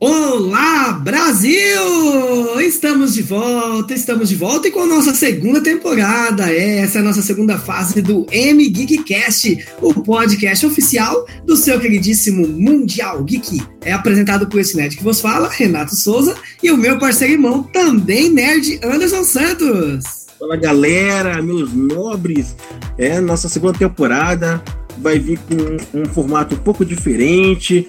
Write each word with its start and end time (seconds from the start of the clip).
Olá, 0.00 0.92
Brasil! 0.92 1.50
Estamos 2.60 3.14
de 3.14 3.22
volta, 3.22 3.92
estamos 3.92 4.28
de 4.28 4.36
volta 4.36 4.68
e 4.68 4.70
com 4.70 4.82
a 4.82 4.86
nossa 4.86 5.12
segunda 5.12 5.60
temporada. 5.60 6.52
Essa 6.52 6.98
é 6.98 7.00
a 7.00 7.04
nossa 7.04 7.20
segunda 7.20 7.58
fase 7.58 8.00
do 8.00 8.24
M 8.30 8.68
Geekcast, 8.68 9.66
o 9.82 9.92
podcast 9.92 10.64
oficial 10.64 11.26
do 11.44 11.56
seu 11.56 11.80
queridíssimo 11.80 12.46
Mundial 12.46 13.24
Geek. 13.24 13.60
É 13.80 13.92
apresentado 13.92 14.46
por 14.46 14.60
esse 14.60 14.76
nerd 14.76 14.96
que 14.96 15.02
vos 15.02 15.20
fala, 15.20 15.48
Renato 15.48 15.96
Souza, 15.96 16.36
e 16.62 16.70
o 16.70 16.76
meu 16.76 16.96
parceiro 16.96 17.34
irmão, 17.34 17.64
também 17.64 18.30
nerd, 18.30 18.78
Anderson 18.84 19.24
Santos. 19.24 20.28
Fala 20.38 20.54
galera, 20.54 21.42
meus 21.42 21.72
nobres, 21.72 22.54
é 22.96 23.20
nossa 23.20 23.48
segunda 23.48 23.76
temporada 23.76 24.62
vai 25.00 25.18
vir 25.18 25.38
com 25.38 25.98
um 26.00 26.04
formato 26.06 26.56
um 26.56 26.58
pouco 26.58 26.84
diferente 26.84 27.86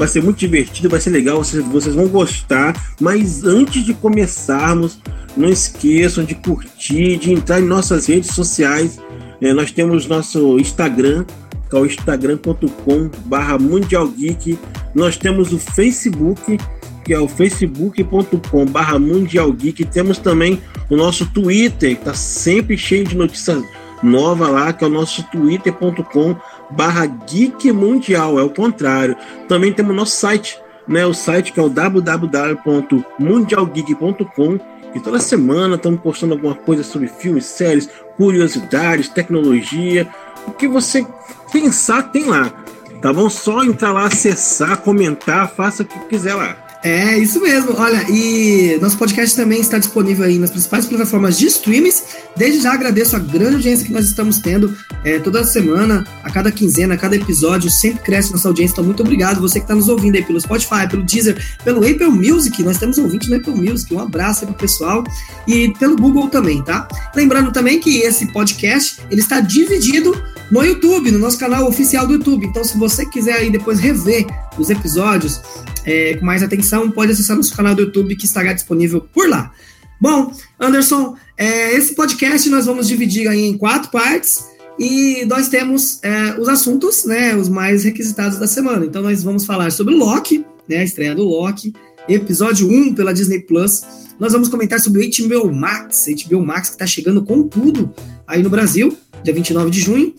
vai 0.00 0.08
ser 0.08 0.22
muito 0.22 0.38
divertido, 0.38 0.88
vai 0.88 0.98
ser 0.98 1.10
legal, 1.10 1.44
vocês, 1.44 1.62
vocês 1.66 1.94
vão 1.94 2.08
gostar. 2.08 2.74
Mas 2.98 3.44
antes 3.44 3.84
de 3.84 3.92
começarmos, 3.92 4.98
não 5.36 5.50
esqueçam 5.50 6.24
de 6.24 6.34
curtir, 6.34 7.18
de 7.18 7.30
entrar 7.34 7.60
em 7.60 7.66
nossas 7.66 8.06
redes 8.06 8.30
sociais. 8.30 8.98
É, 9.42 9.52
nós 9.52 9.70
temos 9.70 10.06
nosso 10.06 10.58
Instagram, 10.58 11.26
que 11.68 11.76
é 11.76 11.78
o 11.78 11.84
instagram.com 11.84 13.10
barra 13.26 13.58
mundialgeek. 13.58 14.58
Nós 14.94 15.18
temos 15.18 15.52
o 15.52 15.58
Facebook, 15.58 16.56
que 17.04 17.12
é 17.12 17.20
o 17.20 17.28
facebook.com 17.28 18.64
barra 18.64 18.98
mundialgeek. 18.98 19.84
Temos 19.84 20.16
também 20.16 20.62
o 20.88 20.96
nosso 20.96 21.26
Twitter, 21.26 21.94
que 21.96 22.00
está 22.00 22.14
sempre 22.14 22.78
cheio 22.78 23.04
de 23.04 23.14
notícias 23.14 23.62
novas 24.02 24.48
lá, 24.48 24.72
que 24.72 24.82
é 24.82 24.86
o 24.86 24.90
nosso 24.90 25.22
twitter.com 25.24 26.36
barra 26.70 27.06
Geek 27.06 27.72
Mundial, 27.72 28.38
é 28.38 28.42
o 28.42 28.50
contrário. 28.50 29.16
Também 29.48 29.72
temos 29.72 29.94
nosso 29.94 30.16
site, 30.16 30.58
né? 30.86 31.06
O 31.06 31.14
site 31.14 31.52
que 31.52 31.60
é 31.60 31.62
o 31.62 31.68
www.mundialgeek.com 31.68 34.58
e 34.94 35.00
toda 35.00 35.20
semana 35.20 35.76
estamos 35.76 36.00
postando 36.00 36.34
alguma 36.34 36.54
coisa 36.54 36.82
sobre 36.82 37.08
filmes, 37.08 37.44
séries, 37.44 37.88
curiosidades, 38.16 39.08
tecnologia. 39.08 40.08
O 40.46 40.52
que 40.52 40.66
você 40.66 41.06
pensar 41.52 42.10
tem 42.10 42.24
lá. 42.24 42.52
Tá 43.00 43.12
bom? 43.12 43.30
Só 43.30 43.64
entrar 43.64 43.92
lá, 43.92 44.06
acessar, 44.06 44.78
comentar, 44.78 45.50
faça 45.50 45.82
o 45.82 45.86
que 45.86 45.98
quiser 46.00 46.34
lá. 46.34 46.56
É, 46.82 47.18
isso 47.18 47.40
mesmo. 47.42 47.74
Olha, 47.76 48.06
e 48.08 48.78
nosso 48.80 48.96
podcast 48.96 49.36
também 49.36 49.60
está 49.60 49.78
disponível 49.78 50.24
aí 50.24 50.38
nas 50.38 50.50
principais 50.50 50.86
plataformas 50.86 51.38
de 51.38 51.46
streams. 51.46 52.02
Desde 52.34 52.62
já 52.62 52.72
agradeço 52.72 53.14
a 53.16 53.18
grande 53.18 53.56
audiência 53.56 53.84
que 53.84 53.92
nós 53.92 54.06
estamos 54.06 54.38
tendo 54.38 54.74
é, 55.04 55.18
toda 55.18 55.44
semana, 55.44 56.06
a 56.24 56.30
cada 56.30 56.50
quinzena, 56.50 56.94
a 56.94 56.96
cada 56.96 57.16
episódio. 57.16 57.70
Sempre 57.70 58.02
cresce 58.02 58.32
nossa 58.32 58.48
audiência, 58.48 58.72
então 58.72 58.84
muito 58.84 59.02
obrigado. 59.02 59.42
Você 59.42 59.58
que 59.58 59.64
está 59.64 59.74
nos 59.74 59.88
ouvindo 59.90 60.16
aí 60.16 60.24
pelo 60.24 60.40
Spotify, 60.40 60.88
pelo 60.88 61.02
Deezer, 61.02 61.36
pelo 61.62 61.86
Apple 61.86 62.08
Music. 62.08 62.62
Nós 62.62 62.78
temos 62.78 62.96
ouvintes 62.96 63.28
no 63.28 63.36
Apple 63.36 63.54
Music. 63.54 63.94
Um 63.94 64.00
abraço 64.00 64.44
aí 64.44 64.46
pro 64.46 64.56
pessoal. 64.56 65.04
E 65.46 65.74
pelo 65.78 65.96
Google 65.96 66.28
também, 66.30 66.64
tá? 66.64 66.88
Lembrando 67.14 67.52
também 67.52 67.78
que 67.78 67.98
esse 67.98 68.32
podcast 68.32 69.00
ele 69.10 69.20
está 69.20 69.40
dividido 69.40 70.14
no 70.50 70.64
YouTube, 70.64 71.12
no 71.12 71.18
nosso 71.18 71.38
canal 71.38 71.68
oficial 71.68 72.06
do 72.06 72.14
YouTube. 72.14 72.46
Então, 72.46 72.64
se 72.64 72.76
você 72.76 73.04
quiser 73.06 73.34
aí 73.34 73.50
depois 73.50 73.78
rever 73.78 74.26
os 74.58 74.68
episódios 74.68 75.40
é, 75.84 76.14
com 76.16 76.24
mais 76.24 76.42
atenção, 76.42 76.69
pode 76.90 77.12
acessar 77.12 77.36
nosso 77.36 77.54
canal 77.54 77.74
do 77.74 77.82
YouTube 77.82 78.16
que 78.16 78.24
estará 78.24 78.52
disponível 78.52 79.00
por 79.00 79.28
lá. 79.28 79.52
Bom, 80.00 80.32
Anderson, 80.58 81.16
é, 81.36 81.74
esse 81.74 81.94
podcast 81.94 82.48
nós 82.48 82.66
vamos 82.66 82.88
dividir 82.88 83.28
aí 83.28 83.44
em 83.44 83.56
quatro 83.56 83.90
partes 83.90 84.44
e 84.78 85.24
nós 85.26 85.48
temos 85.48 86.02
é, 86.02 86.38
os 86.38 86.48
assuntos, 86.48 87.04
né, 87.04 87.34
os 87.36 87.48
mais 87.48 87.84
requisitados 87.84 88.38
da 88.38 88.46
semana. 88.46 88.86
Então, 88.86 89.02
nós 89.02 89.22
vamos 89.22 89.44
falar 89.44 89.70
sobre 89.72 89.94
Loki, 89.94 90.44
né, 90.68 90.78
a 90.78 90.84
estreia 90.84 91.14
do 91.14 91.24
Loki, 91.24 91.74
episódio 92.08 92.68
1 92.68 92.94
pela 92.94 93.12
Disney 93.12 93.40
Plus. 93.40 93.82
Nós 94.18 94.32
vamos 94.32 94.48
comentar 94.48 94.80
sobre 94.80 95.04
o 95.04 95.10
HBO 95.10 95.52
Max, 95.52 96.06
HBO 96.26 96.44
Max 96.44 96.68
que 96.68 96.74
está 96.76 96.86
chegando 96.86 97.22
com 97.22 97.46
tudo 97.46 97.92
aí 98.26 98.42
no 98.42 98.48
Brasil 98.48 98.96
dia 99.22 99.34
29 99.34 99.70
de 99.70 99.80
junho. 99.80 100.14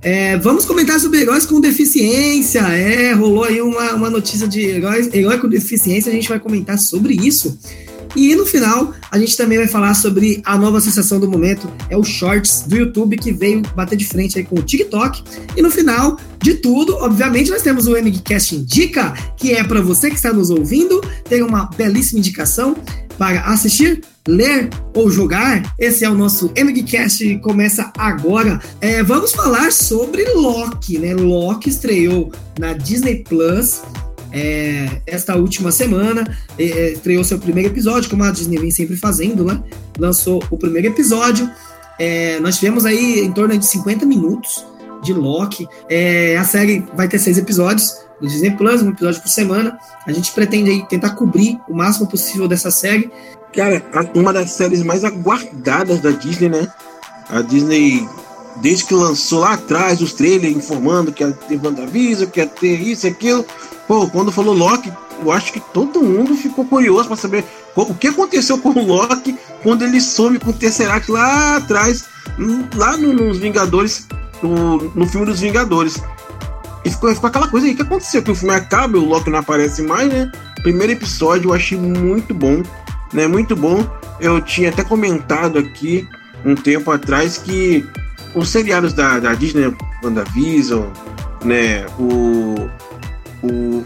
É, 0.00 0.36
vamos 0.36 0.64
comentar 0.64 1.00
sobre 1.00 1.20
heróis 1.20 1.44
com 1.44 1.60
deficiência. 1.60 2.60
É, 2.60 3.12
rolou 3.12 3.44
aí 3.44 3.60
uma, 3.60 3.94
uma 3.94 4.10
notícia 4.10 4.46
de 4.46 4.60
heróis, 4.60 5.12
herói 5.12 5.38
com 5.38 5.48
deficiência, 5.48 6.10
a 6.10 6.14
gente 6.14 6.28
vai 6.28 6.38
comentar 6.38 6.78
sobre 6.78 7.14
isso. 7.14 7.58
E 8.16 8.34
no 8.34 8.46
final, 8.46 8.94
a 9.10 9.18
gente 9.18 9.36
também 9.36 9.58
vai 9.58 9.68
falar 9.68 9.94
sobre 9.94 10.40
a 10.44 10.56
nova 10.56 10.80
sensação 10.80 11.20
do 11.20 11.30
momento, 11.30 11.70
é 11.90 11.96
o 11.96 12.02
Shorts 12.02 12.62
do 12.66 12.76
YouTube, 12.76 13.16
que 13.18 13.32
veio 13.32 13.62
bater 13.74 13.96
de 13.96 14.04
frente 14.04 14.38
aí 14.38 14.44
com 14.44 14.56
o 14.56 14.62
TikTok. 14.62 15.22
E 15.56 15.62
no 15.62 15.70
final 15.70 16.18
de 16.42 16.54
tudo, 16.54 16.96
obviamente, 16.96 17.50
nós 17.50 17.62
temos 17.62 17.86
o 17.86 17.92
MGCast 17.92 18.56
Indica, 18.56 19.12
que 19.36 19.52
é 19.52 19.62
para 19.62 19.80
você 19.80 20.08
que 20.08 20.16
está 20.16 20.32
nos 20.32 20.48
ouvindo, 20.48 21.00
tem 21.28 21.42
uma 21.42 21.66
belíssima 21.76 22.18
indicação 22.18 22.76
para 23.18 23.40
assistir, 23.40 24.00
ler 24.26 24.70
ou 24.94 25.10
jogar. 25.10 25.74
Esse 25.78 26.04
é 26.04 26.10
o 26.10 26.14
nosso 26.14 26.52
MGCast 26.56 27.38
começa 27.38 27.92
agora. 27.98 28.60
É, 28.80 29.02
vamos 29.02 29.32
falar 29.32 29.72
sobre 29.72 30.24
Loki, 30.32 30.98
né? 30.98 31.14
Loki 31.14 31.68
estreou 31.68 32.32
na 32.58 32.72
Disney 32.72 33.24
Plus. 33.24 33.82
É, 34.30 35.00
esta 35.06 35.36
última 35.36 35.72
semana 35.72 36.36
é, 36.58 36.92
estreou 36.92 37.24
seu 37.24 37.38
primeiro 37.38 37.70
episódio, 37.70 38.08
como 38.08 38.22
a 38.22 38.30
Disney 38.30 38.58
vem 38.58 38.70
sempre 38.70 38.96
fazendo, 38.96 39.44
né? 39.44 39.60
Lançou 39.98 40.42
o 40.50 40.56
primeiro 40.56 40.88
episódio. 40.88 41.50
É, 41.98 42.38
nós 42.38 42.56
tivemos 42.56 42.84
aí 42.86 43.20
em 43.20 43.32
torno 43.32 43.58
de 43.58 43.66
50 43.66 44.06
minutos 44.06 44.64
de 45.02 45.12
Loki. 45.12 45.68
É, 45.88 46.36
a 46.36 46.44
série 46.44 46.84
vai 46.94 47.08
ter 47.08 47.18
seis 47.18 47.38
episódios 47.38 47.96
no 48.20 48.28
Disney 48.28 48.50
Plus, 48.52 48.82
um 48.82 48.90
episódio 48.90 49.20
por 49.20 49.28
semana. 49.28 49.78
A 50.06 50.12
gente 50.12 50.32
pretende 50.32 50.70
aí 50.70 50.86
tentar 50.86 51.10
cobrir 51.10 51.58
o 51.68 51.74
máximo 51.74 52.06
possível 52.06 52.48
dessa 52.48 52.70
série. 52.70 53.10
Cara, 53.54 53.82
uma 54.14 54.32
das 54.32 54.50
séries 54.50 54.82
mais 54.82 55.04
aguardadas 55.04 56.00
da 56.00 56.10
Disney, 56.10 56.48
né? 56.48 56.68
A 57.30 57.42
Disney, 57.42 58.06
desde 58.56 58.84
que 58.84 58.94
lançou 58.94 59.40
lá 59.40 59.54
atrás 59.54 60.00
os 60.00 60.12
trailers 60.12 60.56
informando 60.56 61.12
que 61.12 61.22
ia 61.22 61.32
ter 61.32 61.60
WandaVision, 61.62 62.30
que 62.30 62.40
ia 62.40 62.46
ter 62.46 62.80
isso 62.80 63.06
e 63.06 63.10
aquilo. 63.10 63.44
Pô, 63.86 64.06
quando 64.08 64.32
falou 64.32 64.54
Loki, 64.54 64.92
eu 65.24 65.32
acho 65.32 65.52
que 65.52 65.60
todo 65.72 66.02
mundo 66.02 66.34
ficou 66.34 66.64
curioso 66.64 67.08
para 67.08 67.16
saber 67.16 67.44
o 67.74 67.94
que 67.94 68.08
aconteceu 68.08 68.58
com 68.58 68.70
o 68.70 68.86
Loki 68.86 69.36
quando 69.62 69.82
ele 69.82 70.00
some 70.00 70.38
com 70.38 70.50
o 70.50 70.52
Tesseract 70.52 71.10
lá 71.10 71.56
atrás, 71.56 72.04
lá 72.74 72.96
nos 72.96 73.38
Vingadores, 73.38 74.06
no, 74.42 74.78
no 74.94 75.06
filme 75.06 75.26
dos 75.26 75.40
Vingadores. 75.40 76.00
E 76.84 76.90
ficou, 76.90 77.12
ficou 77.14 77.28
aquela 77.28 77.48
coisa 77.48 77.66
aí, 77.66 77.74
que 77.74 77.82
aconteceu? 77.82 78.22
Que 78.22 78.30
o 78.30 78.34
filme 78.34 78.54
acaba 78.54 78.96
e 78.96 79.00
o 79.00 79.04
Loki 79.04 79.30
não 79.30 79.38
aparece 79.38 79.82
mais, 79.82 80.08
né? 80.08 80.30
Primeiro 80.62 80.92
episódio 80.92 81.50
eu 81.50 81.54
achei 81.54 81.78
muito 81.78 82.32
bom, 82.32 82.62
né? 83.12 83.26
Muito 83.26 83.54
bom. 83.56 83.86
Eu 84.20 84.40
tinha 84.40 84.70
até 84.70 84.82
comentado 84.82 85.58
aqui 85.58 86.08
um 86.44 86.54
tempo 86.54 86.90
atrás 86.90 87.36
que 87.36 87.84
os 88.34 88.48
seriados 88.48 88.92
da, 88.92 89.18
da 89.18 89.34
Disney, 89.34 89.74
WandaVision, 90.02 90.86
né? 91.44 91.86
O, 91.98 92.70
o 93.42 93.84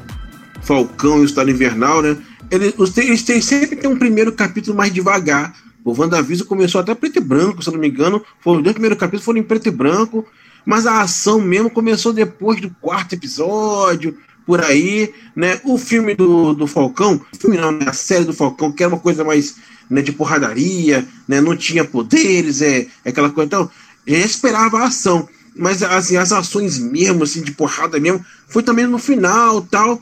Falcão 0.61 1.19
e 1.19 1.23
o 1.23 1.25
Estado 1.25 1.51
Invernal, 1.51 2.03
né? 2.03 2.17
Eles, 2.51 2.75
eles 2.99 3.23
têm, 3.23 3.41
sempre 3.41 3.77
tem 3.77 3.91
um 3.91 3.99
primeiro 3.99 4.33
capítulo 4.33 4.77
mais 4.77 4.93
devagar. 4.93 5.55
O 5.85 5.99
WandaVision 5.99 6.47
começou 6.47 6.81
até 6.81 6.95
preto 6.95 7.17
e 7.17 7.21
branco, 7.21 7.63
se 7.63 7.69
eu 7.69 7.73
não 7.73 7.81
me 7.81 7.89
engano. 7.89 8.23
Foi, 8.41 8.59
os 8.59 8.63
dois 8.63 8.75
primeiros 8.75 8.99
capítulos 8.99 9.25
foram 9.25 9.41
em 9.41 9.43
preto 9.43 9.69
e 9.69 9.73
branco 9.73 10.25
mas 10.65 10.87
a 10.87 11.01
ação 11.01 11.41
mesmo 11.41 11.71
começou 11.71 12.13
depois 12.13 12.61
do 12.61 12.71
quarto 12.81 13.15
episódio, 13.15 14.17
por 14.47 14.63
aí, 14.63 15.13
né? 15.35 15.61
O 15.65 15.79
filme 15.79 16.15
do, 16.15 16.53
do 16.53 16.67
Falcão, 16.67 17.21
filme 17.41 17.57
não, 17.57 17.73
né? 17.73 17.87
a 17.89 17.93
série 17.93 18.25
do 18.25 18.33
Falcão, 18.33 18.73
que 18.73 18.83
era 18.83 18.93
uma 18.93 19.01
coisa 19.01 19.25
mais 19.25 19.57
né, 19.89 20.03
de 20.03 20.13
porradaria, 20.13 21.07
né? 21.27 21.41
Não 21.41 21.57
tinha 21.57 21.85
poderes, 21.85 22.61
é, 22.63 22.87
é 23.05 23.11
aquela 23.11 23.31
coisa. 23.31 23.47
Então, 23.47 23.71
já 24.07 24.19
esperava 24.19 24.79
a 24.79 24.87
ação, 24.87 25.29
mas 25.55 25.83
assim, 25.83 26.17
as 26.17 26.33
ações 26.33 26.79
mesmo, 26.79 27.25
assim, 27.25 27.43
de 27.43 27.53
porrada 27.53 27.99
mesmo, 28.01 28.25
foi 28.49 28.63
também 28.63 28.87
no 28.87 28.99
final 28.99 29.63
tal. 29.63 30.01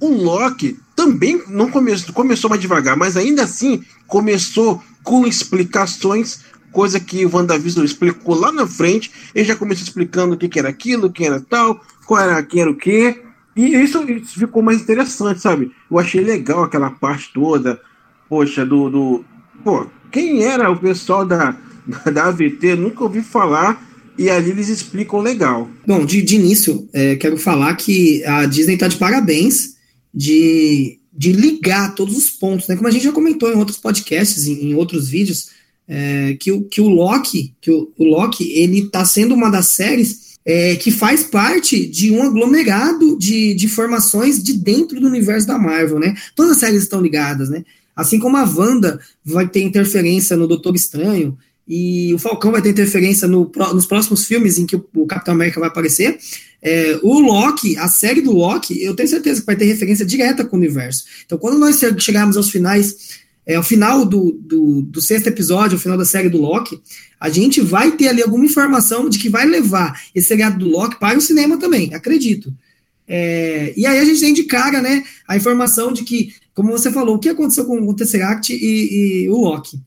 O 0.00 0.08
Loki 0.08 0.78
também 0.94 1.42
não 1.48 1.70
começou, 1.70 2.12
começou 2.12 2.50
mais 2.50 2.60
devagar, 2.60 2.96
mas 2.96 3.16
ainda 3.16 3.44
assim 3.44 3.82
começou 4.06 4.82
com 5.02 5.26
explicações 5.26 6.40
coisa 6.74 6.98
que 6.98 7.24
o 7.24 7.34
WandaVision 7.34 7.84
explicou 7.84 8.34
lá 8.34 8.50
na 8.50 8.66
frente, 8.66 9.10
ele 9.32 9.44
já 9.44 9.54
começou 9.54 9.84
explicando 9.84 10.34
o 10.34 10.36
que, 10.36 10.48
que 10.48 10.58
era 10.58 10.68
aquilo, 10.68 11.10
quem 11.10 11.28
era 11.28 11.40
tal, 11.40 11.80
qual 12.04 12.20
era, 12.20 12.42
quem 12.42 12.60
era 12.60 12.70
o 12.70 12.76
quê. 12.76 13.22
E 13.56 13.76
isso, 13.76 14.02
isso 14.10 14.38
ficou 14.38 14.60
mais 14.60 14.82
interessante, 14.82 15.40
sabe? 15.40 15.70
Eu 15.88 15.98
achei 15.98 16.20
legal 16.20 16.64
aquela 16.64 16.90
parte 16.90 17.30
toda, 17.32 17.80
poxa, 18.28 18.66
do. 18.66 18.90
do 18.90 19.24
pô, 19.62 19.86
quem 20.10 20.42
era 20.42 20.70
o 20.70 20.76
pessoal 20.76 21.24
da, 21.24 21.56
da 22.12 22.24
AVT? 22.24 22.74
Nunca 22.74 23.04
ouvi 23.04 23.22
falar. 23.22 23.80
E 24.16 24.30
ali 24.30 24.50
eles 24.50 24.68
explicam 24.68 25.20
legal. 25.20 25.68
Bom, 25.84 26.04
de, 26.04 26.22
de 26.22 26.36
início, 26.36 26.88
é, 26.92 27.16
quero 27.16 27.36
falar 27.36 27.74
que 27.74 28.24
a 28.24 28.46
Disney 28.46 28.76
tá 28.76 28.86
de 28.86 28.96
parabéns 28.96 29.74
de, 30.14 31.00
de 31.12 31.32
ligar 31.32 31.96
todos 31.96 32.16
os 32.16 32.30
pontos, 32.30 32.68
né? 32.68 32.76
Como 32.76 32.86
a 32.86 32.92
gente 32.92 33.02
já 33.02 33.10
comentou 33.10 33.50
em 33.52 33.56
outros 33.56 33.76
podcasts, 33.76 34.46
em, 34.46 34.70
em 34.70 34.74
outros 34.76 35.08
vídeos, 35.08 35.50
é, 35.88 36.36
que, 36.38 36.50
o, 36.50 36.62
que 36.62 36.80
o 36.80 36.88
Loki, 36.88 37.54
que 37.60 37.70
o, 37.70 37.92
o 37.96 38.04
Loki, 38.04 38.52
ele 38.52 38.88
tá 38.88 39.04
sendo 39.04 39.34
uma 39.34 39.50
das 39.50 39.68
séries 39.68 40.34
é, 40.44 40.76
que 40.76 40.90
faz 40.90 41.24
parte 41.24 41.86
de 41.86 42.10
um 42.10 42.22
aglomerado 42.22 43.18
de, 43.18 43.54
de 43.54 43.68
formações 43.68 44.42
de 44.42 44.52
dentro 44.54 45.00
do 45.00 45.06
universo 45.06 45.46
da 45.46 45.58
Marvel, 45.58 45.98
né? 45.98 46.14
Todas 46.34 46.52
as 46.52 46.58
séries 46.58 46.82
estão 46.82 47.00
ligadas, 47.00 47.48
né? 47.48 47.64
Assim 47.96 48.18
como 48.18 48.36
a 48.36 48.44
Wanda 48.44 49.00
vai 49.24 49.48
ter 49.48 49.62
interferência 49.62 50.36
no 50.36 50.48
Doutor 50.48 50.74
Estranho, 50.74 51.38
e 51.66 52.12
o 52.12 52.18
Falcão 52.18 52.52
vai 52.52 52.60
ter 52.60 52.70
interferência 52.70 53.26
no, 53.26 53.50
nos 53.72 53.86
próximos 53.86 54.26
filmes 54.26 54.58
em 54.58 54.66
que 54.66 54.76
o, 54.76 54.84
o 54.94 55.06
Capitão 55.06 55.34
América 55.34 55.58
vai 55.58 55.68
aparecer. 55.68 56.18
É, 56.60 56.98
o 57.02 57.18
Loki, 57.20 57.76
a 57.76 57.88
série 57.88 58.20
do 58.20 58.32
Loki, 58.32 58.82
eu 58.82 58.94
tenho 58.94 59.08
certeza 59.08 59.40
que 59.40 59.46
vai 59.46 59.56
ter 59.56 59.64
referência 59.64 60.04
direta 60.04 60.44
com 60.44 60.56
o 60.56 60.58
universo. 60.58 61.04
Então, 61.24 61.38
quando 61.38 61.58
nós 61.58 61.80
chegarmos 61.98 62.36
aos 62.36 62.50
finais, 62.50 63.23
é, 63.46 63.56
ao 63.56 63.62
final 63.62 64.04
do, 64.04 64.32
do, 64.32 64.82
do, 64.82 65.00
sexto 65.00 65.26
episódio, 65.26 65.76
ao 65.76 65.80
final 65.80 65.98
da 65.98 66.04
série 66.04 66.28
do 66.28 66.40
Loki, 66.40 66.80
a 67.20 67.28
gente 67.28 67.60
vai 67.60 67.92
ter 67.92 68.08
ali 68.08 68.22
alguma 68.22 68.44
informação 68.44 69.08
de 69.08 69.18
que 69.18 69.28
vai 69.28 69.46
levar 69.46 70.00
esse 70.14 70.28
seriado 70.28 70.58
do 70.58 70.68
Loki 70.70 70.98
para 70.98 71.18
o 71.18 71.20
cinema 71.20 71.58
também, 71.58 71.92
acredito. 71.94 72.54
É, 73.06 73.74
e 73.76 73.86
aí 73.86 73.98
a 73.98 74.04
gente 74.04 74.20
tem 74.20 74.32
de 74.32 74.44
cara, 74.44 74.80
né, 74.80 75.04
a 75.28 75.36
informação 75.36 75.92
de 75.92 76.04
que, 76.04 76.32
como 76.54 76.72
você 76.72 76.90
falou, 76.90 77.16
o 77.16 77.18
que 77.18 77.28
aconteceu 77.28 77.66
com 77.66 77.80
o 77.80 77.94
Tesseract 77.94 78.52
e, 78.52 79.24
e 79.24 79.28
o 79.28 79.36
Loki. 79.36 79.78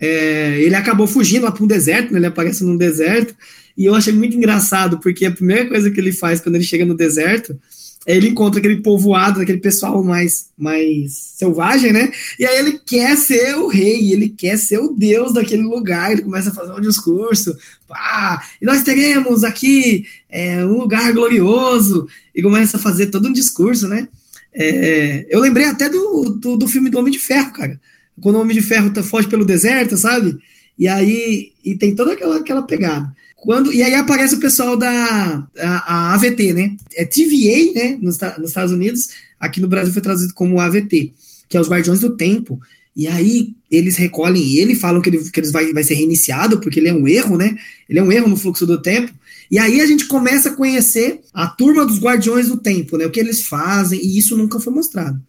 É, 0.00 0.60
ele 0.60 0.74
acabou 0.74 1.06
fugindo 1.06 1.44
lá 1.44 1.52
para 1.52 1.62
um 1.62 1.68
deserto, 1.68 2.10
né, 2.10 2.18
ele 2.18 2.26
aparece 2.26 2.64
num 2.64 2.76
deserto, 2.76 3.34
e 3.76 3.84
eu 3.84 3.94
achei 3.94 4.12
muito 4.12 4.36
engraçado, 4.36 4.98
porque 4.98 5.26
a 5.26 5.30
primeira 5.30 5.66
coisa 5.66 5.90
que 5.90 6.00
ele 6.00 6.12
faz 6.12 6.40
quando 6.40 6.54
ele 6.54 6.64
chega 6.64 6.86
no 6.86 6.94
deserto 6.94 7.58
ele 8.06 8.28
encontra 8.28 8.58
aquele 8.58 8.82
povoado, 8.82 9.40
aquele 9.40 9.58
pessoal 9.58 10.02
mais, 10.04 10.50
mais 10.56 11.12
selvagem, 11.36 11.92
né? 11.92 12.12
E 12.38 12.44
aí 12.44 12.58
ele 12.58 12.78
quer 12.78 13.16
ser 13.16 13.56
o 13.56 13.66
rei, 13.68 14.12
ele 14.12 14.28
quer 14.28 14.58
ser 14.58 14.78
o 14.78 14.88
deus 14.88 15.32
daquele 15.32 15.62
lugar, 15.62 16.12
ele 16.12 16.22
começa 16.22 16.50
a 16.50 16.54
fazer 16.54 16.72
um 16.72 16.80
discurso, 16.80 17.56
pá, 17.88 18.42
e 18.60 18.64
nós 18.64 18.82
teremos 18.82 19.44
aqui 19.44 20.06
é, 20.28 20.64
um 20.64 20.78
lugar 20.78 21.12
glorioso, 21.12 22.06
e 22.34 22.42
começa 22.42 22.76
a 22.76 22.80
fazer 22.80 23.06
todo 23.06 23.28
um 23.28 23.32
discurso, 23.32 23.88
né? 23.88 24.08
É, 24.52 25.26
eu 25.28 25.40
lembrei 25.40 25.66
até 25.66 25.88
do, 25.88 26.38
do, 26.40 26.56
do 26.56 26.68
filme 26.68 26.90
do 26.90 26.98
Homem 26.98 27.12
de 27.12 27.18
Ferro, 27.18 27.52
cara 27.52 27.80
quando 28.20 28.36
o 28.36 28.40
Homem 28.40 28.56
de 28.56 28.62
Ferro 28.62 28.90
tá, 28.90 29.02
foge 29.02 29.28
pelo 29.28 29.44
deserto, 29.44 29.96
sabe? 29.96 30.38
E 30.78 30.88
aí 30.88 31.52
e 31.64 31.76
tem 31.76 31.94
toda 31.94 32.12
aquela, 32.12 32.38
aquela 32.38 32.62
pegada. 32.62 33.14
Quando, 33.44 33.74
e 33.74 33.82
aí 33.82 33.94
aparece 33.94 34.36
o 34.36 34.40
pessoal 34.40 34.74
da 34.74 35.46
a, 35.58 35.94
a 35.94 36.14
AVT, 36.14 36.54
né? 36.54 36.74
É 36.96 37.04
TVA, 37.04 37.74
né? 37.74 37.98
Nos, 38.00 38.18
nos, 38.38 38.48
Estados 38.48 38.72
Unidos, 38.72 39.10
aqui 39.38 39.60
no 39.60 39.68
Brasil 39.68 39.92
foi 39.92 40.00
traduzido 40.00 40.32
como 40.32 40.58
AVT, 40.58 41.12
que 41.46 41.54
é 41.54 41.60
os 41.60 41.68
Guardiões 41.68 42.00
do 42.00 42.16
Tempo. 42.16 42.58
E 42.96 43.06
aí 43.06 43.54
eles 43.70 43.96
recolhem 43.96 44.56
ele, 44.56 44.74
falam 44.74 45.02
que 45.02 45.10
ele, 45.10 45.18
que 45.30 45.38
eles 45.38 45.52
vai, 45.52 45.74
vai 45.74 45.84
ser 45.84 45.92
reiniciado, 45.92 46.58
porque 46.58 46.80
ele 46.80 46.88
é 46.88 46.94
um 46.94 47.06
erro, 47.06 47.36
né? 47.36 47.54
Ele 47.86 47.98
é 47.98 48.02
um 48.02 48.10
erro 48.10 48.28
no 48.28 48.36
fluxo 48.38 48.64
do 48.64 48.80
tempo. 48.80 49.12
E 49.50 49.58
aí 49.58 49.78
a 49.82 49.86
gente 49.86 50.06
começa 50.06 50.48
a 50.48 50.54
conhecer 50.54 51.20
a 51.34 51.46
turma 51.46 51.84
dos 51.84 52.00
Guardiões 52.00 52.48
do 52.48 52.56
Tempo, 52.56 52.96
né? 52.96 53.04
O 53.04 53.10
que 53.10 53.20
eles 53.20 53.42
fazem, 53.42 54.00
e 54.02 54.16
isso 54.16 54.38
nunca 54.38 54.58
foi 54.58 54.72
mostrado. 54.72 55.20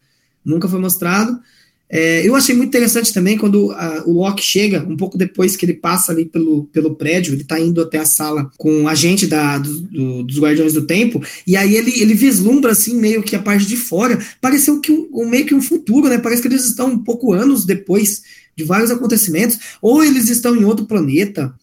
Nunca 0.43 0.69
foi 0.69 0.79
mostrado. 0.79 1.37
É, 1.87 2.27
eu 2.27 2.35
achei 2.35 2.55
muito 2.55 2.69
interessante 2.69 3.13
também 3.13 3.37
quando 3.37 3.71
a, 3.71 4.03
o 4.07 4.13
Loki 4.13 4.43
chega, 4.43 4.83
um 4.87 4.97
pouco 4.97 5.17
depois 5.17 5.55
que 5.55 5.65
ele 5.65 5.75
passa 5.75 6.11
ali 6.11 6.25
pelo, 6.25 6.65
pelo 6.65 6.95
prédio, 6.95 7.33
ele 7.33 7.43
tá 7.43 7.59
indo 7.59 7.79
até 7.79 7.99
a 7.99 8.05
sala 8.05 8.51
com 8.57 8.87
a 8.87 8.95
gente 8.95 9.27
da, 9.27 9.59
do, 9.59 9.81
do, 9.81 10.23
dos 10.23 10.39
Guardiões 10.39 10.73
do 10.73 10.87
Tempo, 10.87 11.21
e 11.45 11.55
aí 11.55 11.75
ele, 11.75 11.91
ele 12.01 12.15
vislumbra 12.15 12.71
assim, 12.71 12.99
meio 12.99 13.21
que 13.21 13.35
a 13.35 13.41
parte 13.41 13.67
de 13.67 13.77
fora, 13.77 14.19
pareceu 14.41 14.81
que 14.81 14.91
um, 14.91 15.29
meio 15.29 15.45
que 15.45 15.53
um 15.53 15.61
futuro, 15.61 16.09
né? 16.09 16.17
Parece 16.17 16.41
que 16.41 16.47
eles 16.47 16.65
estão 16.65 16.87
um 16.87 16.99
pouco 16.99 17.33
anos 17.33 17.65
depois 17.65 18.23
de 18.55 18.63
vários 18.63 18.89
acontecimentos, 18.89 19.59
ou 19.81 20.03
eles 20.03 20.29
estão 20.29 20.55
em 20.55 20.65
outro 20.65 20.85
planeta. 20.85 21.53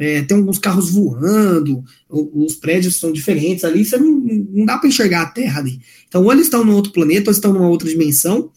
É, 0.00 0.22
tem 0.22 0.36
alguns 0.36 0.58
carros 0.60 0.90
voando, 0.90 1.82
os 2.08 2.54
prédios 2.54 3.00
são 3.00 3.10
diferentes 3.10 3.64
ali, 3.64 3.84
você 3.84 3.96
não, 3.96 4.12
não 4.52 4.64
dá 4.64 4.78
para 4.78 4.88
enxergar 4.88 5.22
a 5.22 5.26
Terra 5.26 5.60
ali. 5.60 5.80
Então, 6.06 6.22
ou 6.22 6.32
eles 6.32 6.44
estão 6.44 6.64
num 6.64 6.74
outro 6.74 6.92
planeta, 6.92 7.30
ou 7.30 7.32
estão 7.32 7.52
numa 7.52 7.68
outra 7.68 7.88
dimensão, 7.88 8.48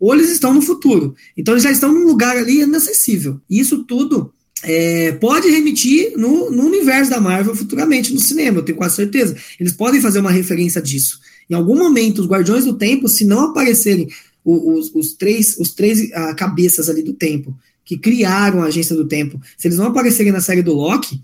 ou 0.00 0.14
eles 0.14 0.30
estão 0.30 0.54
no 0.54 0.62
futuro. 0.62 1.14
Então 1.36 1.54
eles 1.54 1.64
já 1.64 1.70
estão 1.70 1.92
num 1.92 2.06
lugar 2.06 2.36
ali 2.36 2.60
inacessível. 2.60 3.40
Isso 3.48 3.84
tudo 3.84 4.32
é, 4.62 5.12
pode 5.12 5.48
remitir 5.48 6.16
no, 6.16 6.50
no, 6.50 6.64
universo 6.64 7.10
da 7.10 7.20
Marvel 7.20 7.54
futuramente, 7.54 8.12
no 8.12 8.20
cinema, 8.20 8.58
eu 8.58 8.62
tenho 8.62 8.78
quase 8.78 8.96
certeza. 8.96 9.36
Eles 9.58 9.72
podem 9.72 10.00
fazer 10.00 10.18
uma 10.18 10.30
referência 10.30 10.82
disso. 10.82 11.20
Em 11.48 11.54
algum 11.54 11.76
momento, 11.76 12.20
os 12.20 12.26
Guardiões 12.26 12.64
do 12.64 12.74
Tempo, 12.74 13.08
se 13.08 13.24
não 13.24 13.50
aparecerem 13.50 14.08
os, 14.44 14.90
os, 14.94 15.12
três, 15.12 15.56
os 15.58 15.72
três 15.72 16.10
ah, 16.12 16.34
cabeças 16.34 16.88
ali 16.88 17.02
do 17.02 17.12
tempo, 17.12 17.56
que 17.84 17.98
criaram 17.98 18.62
a 18.62 18.66
agência 18.66 18.96
do 18.96 19.06
tempo, 19.06 19.40
se 19.56 19.68
eles 19.68 19.78
não 19.78 19.86
aparecerem 19.86 20.32
na 20.32 20.40
série 20.40 20.62
do 20.62 20.74
Loki, 20.74 21.20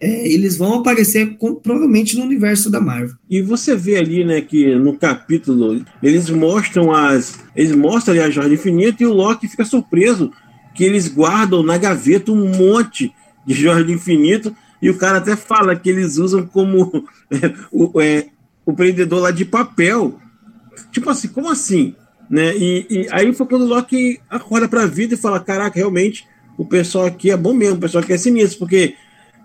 é, 0.00 0.28
eles 0.28 0.56
vão 0.56 0.74
aparecer 0.74 1.36
com, 1.38 1.56
provavelmente 1.56 2.16
no 2.16 2.24
universo 2.24 2.70
da 2.70 2.80
Marvel. 2.80 3.16
E 3.28 3.42
você 3.42 3.74
vê 3.74 3.96
ali, 3.96 4.24
né, 4.24 4.40
que 4.40 4.74
no 4.76 4.96
capítulo 4.96 5.84
eles 6.02 6.30
mostram 6.30 6.92
as. 6.92 7.38
Eles 7.54 7.74
mostram 7.74 8.14
ali 8.14 8.22
a 8.22 8.30
Jorge 8.30 8.54
Infinito 8.54 9.02
e 9.02 9.06
o 9.06 9.12
Loki 9.12 9.48
fica 9.48 9.64
surpreso 9.64 10.30
que 10.74 10.84
eles 10.84 11.08
guardam 11.08 11.62
na 11.62 11.76
gaveta 11.76 12.30
um 12.30 12.56
monte 12.56 13.12
de 13.44 13.54
Jorge 13.54 13.92
Infinito 13.92 14.54
e 14.80 14.88
o 14.88 14.96
cara 14.96 15.18
até 15.18 15.34
fala 15.34 15.74
que 15.74 15.90
eles 15.90 16.16
usam 16.16 16.46
como 16.46 17.04
é, 17.30 17.52
o, 17.72 18.00
é, 18.00 18.26
o 18.64 18.72
prendedor 18.72 19.20
lá 19.20 19.30
de 19.32 19.44
papel. 19.44 20.20
Tipo 20.92 21.10
assim, 21.10 21.26
como 21.28 21.50
assim? 21.50 21.96
Né? 22.30 22.56
E, 22.56 22.86
e 22.88 23.08
aí 23.10 23.32
foi 23.32 23.46
quando 23.46 23.62
o 23.62 23.68
Loki 23.68 24.20
acorda 24.30 24.68
para 24.68 24.84
a 24.84 24.86
vida 24.86 25.14
e 25.14 25.18
fala: 25.18 25.40
Caraca, 25.40 25.76
realmente 25.76 26.24
o 26.56 26.64
pessoal 26.64 27.06
aqui 27.06 27.30
é 27.32 27.36
bom 27.36 27.52
mesmo, 27.52 27.76
o 27.76 27.80
pessoal 27.80 28.04
aqui 28.04 28.12
é 28.12 28.18
sinistro, 28.18 28.60
porque 28.60 28.94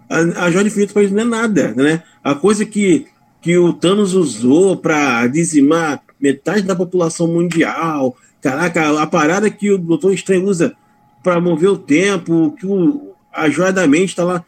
a, 0.10 0.46
a 0.46 0.52
joia 0.52 0.64
do 0.64 0.68
infinito 0.68 0.94
para 0.94 1.04
ele 1.04 1.14
não 1.14 1.22
é 1.22 1.26
nada, 1.26 1.74
né? 1.76 2.04
A 2.24 2.36
coisa 2.36 2.66
que, 2.66 3.08
que 3.42 3.58
o 3.58 3.74
Thanos 3.74 4.14
usou 4.14 4.78
para 4.78 5.28
dizimar 5.28 6.02
metade 6.20 6.64
da 6.64 6.76
população 6.76 7.28
mundial, 7.28 8.16
caraca, 8.42 9.02
a 9.02 9.08
parada 9.08 9.50
que 9.50 9.72
o 9.72 9.78
Doutor 9.78 10.14
Estranho 10.14 10.46
usa 10.46 10.76
para 11.22 11.40
mover 11.40 11.70
o 11.70 11.78
tempo, 11.78 12.56
que 12.60 12.66
o, 12.66 13.14
a 13.32 13.50
joia 13.50 13.72
da 13.72 13.88
mente 13.88 14.10
está 14.10 14.24
lá, 14.24 14.46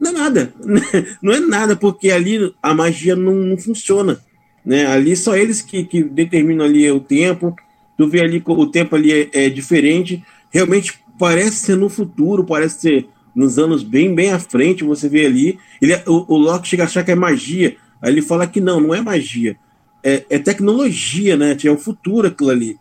não 0.00 0.10
é 0.10 0.14
nada, 0.14 0.54
não 1.22 1.32
é 1.32 1.40
nada, 1.40 1.76
porque 1.76 2.10
ali 2.10 2.52
a 2.62 2.74
magia 2.74 3.14
não, 3.14 3.34
não 3.34 3.56
funciona, 3.56 4.18
né? 4.64 4.86
Ali 4.86 5.16
só 5.16 5.36
eles 5.36 5.62
que, 5.62 5.84
que 5.84 6.02
determinam 6.02 6.64
ali 6.64 6.90
o 6.90 7.00
tempo, 7.00 7.54
tu 7.96 8.08
vê 8.08 8.20
ali 8.20 8.42
o 8.44 8.66
tempo 8.66 8.96
ali 8.96 9.12
é, 9.12 9.46
é 9.46 9.48
diferente, 9.48 10.24
realmente 10.50 11.00
parece 11.18 11.56
ser 11.56 11.76
no 11.76 11.88
futuro, 11.88 12.44
parece 12.44 12.80
ser 12.80 13.08
nos 13.34 13.58
anos 13.58 13.82
bem, 13.82 14.14
bem 14.14 14.32
à 14.32 14.38
frente, 14.38 14.84
você 14.84 15.08
vê 15.08 15.26
ali. 15.26 15.58
Ele, 15.80 15.92
é, 15.92 16.02
o, 16.06 16.34
o 16.34 16.36
Locke 16.36 16.68
chega 16.68 16.82
a 16.82 16.86
achar 16.86 17.04
que 17.04 17.10
é 17.10 17.14
magia. 17.14 17.76
Aí 18.00 18.12
ele 18.12 18.22
fala 18.22 18.46
que 18.46 18.60
não, 18.60 18.80
não 18.80 18.94
é 18.94 19.00
magia. 19.00 19.56
É, 20.02 20.24
é 20.28 20.38
tecnologia, 20.38 21.36
né? 21.36 21.56
É 21.64 21.70
o 21.70 21.78
futuro 21.78 22.28
aquilo 22.28 22.50
ali. 22.50 22.76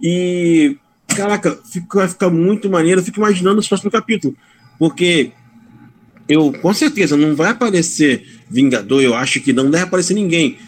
E, 0.00 0.76
caraca, 1.08 1.58
fica, 1.70 1.98
vai 1.98 2.08
ficar 2.08 2.30
muito 2.30 2.70
maneiro. 2.70 3.00
Eu 3.00 3.04
fico 3.04 3.18
imaginando 3.18 3.58
os 3.58 3.68
próximos 3.68 3.92
capítulos. 3.92 4.36
Porque 4.78 5.32
eu, 6.28 6.52
com 6.52 6.72
certeza, 6.72 7.16
não 7.16 7.34
vai 7.34 7.50
aparecer 7.50 8.26
Vingador. 8.48 9.02
Eu 9.02 9.14
acho 9.14 9.40
que 9.40 9.52
não 9.52 9.70
deve 9.70 9.84
aparecer 9.84 10.14
ninguém. 10.14 10.58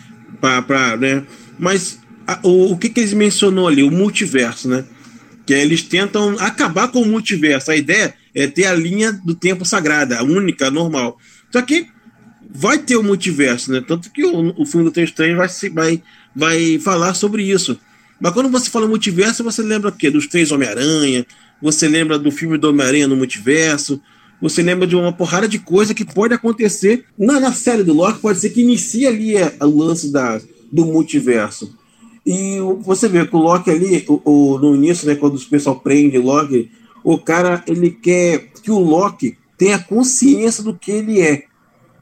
Pra, 0.40 0.62
pra, 0.62 0.96
né? 0.96 1.24
Mas 1.58 2.00
a, 2.26 2.38
o, 2.42 2.72
o 2.72 2.78
que, 2.78 2.88
que 2.88 3.00
eles 3.00 3.12
mencionou 3.12 3.68
ali? 3.68 3.82
O 3.82 3.90
multiverso, 3.90 4.68
né? 4.68 4.84
Que 5.46 5.54
eles 5.54 5.82
tentam 5.82 6.36
acabar 6.38 6.88
com 6.88 7.00
o 7.00 7.06
multiverso. 7.06 7.70
A 7.70 7.76
ideia 7.76 8.14
é 8.34 8.46
ter 8.46 8.66
a 8.66 8.74
linha 8.74 9.12
do 9.12 9.34
tempo 9.34 9.64
sagrada, 9.64 10.18
a 10.18 10.22
única, 10.22 10.68
a 10.68 10.70
normal. 10.70 11.18
Só 11.50 11.62
que 11.62 11.86
vai 12.50 12.78
ter 12.78 12.96
o 12.96 13.02
multiverso, 13.02 13.72
né? 13.72 13.82
Tanto 13.86 14.10
que 14.10 14.24
o, 14.24 14.54
o 14.60 14.66
filme 14.66 14.84
do 14.84 14.90
Doutor 14.90 15.02
Estranho 15.02 15.36
vai, 15.36 15.48
vai, 15.72 16.02
vai 16.34 16.78
falar 16.78 17.14
sobre 17.14 17.42
isso. 17.42 17.78
Mas 18.20 18.32
quando 18.32 18.48
você 18.48 18.68
fala 18.68 18.88
multiverso, 18.88 19.44
você 19.44 19.62
lembra 19.62 19.90
o 19.90 19.92
quê? 19.92 20.10
Dos 20.10 20.26
três 20.26 20.50
Homem-Aranha, 20.50 21.24
você 21.60 21.86
lembra 21.88 22.18
do 22.18 22.30
filme 22.30 22.58
do 22.58 22.70
Homem-Aranha 22.70 23.06
no 23.06 23.16
multiverso, 23.16 24.00
você 24.40 24.62
lembra 24.62 24.86
de 24.86 24.96
uma 24.96 25.12
porrada 25.12 25.48
de 25.48 25.58
coisa 25.58 25.94
que 25.94 26.04
pode 26.04 26.34
acontecer 26.34 27.04
na, 27.18 27.40
na 27.40 27.52
série 27.52 27.82
do 27.82 27.92
Loki, 27.92 28.20
pode 28.20 28.38
ser 28.38 28.50
que 28.50 28.60
inicie 28.60 29.06
ali 29.06 29.34
o 29.60 29.78
lance 29.78 30.12
da, 30.12 30.40
do 30.70 30.86
multiverso. 30.86 31.76
E 32.24 32.58
você 32.82 33.08
vê 33.08 33.26
que 33.26 33.34
o 33.34 33.40
Loki 33.40 33.70
ali, 33.70 34.04
o, 34.06 34.20
o, 34.24 34.58
no 34.58 34.74
início, 34.74 35.06
né, 35.06 35.14
quando 35.14 35.36
o 35.36 35.46
pessoal 35.46 35.80
prende 35.80 36.18
o 36.18 36.22
Loki, 36.22 36.70
o 37.02 37.18
cara 37.18 37.62
ele 37.66 37.90
quer 37.90 38.50
que 38.62 38.70
o 38.70 38.78
Loki 38.78 39.36
tenha 39.56 39.78
consciência 39.78 40.62
do 40.62 40.74
que 40.74 40.90
ele 40.90 41.20
é. 41.20 41.44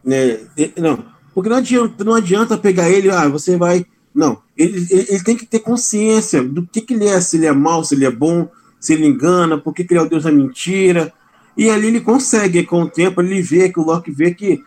Né? 0.04 0.40
Não, 0.76 1.04
porque 1.34 1.50
não 1.50 1.56
adianta, 1.56 2.04
não 2.04 2.14
adianta 2.14 2.56
pegar 2.56 2.88
ele, 2.88 3.10
ah, 3.10 3.28
você 3.28 3.56
vai. 3.56 3.84
Não, 4.14 4.38
ele, 4.56 4.86
ele, 4.90 5.22
tem 5.22 5.36
que 5.36 5.44
ter 5.44 5.58
consciência 5.58 6.42
do 6.42 6.66
que, 6.66 6.80
que 6.80 6.94
ele 6.94 7.06
é, 7.06 7.20
se 7.20 7.36
ele 7.36 7.46
é 7.46 7.52
mau, 7.52 7.84
se 7.84 7.94
ele 7.94 8.06
é 8.06 8.10
bom, 8.10 8.48
se 8.80 8.94
ele 8.94 9.06
engana, 9.06 9.58
por 9.58 9.74
que, 9.74 9.84
que 9.84 9.92
ele 9.92 10.00
é 10.00 10.02
o 10.02 10.08
Deus 10.08 10.24
da 10.24 10.32
mentira. 10.32 11.12
E 11.56 11.68
ali 11.68 11.88
ele 11.88 12.00
consegue, 12.00 12.62
com 12.64 12.82
o 12.82 12.88
tempo, 12.88 13.20
ele 13.20 13.42
vê 13.42 13.68
que 13.68 13.80
o 13.80 13.84
Loki 13.84 14.10
vê 14.10 14.32
que 14.32 14.62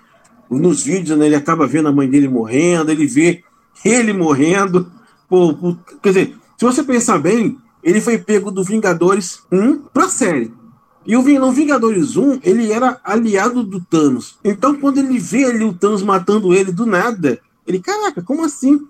nos 0.49 0.83
vídeos 0.83 1.17
né, 1.17 1.27
ele 1.27 1.35
acaba 1.35 1.67
vendo 1.67 1.87
a 1.87 1.91
mãe 1.91 2.09
dele 2.09 2.27
morrendo, 2.27 2.91
ele 2.91 3.05
vê 3.05 3.43
ele 3.85 4.13
morrendo. 4.13 4.91
Pô, 5.27 5.53
pô, 5.53 5.75
quer 6.01 6.09
dizer, 6.09 6.35
se 6.57 6.65
você 6.65 6.83
pensar 6.83 7.19
bem, 7.19 7.57
ele 7.83 8.01
foi 8.01 8.17
pego 8.17 8.51
do 8.51 8.63
Vingadores 8.63 9.41
1 9.51 9.77
pra 9.93 10.09
série. 10.09 10.51
E 11.05 11.15
o 11.15 11.23
no 11.23 11.51
Vingadores 11.51 12.17
1, 12.17 12.41
ele 12.43 12.71
era 12.71 12.99
aliado 13.03 13.63
do 13.63 13.79
Thanos. 13.79 14.37
Então, 14.43 14.75
quando 14.75 14.99
ele 14.99 15.17
vê 15.17 15.45
ali 15.45 15.63
o 15.63 15.73
Thanos 15.73 16.03
matando 16.03 16.53
ele 16.53 16.71
do 16.71 16.85
nada, 16.85 17.39
ele, 17.65 17.79
caraca, 17.79 18.21
como 18.21 18.43
assim? 18.43 18.87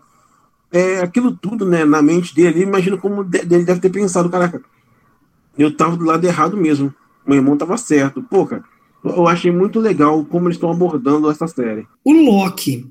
É, 0.72 1.00
aquilo 1.00 1.32
tudo, 1.36 1.66
né, 1.66 1.86
na 1.86 2.02
mente 2.02 2.36
dele, 2.36 2.62
imagina 2.62 2.98
como 2.98 3.22
ele 3.22 3.64
deve 3.64 3.80
ter 3.80 3.90
pensado, 3.90 4.30
caraca, 4.30 4.62
eu 5.58 5.76
tava 5.76 5.98
do 5.98 6.06
lado 6.06 6.26
errado 6.26 6.56
mesmo. 6.58 6.94
Meu 7.26 7.38
irmão 7.38 7.58
tava 7.58 7.78
certo. 7.78 8.24
Pô, 8.24 8.46
cara, 8.46 8.64
eu 9.04 9.28
achei 9.28 9.52
muito 9.52 9.80
legal 9.80 10.24
como 10.26 10.48
eles 10.48 10.56
estão 10.56 10.72
abordando 10.72 11.30
essa 11.30 11.48
série. 11.48 11.88
O 12.04 12.14
Loki, 12.14 12.90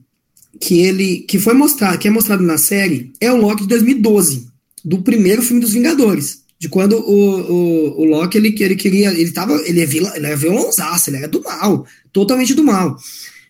que 0.61 0.81
ele 0.81 1.21
que 1.21 1.39
foi 1.39 1.55
mostrado, 1.55 1.99
que 1.99 2.09
é 2.09 2.11
mostrado 2.11 2.43
na 2.43 2.59
série, 2.59 3.13
é 3.21 3.33
o 3.33 3.37
Loki 3.37 3.63
de 3.63 3.69
2012, 3.69 4.49
do 4.85 5.03
primeiro 5.03 5.43
filme 5.43 5.61
dos 5.61 5.73
Vingadores. 5.73 6.43
De 6.59 6.69
quando 6.69 6.95
o, 6.97 7.53
o, 7.53 8.01
o 8.01 8.05
Loki 8.05 8.37
ele, 8.37 8.55
ele 8.59 8.75
queria. 8.75 9.13
Ele 9.13 9.31
tava. 9.31 9.55
Ele 9.65 9.81
é, 9.81 9.87
vilão, 9.87 10.15
ele 10.17 10.27
é 10.27 10.37
vilãozaço, 10.37 11.11
ele 11.11 11.19
é 11.19 11.29
do 11.29 11.43
mal. 11.43 11.87
Totalmente 12.13 12.55
do 12.55 12.65
mal. 12.65 12.97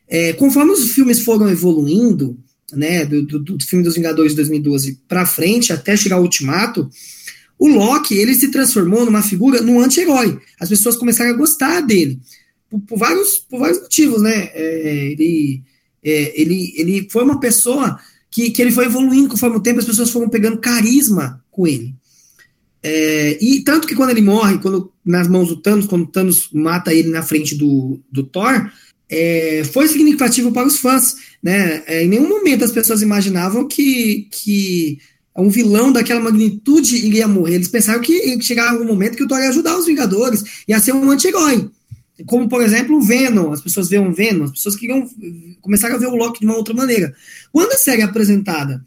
É, 0.06 0.32
conforme 0.34 0.72
os 0.72 0.92
filmes 0.92 1.20
foram 1.20 1.48
evoluindo, 1.48 2.38
né, 2.72 3.04
do, 3.04 3.22
do, 3.22 3.38
do 3.38 3.64
filme 3.64 3.84
dos 3.84 3.94
Vingadores 3.94 4.32
de 4.32 4.36
2012 4.36 5.00
para 5.08 5.26
frente, 5.26 5.72
até 5.72 5.96
chegar 5.96 6.16
ao 6.16 6.22
Ultimato, 6.22 6.90
o 7.58 7.66
Loki 7.66 8.14
ele 8.14 8.34
se 8.34 8.50
transformou 8.50 9.04
numa 9.04 9.22
figura, 9.22 9.60
num 9.60 9.80
anti-herói. 9.80 10.38
As 10.60 10.68
pessoas 10.68 10.96
começaram 10.96 11.30
a 11.30 11.36
gostar 11.36 11.80
dele 11.80 12.20
por, 12.70 12.80
por 12.80 12.98
vários, 12.98 13.38
por 13.38 13.58
vários 13.58 13.80
motivos, 13.80 14.22
né? 14.22 14.50
É, 14.54 15.12
ele, 15.12 15.62
é, 16.02 16.40
ele, 16.40 16.74
ele 16.76 17.08
foi 17.10 17.24
uma 17.24 17.40
pessoa 17.40 17.98
que, 18.30 18.50
que 18.50 18.60
ele 18.60 18.72
foi 18.72 18.86
evoluindo 18.86 19.28
conforme 19.28 19.56
o 19.56 19.60
tempo, 19.60 19.80
as 19.80 19.86
pessoas 19.86 20.10
foram 20.10 20.28
pegando 20.28 20.58
carisma 20.58 21.42
com 21.50 21.66
ele. 21.66 21.94
É, 22.82 23.38
e 23.42 23.62
tanto 23.64 23.88
que 23.88 23.94
quando 23.94 24.10
ele 24.10 24.20
morre, 24.20 24.58
quando 24.58 24.92
nas 25.04 25.26
mãos 25.26 25.48
do 25.48 25.56
Thanos, 25.56 25.86
quando 25.86 26.02
o 26.02 26.06
Thanos 26.06 26.48
mata 26.52 26.94
ele 26.94 27.08
na 27.08 27.22
frente 27.22 27.54
do, 27.54 28.00
do 28.10 28.22
Thor, 28.22 28.70
é, 29.10 29.62
foi 29.72 29.88
significativo 29.88 30.52
para 30.52 30.66
os 30.66 30.78
fãs. 30.78 31.16
Né? 31.42 31.82
É, 31.86 32.04
em 32.04 32.08
nenhum 32.08 32.28
momento 32.28 32.64
as 32.64 32.72
pessoas 32.72 33.02
imaginavam 33.02 33.66
que, 33.66 34.28
que 34.30 34.98
um 35.36 35.48
vilão 35.48 35.92
daquela 35.92 36.20
magnitude 36.20 36.96
iria 36.96 37.26
morrer. 37.26 37.56
Eles 37.56 37.68
pensaram 37.68 38.00
que 38.00 38.40
chegava 38.42 38.80
um 38.80 38.86
momento 38.86 39.16
que 39.16 39.24
o 39.24 39.28
Thor 39.28 39.38
ia 39.38 39.48
ajudar 39.48 39.76
os 39.76 39.86
Vingadores, 39.86 40.44
ia 40.66 40.78
ser 40.78 40.92
um 40.92 41.10
anti-herói. 41.10 41.70
Como, 42.26 42.48
por 42.48 42.62
exemplo, 42.62 42.96
o 42.96 43.02
Venom. 43.02 43.52
As 43.52 43.60
pessoas 43.60 43.88
veem 43.88 44.06
o 44.06 44.12
Venom, 44.12 44.44
as 44.44 44.50
pessoas 44.50 44.76
queriam 44.76 45.08
começar 45.60 45.92
a 45.92 45.98
ver 45.98 46.06
o 46.06 46.16
Loki 46.16 46.40
de 46.40 46.46
uma 46.46 46.56
outra 46.56 46.74
maneira. 46.74 47.14
Quando 47.52 47.72
a 47.72 47.76
série 47.78 48.02
é 48.02 48.04
apresentada, 48.04 48.84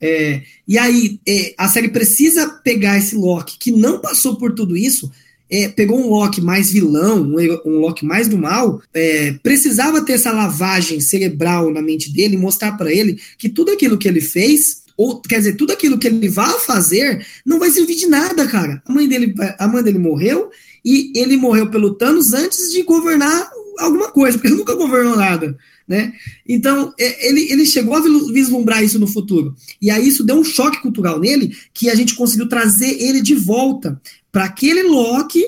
é, 0.00 0.42
e 0.66 0.78
aí 0.78 1.20
é, 1.28 1.54
a 1.58 1.68
série 1.68 1.88
precisa 1.88 2.48
pegar 2.64 2.96
esse 2.96 3.14
Loki 3.14 3.58
que 3.58 3.70
não 3.70 4.00
passou 4.00 4.36
por 4.36 4.54
tudo 4.54 4.76
isso, 4.76 5.10
é, 5.50 5.68
pegou 5.68 5.98
um 5.98 6.08
Loki 6.08 6.40
mais 6.40 6.70
vilão, 6.70 7.22
um, 7.22 7.36
um 7.66 7.78
Loki 7.80 8.04
mais 8.04 8.28
do 8.28 8.38
mal, 8.38 8.80
é, 8.94 9.32
precisava 9.42 10.04
ter 10.04 10.12
essa 10.12 10.32
lavagem 10.32 11.00
cerebral 11.00 11.72
na 11.72 11.82
mente 11.82 12.12
dele, 12.12 12.36
mostrar 12.36 12.72
para 12.72 12.92
ele 12.92 13.20
que 13.36 13.48
tudo 13.48 13.72
aquilo 13.72 13.98
que 13.98 14.06
ele 14.06 14.20
fez 14.20 14.79
ou 15.00 15.18
quer 15.18 15.38
dizer, 15.38 15.56
tudo 15.56 15.72
aquilo 15.72 15.96
que 15.96 16.06
ele 16.06 16.28
vai 16.28 16.58
fazer 16.58 17.26
não 17.42 17.58
vai 17.58 17.70
servir 17.70 17.94
de 17.94 18.06
nada, 18.06 18.46
cara. 18.46 18.82
A 18.84 18.92
mãe 18.92 19.08
dele, 19.08 19.34
a 19.58 19.66
mãe 19.66 19.82
dele 19.82 19.98
morreu 19.98 20.50
e 20.84 21.10
ele 21.16 21.38
morreu 21.38 21.70
pelo 21.70 21.94
Thanos 21.94 22.34
antes 22.34 22.70
de 22.70 22.82
governar 22.82 23.50
alguma 23.78 24.10
coisa, 24.10 24.36
porque 24.36 24.48
ele 24.48 24.58
nunca 24.58 24.74
governou 24.74 25.16
nada, 25.16 25.56
né? 25.88 26.12
Então, 26.46 26.92
é, 27.00 27.28
ele, 27.28 27.50
ele 27.50 27.64
chegou 27.64 27.94
a 27.94 28.00
vislumbrar 28.00 28.84
isso 28.84 28.98
no 28.98 29.06
futuro. 29.06 29.56
E 29.80 29.90
aí 29.90 30.06
isso 30.06 30.22
deu 30.22 30.36
um 30.36 30.44
choque 30.44 30.82
cultural 30.82 31.18
nele, 31.18 31.56
que 31.72 31.88
a 31.88 31.94
gente 31.94 32.14
conseguiu 32.14 32.46
trazer 32.46 33.02
ele 33.02 33.22
de 33.22 33.34
volta 33.34 33.98
para 34.30 34.44
aquele 34.44 34.82
Loki 34.82 35.42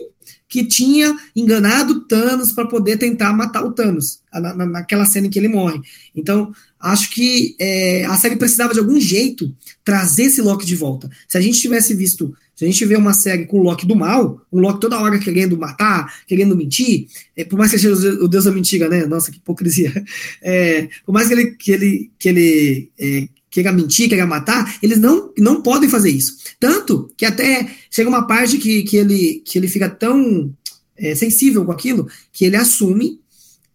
que 0.48 0.64
tinha 0.64 1.14
enganado 1.36 2.00
Thanos 2.06 2.52
para 2.52 2.66
poder 2.66 2.98
tentar 2.98 3.34
matar 3.34 3.64
o 3.64 3.72
Thanos, 3.72 4.20
na, 4.32 4.54
naquela 4.54 5.04
cena 5.04 5.26
em 5.26 5.30
que 5.30 5.38
ele 5.38 5.48
morre. 5.48 5.80
Então, 6.14 6.52
acho 6.82 7.10
que 7.10 7.54
é, 7.58 8.04
a 8.04 8.16
série 8.16 8.36
precisava 8.36 8.74
de 8.74 8.80
algum 8.80 9.00
jeito 9.00 9.54
trazer 9.84 10.24
esse 10.24 10.42
Loki 10.42 10.66
de 10.66 10.76
volta. 10.76 11.08
Se 11.28 11.38
a 11.38 11.40
gente 11.40 11.60
tivesse 11.60 11.94
visto 11.94 12.34
se 12.54 12.66
a 12.66 12.68
gente 12.68 12.84
vê 12.84 12.96
uma 12.96 13.14
série 13.14 13.46
com 13.46 13.58
o 13.58 13.62
Loki 13.62 13.86
do 13.86 13.96
mal, 13.96 14.40
um 14.52 14.60
Loki 14.60 14.80
toda 14.80 15.00
hora 15.00 15.18
querendo 15.18 15.58
matar, 15.58 16.14
querendo 16.28 16.56
mentir, 16.56 17.08
é, 17.36 17.44
por 17.44 17.58
mais 17.58 17.72
que 17.72 17.78
seja 17.78 17.92
o 18.22 18.28
deus 18.28 18.44
da 18.44 18.52
mentira, 18.52 18.88
né? 18.88 19.04
Nossa, 19.06 19.32
que 19.32 19.38
hipocrisia. 19.38 19.92
É, 20.40 20.88
por 21.04 21.12
mais 21.12 21.28
que 21.28 21.34
ele, 21.34 21.50
que 21.52 21.72
ele, 21.72 22.10
que 22.18 22.28
ele 22.28 22.90
é, 22.98 23.28
queira 23.50 23.72
mentir, 23.72 24.08
queira 24.08 24.26
matar, 24.26 24.76
eles 24.82 24.98
não, 24.98 25.32
não 25.38 25.62
podem 25.62 25.88
fazer 25.88 26.10
isso. 26.10 26.36
Tanto 26.60 27.10
que 27.16 27.24
até 27.24 27.68
chega 27.90 28.08
uma 28.08 28.26
parte 28.26 28.58
que, 28.58 28.82
que, 28.82 28.96
ele, 28.96 29.42
que 29.44 29.58
ele 29.58 29.68
fica 29.68 29.88
tão 29.88 30.52
é, 30.96 31.14
sensível 31.14 31.64
com 31.64 31.72
aquilo 31.72 32.08
que 32.32 32.44
ele 32.44 32.56
assume 32.56 33.20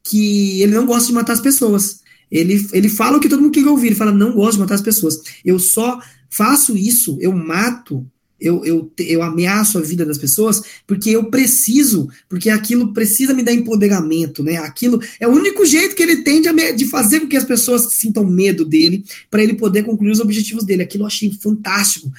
que 0.03 0.61
ele 0.61 0.73
não 0.73 0.85
gosta 0.85 1.07
de 1.07 1.13
matar 1.13 1.33
as 1.33 1.41
pessoas. 1.41 1.99
Ele, 2.31 2.67
ele 2.73 2.89
fala 2.89 3.17
o 3.17 3.19
que 3.19 3.29
todo 3.29 3.41
mundo 3.41 3.53
quer 3.53 3.65
ouvir, 3.67 3.87
ele 3.87 3.95
fala, 3.95 4.11
não 4.11 4.33
gosto 4.33 4.53
de 4.53 4.59
matar 4.59 4.75
as 4.75 4.81
pessoas. 4.81 5.21
Eu 5.43 5.59
só 5.59 5.99
faço 6.29 6.77
isso, 6.77 7.17
eu 7.21 7.31
mato 7.31 8.05
eu, 8.39 8.63
eu, 8.63 8.91
eu 8.99 9.23
ameaço 9.23 9.77
a 9.77 9.81
vida 9.81 10.05
das 10.05 10.17
pessoas 10.17 10.61
porque 10.85 11.09
eu 11.09 11.29
preciso, 11.29 12.07
porque 12.29 12.49
aquilo 12.49 12.93
precisa 12.93 13.33
me 13.33 13.43
dar 13.43 13.53
empoderamento, 13.53 14.43
né? 14.43 14.57
Aquilo 14.57 15.01
é 15.19 15.27
o 15.27 15.31
único 15.31 15.65
jeito 15.65 15.95
que 15.95 16.03
ele 16.03 16.17
tem 16.17 16.41
de, 16.41 16.73
de 16.73 16.85
fazer 16.85 17.21
com 17.21 17.27
que 17.27 17.37
as 17.37 17.43
pessoas 17.43 17.93
sintam 17.93 18.23
medo 18.23 18.63
dele, 18.63 19.03
para 19.29 19.41
ele 19.41 19.55
poder 19.55 19.83
concluir 19.83 20.11
os 20.11 20.19
objetivos 20.19 20.63
dele. 20.63 20.83
Aquilo 20.83 21.03
eu 21.03 21.07
achei 21.07 21.31
fantástico. 21.31 22.11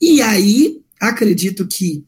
E 0.00 0.20
aí, 0.20 0.80
acredito 1.00 1.66
que 1.66 2.02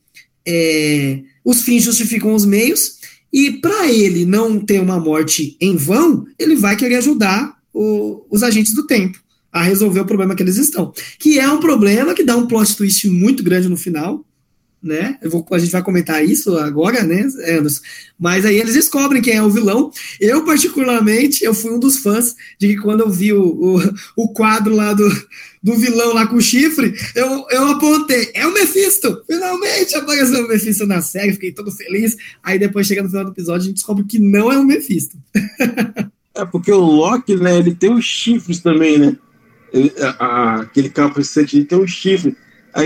é, 0.44 1.20
os 1.44 1.62
fins 1.62 1.84
justificam 1.84 2.34
os 2.34 2.44
meios, 2.44 2.98
e 3.34 3.50
para 3.50 3.90
ele 3.90 4.24
não 4.24 4.60
ter 4.60 4.80
uma 4.80 5.00
morte 5.00 5.56
em 5.60 5.74
vão, 5.74 6.24
ele 6.38 6.54
vai 6.54 6.76
querer 6.76 6.94
ajudar 6.98 7.58
o, 7.72 8.24
os 8.30 8.44
agentes 8.44 8.72
do 8.72 8.86
tempo 8.86 9.18
a 9.52 9.60
resolver 9.60 9.98
o 9.98 10.06
problema 10.06 10.36
que 10.36 10.42
eles 10.44 10.56
estão. 10.56 10.92
Que 11.18 11.40
é 11.40 11.48
um 11.50 11.58
problema 11.58 12.14
que 12.14 12.22
dá 12.22 12.36
um 12.36 12.46
plot 12.46 12.76
twist 12.76 13.08
muito 13.08 13.42
grande 13.42 13.68
no 13.68 13.76
final, 13.76 14.24
né? 14.84 15.18
Vou, 15.24 15.44
a 15.50 15.58
gente 15.58 15.72
vai 15.72 15.82
comentar 15.82 16.24
isso 16.24 16.56
agora, 16.58 17.02
né, 17.02 17.26
Anderson? 17.48 17.80
Mas 18.18 18.44
aí 18.44 18.58
eles 18.58 18.74
descobrem 18.74 19.22
quem 19.22 19.34
é 19.34 19.42
o 19.42 19.50
vilão. 19.50 19.90
Eu, 20.20 20.44
particularmente, 20.44 21.44
eu 21.44 21.54
fui 21.54 21.72
um 21.72 21.78
dos 21.78 21.98
fãs 21.98 22.36
de 22.58 22.68
que 22.68 22.76
quando 22.76 23.00
eu 23.00 23.10
vi 23.10 23.32
o, 23.32 23.42
o, 23.42 23.80
o 24.16 24.28
quadro 24.28 24.74
lá 24.74 24.92
do, 24.92 25.08
do 25.62 25.76
vilão 25.76 26.12
lá 26.12 26.26
com 26.26 26.36
o 26.36 26.40
chifre, 26.40 26.94
eu, 27.14 27.46
eu 27.50 27.68
apontei, 27.68 28.30
é 28.34 28.46
o 28.46 28.52
Mephisto! 28.52 29.22
Finalmente 29.26 29.96
apareceu 29.96 30.44
o 30.44 30.48
Mephisto 30.48 30.86
na 30.86 31.00
série, 31.00 31.32
fiquei 31.32 31.52
todo 31.52 31.72
feliz. 31.72 32.16
Aí 32.42 32.58
depois, 32.58 32.86
chega 32.86 33.02
no 33.02 33.08
final 33.08 33.24
do 33.24 33.32
episódio, 33.32 33.62
a 33.62 33.66
gente 33.66 33.76
descobre 33.76 34.04
que 34.04 34.18
não 34.18 34.52
é 34.52 34.58
o 34.58 34.64
Mephisto. 34.64 35.16
é 36.36 36.44
porque 36.44 36.70
o 36.70 36.78
Loki, 36.78 37.36
né, 37.36 37.58
ele 37.58 37.74
tem 37.74 37.92
os 37.92 38.04
chifres 38.04 38.60
também, 38.60 38.98
né? 38.98 39.16
ele, 39.74 39.92
a, 40.18 40.60
aquele 40.60 40.88
capacete 40.88 41.64
tem 41.64 41.78
um 41.78 41.86
chifre. 41.86 42.36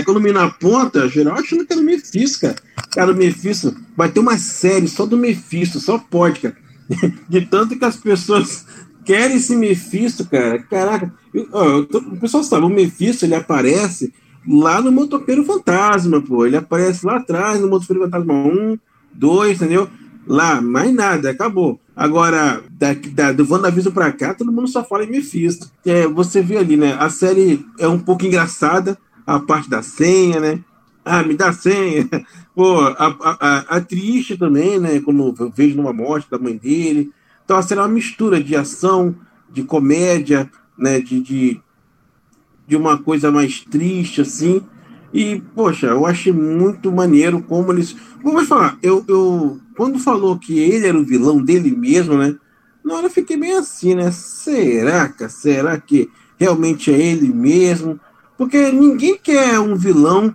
Quando 0.05 0.21
me 0.21 0.31
na 0.31 0.49
ponta, 0.49 1.07
geral 1.07 1.37
achando 1.37 1.65
que 1.65 1.73
era 1.73 1.81
o 1.81 1.85
Mephisto, 1.85 2.53
cara. 2.95 3.11
O 3.11 3.15
Mephisto 3.15 3.75
vai 3.97 4.09
ter 4.09 4.19
uma 4.19 4.37
série 4.37 4.87
só 4.87 5.05
do 5.05 5.17
Mephisto, 5.17 5.79
só 5.79 5.97
pode, 5.97 6.41
cara. 6.41 6.55
De 7.27 7.41
tanto 7.41 7.77
que 7.77 7.85
as 7.85 7.97
pessoas 7.97 8.65
querem 9.03 9.37
esse 9.37 9.55
Mephisto, 9.55 10.25
cara. 10.25 10.59
Caraca, 10.59 11.11
eu, 11.33 11.85
tô, 11.85 11.99
o 11.99 12.19
pessoal 12.19 12.43
sabe, 12.43 12.65
o 12.65 12.69
Mephisto 12.69 13.25
ele 13.25 13.35
aparece 13.35 14.13
lá 14.47 14.81
no 14.81 14.91
Motoqueiro 14.91 15.43
Fantasma, 15.43 16.21
pô. 16.21 16.45
Ele 16.45 16.57
aparece 16.57 17.05
lá 17.05 17.17
atrás 17.17 17.59
no 17.59 17.67
Motoqueiro 17.67 18.03
Fantasma 18.03 18.33
1, 18.33 18.77
2, 19.13 19.57
entendeu? 19.57 19.89
Lá, 20.27 20.61
mais 20.61 20.93
nada, 20.93 21.31
acabou. 21.31 21.79
Agora, 21.95 22.61
da, 22.69 22.93
da, 22.93 23.31
do 23.31 23.51
WandaVision 23.51 23.93
pra 23.93 24.11
cá, 24.11 24.33
todo 24.33 24.51
mundo 24.51 24.67
só 24.67 24.83
fala 24.83 25.03
em 25.03 25.09
Mephisto. 25.09 25.69
É, 25.85 26.07
você 26.07 26.41
vê 26.41 26.57
ali, 26.57 26.77
né? 26.77 26.95
A 26.99 27.09
série 27.09 27.65
é 27.77 27.87
um 27.87 27.99
pouco 27.99 28.25
engraçada, 28.25 28.97
a 29.35 29.39
parte 29.39 29.69
da 29.69 29.83
senha, 29.83 30.39
né? 30.39 30.59
Ah, 31.05 31.21
me 31.21 31.35
dá 31.35 31.53
senha. 31.53 32.09
Pô, 32.55 32.79
a, 32.81 33.15
a, 33.21 33.57
a, 33.77 33.81
triste 33.81 34.35
também, 34.35 34.79
né? 34.79 34.99
Como 35.01 35.35
eu 35.39 35.51
vejo 35.55 35.77
numa 35.77 35.93
morte 35.93 36.29
da 36.31 36.39
mãe 36.39 36.57
dele. 36.57 37.11
Então 37.45 37.61
série 37.61 37.79
é 37.79 37.83
uma 37.83 37.89
mistura 37.89 38.41
de 38.41 38.55
ação, 38.55 39.15
de 39.51 39.63
comédia, 39.63 40.49
né? 40.75 40.99
De, 40.99 41.19
de, 41.19 41.61
de 42.67 42.75
uma 42.75 42.97
coisa 42.97 43.31
mais 43.31 43.61
triste, 43.61 44.21
assim. 44.21 44.63
E, 45.13 45.41
poxa, 45.53 45.87
eu 45.87 46.07
achei 46.07 46.33
muito 46.33 46.91
maneiro 46.91 47.39
como 47.43 47.71
eles. 47.71 47.95
Vou 48.23 48.43
falar, 48.45 48.79
eu, 48.81 49.05
eu. 49.07 49.59
Quando 49.77 49.99
falou 49.99 50.39
que 50.39 50.57
ele 50.57 50.87
era 50.87 50.97
o 50.97 51.05
vilão 51.05 51.39
dele 51.39 51.69
mesmo, 51.75 52.17
né? 52.17 52.35
Na 52.83 52.95
hora 52.95 53.05
eu 53.05 53.11
fiquei 53.11 53.37
bem 53.37 53.53
assim, 53.53 53.93
né? 53.93 54.09
Será, 54.11 55.07
que 55.07 55.29
Será 55.29 55.79
que 55.79 56.09
realmente 56.39 56.91
é 56.91 56.99
ele 56.99 57.31
mesmo? 57.31 57.99
Porque 58.39 58.71
ninguém 58.71 59.17
quer 59.17 59.59
um 59.59 59.75
vilão. 59.75 60.33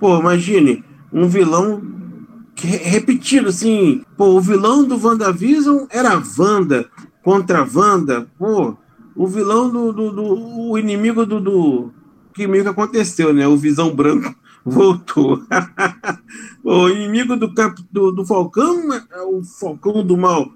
Pô, 0.00 0.18
imagine, 0.18 0.84
um 1.12 1.28
vilão 1.28 1.80
repetido, 2.60 3.48
assim. 3.48 4.04
Pô, 4.16 4.30
o 4.30 4.40
vilão 4.40 4.82
do 4.82 5.00
WandaVision 5.00 5.86
era 5.88 6.20
Wanda 6.36 6.90
contra 7.22 7.64
Wanda. 7.64 8.26
Pô, 8.36 8.76
o 9.14 9.28
vilão 9.28 9.70
do. 9.70 9.92
do, 9.92 10.10
do 10.10 10.70
o 10.72 10.76
inimigo 10.76 11.24
do, 11.24 11.40
do 11.40 11.92
que 12.34 12.48
meio 12.48 12.64
que 12.64 12.70
aconteceu, 12.70 13.32
né? 13.32 13.46
O 13.46 13.56
Visão 13.56 13.94
Branco 13.94 14.34
voltou. 14.66 15.40
o 16.64 16.88
inimigo 16.88 17.36
do, 17.36 17.54
cap, 17.54 17.80
do, 17.88 18.10
do 18.10 18.26
Falcão 18.26 18.92
é 18.92 19.22
o 19.22 19.44
Falcão 19.44 20.04
do 20.04 20.16
Mal. 20.16 20.50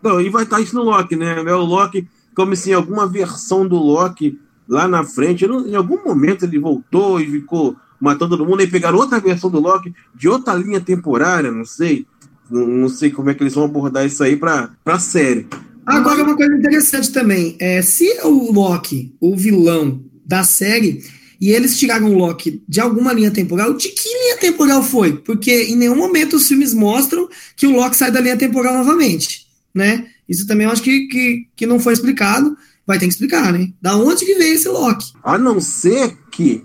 Não, 0.00 0.20
e 0.20 0.30
vai 0.30 0.44
estar 0.44 0.60
isso 0.60 0.76
no 0.76 0.84
Loki, 0.84 1.16
né? 1.16 1.42
É 1.42 1.54
o 1.56 1.64
Loki, 1.64 2.08
como 2.36 2.54
em 2.54 2.72
alguma 2.72 3.04
versão 3.04 3.66
do 3.66 3.76
Loki 3.76 4.38
lá 4.68 4.88
na 4.88 5.04
frente, 5.04 5.44
em 5.44 5.74
algum 5.74 6.02
momento 6.04 6.44
ele 6.44 6.58
voltou 6.58 7.20
e 7.20 7.30
ficou 7.30 7.76
matando 8.00 8.36
todo 8.36 8.48
mundo, 8.48 8.62
e 8.62 8.66
pegaram 8.66 8.98
outra 8.98 9.20
versão 9.20 9.50
do 9.50 9.60
Loki 9.60 9.94
de 10.14 10.28
outra 10.28 10.54
linha 10.54 10.80
temporária, 10.80 11.50
não 11.50 11.64
sei. 11.64 12.06
Não, 12.50 12.66
não 12.66 12.88
sei 12.88 13.10
como 13.10 13.30
é 13.30 13.34
que 13.34 13.42
eles 13.42 13.54
vão 13.54 13.64
abordar 13.64 14.04
isso 14.04 14.22
aí 14.22 14.36
para 14.36 14.70
a 14.84 14.98
série. 14.98 15.46
Agora, 15.86 16.22
uma 16.22 16.36
coisa 16.36 16.54
interessante 16.54 17.12
também, 17.12 17.56
é 17.58 17.80
se 17.82 18.06
o 18.22 18.52
Loki, 18.52 19.14
o 19.20 19.36
vilão 19.36 20.02
da 20.24 20.44
série, 20.44 21.02
e 21.40 21.50
eles 21.50 21.78
tiraram 21.78 22.10
o 22.10 22.16
Loki 22.16 22.62
de 22.68 22.80
alguma 22.80 23.12
linha 23.12 23.30
temporal, 23.30 23.74
de 23.74 23.88
que 23.88 24.08
linha 24.08 24.38
temporal 24.38 24.82
foi? 24.82 25.14
Porque 25.14 25.64
em 25.64 25.76
nenhum 25.76 25.96
momento 25.96 26.36
os 26.36 26.48
filmes 26.48 26.72
mostram 26.72 27.28
que 27.56 27.66
o 27.66 27.72
Loki 27.72 27.96
sai 27.96 28.10
da 28.10 28.20
linha 28.20 28.36
temporal 28.36 28.74
novamente, 28.74 29.46
né? 29.74 30.06
Isso 30.28 30.46
também 30.46 30.66
eu 30.66 30.72
acho 30.72 30.82
que, 30.82 31.06
que, 31.06 31.46
que 31.54 31.66
não 31.66 31.78
foi 31.78 31.92
explicado, 31.92 32.56
vai 32.86 32.98
ter 32.98 33.06
que 33.06 33.12
explicar, 33.12 33.52
né? 33.52 33.72
Da 33.80 33.96
onde 33.96 34.24
que 34.24 34.34
veio 34.34 34.54
esse 34.54 34.68
Loki? 34.68 35.12
A 35.22 35.38
não 35.38 35.60
ser 35.60 36.16
que, 36.30 36.64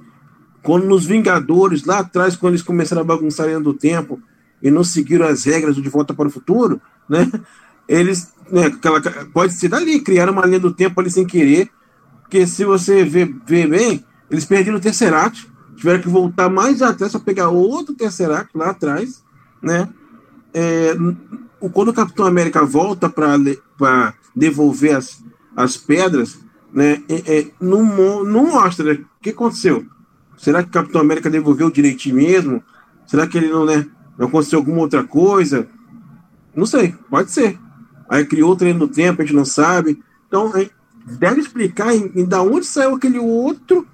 quando 0.62 0.86
nos 0.86 1.06
Vingadores, 1.06 1.86
lá 1.86 2.00
atrás, 2.00 2.36
quando 2.36 2.54
eles 2.54 2.66
começaram 2.66 3.02
a 3.02 3.06
bagunçar 3.06 3.48
linha 3.48 3.60
do 3.60 3.74
tempo 3.74 4.20
e 4.62 4.70
não 4.70 4.84
seguiram 4.84 5.26
as 5.26 5.46
regras 5.46 5.76
do 5.76 5.82
De 5.82 5.90
Volta 5.90 6.14
para 6.14 6.28
o 6.28 6.32
Futuro, 6.32 6.82
né? 7.08 7.30
Eles, 7.88 8.32
né, 8.52 8.68
aquela, 8.68 9.02
pode 9.34 9.54
ser 9.54 9.70
dali, 9.70 10.00
criaram 10.00 10.34
uma 10.34 10.46
linha 10.46 10.60
do 10.60 10.74
tempo 10.74 11.00
ali 11.00 11.10
sem 11.10 11.26
querer, 11.26 11.70
porque 12.22 12.46
se 12.46 12.64
você 12.64 13.04
ver, 13.04 13.34
ver 13.48 13.68
bem, 13.68 14.06
eles 14.30 14.46
perderam 14.46 14.78
o 14.78 14.82
Tesseract, 14.82 15.50
tiveram 15.76 16.00
que 16.00 16.08
voltar 16.08 16.50
mais 16.50 16.82
atrás 16.84 17.12
para 17.14 17.22
pegar 17.22 17.50
outro 17.50 17.96
Tesseract 17.96 18.56
lá 18.56 18.70
atrás, 18.70 19.24
né? 19.62 19.90
É, 20.54 20.94
quando 21.74 21.90
o 21.90 21.94
Capitão 21.94 22.26
América 22.26 22.64
volta 22.64 23.10
para 23.10 24.14
devolver 24.36 24.98
as, 24.98 25.24
as 25.60 25.76
pedras, 25.76 26.40
né? 26.74 27.04
É, 27.10 27.40
é, 27.40 27.48
não, 27.60 28.24
não 28.24 28.48
mostra 28.48 28.94
né? 28.94 29.00
o 29.02 29.22
que 29.22 29.32
aconteceu. 29.32 29.86
Será 30.38 30.64
que 30.64 30.70
o 30.70 30.72
Capitão 30.72 31.02
América 31.02 31.30
devolveu 31.30 31.70
direitinho 31.70 32.16
mesmo? 32.16 32.64
Será 33.06 33.28
que 33.28 33.38
ele 33.38 33.50
não, 33.50 33.66
né? 33.66 33.86
Não 34.18 34.28
aconteceu 34.28 34.60
alguma 34.60 34.80
outra 34.80 35.04
coisa? 35.04 35.68
Não 36.56 36.66
sei, 36.66 36.96
pode 37.10 37.32
ser. 37.32 37.60
Aí 38.10 38.26
criou 38.26 38.54
o 38.54 38.56
treino 38.56 38.88
tempo, 38.88 39.22
a 39.22 39.26
gente 39.26 39.36
não 39.36 39.44
sabe. 39.44 40.02
Então, 40.28 40.54
deve 41.20 41.42
explicar 41.42 41.94
em, 41.94 42.10
em 42.16 42.26
da 42.26 42.42
onde 42.42 42.66
saiu 42.66 42.96
aquele 42.96 43.20
outro 43.20 43.86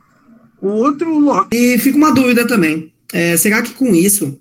o 0.62 0.68
outro 0.68 1.18
Loki. 1.18 1.56
E 1.58 1.80
fica 1.80 1.98
uma 1.98 2.14
dúvida 2.14 2.48
também. 2.48 2.94
É, 3.12 3.36
será 3.38 3.62
que 3.64 3.74
com 3.74 3.88
isso 3.88 4.40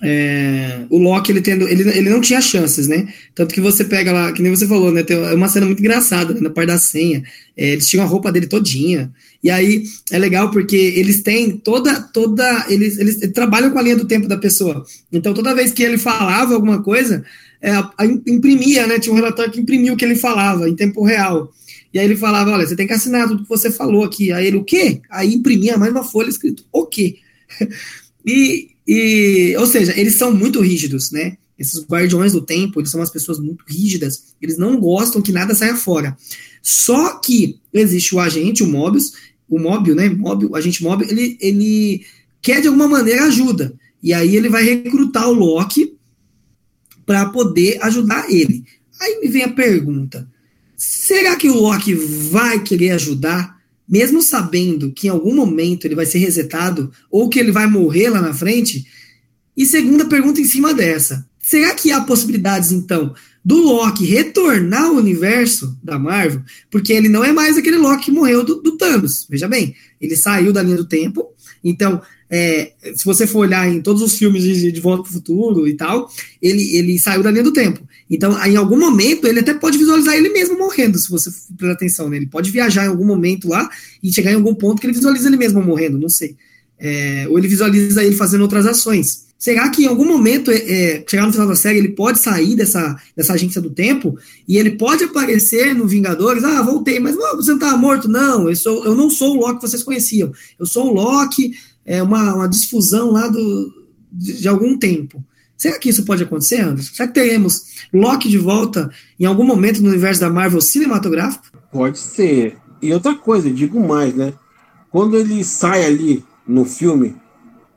é, 0.00 0.86
o 0.90 0.98
Loki 0.98 1.32
ele, 1.32 1.40
tendo, 1.40 1.68
ele, 1.68 1.88
ele 1.90 2.08
não 2.08 2.20
tinha 2.20 2.40
chances, 2.40 2.86
né? 2.86 3.08
Tanto 3.34 3.52
que 3.52 3.60
você 3.60 3.84
pega 3.84 4.12
lá, 4.12 4.32
que 4.32 4.40
nem 4.40 4.54
você 4.54 4.66
falou, 4.66 4.92
né? 4.92 5.02
Tem 5.02 5.16
uma 5.34 5.48
cena 5.48 5.66
muito 5.66 5.80
engraçada 5.80 6.32
né, 6.32 6.40
na 6.40 6.50
parte 6.50 6.68
da 6.68 6.78
senha. 6.78 7.22
É, 7.56 7.70
eles 7.70 7.88
tinham 7.88 8.04
a 8.04 8.08
roupa 8.08 8.30
dele 8.30 8.46
todinha. 8.46 9.10
E 9.42 9.50
aí 9.50 9.84
é 10.10 10.18
legal 10.18 10.50
porque 10.50 10.76
eles 10.76 11.22
têm 11.22 11.56
toda. 11.56 12.00
toda 12.00 12.66
eles, 12.68 12.98
eles, 12.98 13.16
trabalham 13.32 13.70
com 13.70 13.78
a 13.78 13.82
linha 13.82 13.96
do 13.96 14.06
tempo 14.06 14.28
da 14.28 14.36
pessoa. 14.36 14.84
Então 15.12 15.34
toda 15.34 15.54
vez 15.54 15.72
que 15.72 15.82
ele 15.82 15.98
falava 15.98 16.54
alguma 16.54 16.80
coisa, 16.80 17.24
é, 17.60 17.72
imprimia, 18.26 18.86
né? 18.86 19.00
Tinha 19.00 19.12
um 19.12 19.16
relatório 19.16 19.50
que 19.50 19.60
imprimia 19.60 19.92
o 19.92 19.96
que 19.96 20.04
ele 20.04 20.16
falava 20.16 20.68
em 20.68 20.76
tempo 20.76 21.04
real. 21.04 21.52
E 21.92 21.98
aí 21.98 22.04
ele 22.04 22.16
falava: 22.16 22.52
olha, 22.52 22.64
você 22.64 22.76
tem 22.76 22.86
que 22.86 22.92
assinar 22.92 23.26
tudo 23.26 23.42
que 23.42 23.48
você 23.48 23.70
falou 23.70 24.04
aqui. 24.04 24.30
Aí 24.30 24.46
ele, 24.46 24.58
o 24.58 24.64
quê? 24.64 25.00
Aí 25.10 25.34
imprimia 25.34 25.76
mais 25.76 25.90
uma 25.90 26.04
folha 26.04 26.28
escrito, 26.28 26.64
o 26.70 26.86
quê? 26.86 27.16
e, 28.24 28.68
e, 28.88 29.54
ou 29.58 29.66
seja, 29.66 29.92
eles 30.00 30.14
são 30.14 30.34
muito 30.34 30.62
rígidos, 30.62 31.10
né? 31.10 31.36
Esses 31.58 31.84
guardiões 31.84 32.32
do 32.32 32.40
tempo, 32.40 32.80
eles 32.80 32.90
são 32.90 33.00
umas 33.00 33.10
pessoas 33.10 33.38
muito 33.38 33.62
rígidas, 33.68 34.34
eles 34.40 34.56
não 34.56 34.80
gostam 34.80 35.20
que 35.20 35.30
nada 35.30 35.54
saia 35.54 35.76
fora. 35.76 36.16
Só 36.62 37.18
que 37.18 37.60
existe 37.70 38.14
o 38.14 38.20
agente, 38.20 38.62
o 38.62 38.66
Mobius, 38.66 39.12
o 39.46 39.58
Móbil, 39.58 39.94
né? 39.94 40.08
Móbil, 40.08 40.48
o 40.50 40.56
agente 40.56 40.82
Móbil, 40.82 41.06
ele, 41.06 41.36
ele 41.38 42.06
quer 42.40 42.62
de 42.62 42.68
alguma 42.68 42.88
maneira 42.88 43.24
ajuda. 43.24 43.74
E 44.02 44.14
aí 44.14 44.34
ele 44.34 44.48
vai 44.48 44.62
recrutar 44.62 45.28
o 45.28 45.34
Loki 45.34 45.94
para 47.04 47.26
poder 47.26 47.82
ajudar 47.82 48.30
ele. 48.30 48.64
Aí 48.98 49.20
me 49.20 49.28
vem 49.28 49.42
a 49.42 49.52
pergunta: 49.52 50.26
Será 50.78 51.36
que 51.36 51.50
o 51.50 51.60
Loki 51.60 51.92
vai 51.92 52.62
querer 52.62 52.92
ajudar, 52.92 53.57
mesmo 53.88 54.20
sabendo 54.20 54.92
que 54.92 55.06
em 55.06 55.10
algum 55.10 55.34
momento 55.34 55.86
ele 55.86 55.94
vai 55.94 56.04
ser 56.04 56.18
resetado 56.18 56.92
ou 57.10 57.28
que 57.28 57.38
ele 57.38 57.50
vai 57.50 57.66
morrer 57.66 58.10
lá 58.10 58.20
na 58.20 58.34
frente? 58.34 58.86
E 59.56 59.64
segunda 59.64 60.04
pergunta 60.04 60.40
em 60.40 60.44
cima 60.44 60.74
dessa: 60.74 61.26
será 61.40 61.74
que 61.74 61.90
há 61.90 62.00
possibilidades 62.02 62.70
então 62.70 63.14
do 63.44 63.56
Loki 63.56 64.04
retornar 64.04 64.84
ao 64.84 64.94
universo 64.94 65.78
da 65.82 65.98
Marvel? 65.98 66.42
Porque 66.70 66.92
ele 66.92 67.08
não 67.08 67.24
é 67.24 67.32
mais 67.32 67.56
aquele 67.56 67.78
Loki 67.78 68.06
que 68.06 68.10
morreu 68.10 68.44
do, 68.44 68.60
do 68.60 68.76
Thanos. 68.76 69.26
Veja 69.28 69.48
bem, 69.48 69.74
ele 70.00 70.16
saiu 70.16 70.52
da 70.52 70.62
linha 70.62 70.76
do 70.76 70.84
tempo. 70.84 71.32
Então, 71.64 72.00
é, 72.30 72.72
se 72.94 73.04
você 73.04 73.26
for 73.26 73.40
olhar 73.40 73.68
em 73.68 73.80
todos 73.80 74.02
os 74.02 74.16
filmes 74.16 74.42
de, 74.42 74.70
de 74.70 74.80
Volta 74.80 75.02
para 75.02 75.10
o 75.10 75.12
Futuro 75.12 75.66
e 75.66 75.74
tal, 75.74 76.10
ele, 76.42 76.76
ele 76.76 76.98
saiu 76.98 77.22
da 77.22 77.30
linha 77.30 77.42
do 77.42 77.52
tempo. 77.52 77.80
Então, 78.10 78.42
em 78.46 78.56
algum 78.56 78.78
momento, 78.78 79.26
ele 79.26 79.40
até 79.40 79.54
pode 79.54 79.78
visualizar 79.78 80.14
ele 80.14 80.30
mesmo 80.30 80.58
morrendo, 80.58 80.98
se 80.98 81.10
você 81.10 81.30
prestar 81.56 81.74
atenção. 81.74 82.08
Né? 82.08 82.18
Ele 82.18 82.26
pode 82.26 82.50
viajar 82.50 82.84
em 82.84 82.88
algum 82.88 83.04
momento 83.04 83.48
lá 83.48 83.68
e 84.02 84.12
chegar 84.12 84.32
em 84.32 84.36
algum 84.36 84.54
ponto 84.54 84.80
que 84.80 84.86
ele 84.86 84.94
visualiza 84.94 85.28
ele 85.28 85.36
mesmo 85.36 85.62
morrendo, 85.62 85.98
não 85.98 86.08
sei. 86.08 86.36
É, 86.78 87.26
ou 87.28 87.38
ele 87.38 87.48
visualiza 87.48 88.04
ele 88.04 88.14
fazendo 88.14 88.42
outras 88.42 88.66
ações. 88.66 89.28
Será 89.38 89.68
que 89.68 89.84
em 89.84 89.86
algum 89.86 90.04
momento, 90.04 90.50
é, 90.50 90.56
é, 90.56 91.04
chegar 91.06 91.24
no 91.24 91.32
final 91.32 91.46
da 91.46 91.54
série, 91.54 91.78
ele 91.78 91.90
pode 91.90 92.18
sair 92.18 92.56
dessa, 92.56 93.00
dessa 93.16 93.34
agência 93.34 93.60
do 93.60 93.70
tempo 93.70 94.18
e 94.48 94.58
ele 94.58 94.72
pode 94.72 95.04
aparecer 95.04 95.74
no 95.76 95.86
Vingadores? 95.86 96.42
Ah, 96.42 96.60
voltei, 96.60 96.98
mas 96.98 97.14
você 97.14 97.50
não 97.50 97.58
estava 97.58 97.76
morto? 97.76 98.08
Não, 98.08 98.48
eu, 98.48 98.56
sou, 98.56 98.84
eu 98.84 98.96
não 98.96 99.08
sou 99.08 99.36
o 99.36 99.40
Loki 99.40 99.60
que 99.60 99.68
vocês 99.68 99.84
conheciam. 99.84 100.32
Eu 100.58 100.66
sou 100.66 100.88
o 100.88 100.92
Loki, 100.92 101.52
é 101.88 102.02
uma, 102.02 102.34
uma 102.34 102.48
disfusão 102.48 103.10
lá 103.10 103.28
do, 103.28 103.72
de, 104.12 104.42
de 104.42 104.48
algum 104.48 104.76
tempo. 104.76 105.24
Será 105.56 105.78
que 105.78 105.88
isso 105.88 106.04
pode 106.04 106.22
acontecer, 106.22 106.60
Anderson? 106.60 106.94
Será 106.94 107.08
que 107.08 107.14
teremos 107.14 107.78
Loki 107.92 108.28
de 108.28 108.36
volta 108.36 108.90
em 109.18 109.24
algum 109.24 109.42
momento 109.42 109.82
no 109.82 109.88
universo 109.88 110.20
da 110.20 110.28
Marvel 110.28 110.60
cinematográfico? 110.60 111.46
Pode 111.72 111.98
ser. 111.98 112.58
E 112.82 112.92
outra 112.92 113.14
coisa, 113.14 113.50
digo 113.50 113.80
mais, 113.80 114.14
né? 114.14 114.34
Quando 114.90 115.16
ele 115.16 115.42
sai 115.42 115.84
ali 115.86 116.22
no 116.46 116.66
filme 116.66 117.16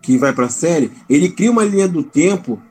que 0.02 0.17
vai 0.17 0.34
para 0.34 0.47
a 0.47 0.50
série, 0.50 0.91
ele 1.10 1.30
cria 1.30 1.50
uma 1.50 1.63
linha 1.63 1.88
do 1.88 2.04
tempo 2.04 2.62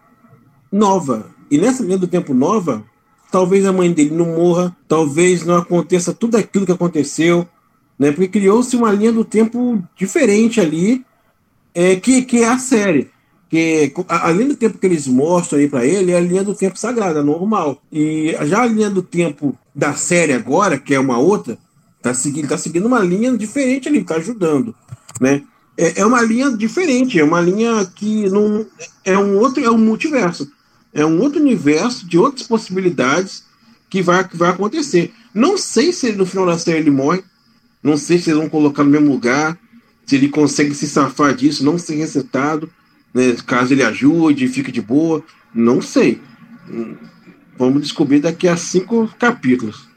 nova. 0.70 1.30
E 1.50 1.56
nessa 1.56 1.82
linha 1.82 1.98
do 1.98 2.06
tempo 2.06 2.34
nova, 2.34 2.84
talvez 3.32 3.64
a 3.64 3.72
mãe 3.72 3.90
dele 3.90 4.14
não 4.14 4.26
morra, 4.36 4.76
talvez 4.86 5.44
não 5.44 5.56
aconteça 5.56 6.12
tudo 6.12 6.36
aquilo 6.36 6.66
que 6.66 6.72
aconteceu, 6.72 7.48
né? 7.98 8.12
Porque 8.12 8.28
criou-se 8.28 8.76
uma 8.76 8.92
linha 8.92 9.12
do 9.12 9.24
tempo 9.24 9.82
diferente 9.96 10.60
ali, 10.60 11.04
é, 11.74 11.96
que, 11.96 12.22
que 12.22 12.38
é 12.38 12.48
a 12.48 12.58
série 12.58 13.10
que 13.50 13.92
além 14.08 14.46
do 14.46 14.54
tempo 14.54 14.78
que 14.78 14.86
eles 14.86 15.08
mostram 15.08 15.58
aí 15.58 15.68
para 15.68 15.84
ele, 15.84 16.12
é 16.12 16.16
a 16.16 16.20
linha 16.20 16.44
do 16.44 16.54
tempo 16.54 16.78
sagrada, 16.78 17.20
normal. 17.20 17.82
E 17.92 18.32
já 18.46 18.62
a 18.62 18.66
linha 18.66 18.88
do 18.88 19.02
tempo 19.02 19.58
da 19.74 19.92
série 19.94 20.32
agora, 20.32 20.78
que 20.78 20.94
é 20.94 21.00
uma 21.00 21.18
outra, 21.18 21.58
tá 22.00 22.14
seguindo, 22.14 22.46
tá 22.46 22.56
seguindo 22.56 22.86
uma 22.86 23.00
linha 23.00 23.36
diferente 23.36 23.88
ali, 23.88 24.04
tá 24.04 24.14
ajudando, 24.14 24.72
né? 25.20 25.42
É, 25.76 26.00
é 26.00 26.06
uma 26.06 26.22
linha 26.22 26.56
diferente, 26.56 27.18
é 27.18 27.24
uma 27.24 27.40
linha 27.40 27.84
que 27.96 28.30
não 28.30 28.64
é 29.04 29.18
um 29.18 29.36
outro, 29.38 29.64
é 29.64 29.70
um 29.70 29.78
multiverso, 29.78 30.48
é 30.94 31.04
um 31.04 31.20
outro 31.20 31.40
universo 31.40 32.08
de 32.08 32.16
outras 32.16 32.46
possibilidades 32.46 33.42
que 33.88 34.00
vai, 34.00 34.26
que 34.28 34.36
vai 34.36 34.50
acontecer. 34.50 35.12
Não 35.34 35.58
sei 35.58 35.92
se 35.92 36.12
no 36.12 36.24
final 36.24 36.46
da 36.46 36.56
série 36.56 36.78
ele 36.78 36.90
morre, 36.90 37.24
não 37.82 37.96
sei 37.96 38.18
se 38.18 38.30
eles 38.30 38.38
vão 38.38 38.48
colocar 38.48 38.84
no 38.84 38.90
mesmo 38.90 39.10
lugar, 39.10 39.58
se 40.10 40.16
ele 40.16 40.28
consegue 40.28 40.74
se 40.74 40.88
safar 40.88 41.32
disso, 41.32 41.64
não 41.64 41.78
ser 41.78 41.94
resetado 41.94 42.68
né, 43.14 43.36
caso 43.46 43.72
ele 43.72 43.84
ajude, 43.84 44.48
fique 44.48 44.72
de 44.72 44.82
boa, 44.82 45.22
não 45.54 45.80
sei. 45.80 46.20
Vamos 47.56 47.82
descobrir 47.82 48.18
daqui 48.18 48.48
a 48.48 48.56
cinco 48.56 49.08
capítulos. 49.20 49.88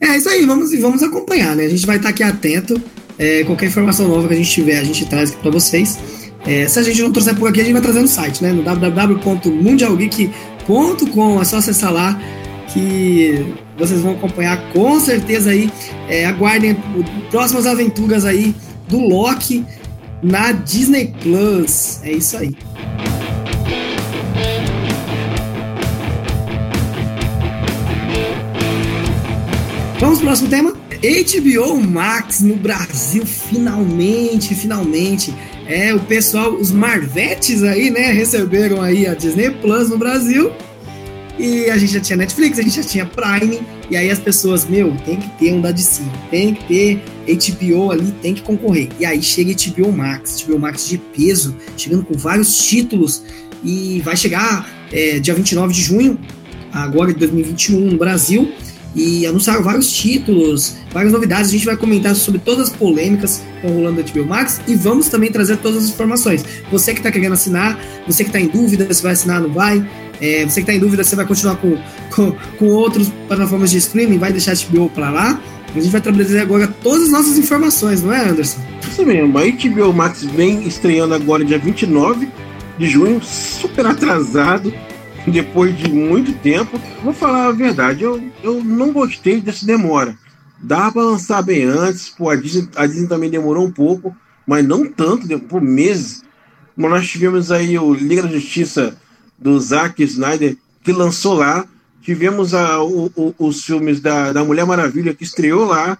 É 0.00 0.16
isso 0.16 0.28
aí, 0.28 0.44
vamos, 0.44 0.76
vamos 0.80 1.00
acompanhar, 1.00 1.54
né? 1.54 1.66
A 1.66 1.68
gente 1.68 1.86
vai 1.86 1.98
estar 1.98 2.08
aqui 2.08 2.24
atento. 2.24 2.82
É, 3.16 3.44
qualquer 3.44 3.66
informação 3.66 4.08
nova 4.08 4.26
que 4.26 4.34
a 4.34 4.36
gente 4.36 4.50
tiver, 4.50 4.80
a 4.80 4.84
gente 4.84 5.06
traz 5.06 5.30
aqui 5.30 5.40
para 5.40 5.52
vocês. 5.52 5.96
É, 6.44 6.66
se 6.66 6.76
a 6.76 6.82
gente 6.82 7.00
não 7.02 7.12
trouxer 7.12 7.36
por 7.36 7.48
aqui, 7.48 7.60
a 7.60 7.64
gente 7.64 7.74
vai 7.74 7.82
trazer 7.82 8.00
no 8.00 8.08
site, 8.08 8.42
né? 8.42 8.50
No 8.50 8.64
www.mundialgeek.com. 8.64 11.40
É 11.40 11.44
só 11.44 11.58
acessar 11.58 11.92
lá 11.92 12.20
que 12.72 13.54
vocês 13.78 14.00
vão 14.00 14.14
acompanhar 14.14 14.72
com 14.72 14.98
certeza 14.98 15.50
aí. 15.50 15.70
É, 16.08 16.26
aguardem 16.26 16.76
próximas 17.30 17.64
aventuras 17.64 18.24
aí 18.24 18.52
do 18.88 18.98
Loki 18.98 19.64
na 20.22 20.52
Disney 20.52 21.14
Plus. 21.22 22.00
É 22.02 22.12
isso 22.12 22.36
aí. 22.36 22.56
Vamos 29.98 30.18
pro 30.18 30.26
próximo 30.26 30.48
tema? 30.48 30.72
HBO 31.02 31.80
Max 31.80 32.40
no 32.40 32.54
Brasil, 32.54 33.26
finalmente, 33.26 34.54
finalmente. 34.54 35.34
É, 35.66 35.94
o 35.94 36.00
pessoal, 36.00 36.54
os 36.54 36.70
Marvetes 36.70 37.62
aí, 37.62 37.90
né, 37.90 38.12
receberam 38.12 38.80
aí 38.80 39.06
a 39.06 39.14
Disney 39.14 39.50
Plus 39.50 39.90
no 39.90 39.98
Brasil. 39.98 40.52
E 41.38 41.70
a 41.70 41.78
gente 41.78 41.94
já 41.94 42.00
tinha 42.00 42.16
Netflix, 42.16 42.58
a 42.58 42.62
gente 42.62 42.76
já 42.76 42.82
tinha 42.82 43.06
Prime. 43.06 43.60
E 43.90 43.96
aí 43.96 44.10
as 44.10 44.18
pessoas, 44.18 44.64
meu, 44.64 44.94
tem 45.04 45.16
que 45.16 45.28
ter 45.38 45.52
um 45.52 45.60
da 45.60 45.70
DC, 45.70 46.02
tem 46.30 46.54
que 46.54 46.64
ter 46.66 47.02
HBO 47.26 47.90
ali, 47.90 48.12
tem 48.22 48.34
que 48.34 48.42
concorrer. 48.42 48.88
E 48.98 49.04
aí 49.04 49.22
chega 49.22 49.52
HBO 49.52 49.92
Max, 49.92 50.42
HBO 50.42 50.58
Max 50.58 50.88
de 50.88 50.98
peso, 50.98 51.56
chegando 51.76 52.04
com 52.04 52.14
vários 52.14 52.58
títulos. 52.58 53.22
E 53.64 54.00
vai 54.04 54.16
chegar 54.16 54.68
é, 54.90 55.18
dia 55.20 55.34
29 55.34 55.72
de 55.72 55.82
junho, 55.82 56.18
agora 56.72 57.12
de 57.12 57.18
2021, 57.18 57.80
no 57.80 57.96
Brasil 57.96 58.52
e 58.94 59.26
anunciaram 59.26 59.62
vários 59.62 59.90
títulos, 59.90 60.76
várias 60.92 61.12
novidades. 61.12 61.48
A 61.48 61.52
gente 61.52 61.64
vai 61.64 61.76
comentar 61.76 62.14
sobre 62.14 62.40
todas 62.40 62.68
as 62.68 62.76
polêmicas 62.76 63.38
que 63.38 63.56
estão 63.56 63.70
rolando 63.70 64.02
da 64.02 64.10
HBO 64.10 64.26
Max 64.26 64.60
e 64.66 64.74
vamos 64.74 65.08
também 65.08 65.30
trazer 65.30 65.56
todas 65.58 65.84
as 65.84 65.90
informações. 65.90 66.44
Você 66.70 66.92
que 66.92 67.00
está 67.00 67.10
querendo 67.10 67.32
assinar, 67.32 67.78
você 68.06 68.22
que 68.22 68.30
está 68.30 68.40
em 68.40 68.48
dúvida 68.48 68.92
se 68.92 69.02
vai 69.02 69.12
assinar 69.12 69.40
ou 69.40 69.48
não 69.48 69.54
vai, 69.54 69.86
é, 70.22 70.44
você 70.44 70.60
que 70.60 70.60
está 70.60 70.72
em 70.72 70.78
dúvida 70.78 71.02
se 71.02 71.16
vai 71.16 71.26
continuar 71.26 71.56
com, 71.56 71.76
com, 72.14 72.32
com 72.56 72.66
outras 72.68 73.08
plataformas 73.26 73.72
de 73.72 73.78
streaming, 73.78 74.18
vai 74.18 74.30
deixar 74.30 74.54
HBO 74.54 74.88
para 74.88 75.10
lá. 75.10 75.40
A 75.74 75.80
gente 75.80 75.90
vai 75.90 76.00
trazer 76.00 76.38
agora 76.38 76.68
todas 76.68 77.04
as 77.04 77.10
nossas 77.10 77.36
informações, 77.38 78.02
não 78.02 78.12
é, 78.12 78.28
Anderson? 78.28 78.60
Isso 78.88 79.04
mesmo, 79.04 79.36
a 79.36 79.42
HBO 79.42 79.92
Max 79.92 80.22
vem 80.22 80.66
estreando 80.66 81.14
agora 81.14 81.44
dia 81.44 81.58
29 81.58 82.28
de 82.78 82.86
junho, 82.86 83.20
super 83.22 83.86
atrasado 83.86 84.72
depois 85.26 85.76
de 85.76 85.90
muito 85.90 86.32
tempo. 86.34 86.80
Vou 87.02 87.12
falar 87.12 87.46
a 87.46 87.52
verdade, 87.52 88.04
eu, 88.04 88.22
eu 88.44 88.62
não 88.62 88.92
gostei 88.92 89.40
dessa 89.40 89.66
demora. 89.66 90.16
Dá 90.62 90.92
para 90.92 91.02
lançar 91.02 91.42
bem 91.42 91.64
antes, 91.64 92.10
pô, 92.10 92.30
a 92.30 92.36
Disney, 92.36 92.68
a 92.76 92.86
Disney 92.86 93.08
também 93.08 93.30
demorou 93.30 93.66
um 93.66 93.72
pouco, 93.72 94.14
mas 94.46 94.64
não 94.64 94.86
tanto, 94.86 95.26
por 95.40 95.60
meses. 95.60 96.22
Mas 96.76 96.90
nós 96.90 97.08
tivemos 97.08 97.50
aí 97.50 97.76
o 97.76 97.92
Liga 97.92 98.22
da 98.22 98.28
Justiça 98.28 98.96
do 99.42 99.58
Zack 99.60 100.02
Snyder, 100.02 100.56
que 100.82 100.92
lançou 100.92 101.34
lá. 101.34 101.66
Tivemos 102.00 102.54
a, 102.54 102.82
o, 102.82 103.12
o, 103.14 103.34
os 103.38 103.64
filmes 103.64 104.00
da, 104.00 104.32
da 104.32 104.44
Mulher 104.44 104.64
Maravilha, 104.64 105.14
que 105.14 105.24
estreou 105.24 105.64
lá. 105.64 105.98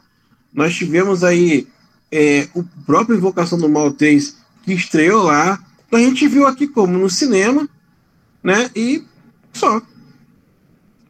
Nós 0.53 0.75
tivemos 0.75 1.23
aí 1.23 1.67
é, 2.11 2.49
o 2.55 2.63
próprio 2.87 3.17
Invocação 3.17 3.59
do 3.59 3.69
Mal 3.69 3.93
3, 3.93 4.37
que 4.65 4.73
estreou 4.73 5.25
lá. 5.25 5.59
Então 5.87 5.99
a 5.99 6.03
gente 6.03 6.27
viu 6.29 6.47
aqui 6.47 6.67
como 6.67 6.99
no 6.99 7.11
cinema, 7.11 7.69
né? 8.43 8.71
E 8.75 9.05
só. 9.53 9.81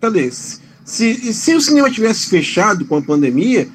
Cadê? 0.01 0.31
Se, 0.31 1.33
se 1.33 1.55
o 1.55 1.61
cinema 1.61 1.91
tivesse 1.91 2.29
fechado 2.29 2.85
com 2.85 2.97
a 2.97 3.03
pandemia, 3.03 3.69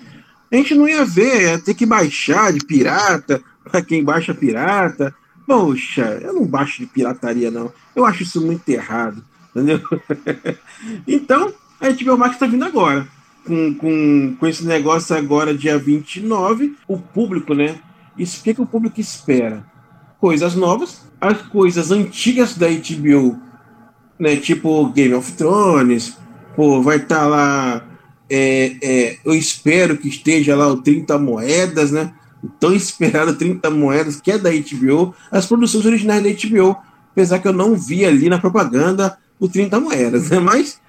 a 0.51 0.55
gente 0.55 0.75
não 0.75 0.87
ia 0.87 1.05
ver, 1.05 1.41
ia 1.41 1.59
ter 1.59 1.73
que 1.73 1.85
baixar 1.85 2.53
de 2.53 2.65
pirata, 2.65 3.41
para 3.63 3.81
quem 3.81 4.03
baixa 4.03 4.33
pirata. 4.33 5.13
Poxa, 5.47 6.19
eu 6.21 6.33
não 6.33 6.45
baixo 6.45 6.79
de 6.79 6.85
pirataria, 6.85 7.49
não. 7.49 7.71
Eu 7.95 8.05
acho 8.05 8.21
isso 8.21 8.45
muito 8.45 8.67
errado, 8.69 9.23
entendeu? 9.49 9.81
então, 11.07 11.53
a 11.81 11.89
HBO 11.89 12.17
Max 12.17 12.35
está 12.35 12.45
vindo 12.45 12.65
agora. 12.65 13.07
Com, 13.45 13.73
com, 13.73 14.35
com 14.37 14.47
esse 14.47 14.65
negócio 14.65 15.15
agora, 15.15 15.57
dia 15.57 15.79
29, 15.79 16.75
o 16.87 16.99
público, 16.99 17.53
né? 17.53 17.79
Isso, 18.17 18.41
o 18.41 18.43
que, 18.43 18.53
que 18.53 18.61
o 18.61 18.65
público 18.65 18.99
espera? 18.99 19.65
Coisas 20.19 20.53
novas, 20.53 21.07
as 21.21 21.41
coisas 21.43 21.91
antigas 21.91 22.55
da 22.55 22.67
HBO 22.67 23.47
né? 24.19 24.35
Tipo 24.37 24.89
Game 24.89 25.13
of 25.13 25.31
Thrones, 25.33 26.17
pô, 26.55 26.81
vai 26.81 26.97
estar 26.97 27.19
tá 27.19 27.25
lá. 27.25 27.85
É, 28.29 28.75
é, 28.81 29.17
eu 29.23 29.33
espero 29.33 29.97
que 29.97 30.09
esteja 30.09 30.55
lá 30.55 30.67
o 30.67 30.81
30 30.81 31.17
moedas, 31.17 31.91
né? 31.91 32.13
Tão 32.59 32.73
esperado 32.73 33.35
30 33.35 33.69
moedas, 33.69 34.21
que 34.21 34.31
é 34.31 34.37
da 34.37 34.49
HBO, 34.51 35.13
as 35.31 35.45
produções 35.45 35.85
originais 35.85 36.23
da 36.23 36.29
HBO, 36.29 36.77
apesar 37.11 37.39
que 37.39 37.47
eu 37.47 37.53
não 37.53 37.75
vi 37.75 38.05
ali 38.05 38.29
na 38.29 38.37
propaganda 38.37 39.17
o 39.39 39.47
30 39.47 39.79
moedas, 39.79 40.29
né? 40.29 40.39
Mas 40.39 40.79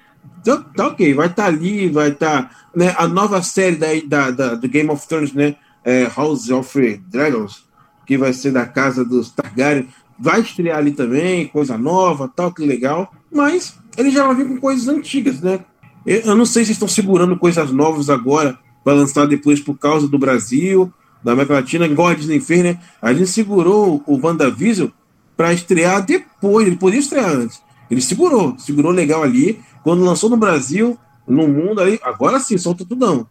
tá, 0.43 0.57
tá 0.75 0.87
ok, 0.87 1.13
vai 1.13 1.27
estar 1.27 1.43
tá 1.43 1.47
ali, 1.47 1.89
vai 1.89 2.09
estar. 2.09 2.43
Tá, 2.43 2.51
né? 2.75 2.93
A 2.97 3.07
nova 3.07 3.41
série 3.41 3.75
da, 3.75 3.87
da, 4.05 4.31
da, 4.31 4.55
do 4.55 4.67
Game 4.67 4.89
of 4.89 5.07
Thrones, 5.07 5.33
né? 5.33 5.55
É 5.83 6.09
House 6.15 6.49
of 6.49 6.97
Dragons, 7.09 7.63
que 8.05 8.17
vai 8.17 8.33
ser 8.33 8.51
da 8.51 8.65
casa 8.65 9.03
dos 9.03 9.31
Targaryen, 9.31 9.87
vai 10.19 10.41
estrear 10.41 10.77
ali 10.77 10.91
também, 10.91 11.47
coisa 11.47 11.77
nova, 11.77 12.27
tal, 12.27 12.51
que 12.53 12.65
legal. 12.65 13.13
Mas 13.31 13.75
ele 13.97 14.11
já 14.11 14.25
vai 14.25 14.35
vir 14.35 14.47
com 14.47 14.57
coisas 14.57 14.87
antigas, 14.87 15.39
né? 15.41 15.61
Eu 16.05 16.35
não 16.35 16.45
sei 16.45 16.65
se 16.65 16.71
estão 16.71 16.87
segurando 16.87 17.37
coisas 17.37 17.71
novas 17.71 18.09
agora 18.09 18.57
para 18.83 18.93
lançar 18.93 19.27
depois 19.27 19.59
por 19.59 19.77
causa 19.77 20.07
do 20.07 20.17
Brasil, 20.17 20.91
da 21.23 21.33
América 21.33 21.55
Latina, 21.55 21.85
igual 21.85 22.09
a 22.09 22.13
Disney 22.13 22.39
fez, 22.39 22.63
né? 22.63 22.79
A 23.01 23.13
gente 23.13 23.29
segurou 23.29 24.03
o 24.05 24.19
WandaVision 24.21 24.89
para 25.35 25.53
estrear 25.53 26.05
depois, 26.05 26.67
ele 26.67 26.75
podia 26.75 26.99
estrear 26.99 27.31
antes. 27.31 27.61
Ele 27.89 28.01
segurou, 28.01 28.55
segurou 28.57 28.91
legal 28.91 29.23
ali. 29.23 29.59
Quando 29.83 30.03
lançou 30.03 30.29
no 30.29 30.37
Brasil, 30.37 30.97
no 31.27 31.47
mundo 31.47 31.81
ali, 31.81 31.99
agora 32.03 32.39
sim, 32.39 32.57
solta 32.57 32.85
tudão. 32.85 33.27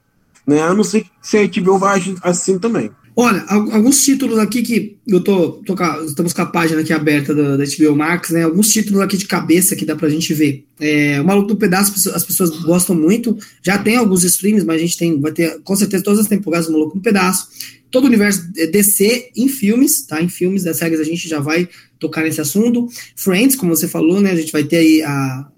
Né? 0.47 0.61
Eu 0.61 0.75
não 0.75 0.85
sei 0.85 1.07
se 1.21 1.37
a 1.37 1.47
HBO 1.47 1.79
vai 1.79 2.03
assim 2.23 2.59
também. 2.59 2.91
Olha, 3.21 3.45
alguns 3.49 4.05
títulos 4.05 4.39
aqui 4.39 4.63
que 4.63 4.97
eu 5.05 5.21
tô, 5.21 5.61
tô 5.67 5.75
estamos 6.05 6.33
com 6.33 6.43
a 6.43 6.47
página 6.47 6.83
aqui 6.83 6.93
aberta 6.93 7.35
da, 7.35 7.57
da 7.57 7.65
HBO 7.65 7.97
Max, 7.97 8.31
né? 8.31 8.45
Alguns 8.45 8.73
títulos 8.73 9.01
aqui 9.01 9.17
de 9.17 9.27
cabeça 9.27 9.75
que 9.75 9.85
dá 9.85 9.97
pra 9.97 10.09
gente 10.09 10.33
ver. 10.33 10.65
É, 10.79 11.21
o 11.21 11.25
Maluco 11.25 11.49
do 11.49 11.57
Pedaço, 11.57 11.93
as 12.15 12.25
pessoas 12.25 12.51
gostam 12.61 12.95
muito. 12.95 13.37
Já 13.61 13.77
tem 13.77 13.97
alguns 13.97 14.23
streams, 14.23 14.65
mas 14.65 14.77
a 14.77 14.79
gente 14.79 14.97
tem, 14.97 15.21
vai 15.21 15.33
ter 15.33 15.61
com 15.65 15.75
certeza 15.75 16.05
todas 16.05 16.21
as 16.21 16.29
temporadas 16.29 16.69
do 16.69 16.73
Maluco 16.73 16.97
do 16.97 17.03
Pedaço. 17.03 17.49
Todo 17.91 18.05
o 18.05 18.07
universo 18.09 18.51
DC 18.53 19.31
em 19.37 19.49
filmes, 19.49 20.07
tá? 20.07 20.23
Em 20.23 20.29
filmes 20.29 20.65
das 20.65 20.77
séries 20.77 21.01
a 21.01 21.05
gente 21.05 21.29
já 21.29 21.41
vai 21.41 21.69
tocar 21.99 22.23
nesse 22.23 22.41
assunto. 22.41 22.89
Friends, 23.17 23.57
como 23.57 23.75
você 23.75 23.89
falou, 23.89 24.21
né? 24.21 24.31
A 24.31 24.37
gente 24.37 24.53
vai 24.53 24.65
ter 24.65 24.77
aí 24.77 25.03
a, 25.03 25.49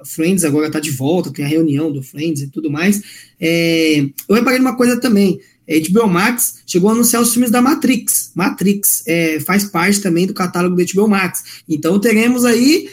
a 0.00 0.04
Friends 0.04 0.44
agora 0.44 0.70
tá 0.70 0.80
de 0.80 0.90
volta, 0.90 1.32
tem 1.32 1.44
a 1.44 1.48
reunião 1.48 1.92
do 1.92 2.02
Friends 2.02 2.42
e 2.42 2.48
tudo 2.48 2.70
mais. 2.70 3.02
É, 3.38 4.00
eu 4.28 4.34
reparei 4.34 4.58
numa 4.58 4.76
coisa 4.76 5.00
também. 5.00 5.40
A 5.68 5.72
HBO 5.88 6.08
Max 6.08 6.62
chegou 6.66 6.90
a 6.90 6.92
anunciar 6.92 7.22
os 7.22 7.32
filmes 7.32 7.50
da 7.50 7.62
Matrix. 7.62 8.32
Matrix 8.34 9.04
é, 9.06 9.38
faz 9.40 9.64
parte 9.64 10.00
também 10.00 10.26
do 10.26 10.34
catálogo 10.34 10.76
da 10.76 10.84
HBO 10.84 11.08
Max. 11.08 11.62
Então 11.68 12.00
teremos 12.00 12.44
aí, 12.44 12.88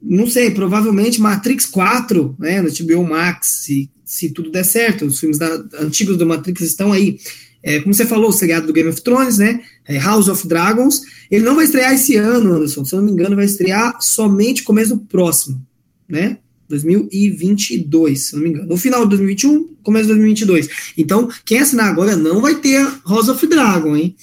não 0.00 0.26
sei, 0.26 0.50
provavelmente 0.50 1.20
Matrix 1.20 1.66
4 1.66 2.36
né, 2.38 2.62
no 2.62 2.70
HBO 2.70 3.04
Max, 3.04 3.64
se, 3.64 3.90
se 4.04 4.30
tudo 4.30 4.50
der 4.50 4.64
certo. 4.64 5.04
Os 5.04 5.20
filmes 5.20 5.38
da, 5.38 5.62
antigos 5.78 6.16
do 6.16 6.24
Matrix 6.24 6.62
estão 6.62 6.92
aí. 6.92 7.18
É, 7.62 7.80
como 7.80 7.94
você 7.94 8.04
falou, 8.04 8.30
o 8.30 8.32
seriado 8.32 8.66
do 8.66 8.72
Game 8.72 8.88
of 8.88 9.00
Thrones, 9.02 9.38
né? 9.38 9.60
É 9.86 9.98
House 9.98 10.28
of 10.28 10.46
Dragons. 10.48 11.02
Ele 11.30 11.44
não 11.44 11.54
vai 11.54 11.64
estrear 11.64 11.92
esse 11.92 12.16
ano, 12.16 12.54
Anderson. 12.54 12.84
Se 12.84 12.94
eu 12.94 12.98
não 12.98 13.06
me 13.06 13.12
engano, 13.12 13.36
vai 13.36 13.44
estrear 13.44 13.96
somente 14.00 14.64
começo 14.64 14.96
do 14.96 15.02
próximo, 15.02 15.64
né? 16.08 16.38
2022, 16.68 18.20
se 18.20 18.34
não 18.34 18.42
me 18.42 18.48
engano. 18.48 18.68
No 18.68 18.76
final 18.76 19.02
de 19.02 19.10
2021, 19.10 19.76
começo 19.82 20.04
de 20.04 20.12
2022. 20.14 20.68
Então, 20.96 21.28
quem 21.44 21.58
assinar 21.58 21.88
agora 21.88 22.16
não 22.16 22.40
vai 22.40 22.54
ter 22.56 22.80
House 23.06 23.28
of 23.28 23.46
Dragon, 23.46 23.96
hein? 23.96 24.16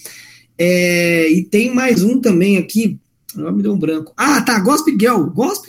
É, 0.57 1.31
e 1.31 1.43
tem 1.43 1.73
mais 1.73 2.03
um 2.03 2.19
também 2.19 2.57
aqui. 2.57 2.99
Agora 3.35 3.51
me 3.53 3.61
deu 3.61 3.73
um 3.73 3.79
branco. 3.79 4.13
Ah, 4.17 4.41
tá. 4.41 4.59
Gospel 4.59 4.97
Girl. 4.99 5.27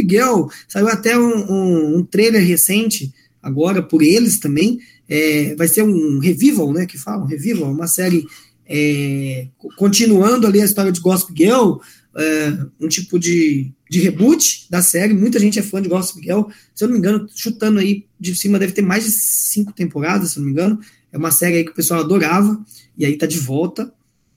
Girl. 0.08 0.46
Saiu 0.66 0.88
até 0.88 1.18
um, 1.18 1.52
um, 1.52 1.98
um 1.98 2.04
trailer 2.04 2.44
recente, 2.44 3.12
agora, 3.42 3.82
por 3.82 4.02
eles 4.02 4.38
também. 4.38 4.80
É, 5.10 5.56
vai 5.56 5.66
ser 5.66 5.82
um 5.82 6.20
revival, 6.20 6.72
né? 6.72 6.86
Que 6.86 6.96
falam, 6.96 7.26
revival, 7.26 7.70
uma 7.70 7.88
série 7.88 8.24
é, 8.72 9.48
continuando 9.76 10.46
ali 10.46 10.62
a 10.62 10.64
história 10.64 10.92
de 10.92 11.00
Gospel 11.00 11.34
Girl, 11.36 11.78
é, 12.16 12.56
um 12.80 12.86
tipo 12.86 13.18
de, 13.18 13.72
de 13.90 14.00
reboot 14.00 14.66
da 14.70 14.80
série. 14.80 15.12
Muita 15.12 15.40
gente 15.40 15.58
é 15.58 15.62
fã 15.62 15.82
de 15.82 15.88
Gossip 15.88 16.22
Girl. 16.22 16.42
Se 16.74 16.84
eu 16.84 16.88
não 16.88 16.92
me 16.92 16.98
engano, 16.98 17.26
chutando 17.34 17.80
aí 17.80 18.06
de 18.18 18.34
cima, 18.36 18.58
deve 18.58 18.72
ter 18.72 18.82
mais 18.82 19.04
de 19.04 19.10
cinco 19.10 19.72
temporadas, 19.72 20.30
se 20.30 20.38
eu 20.38 20.42
não 20.42 20.46
me 20.46 20.52
engano. 20.52 20.78
É 21.12 21.18
uma 21.18 21.32
série 21.32 21.56
aí 21.56 21.64
que 21.64 21.72
o 21.72 21.74
pessoal 21.74 22.00
adorava, 22.00 22.64
e 22.96 23.04
aí 23.04 23.16
tá 23.16 23.26
de 23.26 23.38
volta. 23.38 23.92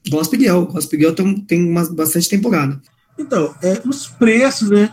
Gossip 0.09 0.39
Girl. 0.39 0.63
Gossip 0.63 0.97
Girl 0.97 1.13
tem, 1.13 1.39
tem 1.41 1.69
uma, 1.69 1.87
bastante 1.93 2.27
temporada. 2.27 2.81
Então, 3.17 3.53
é, 3.61 3.81
os 3.87 4.07
preços, 4.07 4.71
né? 4.71 4.91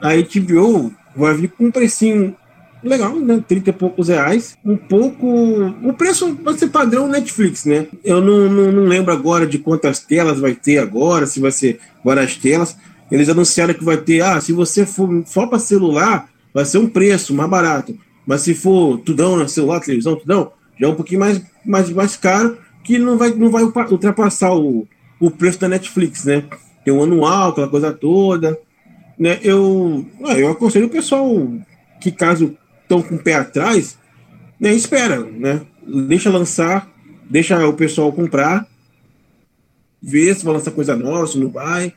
A 0.00 0.14
HBO 0.16 0.94
vai 1.14 1.36
vir 1.36 1.50
com 1.50 1.66
um 1.66 1.70
precinho 1.70 2.34
legal, 2.82 3.14
né? 3.16 3.42
30 3.46 3.70
e 3.70 3.72
poucos 3.72 4.08
reais. 4.08 4.56
Um 4.64 4.76
pouco. 4.76 5.26
O 5.82 5.92
preço 5.92 6.34
vai 6.42 6.56
ser 6.56 6.68
padrão 6.68 7.08
Netflix, 7.08 7.64
né? 7.64 7.86
Eu 8.04 8.20
não, 8.20 8.48
não, 8.48 8.72
não, 8.72 8.84
lembro 8.84 9.12
agora 9.12 9.46
de 9.46 9.58
quantas 9.58 10.00
telas 10.00 10.38
vai 10.38 10.54
ter 10.54 10.78
agora, 10.78 11.26
se 11.26 11.40
vai 11.40 11.50
ser 11.50 11.80
várias 12.04 12.36
telas. 12.36 12.76
Eles 13.10 13.28
anunciaram 13.28 13.74
que 13.74 13.84
vai 13.84 13.96
ter, 13.96 14.22
ah, 14.22 14.40
se 14.40 14.52
você 14.52 14.84
for, 14.84 15.24
for 15.24 15.48
para 15.48 15.58
celular, 15.58 16.28
vai 16.52 16.64
ser 16.64 16.78
um 16.78 16.88
preço 16.88 17.34
mais 17.34 17.48
barato. 17.48 17.98
Mas 18.26 18.42
se 18.42 18.54
for 18.54 18.98
tudão 18.98 19.36
na 19.36 19.48
celular, 19.48 19.80
televisão, 19.80 20.16
tudão, 20.16 20.52
já 20.78 20.86
é 20.86 20.90
um 20.90 20.94
pouquinho 20.94 21.20
mais, 21.20 21.42
mais, 21.64 21.90
mais 21.90 22.16
caro, 22.16 22.58
que 22.84 22.98
não 22.98 23.16
vai, 23.16 23.30
não 23.30 23.50
vai 23.50 23.62
ultrapassar 23.62 24.54
o, 24.54 24.86
o 25.18 25.30
preço 25.30 25.58
da 25.58 25.68
Netflix, 25.68 26.24
né? 26.24 26.44
Tem 26.84 26.92
um 26.92 27.02
anual, 27.02 27.50
aquela 27.50 27.68
coisa 27.68 27.92
toda. 27.92 28.58
Né? 29.18 29.38
Eu, 29.42 30.06
ah, 30.24 30.38
eu 30.38 30.48
aconselho 30.50 30.86
o 30.86 30.90
pessoal 30.90 31.26
que, 32.00 32.12
caso 32.12 32.56
estão 32.88 33.02
com 33.02 33.16
o 33.16 33.18
pé 33.18 33.34
atrás, 33.34 33.98
né, 34.58 34.72
espera, 34.72 35.20
né? 35.20 35.60
Deixa 36.08 36.30
lançar, 36.30 36.90
deixa 37.28 37.66
o 37.66 37.74
pessoal 37.74 38.10
comprar, 38.10 38.66
ver 40.02 40.34
se 40.34 40.44
vai 40.44 40.54
lançar 40.54 40.70
coisa 40.70 40.96
nova, 40.96 41.26
se 41.26 41.38
não 41.38 41.50
vai. 41.50 41.92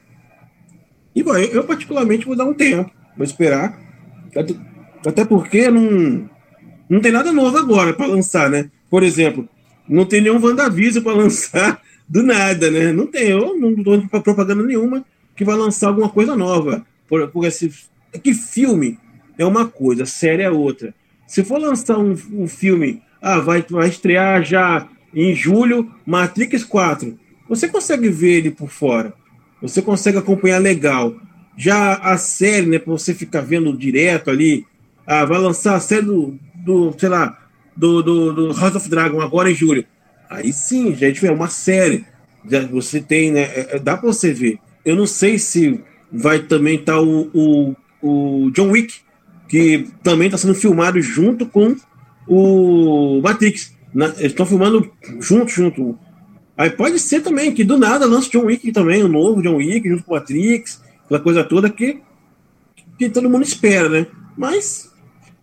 E 1.15 1.23
bom, 1.23 1.36
eu, 1.38 1.63
particularmente 1.63 2.25
vou 2.25 2.36
dar 2.36 2.45
um 2.45 2.54
tempo, 2.54 2.91
vou 3.15 3.25
esperar. 3.25 3.80
Até 5.06 5.25
porque 5.25 5.69
não, 5.69 6.30
não 6.89 6.99
tem 6.99 7.12
nada 7.12 7.32
novo 7.32 7.58
agora 7.58 7.93
para 7.93 8.06
lançar, 8.06 8.49
né? 8.49 8.69
Por 8.89 9.04
exemplo, 9.04 9.47
não 9.88 10.06
tem 10.06 10.21
nenhum 10.21 10.41
WandaVision 10.41 11.04
para 11.04 11.13
lançar 11.13 11.82
do 12.08 12.21
nada, 12.21 12.69
né? 12.69 12.91
Não 12.91 13.08
tem, 13.08 13.30
eu 13.30 13.58
não 13.58 13.71
estou 13.71 14.08
para 14.08 14.19
propaganda 14.19 14.63
nenhuma 14.63 15.06
que 15.36 15.45
vai 15.45 15.56
lançar 15.56 15.88
alguma 15.88 16.10
coisa 16.10 16.36
nova. 16.36 16.86
Por, 17.08 17.27
por 17.30 17.45
esse, 17.45 17.71
que 18.23 18.34
filme 18.34 18.97
é 19.38 19.46
uma 19.46 19.67
coisa, 19.67 20.06
série 20.06 20.44
é 20.44 20.50
outra. 20.50 20.94
Se 21.28 21.44
for 21.44 21.60
lançar 21.60 21.98
um, 21.98 22.15
um 22.34 22.48
filme, 22.48 23.02
ah, 23.22 23.39
vai, 23.39 23.65
vai 23.70 23.88
estrear 23.88 24.44
já 24.44 24.88
em 25.13 25.36
julho 25.36 25.91
Matrix 26.06 26.63
4, 26.63 27.17
você 27.48 27.67
consegue 27.67 28.10
ver 28.10 28.38
ele 28.38 28.52
por 28.52 28.70
fora, 28.70 29.13
você 29.62 29.82
consegue 29.82 30.17
acompanhar 30.17 30.60
legal. 30.60 31.15
Já 31.58 31.96
a 31.96 32.17
série, 32.17 32.65
né, 32.65 32.80
para 32.80 32.91
você 32.91 33.13
ficar 33.13 33.41
vendo 33.41 33.78
direto 33.78 34.30
ali, 34.30 34.65
ah, 35.06 35.26
vai 35.26 35.38
lançar 35.38 35.76
a 35.76 35.80
série 35.80 36.06
do, 36.06 36.38
do 36.56 36.96
sei 36.98 37.10
lá, 37.10 37.38
do, 37.76 38.02
do, 38.02 38.34
do 38.34 38.54
House 38.54 38.76
of 38.76 38.89
Dragon 38.89 39.22
agora 39.22 39.52
em 39.52 39.56
julho. 39.56 39.86
Aí 40.30 40.54
sim, 40.54 40.96
gente, 40.96 41.26
é 41.26 41.32
uma 41.32 41.50
série. 41.50 42.06
Já 42.50 42.65
você 42.65 43.02
tem, 43.02 43.32
né? 43.32 43.41
É, 43.41 43.76
é 43.76 43.80
dá 43.80 43.98
para 43.98 44.08
você 44.08 44.34
ver. 44.34 44.60
Eu 44.86 44.96
não 44.96 45.06
sei 45.06 45.38
se 45.38 45.80
vai 46.12 46.39
também 46.39 46.76
estar 46.76 46.94
tá 46.94 47.02
o, 47.02 47.30
o, 47.34 47.76
o 48.02 48.52
John 48.52 48.70
Wick, 48.72 48.96
que 49.52 49.90
também 50.02 50.28
está 50.28 50.38
sendo 50.38 50.56
filmado 50.56 51.02
junto 51.02 51.46
com 51.46 51.76
o 52.26 53.20
Matrix. 53.22 53.76
Na, 53.94 54.06
eles 54.06 54.32
estão 54.32 54.46
filmando 54.46 54.90
junto, 55.20 55.52
junto. 55.52 56.00
Aí 56.58 56.70
pode 56.70 56.98
ser 57.00 57.20
também 57.20 57.54
que 57.54 57.66
do 57.66 57.78
nada 57.78 58.06
lance 58.06 58.32
John 58.32 58.46
Wick 58.46 58.72
também, 58.72 59.04
o 59.04 59.10
novo 59.10 59.42
John 59.42 59.58
Wick, 59.58 59.90
junto 59.90 60.06
com 60.06 60.14
o 60.14 60.16
Matrix, 60.16 60.82
aquela 61.04 61.20
coisa 61.20 61.44
toda 61.44 61.70
que, 61.70 62.00
que 62.98 63.10
todo 63.10 63.30
mundo 63.30 63.44
espera, 63.44 63.90
né? 63.90 64.08
Mas 64.38 64.90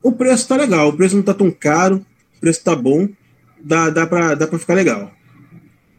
o 0.03 0.11
preço 0.11 0.49
tá 0.49 0.57
legal, 0.57 0.89
o 0.89 0.97
preço 0.97 1.15
não 1.15 1.23
tá 1.23 1.35
tão 1.35 1.51
caro, 1.51 1.97
o 2.39 2.41
preço 2.41 2.65
tá 2.65 2.75
bom, 2.75 3.07
dá, 3.63 3.91
dá, 3.91 4.07
pra, 4.07 4.35
dá 4.35 4.47
pra 4.47 4.59
ficar 4.59 4.73
legal. 4.73 5.13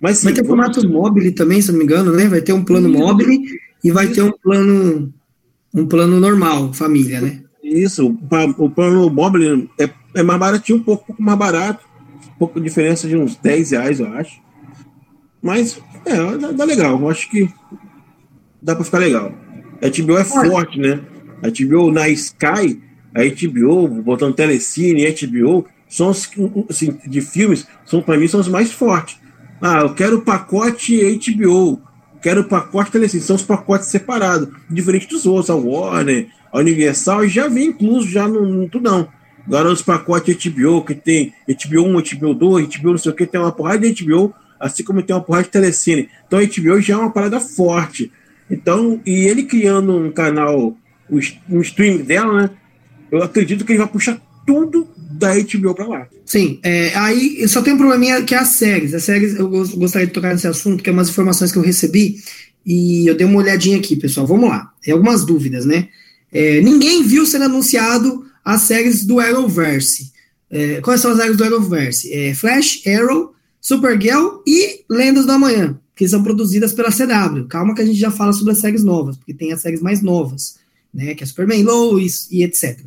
Mas, 0.01 0.17
sim, 0.17 0.25
vai 0.25 0.33
ter 0.33 0.47
formato 0.47 0.89
mobile 0.89 1.31
também, 1.31 1.61
se 1.61 1.71
não 1.71 1.77
me 1.77 1.83
engano, 1.83 2.11
né? 2.11 2.27
Vai 2.27 2.41
ter 2.41 2.53
um 2.53 2.63
plano 2.63 2.89
mobile 2.89 3.39
e 3.83 3.91
vai 3.91 4.07
ter 4.07 4.23
um 4.23 4.31
plano 4.31 5.13
um 5.71 5.85
plano 5.85 6.19
normal, 6.19 6.73
família, 6.73 7.21
né? 7.21 7.43
Isso, 7.69 8.17
o 8.57 8.69
plano 8.69 9.09
mobile 9.11 9.69
é, 9.79 9.87
é 10.15 10.23
mais 10.23 10.39
baratinho, 10.39 10.79
um 10.79 10.83
pouco, 10.83 11.03
um 11.03 11.05
pouco 11.07 11.21
mais 11.21 11.37
barato, 11.37 11.85
um 12.35 12.39
pouco 12.39 12.59
de 12.59 12.65
diferença 12.65 13.07
de 13.07 13.15
uns 13.15 13.35
10 13.35 13.71
reais, 13.71 13.99
eu 13.99 14.11
acho. 14.13 14.41
Mas, 15.39 15.79
é, 16.03 16.37
dá, 16.37 16.51
dá 16.51 16.63
legal, 16.65 16.99
eu 16.99 17.09
acho 17.09 17.29
que 17.29 17.47
dá 18.59 18.75
pra 18.75 18.83
ficar 18.83 18.97
legal. 18.97 19.31
A 19.81 19.87
HBO 19.87 20.17
é 20.17 20.23
forte, 20.23 20.79
né? 20.79 20.99
A 21.43 21.49
HBO 21.49 21.91
na 21.91 22.09
Sky, 22.09 22.81
a 23.13 23.21
HBO, 23.23 23.87
botando 24.01 24.35
Telecine 24.35 25.05
e 25.05 25.27
HBO, 25.27 25.67
são 25.87 26.09
os, 26.09 26.29
assim, 26.69 26.97
de 27.05 27.21
filmes, 27.21 27.67
são 27.85 28.01
para 28.01 28.17
mim 28.17 28.27
são 28.27 28.39
os 28.39 28.47
mais 28.47 28.71
fortes. 28.71 29.19
Ah, 29.61 29.81
eu 29.81 29.93
quero 29.93 30.17
o 30.17 30.21
pacote 30.21 30.97
HBO, 31.17 31.81
quero 32.19 32.41
o 32.41 32.45
pacote 32.45 32.91
Telecine, 32.91 33.21
são 33.21 33.35
os 33.35 33.43
pacotes 33.43 33.89
separados, 33.89 34.49
diferente 34.69 35.07
dos 35.07 35.27
outros, 35.27 35.51
a 35.51 35.55
Warner, 35.55 36.29
a 36.51 36.59
Universal, 36.59 37.27
já 37.27 37.47
vem 37.47 37.67
incluso 37.67 38.09
já 38.09 38.27
no, 38.27 38.67
no. 38.67 39.09
Agora 39.45 39.71
os 39.71 39.81
pacotes 39.81 40.35
HBO, 40.45 40.83
que 40.83 40.93
tem 40.93 41.33
HBO 41.47 41.87
1, 41.87 42.17
HBO 42.17 42.33
2, 42.33 42.67
HBO 42.77 42.91
não 42.91 42.97
sei 42.97 43.11
o 43.11 43.15
que, 43.15 43.25
tem 43.25 43.39
uma 43.39 43.51
porrada 43.51 43.91
de 43.91 44.03
HBO, 44.03 44.33
assim 44.59 44.83
como 44.83 45.01
tem 45.01 45.15
uma 45.15 45.23
porrada 45.23 45.45
de 45.45 45.51
Telecine. 45.51 46.09
Então 46.27 46.39
a 46.39 46.43
HBO 46.43 46.81
já 46.81 46.93
é 46.93 46.97
uma 46.97 47.11
parada 47.11 47.39
forte. 47.39 48.11
Então, 48.49 48.99
e 49.05 49.27
ele 49.27 49.43
criando 49.43 49.95
um 49.95 50.11
canal, 50.11 50.75
um 51.09 51.61
stream 51.61 51.97
dela, 51.97 52.43
né? 52.43 52.49
Eu 53.11 53.23
acredito 53.23 53.65
que 53.65 53.71
ele 53.71 53.79
vai 53.79 53.87
puxar 53.87 54.19
tudo 54.45 54.87
da 54.95 55.33
HBO 55.35 55.75
para 55.75 55.87
lá. 55.87 56.07
Sim, 56.25 56.59
é, 56.63 56.95
aí 56.95 57.47
só 57.47 57.61
tem 57.61 57.73
um 57.73 57.77
probleminha 57.77 58.23
que 58.23 58.33
é 58.33 58.37
as 58.37 58.49
séries. 58.49 58.93
As 58.93 59.03
séries, 59.03 59.35
eu 59.35 59.49
gostaria 59.49 60.07
de 60.07 60.13
tocar 60.13 60.31
nesse 60.31 60.47
assunto, 60.47 60.83
que 60.83 60.89
é 60.89 60.93
umas 60.93 61.09
informações 61.09 61.51
que 61.51 61.57
eu 61.57 61.63
recebi, 61.63 62.17
e 62.65 63.09
eu 63.09 63.15
dei 63.15 63.25
uma 63.25 63.39
olhadinha 63.39 63.77
aqui, 63.77 63.95
pessoal. 63.95 64.27
Vamos 64.27 64.49
lá. 64.49 64.71
Tem 64.81 64.93
algumas 64.93 65.25
dúvidas, 65.25 65.65
né? 65.65 65.87
É, 66.31 66.61
ninguém 66.61 67.03
viu 67.03 67.25
sendo 67.25 67.45
anunciado 67.45 68.25
as 68.43 68.61
séries 68.63 69.05
do 69.05 69.19
Arrowverse. 69.19 70.11
É, 70.49 70.81
quais 70.81 71.01
são 71.01 71.11
as 71.11 71.17
séries 71.17 71.37
do 71.37 71.43
Arrowverse? 71.43 72.11
É, 72.11 72.33
Flash, 72.33 72.81
Arrow, 72.87 73.33
Supergirl 73.61 74.41
e 74.45 74.83
Lendas 74.89 75.25
do 75.25 75.31
Amanhã, 75.31 75.77
que 75.95 76.07
são 76.07 76.23
produzidas 76.23 76.73
pela 76.73 76.91
CW. 76.91 77.47
Calma 77.47 77.75
que 77.75 77.81
a 77.81 77.85
gente 77.85 77.99
já 77.99 78.09
fala 78.09 78.33
sobre 78.33 78.53
as 78.53 78.59
séries 78.59 78.83
novas, 78.83 79.17
porque 79.17 79.33
tem 79.33 79.51
as 79.51 79.61
séries 79.61 79.81
mais 79.81 80.01
novas, 80.01 80.55
né? 80.93 81.13
Que 81.13 81.23
é 81.23 81.27
Superman, 81.27 81.63
Lois 81.63 82.27
e 82.31 82.43
etc. 82.43 82.79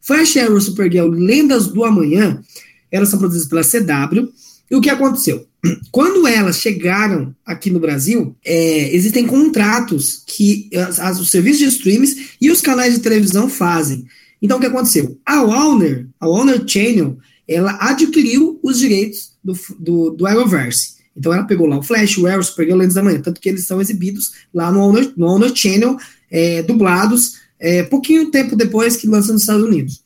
Flash 0.00 0.36
Arrow, 0.36 0.60
Supergirl, 0.60 1.08
Lendas 1.08 1.66
do 1.68 1.84
Amanhã, 1.84 2.42
elas 2.90 3.08
são 3.08 3.18
produzidas 3.18 3.48
pela 3.48 3.62
CW. 3.62 4.32
E 4.70 4.76
o 4.76 4.80
que 4.80 4.90
aconteceu? 4.90 5.46
Quando 5.90 6.26
elas 6.26 6.58
chegaram 6.58 7.34
aqui 7.44 7.70
no 7.70 7.80
Brasil, 7.80 8.34
é, 8.44 8.94
existem 8.94 9.26
contratos 9.26 10.22
que 10.26 10.68
as, 10.74 10.98
as, 10.98 11.20
os 11.20 11.30
serviços 11.30 11.58
de 11.58 11.66
streams 11.66 12.30
e 12.40 12.50
os 12.50 12.60
canais 12.60 12.94
de 12.94 13.00
televisão 13.00 13.48
fazem. 13.48 14.04
Então, 14.40 14.58
o 14.58 14.60
que 14.60 14.66
aconteceu? 14.66 15.18
A 15.24 15.42
Warner, 15.42 16.06
a 16.20 16.28
Warner 16.28 16.62
Channel, 16.66 17.16
ela 17.48 17.78
adquiriu 17.80 18.58
os 18.62 18.78
direitos 18.78 19.32
do, 19.42 19.58
do, 19.78 20.10
do 20.10 20.26
Arrowverse. 20.26 20.94
Então, 21.16 21.32
ela 21.32 21.44
pegou 21.44 21.66
lá 21.66 21.78
o 21.78 21.82
Flash, 21.82 22.18
o 22.18 22.26
Arrow, 22.26 22.40
o 22.40 22.44
Supergirl, 22.44 22.78
Lendas 22.78 22.94
da 22.94 23.02
Manhã, 23.02 23.20
tanto 23.20 23.40
que 23.40 23.48
eles 23.48 23.66
são 23.66 23.80
exibidos 23.80 24.32
lá 24.52 24.70
no 24.70 24.80
Warner, 24.80 25.12
no 25.16 25.26
Warner 25.26 25.54
Channel, 25.54 25.96
é, 26.30 26.62
dublados 26.62 27.44
é, 27.64 27.82
pouquinho 27.84 28.30
tempo 28.30 28.54
depois 28.56 28.96
que 28.96 29.06
lança 29.06 29.32
nos 29.32 29.42
Estados 29.42 29.64
Unidos. 29.64 30.02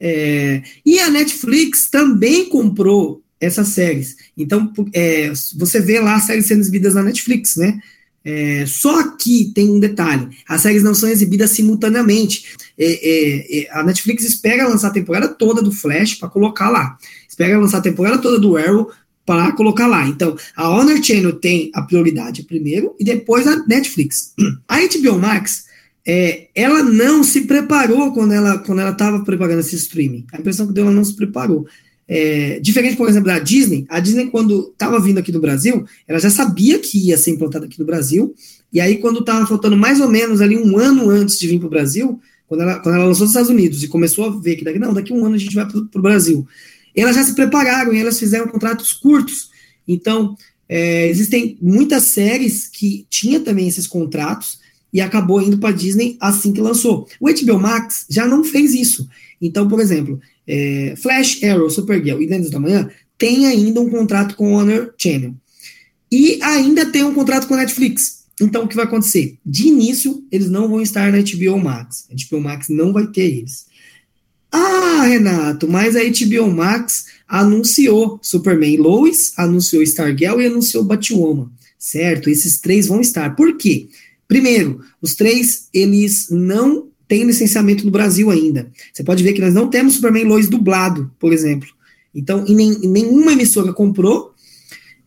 É, 0.00 0.62
e 0.84 0.98
a 0.98 1.10
Netflix 1.10 1.88
também 1.88 2.48
comprou 2.48 3.22
essas 3.40 3.68
séries. 3.68 4.16
Então, 4.36 4.72
é, 4.92 5.32
você 5.56 5.80
vê 5.80 5.98
lá 5.98 6.16
as 6.16 6.24
séries 6.24 6.46
sendo 6.46 6.60
exibidas 6.60 6.94
na 6.94 7.02
Netflix, 7.02 7.56
né? 7.56 7.80
É, 8.22 8.64
só 8.66 9.16
que 9.16 9.50
tem 9.54 9.70
um 9.70 9.80
detalhe: 9.80 10.28
as 10.46 10.60
séries 10.60 10.82
não 10.82 10.94
são 10.94 11.08
exibidas 11.08 11.50
simultaneamente. 11.50 12.54
É, 12.78 12.84
é, 12.84 13.60
é 13.60 13.70
a 13.72 13.82
Netflix 13.82 14.24
espera 14.24 14.68
lançar 14.68 14.88
a 14.88 14.92
temporada 14.92 15.28
toda 15.28 15.62
do 15.62 15.72
Flash 15.72 16.14
para 16.14 16.28
colocar 16.28 16.68
lá. 16.68 16.98
Espera 17.28 17.58
lançar 17.58 17.78
a 17.78 17.82
temporada 17.82 18.18
toda 18.18 18.38
do 18.38 18.56
Arrow 18.56 18.90
para 19.24 19.52
colocar 19.52 19.86
lá. 19.86 20.06
Então, 20.06 20.36
a 20.56 20.68
Honor 20.68 21.02
Channel 21.02 21.32
tem 21.34 21.70
a 21.74 21.82
prioridade 21.82 22.42
primeiro 22.42 22.94
e 22.98 23.04
depois 23.04 23.46
a 23.46 23.64
Netflix. 23.66 24.34
A 24.68 24.78
HBO 24.80 25.18
Max 25.18 25.66
é, 26.06 26.48
ela 26.54 26.82
não 26.82 27.22
se 27.22 27.42
preparou 27.42 28.12
quando 28.12 28.32
ela 28.32 28.58
quando 28.58 28.80
ela 28.80 28.90
estava 28.90 29.24
preparando 29.24 29.60
esse 29.60 29.76
streaming. 29.76 30.26
A 30.32 30.38
impressão 30.38 30.66
que 30.66 30.72
deu, 30.72 30.84
ela 30.84 30.94
não 30.94 31.04
se 31.04 31.14
preparou. 31.14 31.66
É, 32.12 32.58
diferente, 32.58 32.96
por 32.96 33.08
exemplo, 33.08 33.28
da 33.28 33.38
Disney, 33.38 33.86
a 33.88 34.00
Disney, 34.00 34.26
quando 34.26 34.70
estava 34.72 34.98
vindo 34.98 35.18
aqui 35.18 35.30
no 35.30 35.40
Brasil, 35.40 35.84
ela 36.08 36.18
já 36.18 36.28
sabia 36.28 36.80
que 36.80 36.98
ia 36.98 37.16
ser 37.16 37.30
implantada 37.30 37.66
aqui 37.66 37.78
no 37.78 37.86
Brasil, 37.86 38.34
e 38.72 38.80
aí, 38.80 38.98
quando 38.98 39.20
estava 39.20 39.46
faltando 39.46 39.76
mais 39.76 40.00
ou 40.00 40.08
menos 40.08 40.40
ali 40.40 40.56
um 40.56 40.76
ano 40.76 41.08
antes 41.08 41.38
de 41.38 41.46
vir 41.46 41.60
para 41.60 41.68
o 41.68 41.70
Brasil, 41.70 42.20
quando 42.48 42.62
ela, 42.62 42.80
quando 42.80 42.96
ela 42.96 43.04
lançou 43.04 43.22
nos 43.22 43.30
Estados 43.30 43.48
Unidos 43.48 43.84
e 43.84 43.86
começou 43.86 44.24
a 44.24 44.40
ver 44.40 44.56
que 44.56 44.64
daqui, 44.64 44.80
não, 44.80 44.92
daqui 44.92 45.12
um 45.12 45.24
ano 45.24 45.36
a 45.36 45.38
gente 45.38 45.54
vai 45.54 45.64
para 45.64 45.78
o 45.78 46.02
Brasil, 46.02 46.44
elas 46.96 47.14
já 47.14 47.22
se 47.22 47.32
prepararam 47.32 47.92
e 47.92 48.00
elas 48.00 48.18
fizeram 48.18 48.48
contratos 48.48 48.92
curtos. 48.92 49.50
Então, 49.86 50.36
é, 50.68 51.06
existem 51.08 51.56
muitas 51.62 52.02
séries 52.04 52.66
que 52.66 53.06
tinham 53.08 53.44
também 53.44 53.68
esses 53.68 53.86
contratos, 53.86 54.58
e 54.92 55.00
acabou 55.00 55.40
indo 55.40 55.58
para 55.58 55.74
Disney 55.74 56.16
assim 56.20 56.52
que 56.52 56.60
lançou. 56.60 57.06
O 57.20 57.28
HBO 57.28 57.58
Max 57.58 58.06
já 58.08 58.26
não 58.26 58.42
fez 58.42 58.74
isso. 58.74 59.08
Então, 59.40 59.68
por 59.68 59.80
exemplo, 59.80 60.20
é, 60.50 60.94
Flash, 60.96 61.42
Arrow, 61.44 61.70
Supergirl 61.70 62.20
e 62.20 62.26
Lendas 62.26 62.50
da 62.50 62.58
Manhã 62.58 62.90
tem 63.16 63.46
ainda 63.46 63.80
um 63.80 63.88
contrato 63.88 64.34
com 64.34 64.52
o 64.52 64.56
Honor 64.56 64.92
Channel. 64.98 65.34
E 66.10 66.42
ainda 66.42 66.86
tem 66.86 67.04
um 67.04 67.14
contrato 67.14 67.46
com 67.46 67.54
a 67.54 67.58
Netflix. 67.58 68.24
Então, 68.40 68.64
o 68.64 68.68
que 68.68 68.74
vai 68.74 68.86
acontecer? 68.86 69.38
De 69.44 69.68
início, 69.68 70.24
eles 70.32 70.50
não 70.50 70.68
vão 70.68 70.80
estar 70.80 71.12
na 71.12 71.18
HBO 71.18 71.58
Max. 71.62 72.08
A 72.10 72.14
HBO 72.14 72.40
Max 72.40 72.68
não 72.68 72.92
vai 72.92 73.06
ter 73.06 73.26
eles. 73.26 73.66
Ah, 74.50 75.04
Renato, 75.04 75.68
mas 75.68 75.94
a 75.94 76.00
HBO 76.00 76.50
Max 76.50 77.04
anunciou 77.28 78.18
Superman 78.22 78.78
Lois, 78.78 79.32
anunciou 79.36 79.82
Stargirl 79.82 80.40
e 80.40 80.46
anunciou 80.46 80.82
Batwoman. 80.82 81.50
Certo? 81.78 82.28
Esses 82.28 82.58
três 82.58 82.86
vão 82.86 83.00
estar. 83.00 83.36
Por 83.36 83.56
quê? 83.56 83.88
Primeiro, 84.26 84.80
os 85.00 85.14
três, 85.14 85.68
eles 85.72 86.28
não 86.30 86.89
têm 87.10 87.24
licenciamento 87.24 87.84
no 87.84 87.90
Brasil 87.90 88.30
ainda. 88.30 88.70
Você 88.92 89.02
pode 89.02 89.20
ver 89.24 89.32
que 89.32 89.40
nós 89.40 89.52
não 89.52 89.68
temos 89.68 89.94
Superman 89.94 90.22
Lois 90.22 90.48
dublado, 90.48 91.10
por 91.18 91.32
exemplo. 91.32 91.68
Então, 92.14 92.44
em, 92.46 92.54
nem, 92.54 92.70
em 92.84 92.88
nenhuma 92.88 93.32
emissora 93.32 93.72
comprou, 93.72 94.32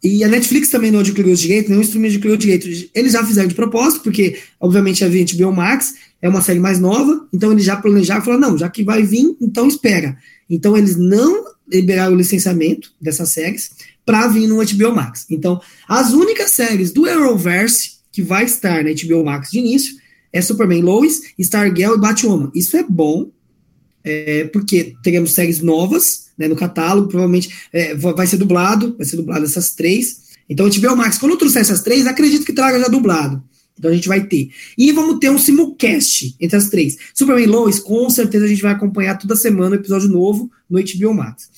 e 0.03 0.21
a 0.21 0.27
Netflix 0.27 0.67
também 0.67 0.91
não 0.91 0.99
adquiriu 0.99 1.31
os 1.31 1.39
direitos, 1.39 1.69
nenhum 1.69 1.81
streamer 1.81 2.11
adquiriu 2.11 2.33
os 2.33 2.39
direitos. 2.39 2.89
Eles 2.93 3.13
já 3.13 3.25
fizeram 3.25 3.47
de 3.47 3.55
propósito, 3.55 4.03
porque, 4.03 4.37
obviamente, 4.59 5.01
a 5.01 5.07
HBO 5.07 5.53
Max 5.53 5.93
é 6.21 6.27
uma 6.27 6.41
série 6.41 6.59
mais 6.59 6.77
nova, 6.77 7.25
então 7.31 7.53
eles 7.53 7.63
já 7.63 7.77
planejaram 7.77 8.21
e 8.21 8.25
falaram, 8.25 8.49
não, 8.49 8.57
já 8.57 8.69
que 8.69 8.83
vai 8.83 9.01
vir, 9.03 9.37
então 9.39 9.65
espera. 9.65 10.17
Então, 10.49 10.75
eles 10.75 10.97
não 10.97 11.45
liberaram 11.71 12.15
o 12.15 12.17
licenciamento 12.17 12.91
dessas 12.99 13.29
séries, 13.29 13.71
para 14.05 14.27
vir 14.27 14.45
no 14.45 14.57
HBO 14.57 14.93
Max. 14.93 15.25
Então, 15.29 15.61
as 15.87 16.11
únicas 16.11 16.51
séries 16.51 16.91
do 16.91 17.05
Arrowverse 17.05 17.91
que 18.11 18.21
vai 18.21 18.43
estar 18.43 18.83
na 18.83 18.89
HBO 18.91 19.23
Max 19.23 19.49
de 19.49 19.59
início 19.59 20.02
é 20.33 20.41
Superman 20.41 20.81
Lois, 20.81 21.21
Stargirl 21.37 21.93
e 21.93 21.99
Batwoman. 21.99 22.51
Isso 22.53 22.75
é 22.75 22.83
bom, 22.83 23.31
é, 24.03 24.45
porque 24.45 24.95
teremos 25.03 25.33
séries 25.33 25.61
novas 25.61 26.25
né, 26.37 26.47
no 26.47 26.55
catálogo, 26.55 27.07
provavelmente 27.07 27.53
é, 27.71 27.93
vai 27.95 28.25
ser 28.27 28.37
dublado, 28.37 28.95
vai 28.97 29.05
ser 29.05 29.15
dublado 29.15 29.45
essas 29.45 29.75
três. 29.75 30.23
Então, 30.49 30.67
HBO 30.67 30.97
Max, 30.97 31.17
quando 31.17 31.37
trouxer 31.37 31.61
essas 31.61 31.81
três, 31.81 32.07
acredito 32.07 32.45
que 32.45 32.51
traga 32.51 32.79
já 32.79 32.87
dublado. 32.87 33.41
Então 33.77 33.89
a 33.89 33.93
gente 33.93 34.07
vai 34.07 34.25
ter. 34.25 34.51
E 34.77 34.91
vamos 34.91 35.19
ter 35.19 35.29
um 35.29 35.37
simulcast 35.37 36.35
entre 36.39 36.57
as 36.57 36.69
três. 36.69 36.97
Superman 37.13 37.47
Lois, 37.47 37.79
com 37.79 38.09
certeza 38.09 38.45
a 38.45 38.47
gente 38.47 38.61
vai 38.61 38.71
acompanhar 38.71 39.17
toda 39.17 39.35
semana 39.35 39.71
um 39.71 39.79
episódio 39.79 40.09
novo 40.09 40.51
no 40.69 40.79
HBO 40.79 41.13
Max. 41.13 41.49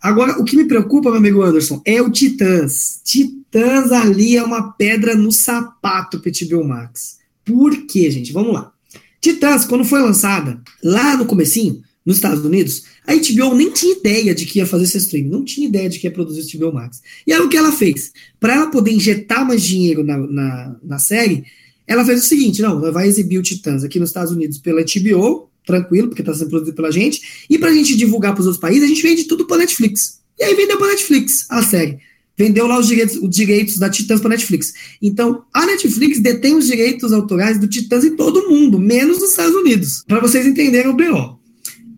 Agora, 0.00 0.38
o 0.38 0.44
que 0.44 0.56
me 0.56 0.64
preocupa, 0.64 1.10
meu 1.10 1.18
amigo 1.18 1.42
Anderson, 1.42 1.80
é 1.84 2.00
o 2.00 2.10
Titãs. 2.10 3.00
Titãs 3.04 3.90
ali 3.92 4.36
é 4.36 4.42
uma 4.42 4.72
pedra 4.72 5.14
no 5.14 5.32
sapato 5.32 6.20
para 6.20 6.30
HBO 6.30 6.64
Max. 6.64 7.18
Por 7.44 7.86
quê, 7.86 8.10
gente? 8.10 8.32
Vamos 8.32 8.54
lá. 8.54 8.72
Titãs, 9.20 9.64
quando 9.64 9.84
foi 9.84 10.00
lançada, 10.00 10.60
lá 10.82 11.16
no 11.16 11.26
comecinho, 11.26 11.82
nos 12.04 12.16
Estados 12.16 12.44
Unidos, 12.44 12.84
a 13.06 13.14
HBO 13.14 13.54
nem 13.54 13.70
tinha 13.70 13.96
ideia 13.96 14.34
de 14.34 14.44
que 14.44 14.58
ia 14.58 14.66
fazer 14.66 14.84
esse 14.84 14.98
streaming, 14.98 15.30
não 15.30 15.44
tinha 15.44 15.66
ideia 15.66 15.88
de 15.88 15.98
que 15.98 16.06
ia 16.06 16.10
produzir 16.10 16.40
esse 16.40 16.56
HBO 16.58 16.72
Max. 16.72 17.00
E 17.26 17.32
aí 17.32 17.40
o 17.40 17.48
que 17.48 17.56
ela 17.56 17.72
fez? 17.72 18.12
Para 18.38 18.54
ela 18.54 18.70
poder 18.70 18.92
injetar 18.92 19.46
mais 19.46 19.62
dinheiro 19.62 20.04
na, 20.04 20.18
na, 20.18 20.76
na, 20.82 20.98
série, 20.98 21.44
ela 21.86 22.04
fez 22.04 22.22
o 22.22 22.26
seguinte: 22.26 22.60
não, 22.60 22.78
ela 22.78 22.92
vai 22.92 23.08
exibir 23.08 23.38
o 23.38 23.42
Titãs 23.42 23.82
aqui 23.82 23.98
nos 23.98 24.10
Estados 24.10 24.32
Unidos 24.32 24.58
pela 24.58 24.82
HBO, 24.82 25.48
tranquilo, 25.66 26.08
porque 26.08 26.20
está 26.20 26.34
sendo 26.34 26.50
produzido 26.50 26.76
pela 26.76 26.92
gente, 26.92 27.46
e 27.48 27.58
para 27.58 27.70
a 27.70 27.74
gente 27.74 27.96
divulgar 27.96 28.34
para 28.34 28.40
os 28.40 28.46
outros 28.46 28.60
países, 28.60 28.84
a 28.84 28.88
gente 28.88 29.02
vende 29.02 29.24
tudo 29.24 29.46
para 29.46 29.58
Netflix. 29.58 30.20
E 30.38 30.44
aí 30.44 30.54
vendeu 30.54 30.76
para 30.76 30.88
Netflix 30.88 31.46
a 31.48 31.62
série. 31.62 31.98
Vendeu 32.36 32.66
lá 32.66 32.78
os 32.78 32.86
direitos, 32.86 33.16
os 33.16 33.30
direitos 33.30 33.78
da 33.78 33.88
Titãs 33.88 34.20
para 34.20 34.30
Netflix. 34.30 34.74
Então, 35.00 35.44
a 35.52 35.66
Netflix 35.66 36.18
detém 36.18 36.56
os 36.56 36.66
direitos 36.66 37.12
autorais 37.12 37.58
do 37.58 37.68
Titãs 37.68 38.04
em 38.04 38.16
todo 38.16 38.48
mundo, 38.48 38.78
menos 38.78 39.20
nos 39.20 39.30
Estados 39.30 39.54
Unidos. 39.54 40.02
Para 40.06 40.20
vocês 40.20 40.46
entenderem 40.46 40.90
o 40.90 40.94
BO. 40.94 41.38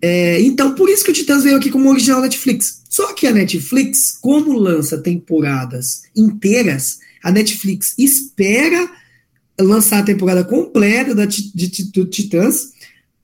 É, 0.02 0.40
então, 0.42 0.74
por 0.74 0.88
isso 0.90 1.04
que 1.04 1.10
o 1.10 1.14
Titãs 1.14 1.42
veio 1.42 1.56
aqui 1.56 1.70
como 1.70 1.88
original 1.88 2.20
Netflix. 2.20 2.82
Só 2.88 3.12
que 3.14 3.26
a 3.26 3.32
Netflix, 3.32 4.18
como 4.20 4.52
lança 4.52 4.98
temporadas 4.98 6.02
inteiras, 6.14 6.98
a 7.22 7.32
Netflix 7.32 7.94
espera 7.98 8.90
lançar 9.60 10.00
a 10.00 10.04
temporada 10.04 10.44
completa 10.44 11.14
da, 11.14 11.24
de, 11.24 11.50
de, 11.54 11.90
do 11.90 12.04
Titãs 12.04 12.72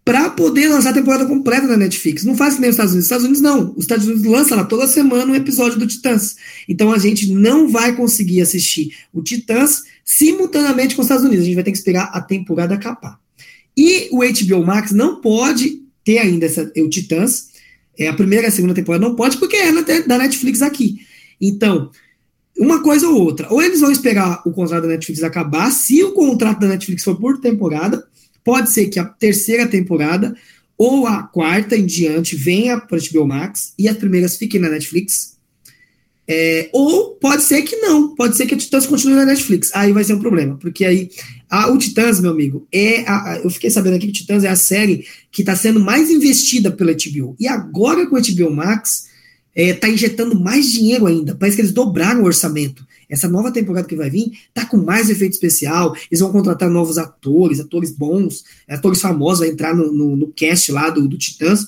para 0.05 0.31
poder 0.31 0.69
lançar 0.69 0.91
a 0.91 0.95
temporada 0.95 1.27
completa 1.27 1.67
da 1.67 1.77
Netflix. 1.77 2.25
Não 2.25 2.37
faz 2.37 2.55
que 2.55 2.61
nem 2.61 2.71
os 2.71 2.75
Estados 2.75 2.93
Unidos. 2.93 3.05
Os 3.05 3.07
Estados 3.07 3.25
Unidos 3.25 3.43
não. 3.43 3.75
Os 3.77 3.85
Estados 3.85 4.07
Unidos 4.07 4.25
lançam 4.25 4.57
lá 4.57 4.65
toda 4.65 4.87
semana 4.89 5.31
um 5.31 5.35
episódio 5.35 5.79
do 5.79 5.87
Titãs. 5.87 6.37
Então 6.69 6.93
a 6.93 6.99
gente 6.99 7.33
não 7.33 7.69
vai 7.69 7.95
conseguir 7.95 8.41
assistir 8.41 8.97
o 9.13 9.23
Titãs 9.23 9.83
simultaneamente 10.05 10.97
com 10.97 11.03
os 11.03 11.07
Estados 11.07 11.25
Unidos. 11.25 11.43
A 11.43 11.47
gente 11.47 11.55
vai 11.55 11.65
ter 11.65 11.71
que 11.71 11.79
esperar 11.79 12.11
a 12.13 12.21
temporada 12.21 12.75
acabar. 12.75 13.19
E 13.77 14.09
o 14.11 14.19
HBO 14.19 14.67
Max 14.67 14.91
não 14.91 15.21
pode 15.21 15.83
ter 16.05 16.19
ainda 16.19 16.47
essa, 16.47 16.71
o 16.77 16.89
Titãs. 16.89 17.53
É, 17.97 18.09
a 18.09 18.15
primeira 18.15 18.47
e 18.47 18.49
a 18.49 18.51
segunda 18.51 18.75
temporada 18.75 19.07
não 19.07 19.15
pode, 19.15 19.37
porque 19.37 19.57
é 19.57 20.03
da 20.03 20.19
Netflix 20.19 20.63
aqui. 20.63 20.97
Então, 21.41 21.91
uma 22.59 22.83
coisa 22.83 23.09
ou 23.09 23.21
outra. 23.21 23.53
Ou 23.53 23.63
eles 23.63 23.81
vão 23.81 23.91
esperar 23.91 24.43
o 24.47 24.51
contrato 24.51 24.83
da 24.83 24.89
Netflix 24.89 25.23
acabar, 25.23 25.71
se 25.71 26.03
o 26.03 26.13
contrato 26.13 26.61
da 26.61 26.69
Netflix 26.69 27.05
for 27.05 27.17
por 27.17 27.39
temporada, 27.39 28.05
pode 28.45 28.71
ser 28.71 28.89
que 28.89 28.99
a 28.99 29.05
terceira 29.05 29.67
temporada 29.67 30.35
ou 30.77 31.07
a 31.07 31.23
quarta 31.23 31.77
em 31.77 31.87
diante 31.87 32.35
venha 32.35 32.81
para 32.81 32.99
o 32.99 33.01
HBO 33.01 33.27
Max 33.27 33.73
e 33.79 33.89
as 33.89 33.97
primeiras 33.97 34.37
fiquem 34.37 34.61
na 34.61 34.69
Netflix. 34.69 35.33
É, 36.27 36.71
ou 36.73 37.17
pode 37.17 37.43
ser 37.43 37.63
que 37.63 37.77
não, 37.77 38.15
pode 38.15 38.37
ser 38.37 38.47
que 38.47 38.55
a 38.55 38.59
Titãs 38.59 38.87
continue 38.87 39.17
na 39.17 39.27
Netflix. 39.27 39.71
Aí 39.75 39.93
vai 39.93 40.05
ser 40.05 40.15
um 40.15 40.21
problema, 40.21 40.57
porque 40.57 40.85
aí 40.85 41.11
a, 41.51 41.71
o 41.71 41.79
Titãs, 41.79 42.21
meu 42.21 42.31
amigo, 42.31 42.67
é 42.73 43.03
a, 43.07 43.33
a, 43.33 43.39
eu 43.39 43.51
fiquei 43.51 43.71
sabendo 43.71 43.97
aqui 43.97 44.07
que 44.07 44.13
o 44.13 44.15
Titãs 44.15 44.45
é 44.45 44.49
a 44.49 44.57
série 44.57 45.05
que 45.31 45.43
está 45.43 45.55
sendo 45.55 45.81
mais 45.81 46.11
investida 46.11 46.71
pela 46.71 46.93
HBO. 46.93 47.37
E 47.39 47.47
agora 47.47 48.07
com 48.07 48.17
o 48.17 48.21
HBO 48.21 48.51
Max, 48.51 49.09
está 49.55 49.89
é, 49.89 49.91
injetando 49.91 50.39
mais 50.39 50.71
dinheiro 50.71 51.07
ainda. 51.07 51.35
Parece 51.35 51.57
que 51.57 51.63
eles 51.63 51.73
dobraram 51.73 52.23
o 52.23 52.27
orçamento. 52.27 52.87
Essa 53.13 53.29
nova 53.29 53.53
temporada 53.53 53.87
que 53.87 53.95
vai 53.95 54.09
vir 54.09 54.33
tá 54.55 54.65
com 54.65 54.79
mais 54.79 55.11
efeito 55.11 55.35
especial. 55.35 55.95
Eles 56.11 56.21
vão 56.21 56.33
contratar 56.33 56.71
novos 56.71 56.97
atores, 56.97 57.61
atores 57.61 57.91
bons, 57.91 58.43
atores 58.67 59.03
famosos, 59.03 59.41
vai 59.41 59.51
entrar 59.51 59.77
no, 59.77 59.93
no, 59.93 60.17
no 60.17 60.29
cast 60.29 60.73
lá 60.73 60.89
do, 60.89 61.07
do 61.07 61.19
Titãs. 61.19 61.67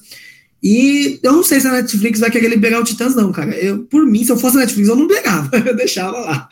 E 0.63 1.21
eu 1.23 1.33
não 1.33 1.43
sei 1.45 1.61
se 1.61 1.67
a 1.67 1.73
Netflix 1.73 2.21
vai 2.21 2.31
querer 2.31 2.49
liberar 2.49 2.81
o 2.81 2.85
Titãs, 2.85 3.15
não, 3.15 3.31
cara. 3.31 3.55
Eu, 3.55 3.81
por 3.85 4.07
mim, 4.07 4.25
se 4.25 4.33
eu 4.33 4.39
fosse 4.39 4.57
a 4.57 4.61
Netflix, 4.61 4.89
eu 4.89 4.97
não 4.97 5.07
liberava, 5.07 5.51
eu 5.69 5.77
deixava 5.77 6.19
lá. 6.19 6.49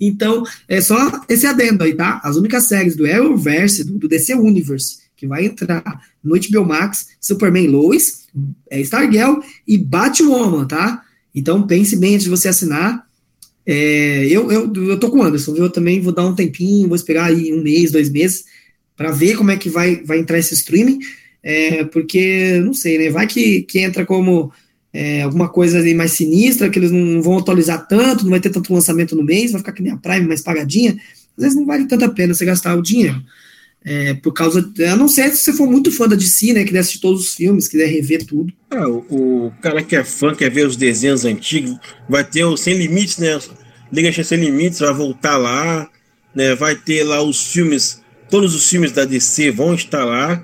Então, 0.00 0.42
é 0.66 0.80
só 0.80 1.20
esse 1.28 1.46
adendo 1.46 1.84
aí, 1.84 1.92
tá? 1.92 2.22
As 2.24 2.36
únicas 2.36 2.64
séries 2.64 2.96
do 2.96 3.04
Arrowverse, 3.04 3.84
do, 3.84 3.98
do 3.98 4.08
DC 4.08 4.32
Universe, 4.34 5.00
que 5.14 5.26
vai 5.26 5.44
entrar 5.44 5.84
no 6.24 6.34
HBO 6.40 6.64
Max, 6.64 7.08
Superman 7.20 7.66
Lois, 7.66 8.26
é, 8.70 8.80
Stargirl 8.80 9.40
e 9.68 9.76
Batwoman, 9.76 10.66
tá? 10.66 11.02
Então, 11.34 11.66
pense 11.66 11.94
bem 11.96 12.14
antes 12.14 12.24
de 12.24 12.30
você 12.30 12.48
assinar. 12.48 13.09
É, 13.72 14.26
eu, 14.26 14.50
eu, 14.50 14.72
eu 14.74 14.98
tô 14.98 15.08
com 15.12 15.18
o 15.18 15.22
Anderson, 15.22 15.54
viu? 15.54 15.62
Eu 15.62 15.70
também 15.70 16.00
vou 16.00 16.12
dar 16.12 16.26
um 16.26 16.34
tempinho, 16.34 16.88
vou 16.88 16.96
esperar 16.96 17.26
aí 17.26 17.52
um 17.52 17.62
mês, 17.62 17.92
dois 17.92 18.10
meses, 18.10 18.44
para 18.96 19.12
ver 19.12 19.36
como 19.36 19.52
é 19.52 19.56
que 19.56 19.68
vai, 19.68 20.02
vai 20.02 20.18
entrar 20.18 20.40
esse 20.40 20.54
streaming. 20.54 20.98
É, 21.40 21.84
porque, 21.84 22.58
não 22.64 22.74
sei, 22.74 22.98
né? 22.98 23.10
Vai 23.10 23.28
que, 23.28 23.62
que 23.62 23.78
entra 23.78 24.04
como 24.04 24.52
é, 24.92 25.22
alguma 25.22 25.48
coisa 25.48 25.78
ali 25.78 25.94
mais 25.94 26.10
sinistra, 26.10 26.68
que 26.68 26.80
eles 26.80 26.90
não 26.90 27.22
vão 27.22 27.38
atualizar 27.38 27.86
tanto, 27.86 28.24
não 28.24 28.30
vai 28.32 28.40
ter 28.40 28.50
tanto 28.50 28.74
lançamento 28.74 29.14
no 29.14 29.22
mês, 29.22 29.52
vai 29.52 29.60
ficar 29.60 29.70
que 29.70 29.84
nem 29.84 29.92
a 29.92 29.96
Prime 29.96 30.26
mais 30.26 30.40
pagadinha. 30.40 30.96
Às 31.38 31.44
vezes 31.44 31.56
não 31.56 31.64
vale 31.64 31.86
tanta 31.86 32.08
pena 32.08 32.34
você 32.34 32.44
gastar 32.44 32.76
o 32.76 32.82
dinheiro. 32.82 33.22
É, 33.84 34.14
por 34.14 34.32
causa. 34.32 34.68
A 34.92 34.96
não 34.96 35.06
ser 35.06 35.30
se 35.30 35.44
você 35.44 35.52
for 35.52 35.70
muito 35.70 35.92
fã 35.92 36.08
da 36.08 36.16
DC, 36.16 36.52
né? 36.52 36.60
Que 36.60 36.66
quiser 36.66 36.80
assistir 36.80 37.00
todos 37.00 37.20
os 37.20 37.34
filmes, 37.34 37.68
quiser 37.68 37.86
rever 37.86 38.26
tudo. 38.26 38.52
Ah, 38.68 38.88
o, 38.88 39.46
o, 39.46 39.52
cara 39.62 39.80
que 39.80 39.94
é 39.94 40.02
fã, 40.02 40.34
quer 40.34 40.50
ver 40.50 40.66
os 40.66 40.76
desenhos 40.76 41.24
antigos, 41.24 41.78
vai 42.08 42.24
ter 42.24 42.44
o 42.44 42.56
Sem 42.56 42.76
Limites, 42.76 43.16
né? 43.16 43.38
Liga 43.92 44.24
Sem 44.24 44.38
Limites, 44.38 44.78
vai 44.80 44.94
voltar 44.94 45.36
lá, 45.36 45.88
né? 46.34 46.54
Vai 46.54 46.76
ter 46.76 47.02
lá 47.04 47.22
os 47.22 47.52
filmes, 47.52 48.02
todos 48.28 48.54
os 48.54 48.68
filmes 48.68 48.92
da 48.92 49.04
DC 49.04 49.50
vão 49.50 49.74
estar 49.74 50.04
lá. 50.04 50.42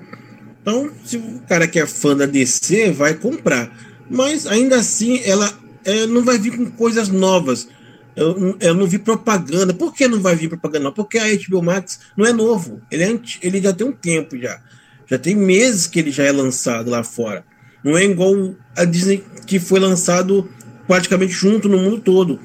Então, 0.61 0.91
se 1.05 1.17
o 1.17 1.41
cara 1.47 1.67
que 1.67 1.79
é 1.79 1.85
fã 1.85 2.15
da 2.15 2.25
DC, 2.25 2.91
vai 2.91 3.13
comprar. 3.13 3.71
Mas 4.09 4.45
ainda 4.45 4.77
assim, 4.77 5.21
ela 5.23 5.51
é, 5.85 6.05
não 6.05 6.23
vai 6.23 6.37
vir 6.37 6.57
com 6.57 6.69
coisas 6.71 7.07
novas. 7.07 7.67
Eu, 8.15 8.57
eu, 8.59 8.73
não 8.73 8.87
vi 8.87 8.97
propaganda. 8.97 9.73
Por 9.73 9.93
que 9.93 10.07
não 10.07 10.19
vai 10.19 10.35
vir 10.35 10.49
propaganda? 10.49 10.85
Não? 10.85 10.91
Porque 10.91 11.17
a 11.17 11.25
HBO 11.37 11.61
Max 11.61 11.99
não 12.17 12.25
é 12.25 12.33
novo. 12.33 12.81
Ele, 12.91 13.03
é, 13.03 13.19
ele 13.41 13.61
já 13.61 13.71
tem 13.71 13.87
um 13.87 13.91
tempo 13.91 14.37
já. 14.37 14.59
Já 15.05 15.17
tem 15.17 15.35
meses 15.35 15.87
que 15.87 15.99
ele 15.99 16.11
já 16.11 16.23
é 16.23 16.31
lançado 16.31 16.89
lá 16.89 17.03
fora. 17.03 17.45
Não 17.83 17.97
é 17.97 18.03
igual 18.03 18.55
a 18.75 18.83
Disney 18.83 19.23
que 19.45 19.59
foi 19.59 19.79
lançado 19.79 20.49
praticamente 20.87 21.31
junto 21.31 21.69
no 21.69 21.77
mundo 21.77 21.99
todo. 21.99 22.39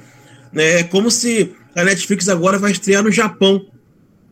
Né? 0.53 0.81
É 0.81 0.85
como 0.85 1.11
se 1.11 1.55
a 1.75 1.85
Netflix 1.85 2.29
agora 2.29 2.59
vai 2.59 2.73
estrear 2.73 3.03
no 3.03 3.11
Japão. 3.11 3.67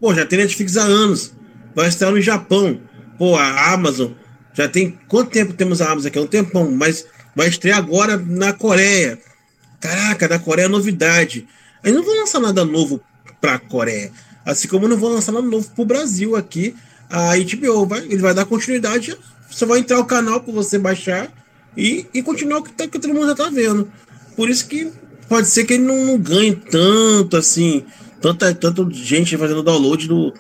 Pô, 0.01 0.15
já 0.15 0.27
tem 0.27 0.39
Netflix 0.39 0.77
há 0.77 0.83
anos. 0.83 1.33
Vai 1.75 1.89
estrear 1.89 2.13
no 2.13 2.21
Japão. 2.21 2.81
Pô, 3.19 3.37
a 3.37 3.73
Amazon 3.73 4.13
já 4.55 4.69
tem. 4.69 4.99
Quanto 5.09 5.31
tempo 5.31 5.53
temos 5.53 5.81
a 5.81 5.91
Amazon 5.91 6.09
aqui? 6.09 6.19
É 6.19 6.23
um 6.23 6.27
tempão, 6.27 6.71
mas 6.71 7.07
vai 7.35 7.49
estrear 7.49 7.79
agora 7.79 8.17
na 8.17 8.53
Coreia. 8.53 9.19
Caraca, 9.81 10.29
na 10.29 10.39
Coreia 10.39 10.67
é 10.67 10.69
novidade. 10.69 11.47
Aí 11.83 11.93
não 11.93 12.03
vou 12.03 12.15
lançar 12.15 12.41
nada 12.41 12.65
novo 12.65 13.01
pra 13.41 13.59
Coreia. 13.59 14.13
Assim 14.45 14.69
como 14.69 14.89
não 14.89 14.97
vou 14.97 15.11
lançar 15.11 15.33
nada 15.33 15.47
novo 15.47 15.71
pro 15.71 15.85
Brasil 15.85 16.37
aqui. 16.37 16.75
A 17.09 17.33
HBO 17.37 17.87
vai, 17.87 18.01
ele 18.01 18.19
vai 18.19 18.35
dar 18.35 18.45
continuidade. 18.45 19.17
Você 19.51 19.65
vai 19.65 19.81
entrar 19.81 19.99
o 19.99 20.05
canal 20.05 20.41
para 20.41 20.53
você 20.53 20.79
baixar 20.79 21.33
e, 21.77 22.07
e 22.13 22.23
continuar 22.23 22.59
o 22.59 22.63
que, 22.63 22.73
tá, 22.73 22.87
que 22.87 22.99
todo 22.99 23.15
mundo 23.15 23.29
já 23.29 23.35
tá 23.35 23.51
vendo. 23.51 23.91
Por 24.37 24.49
isso 24.49 24.67
que 24.67 24.93
pode 25.31 25.49
ser 25.49 25.65
que 25.65 25.75
ele 25.75 25.85
não, 25.85 26.05
não 26.05 26.19
ganhe 26.19 26.57
tanto 26.57 27.37
assim, 27.37 27.85
tanta, 28.21 28.53
tanta 28.53 28.87
gente 28.91 29.37
fazendo 29.37 29.63
download 29.63 30.09
do, 30.09 30.35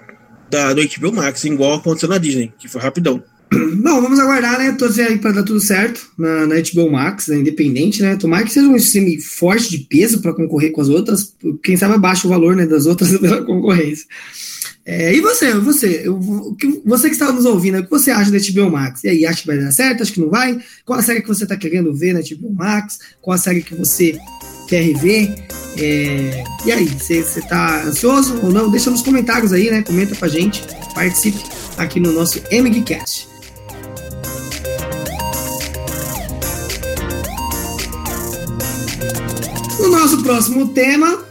da, 0.50 0.74
do 0.74 0.82
HBO 0.82 1.12
Max, 1.12 1.44
igual 1.44 1.74
aconteceu 1.74 2.08
na 2.08 2.18
Disney, 2.18 2.52
que 2.58 2.66
foi 2.66 2.80
rapidão. 2.80 3.22
Bom, 3.54 4.02
vamos 4.02 4.18
aguardar, 4.18 4.58
né? 4.58 4.72
Torcer 4.72 5.06
aí 5.06 5.18
pra 5.18 5.30
dar 5.30 5.44
tudo 5.44 5.60
certo 5.60 6.10
na, 6.18 6.44
na 6.46 6.56
HBO 6.56 6.90
Max, 6.90 7.28
né? 7.28 7.38
independente, 7.38 8.02
né? 8.02 8.16
Tomara 8.16 8.44
que 8.44 8.52
seja 8.52 8.66
um 8.66 8.76
stream 8.76 9.20
forte 9.20 9.70
de 9.70 9.78
peso 9.78 10.20
para 10.20 10.34
concorrer 10.34 10.72
com 10.72 10.80
as 10.80 10.88
outras. 10.88 11.34
Quem 11.62 11.76
sabe 11.76 11.94
abaixa 11.94 12.26
o 12.26 12.30
valor 12.30 12.56
né, 12.56 12.66
das 12.66 12.86
outras 12.86 13.10
pela 13.18 13.44
concorrência. 13.44 14.06
É, 14.84 15.14
e 15.14 15.20
você, 15.20 15.54
você, 15.54 16.02
eu, 16.04 16.18
você 16.84 17.08
que 17.08 17.14
está 17.14 17.30
nos 17.30 17.44
ouvindo, 17.44 17.78
o 17.78 17.84
que 17.84 17.90
você 17.90 18.10
acha 18.10 18.30
da 18.30 18.38
HBO 18.38 18.72
Max? 18.72 19.04
E 19.04 19.08
aí, 19.08 19.26
acha 19.26 19.42
que 19.42 19.46
vai 19.46 19.58
dar 19.58 19.70
certo? 19.70 20.02
Acha 20.02 20.12
que 20.12 20.20
não 20.20 20.30
vai? 20.30 20.58
Qual 20.84 20.98
a 20.98 21.02
série 21.02 21.20
que 21.20 21.28
você 21.28 21.44
está 21.44 21.56
querendo 21.56 21.94
ver 21.94 22.12
na 22.12 22.20
HBO 22.20 22.52
Max? 22.52 22.98
Qual 23.20 23.34
a 23.34 23.38
série 23.38 23.62
que 23.62 23.74
você 23.74 24.18
rever? 24.78 25.34
É, 25.78 26.44
e 26.66 26.72
aí, 26.72 26.86
você 26.86 27.18
está 27.18 27.84
ansioso 27.84 28.38
ou 28.42 28.52
não? 28.52 28.70
Deixa 28.70 28.90
nos 28.90 29.02
comentários 29.02 29.52
aí, 29.52 29.70
né? 29.70 29.82
Comenta 29.82 30.14
pra 30.14 30.28
gente, 30.28 30.62
participe 30.94 31.42
aqui 31.76 32.00
no 32.00 32.12
nosso 32.12 32.40
MGCast. 32.52 33.28
No 39.78 39.88
nosso 39.88 40.00
Nosso 40.00 40.22
próximo 40.22 40.68
tema 40.68 41.30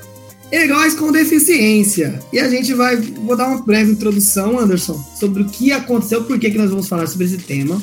Heróis 0.51 0.95
com 0.95 1.11
deficiência. 1.11 2.19
E 2.33 2.39
a 2.39 2.49
gente 2.49 2.73
vai. 2.73 2.95
Vou 2.97 3.35
dar 3.35 3.47
uma 3.47 3.61
breve 3.61 3.91
introdução, 3.91 4.59
Anderson, 4.59 4.99
sobre 5.19 5.43
o 5.43 5.45
que 5.45 5.71
aconteceu, 5.71 6.23
por 6.23 6.39
que, 6.39 6.49
que 6.49 6.57
nós 6.57 6.71
vamos 6.71 6.87
falar 6.87 7.05
sobre 7.07 7.27
esse 7.27 7.37
tema. 7.37 7.79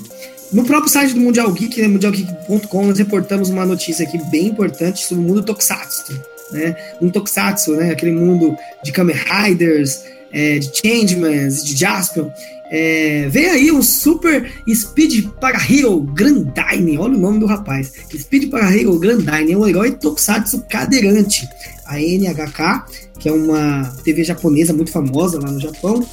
No 0.52 0.64
próprio 0.64 0.90
site 0.90 1.12
do 1.12 1.20
Mundial 1.20 1.52
Geek, 1.52 1.80
né, 1.80 1.88
mundialgeek.com, 1.88 2.86
nós 2.86 2.98
reportamos 2.98 3.50
uma 3.50 3.66
notícia 3.66 4.06
aqui 4.06 4.18
bem 4.30 4.46
importante 4.46 5.04
sobre 5.04 5.24
o 5.24 5.26
mundo 5.26 5.42
Tokusatsu. 5.42 6.20
Né? 6.52 6.76
Um 7.00 7.10
Tokusatsu, 7.10 7.72
né? 7.72 7.90
aquele 7.90 8.12
mundo 8.12 8.56
de 8.82 8.92
Kamen 8.92 9.16
Riders, 9.16 10.04
é, 10.32 10.58
de 10.58 10.70
Changemans, 10.72 11.64
de 11.64 11.76
Jaspion. 11.76 12.30
É, 12.68 13.28
vem 13.28 13.46
aí 13.46 13.72
um 13.72 13.82
Super 13.82 14.52
Speed 14.68 15.28
para 15.40 15.58
Hero 15.58 16.00
Grandine, 16.00 16.98
olha 16.98 17.16
o 17.16 17.20
nome 17.20 17.38
do 17.38 17.46
rapaz. 17.46 17.92
Speed 18.16 18.50
para 18.50 18.74
Hero 18.74 18.98
Grandine 18.98 19.52
é 19.52 19.56
um 19.56 19.66
herói 19.66 19.92
Tokusatsu 19.92 20.64
cadeirante. 20.68 21.48
A 21.86 22.00
NHK, 22.00 22.84
que 23.18 23.28
é 23.28 23.32
uma 23.32 23.84
TV 24.02 24.24
japonesa 24.24 24.72
muito 24.72 24.90
famosa 24.90 25.40
lá 25.40 25.50
no 25.50 25.60
Japão, 25.60 26.04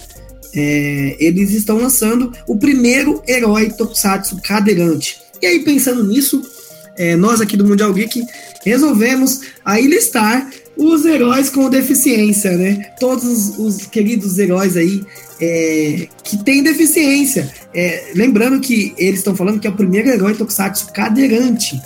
é, 0.55 1.15
eles 1.19 1.51
estão 1.51 1.77
lançando 1.77 2.31
o 2.47 2.57
primeiro 2.57 3.21
herói 3.27 3.69
Tokusatsu 3.69 4.41
cadeirante. 4.41 5.17
E 5.41 5.45
aí, 5.45 5.59
pensando 5.59 6.03
nisso, 6.03 6.41
é, 6.97 7.15
nós 7.15 7.41
aqui 7.41 7.57
do 7.57 7.65
Mundial 7.65 7.93
Geek 7.93 8.23
resolvemos 8.63 9.41
aí 9.65 9.87
listar 9.87 10.49
os 10.77 11.05
heróis 11.05 11.49
com 11.49 11.69
deficiência, 11.69 12.57
né? 12.57 12.93
Todos 12.99 13.23
os, 13.23 13.57
os 13.57 13.85
queridos 13.87 14.37
heróis 14.37 14.77
aí 14.77 15.03
é, 15.41 16.07
que 16.23 16.43
têm 16.43 16.63
deficiência. 16.63 17.51
É, 17.73 18.11
lembrando 18.15 18.59
que 18.59 18.93
eles 18.97 19.19
estão 19.19 19.35
falando 19.35 19.59
que 19.59 19.67
é 19.67 19.69
o 19.69 19.75
primeiro 19.75 20.09
herói 20.09 20.33
Tokusatsu 20.33 20.91
cadeirante. 20.93 21.81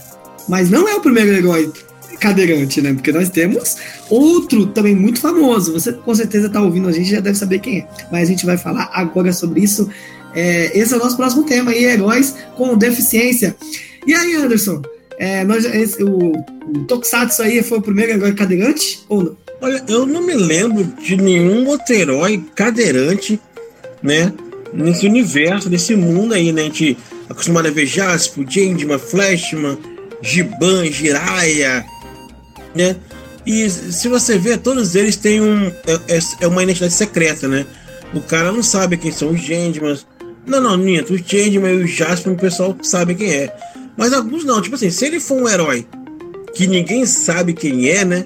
Mas 0.47 0.69
não 0.69 0.87
é 0.87 0.95
o 0.95 1.01
primeiro 1.01 1.33
herói 1.33 1.71
cadeirante, 2.19 2.81
né? 2.81 2.93
Porque 2.93 3.11
nós 3.11 3.29
temos 3.29 3.77
outro 4.09 4.67
também 4.67 4.95
muito 4.95 5.19
famoso. 5.19 5.73
Você 5.73 5.93
com 5.93 6.13
certeza 6.13 6.47
está 6.47 6.61
ouvindo 6.61 6.87
a 6.87 6.91
gente 6.91 7.09
já 7.09 7.19
deve 7.19 7.37
saber 7.37 7.59
quem 7.59 7.79
é. 7.79 7.87
Mas 8.11 8.23
a 8.23 8.31
gente 8.31 8.45
vai 8.45 8.57
falar 8.57 8.89
agora 8.93 9.31
sobre 9.31 9.61
isso. 9.61 9.89
É, 10.35 10.77
esse 10.77 10.93
é 10.93 10.97
o 10.97 10.99
nosso 10.99 11.17
próximo 11.17 11.43
tema 11.43 11.71
aí, 11.71 11.83
heróis 11.83 12.35
com 12.55 12.77
deficiência. 12.77 13.55
E 14.05 14.13
aí, 14.13 14.35
Anderson? 14.35 14.81
É, 15.17 15.43
nós, 15.43 15.65
esse, 15.65 16.03
o, 16.03 16.31
o 16.31 16.85
Tokusatsu 16.87 17.41
aí 17.41 17.63
foi 17.63 17.79
o 17.79 17.81
primeiro 17.81 18.13
herói 18.13 18.33
cadeirante 18.33 19.03
ou 19.09 19.23
não? 19.23 19.37
Olha, 19.59 19.83
eu 19.87 20.05
não 20.05 20.21
me 20.21 20.35
lembro 20.35 20.83
de 21.01 21.17
nenhum 21.17 21.65
outro 21.67 21.93
herói 21.93 22.43
cadeirante, 22.53 23.39
né? 24.03 24.31
Nesse 24.71 25.07
universo, 25.07 25.69
nesse 25.69 25.95
mundo 25.95 26.33
aí, 26.33 26.51
né? 26.51 26.61
A 26.61 26.65
gente 26.65 26.97
acostumado 27.27 27.67
a 27.67 27.71
ver 27.71 27.87
Jasper, 27.87 28.45
Changeman, 28.47 28.99
Flashman, 28.99 29.77
Giban, 30.21 30.85
Jiraiya, 30.91 31.83
né? 32.77 32.95
E 33.45 33.69
se 33.69 34.09
você 34.09 34.37
ver, 34.37 34.57
todos 34.57 34.93
eles 34.93 35.15
têm 35.15 35.41
um. 35.41 35.67
É, 35.67 36.15
é, 36.15 36.19
é 36.41 36.47
uma 36.47 36.61
identidade 36.61 36.93
secreta, 36.93 37.47
né? 37.47 37.65
O 38.13 38.19
cara 38.21 38.51
não 38.51 38.61
sabe 38.61 38.97
quem 38.97 39.11
são 39.11 39.31
os 39.31 39.41
Changemans. 39.41 40.05
Não, 40.45 40.61
não, 40.61 40.77
minto. 40.77 41.13
Os 41.13 41.21
Changeman 41.21 41.75
e 41.75 41.83
os 41.83 41.91
Jasper, 41.91 42.33
o 42.33 42.37
pessoal 42.37 42.77
sabe 42.81 43.15
quem 43.15 43.31
é. 43.31 43.55
Mas 43.95 44.11
alguns 44.13 44.43
não. 44.43 44.61
Tipo 44.61 44.75
assim, 44.75 44.89
se 44.89 45.05
ele 45.05 45.19
for 45.19 45.41
um 45.41 45.47
herói 45.47 45.87
que 46.53 46.67
ninguém 46.67 47.05
sabe 47.05 47.53
quem 47.53 47.89
é, 47.89 48.03
né? 48.03 48.25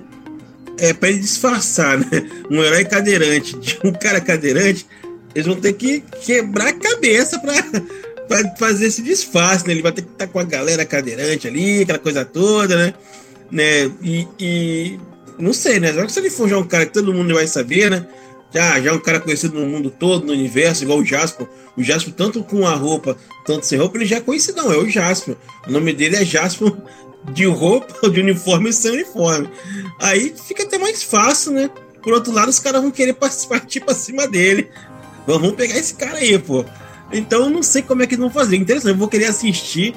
É 0.80 0.92
para 0.92 1.10
ele 1.10 1.20
disfarçar, 1.20 1.98
né? 2.02 2.30
Um 2.50 2.64
herói 2.64 2.84
cadeirante 2.86 3.58
de 3.60 3.80
um 3.84 3.92
cara 3.92 4.20
cadeirante, 4.20 4.88
eles 5.36 5.46
vão 5.46 5.56
ter 5.56 5.74
que 5.74 6.04
quebrar 6.24 6.70
a 6.70 6.74
cabeça 6.74 7.40
para 7.40 8.56
fazer 8.58 8.88
esse 8.88 9.04
disfarce, 9.04 9.68
né? 9.68 9.74
Ele 9.74 9.84
vai 9.84 9.92
ter 9.92 10.02
que 10.02 10.10
estar 10.10 10.26
tá 10.26 10.32
com 10.32 10.40
a 10.40 10.44
galera 10.44 10.84
cadeirante 10.84 11.48
ali, 11.48 11.84
aquela 11.84 12.00
coisa 12.00 12.26
toda, 12.26 12.76
né? 12.76 12.94
Né? 13.52 13.92
E, 14.02 14.28
e 14.40 15.00
não 15.38 15.54
sei, 15.54 15.80
né? 15.80 15.94
Só 15.94 16.06
que 16.06 16.12
se 16.12 16.20
ele 16.20 16.30
for 16.30 16.48
já 16.48 16.58
um 16.58 16.68
cara 16.68 16.86
que 16.86 16.94
todo 16.94 17.14
mundo 17.14 17.34
vai 17.34 17.48
saber, 17.48 17.90
né? 17.90 18.08
Já, 18.54 18.82
já 18.82 18.92
é 18.92 18.94
um 18.94 19.00
cara 19.00 19.20
conhecido 19.20 19.60
no 19.60 19.66
mundo 19.66 19.90
todo, 19.90 20.26
no 20.26 20.34
universo, 20.34 20.84
igual 20.84 21.00
o 21.00 21.06
Jasper. 21.06 21.48
O 21.78 21.84
Jasper, 21.84 22.14
tanto 22.14 22.44
com 22.44 22.68
a 22.68 22.76
roupa, 22.76 23.16
tanto 23.46 23.66
sem 23.66 23.80
roupa, 23.80 23.98
ele 23.98 24.06
já 24.06 24.18
é 24.18 24.22
conhecido, 24.22 24.58
não, 24.58 24.72
é 24.72 24.78
o 24.78 24.90
Jasper. 24.90 25.38
O 25.68 25.72
nome 25.72 25.94
dele 25.94 26.18
é 26.18 26.26
Jasper 26.26 26.74
de 27.32 27.46
roupa, 27.46 28.10
de 28.10 28.20
uniforme 28.20 28.70
e 28.70 28.74
sem 28.74 28.92
uniforme. 28.92 29.50
Aí 30.00 30.34
fica 30.48 30.64
até 30.64 30.78
mais 30.78 31.02
fácil, 31.02 31.54
né? 31.54 31.70
Por 32.04 32.14
outro 32.14 32.34
lado, 32.34 32.50
os 32.50 32.60
caras 32.60 32.82
vão 32.82 32.92
querer 32.92 33.14
partir 33.48 33.80
pra 33.82 33.94
cima 33.94 34.28
dele. 34.28 34.70
Vamos 35.26 35.54
pegar 35.54 35.78
esse 35.78 35.94
cara 35.94 36.18
aí, 36.18 36.38
pô. 36.38 36.66
Então 37.12 37.50
não 37.50 37.62
sei 37.62 37.82
como 37.82 38.02
é 38.02 38.08
que 38.08 38.16
eles 38.16 38.22
vão 38.22 38.32
fazer. 38.32 38.58
Interessante, 38.58 38.92
eu 38.92 38.98
vou 38.98 39.08
querer 39.08 39.26
assistir 39.26 39.96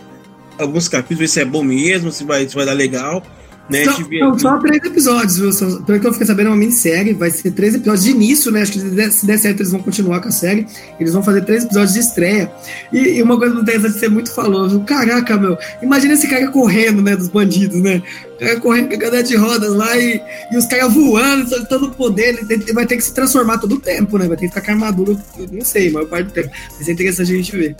alguns 0.58 0.88
capítulos, 0.88 1.20
ver 1.20 1.28
se 1.28 1.40
é 1.40 1.44
bom 1.44 1.62
mesmo, 1.62 2.12
se 2.12 2.24
vai, 2.24 2.48
se 2.48 2.54
vai 2.54 2.66
dar 2.66 2.72
legal. 2.72 3.22
Né? 3.68 3.84
Só, 3.84 3.98
não, 4.10 4.38
só 4.38 4.58
três 4.58 4.84
episódios, 4.84 5.38
viu? 5.38 5.52
Só, 5.52 5.80
pelo 5.82 5.98
que 5.98 6.06
eu 6.06 6.12
fiquei 6.12 6.26
sabendo, 6.26 6.48
é 6.48 6.50
uma 6.50 6.56
minissérie. 6.56 7.14
Vai 7.14 7.30
ser 7.30 7.50
três 7.52 7.74
episódios 7.74 8.04
de 8.04 8.10
início, 8.10 8.52
né? 8.52 8.60
Acho 8.60 8.72
que 8.72 8.80
se 9.10 9.26
der 9.26 9.38
certo, 9.38 9.60
eles 9.60 9.72
vão 9.72 9.82
continuar 9.82 10.20
com 10.20 10.28
a 10.28 10.32
série. 10.32 10.66
Eles 11.00 11.14
vão 11.14 11.22
fazer 11.22 11.42
três 11.46 11.64
episódios 11.64 11.94
de 11.94 12.00
estreia. 12.00 12.52
E, 12.92 12.98
e 12.98 13.22
uma 13.22 13.38
coisa 13.38 13.58
interessante, 13.58 13.98
você 13.98 14.08
muito 14.08 14.30
falou. 14.32 14.80
Caraca, 14.80 15.38
meu. 15.38 15.56
Imagina 15.82 16.12
esse 16.12 16.28
cara 16.28 16.46
correndo, 16.48 17.00
né? 17.00 17.16
Dos 17.16 17.28
bandidos, 17.28 17.80
né? 17.80 18.02
O 18.34 18.38
cara 18.38 18.60
correndo 18.60 18.88
com 18.88 18.94
a 18.96 18.98
cadeira 18.98 19.26
de 19.26 19.36
rodas 19.36 19.72
lá 19.72 19.96
e, 19.96 20.20
e 20.52 20.56
os 20.58 20.66
caras 20.66 20.92
voando, 20.92 21.48
soltando 21.48 21.86
o 21.86 21.90
poder. 21.90 22.38
Ele 22.48 22.72
vai 22.74 22.84
ter 22.84 22.96
que 22.96 23.04
se 23.04 23.14
transformar 23.14 23.58
todo 23.58 23.76
o 23.76 23.80
tempo, 23.80 24.18
né? 24.18 24.28
Vai 24.28 24.36
ter 24.36 24.48
que 24.48 24.54
ficar 24.54 24.60
com 24.60 24.72
armadura, 24.72 25.16
não 25.50 25.64
sei, 25.64 25.88
a 25.88 25.92
maior 25.92 26.06
parte 26.06 26.26
do 26.26 26.32
tempo. 26.32 26.50
Vai 26.50 26.84
ser 26.84 26.92
interessante 26.92 27.32
a 27.32 27.36
gente 27.36 27.56
ver. 27.56 27.76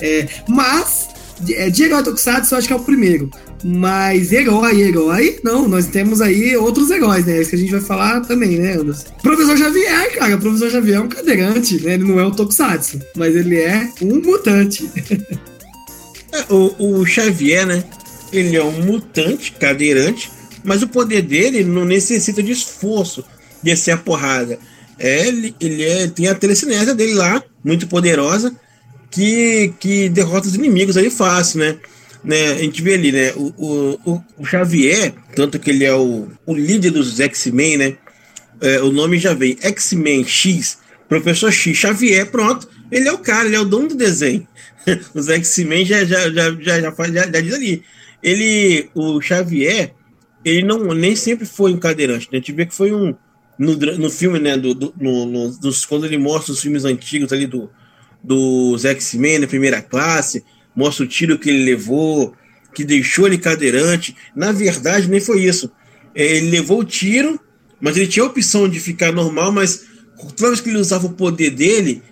É, 0.00 0.26
mas 0.48 1.08
é, 1.50 1.68
herói 1.68 2.02
Tokusatsu, 2.02 2.54
eu 2.54 2.58
acho 2.58 2.66
que 2.66 2.72
é 2.72 2.76
o 2.76 2.80
primeiro. 2.80 3.30
Mas 3.64 4.32
herói, 4.32 4.80
herói, 4.80 5.38
não, 5.42 5.68
nós 5.68 5.86
temos 5.86 6.20
aí 6.20 6.56
outros 6.56 6.90
heróis, 6.90 7.24
né? 7.24 7.40
Isso 7.40 7.50
que 7.50 7.56
a 7.56 7.58
gente 7.58 7.72
vai 7.72 7.80
falar 7.80 8.20
também, 8.20 8.58
né, 8.58 8.74
Anderson? 8.74 9.06
Professor 9.22 9.56
Xavier, 9.56 10.14
cara, 10.14 10.36
o 10.36 10.40
professor 10.40 10.70
Xavier 10.70 10.98
é 10.98 11.00
um 11.00 11.08
cadeirante, 11.08 11.82
né? 11.82 11.94
Ele 11.94 12.04
não 12.04 12.20
é 12.20 12.26
um 12.26 12.30
Tokusatsu, 12.30 13.00
mas 13.16 13.34
ele 13.34 13.58
é 13.58 13.90
um 14.02 14.20
mutante. 14.20 14.90
é, 16.32 16.52
o, 16.52 17.00
o 17.00 17.06
Xavier, 17.06 17.66
né? 17.66 17.84
Ele 18.32 18.56
é 18.56 18.62
um 18.62 18.84
mutante, 18.84 19.52
cadeirante, 19.52 20.30
mas 20.64 20.82
o 20.82 20.88
poder 20.88 21.22
dele 21.22 21.64
não 21.64 21.84
necessita 21.84 22.42
de 22.42 22.52
esforço 22.52 23.24
de 23.62 23.74
ser 23.76 23.92
a 23.92 23.96
porrada. 23.96 24.58
É, 24.98 25.28
ele, 25.28 25.54
ele 25.60 25.82
é, 25.84 26.06
tem 26.08 26.28
a 26.28 26.34
telecinese 26.34 26.94
dele 26.94 27.14
lá, 27.14 27.42
muito 27.64 27.86
poderosa, 27.86 28.54
que, 29.10 29.72
que 29.78 30.08
derrota 30.08 30.48
os 30.48 30.54
inimigos 30.54 30.96
aí 30.96 31.10
fácil, 31.10 31.60
né? 31.60 31.78
né? 32.26 32.52
A 32.52 32.58
gente 32.58 32.82
vê 32.82 32.94
ali, 32.94 33.12
né? 33.12 33.32
O, 33.36 33.98
o, 34.04 34.24
o 34.38 34.44
Xavier, 34.44 35.14
tanto 35.34 35.58
que 35.58 35.70
ele 35.70 35.84
é 35.84 35.94
o, 35.94 36.28
o 36.44 36.54
líder 36.54 36.90
dos 36.90 37.20
X-Men, 37.20 37.76
né? 37.76 37.96
É, 38.60 38.80
o 38.82 38.90
nome 38.90 39.18
já 39.18 39.32
vem 39.32 39.56
X-Men 39.60 40.24
X, 40.24 40.78
Professor 41.08 41.52
X, 41.52 41.76
Xavier, 41.76 42.30
pronto. 42.30 42.68
Ele 42.90 43.08
é 43.08 43.12
o 43.12 43.18
cara, 43.18 43.46
ele 43.46 43.56
é 43.56 43.60
o 43.60 43.64
dono 43.64 43.88
do 43.88 43.94
desenho. 43.94 44.46
Os 45.14 45.28
X-Men 45.28 45.84
já, 45.84 46.04
já, 46.04 46.30
já, 46.30 46.52
já, 46.60 46.80
já, 46.80 46.92
faz, 46.92 47.12
já, 47.12 47.24
já 47.24 47.40
diz 47.40 47.54
ali. 47.54 47.82
Ele, 48.22 48.88
o 48.94 49.20
Xavier, 49.20 49.92
ele 50.44 50.62
não 50.62 50.94
nem 50.94 51.14
sempre 51.16 51.44
foi 51.44 51.72
um 51.72 51.78
cadeirante. 51.78 52.28
Né? 52.32 52.34
A 52.34 52.36
gente 52.36 52.52
vê 52.52 52.66
que 52.66 52.74
foi 52.74 52.92
um. 52.92 53.14
No, 53.58 53.74
no 53.74 54.10
filme, 54.10 54.38
né? 54.38 54.56
Do, 54.56 54.74
do 54.74 54.94
no, 55.00 55.26
no, 55.26 55.58
dos, 55.58 55.84
quando 55.84 56.06
ele 56.06 56.18
mostra 56.18 56.52
os 56.52 56.60
filmes 56.60 56.84
antigos 56.84 57.32
ali 57.32 57.46
do, 57.46 57.70
dos 58.26 58.84
X-Men 58.84 59.38
na 59.38 59.46
primeira 59.46 59.80
classe, 59.80 60.44
mostra 60.74 61.04
o 61.04 61.08
tiro 61.08 61.38
que 61.38 61.48
ele 61.48 61.64
levou, 61.64 62.34
que 62.74 62.84
deixou 62.84 63.26
ele 63.26 63.38
cadeirante. 63.38 64.16
Na 64.34 64.50
verdade, 64.50 65.08
nem 65.08 65.20
foi 65.20 65.44
isso. 65.44 65.70
É, 66.14 66.36
ele 66.36 66.50
levou 66.50 66.80
o 66.80 66.84
tiro, 66.84 67.38
mas 67.80 67.96
ele 67.96 68.08
tinha 68.08 68.24
a 68.24 68.28
opção 68.28 68.68
de 68.68 68.80
ficar 68.80 69.12
normal, 69.12 69.52
mas 69.52 69.84
toda 70.36 70.48
vez 70.48 70.60
que 70.60 70.68
ele 70.68 70.78
usava 70.78 71.06
o 71.06 71.12
poder 71.12 71.50
dele, 71.50 72.02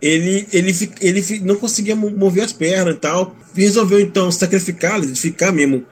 ele, 0.00 0.46
ele, 0.52 0.72
ele 1.00 1.40
não 1.42 1.56
conseguia 1.56 1.96
mover 1.96 2.44
as 2.44 2.52
pernas 2.52 2.96
e 2.96 2.98
tal. 2.98 3.34
Resolveu 3.54 4.00
então 4.00 4.30
sacrificá-lo, 4.30 5.04
ficar 5.16 5.52
mesmo 5.52 5.86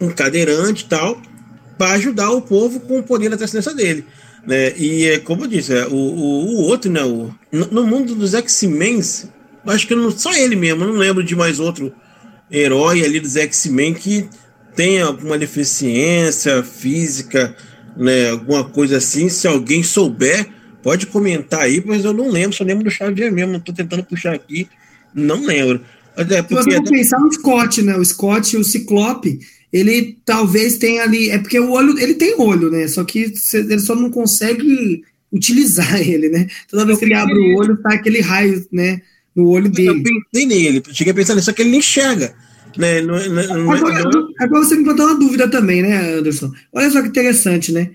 um 0.00 0.08
cadeirante 0.08 0.84
e 0.84 0.88
tal, 0.88 1.20
para 1.78 1.92
ajudar 1.92 2.30
o 2.30 2.42
povo 2.42 2.80
com 2.80 2.98
o 2.98 3.02
poder 3.02 3.28
da 3.28 3.36
transcendência 3.36 3.74
dele. 3.74 4.04
Né? 4.46 4.76
E 4.76 5.06
é 5.06 5.18
como 5.18 5.44
eu 5.44 5.48
disse, 5.48 5.74
é, 5.74 5.86
o, 5.86 5.94
o, 5.94 6.46
o, 6.46 6.56
outro, 6.62 6.90
né? 6.90 7.02
O, 7.02 7.32
no, 7.52 7.86
mundo 7.86 8.14
dos 8.14 8.34
X-Men, 8.34 9.00
acho 9.66 9.86
que 9.86 9.94
não, 9.94 10.10
só 10.10 10.32
ele 10.32 10.56
mesmo, 10.56 10.84
não 10.84 10.94
lembro 10.94 11.22
de 11.22 11.36
mais 11.36 11.60
outro 11.60 11.92
herói 12.50 13.04
ali 13.04 13.20
dos 13.20 13.36
X-Men 13.36 13.94
que 13.94 14.28
tenha 14.74 15.04
alguma 15.04 15.38
deficiência 15.38 16.62
física, 16.62 17.54
né? 17.96 18.30
Alguma 18.30 18.64
coisa 18.64 18.96
assim. 18.96 19.28
Se 19.28 19.46
alguém 19.46 19.82
souber, 19.82 20.48
pode 20.82 21.06
comentar 21.06 21.60
aí, 21.60 21.82
mas 21.84 22.04
eu 22.04 22.12
não 22.12 22.30
lembro, 22.30 22.56
só 22.56 22.64
lembro 22.64 22.84
do 22.84 22.90
Xavier 22.90 23.30
mesmo. 23.30 23.56
Estou 23.56 23.74
tentando 23.74 24.04
puxar 24.04 24.34
aqui, 24.34 24.68
não 25.14 25.44
lembro. 25.44 25.82
Até 26.16 26.42
porque... 26.42 26.74
Vamos 26.74 26.90
pensar 26.90 27.20
no 27.20 27.32
Scott, 27.32 27.82
né? 27.82 27.96
O 27.96 28.04
Scott 28.04 28.56
e 28.56 28.58
o 28.58 28.64
Ciclope 28.64 29.40
ele 29.72 30.18
talvez 30.24 30.78
tenha 30.78 31.02
ali. 31.02 31.30
É 31.30 31.38
porque 31.38 31.58
o 31.58 31.70
olho. 31.70 31.98
Ele 31.98 32.14
tem 32.14 32.34
olho, 32.38 32.70
né? 32.70 32.88
Só 32.88 33.04
que 33.04 33.32
ele 33.54 33.80
só 33.80 33.94
não 33.94 34.10
consegue 34.10 35.02
utilizar 35.32 36.00
ele, 36.00 36.28
né? 36.28 36.46
Toda 36.68 36.84
vez 36.84 36.98
que 36.98 37.04
ele 37.04 37.14
abre 37.14 37.38
o 37.38 37.56
olho, 37.56 37.76
tá 37.82 37.94
aquele 37.94 38.20
raio, 38.20 38.66
né? 38.72 39.00
No 39.34 39.48
olho 39.48 39.68
dele. 39.68 39.88
Eu 39.88 40.02
pensei 40.02 40.46
nele, 40.46 40.82
cheguei 40.92 41.12
a 41.12 41.14
pensar 41.14 41.34
nisso, 41.34 41.46
só 41.46 41.52
que 41.52 41.62
ele 41.62 41.70
nem 41.70 41.78
enxerga. 41.78 42.34
Né? 42.76 43.00
Não, 43.00 43.16
não, 43.28 43.64
não, 43.64 43.72
agora, 43.72 44.02
agora 44.38 44.64
você 44.64 44.76
me 44.76 44.84
contou 44.84 45.06
uma 45.06 45.18
dúvida 45.18 45.48
também, 45.48 45.82
né, 45.82 46.14
Anderson? 46.14 46.52
Olha 46.72 46.90
só 46.90 47.02
que 47.02 47.08
interessante, 47.08 47.72
né? 47.72 47.90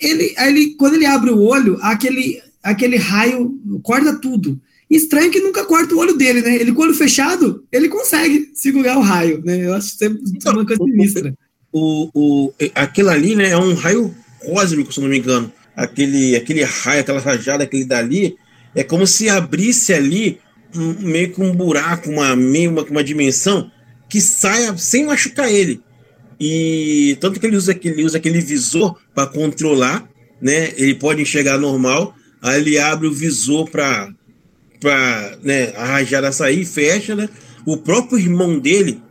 Ele, 0.00 0.34
ele, 0.38 0.74
quando 0.76 0.94
ele 0.94 1.06
abre 1.06 1.30
o 1.30 1.40
olho, 1.40 1.78
aquele, 1.82 2.40
aquele 2.62 2.96
raio 2.96 3.58
corta 3.82 4.18
tudo. 4.18 4.58
Estranho 4.88 5.30
que 5.30 5.40
nunca 5.40 5.64
corta 5.64 5.94
o 5.94 5.98
olho 5.98 6.16
dele, 6.16 6.42
né? 6.42 6.54
Ele 6.54 6.72
com 6.72 6.82
o 6.82 6.84
olho 6.84 6.94
fechado, 6.94 7.64
ele 7.72 7.88
consegue 7.88 8.50
segurar 8.54 8.96
o 8.96 9.02
raio, 9.02 9.42
né? 9.44 9.66
Eu 9.66 9.74
acho 9.74 9.98
que 9.98 10.04
é 10.04 10.50
uma 10.50 10.64
coisa 10.64 10.82
sinistra. 10.84 11.34
O, 11.72 12.10
o, 12.14 12.52
aquilo 12.74 13.10
ali, 13.10 13.34
né, 13.34 13.50
é 13.50 13.58
um 13.58 13.74
raio 13.74 14.14
cósmico, 14.40 14.92
se 14.92 15.00
não 15.00 15.08
me 15.08 15.18
engano. 15.18 15.52
Aquele, 15.74 16.36
aquele 16.36 16.62
raio, 16.62 17.00
aquela 17.00 17.20
rajada, 17.20 17.64
aquele 17.64 17.84
dali, 17.84 18.36
é 18.74 18.84
como 18.84 19.06
se 19.06 19.28
abrisse 19.28 19.92
ali 19.92 20.38
um, 20.74 20.94
meio 21.00 21.32
que 21.32 21.40
um 21.40 21.54
buraco, 21.54 22.08
uma, 22.08 22.36
meio 22.36 22.70
uma, 22.70 22.82
uma 22.84 23.04
dimensão 23.04 23.70
que 24.08 24.20
saia 24.20 24.76
sem 24.78 25.04
machucar 25.04 25.52
ele. 25.52 25.80
E 26.38 27.16
tanto 27.20 27.40
que 27.40 27.46
ele 27.46 27.56
usa, 27.56 27.78
ele 27.82 28.04
usa 28.04 28.18
aquele 28.18 28.40
visor 28.40 28.96
para 29.14 29.26
controlar, 29.26 30.08
né? 30.40 30.72
Ele 30.76 30.94
pode 30.94 31.22
enxergar 31.22 31.58
normal, 31.58 32.14
aí 32.40 32.60
ele 32.60 32.78
abre 32.78 33.08
o 33.08 33.12
visor 33.12 33.68
para 33.70 34.14
para 34.86 35.36
né, 35.42 35.72
a 35.74 35.84
rajada 35.84 36.30
sair, 36.30 36.64
fecha, 36.64 37.16
né? 37.16 37.28
O 37.66 37.76
próprio 37.76 38.20
irmão 38.20 38.56
dele 38.56 39.02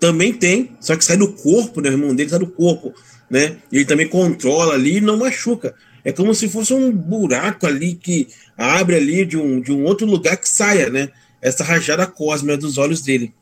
também 0.00 0.32
tem, 0.32 0.72
só 0.80 0.96
que 0.96 1.04
sai 1.04 1.16
do 1.16 1.32
corpo, 1.32 1.80
né? 1.80 1.88
O 1.90 1.92
irmão 1.92 2.12
dele 2.12 2.28
sai 2.28 2.40
do 2.40 2.48
corpo, 2.48 2.92
né? 3.30 3.58
Ele 3.70 3.84
também 3.84 4.08
controla 4.08 4.74
ali 4.74 4.96
e 4.96 5.00
não 5.00 5.18
machuca. 5.18 5.72
É 6.04 6.10
como 6.10 6.34
se 6.34 6.48
fosse 6.48 6.74
um 6.74 6.90
buraco 6.90 7.64
ali 7.64 7.94
que 7.94 8.26
abre 8.58 8.96
ali 8.96 9.24
de 9.24 9.36
um, 9.36 9.60
de 9.60 9.70
um 9.70 9.84
outro 9.84 10.04
lugar 10.04 10.36
que 10.36 10.48
saia, 10.48 10.90
né? 10.90 11.10
Essa 11.40 11.62
rajada 11.62 12.08
cósmica 12.08 12.56
dos 12.56 12.76
olhos 12.76 13.00
dele. 13.00 13.32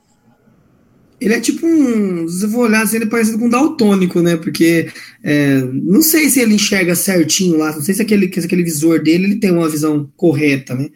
Ele 1.19 1.33
é 1.33 1.41
tipo 1.41 1.67
um. 1.67 2.29
Se 2.29 2.41
você 2.41 2.49
for 2.49 2.67
olhar 2.67 2.83
assim, 2.83 2.97
ele 2.97 3.07
é 3.07 3.09
parecido 3.09 3.39
com 3.39 3.47
um 3.47 3.51
daltônico, 3.51 4.21
né? 4.21 4.37
Porque 4.37 4.91
é, 5.25 5.63
não 5.73 6.03
sei 6.03 6.29
se 6.29 6.39
ele 6.39 6.55
enxerga 6.55 6.95
certinho 6.95 7.57
lá, 7.57 7.75
não 7.75 7.81
sei 7.81 7.95
se 7.95 8.03
aquele, 8.03 8.31
se 8.31 8.45
aquele 8.45 8.63
visor 8.63 9.03
dele 9.03 9.25
ele 9.25 9.37
tem 9.37 9.51
uma 9.51 9.71
visão 9.71 10.13
correta, 10.19 10.75
né? 10.75 10.91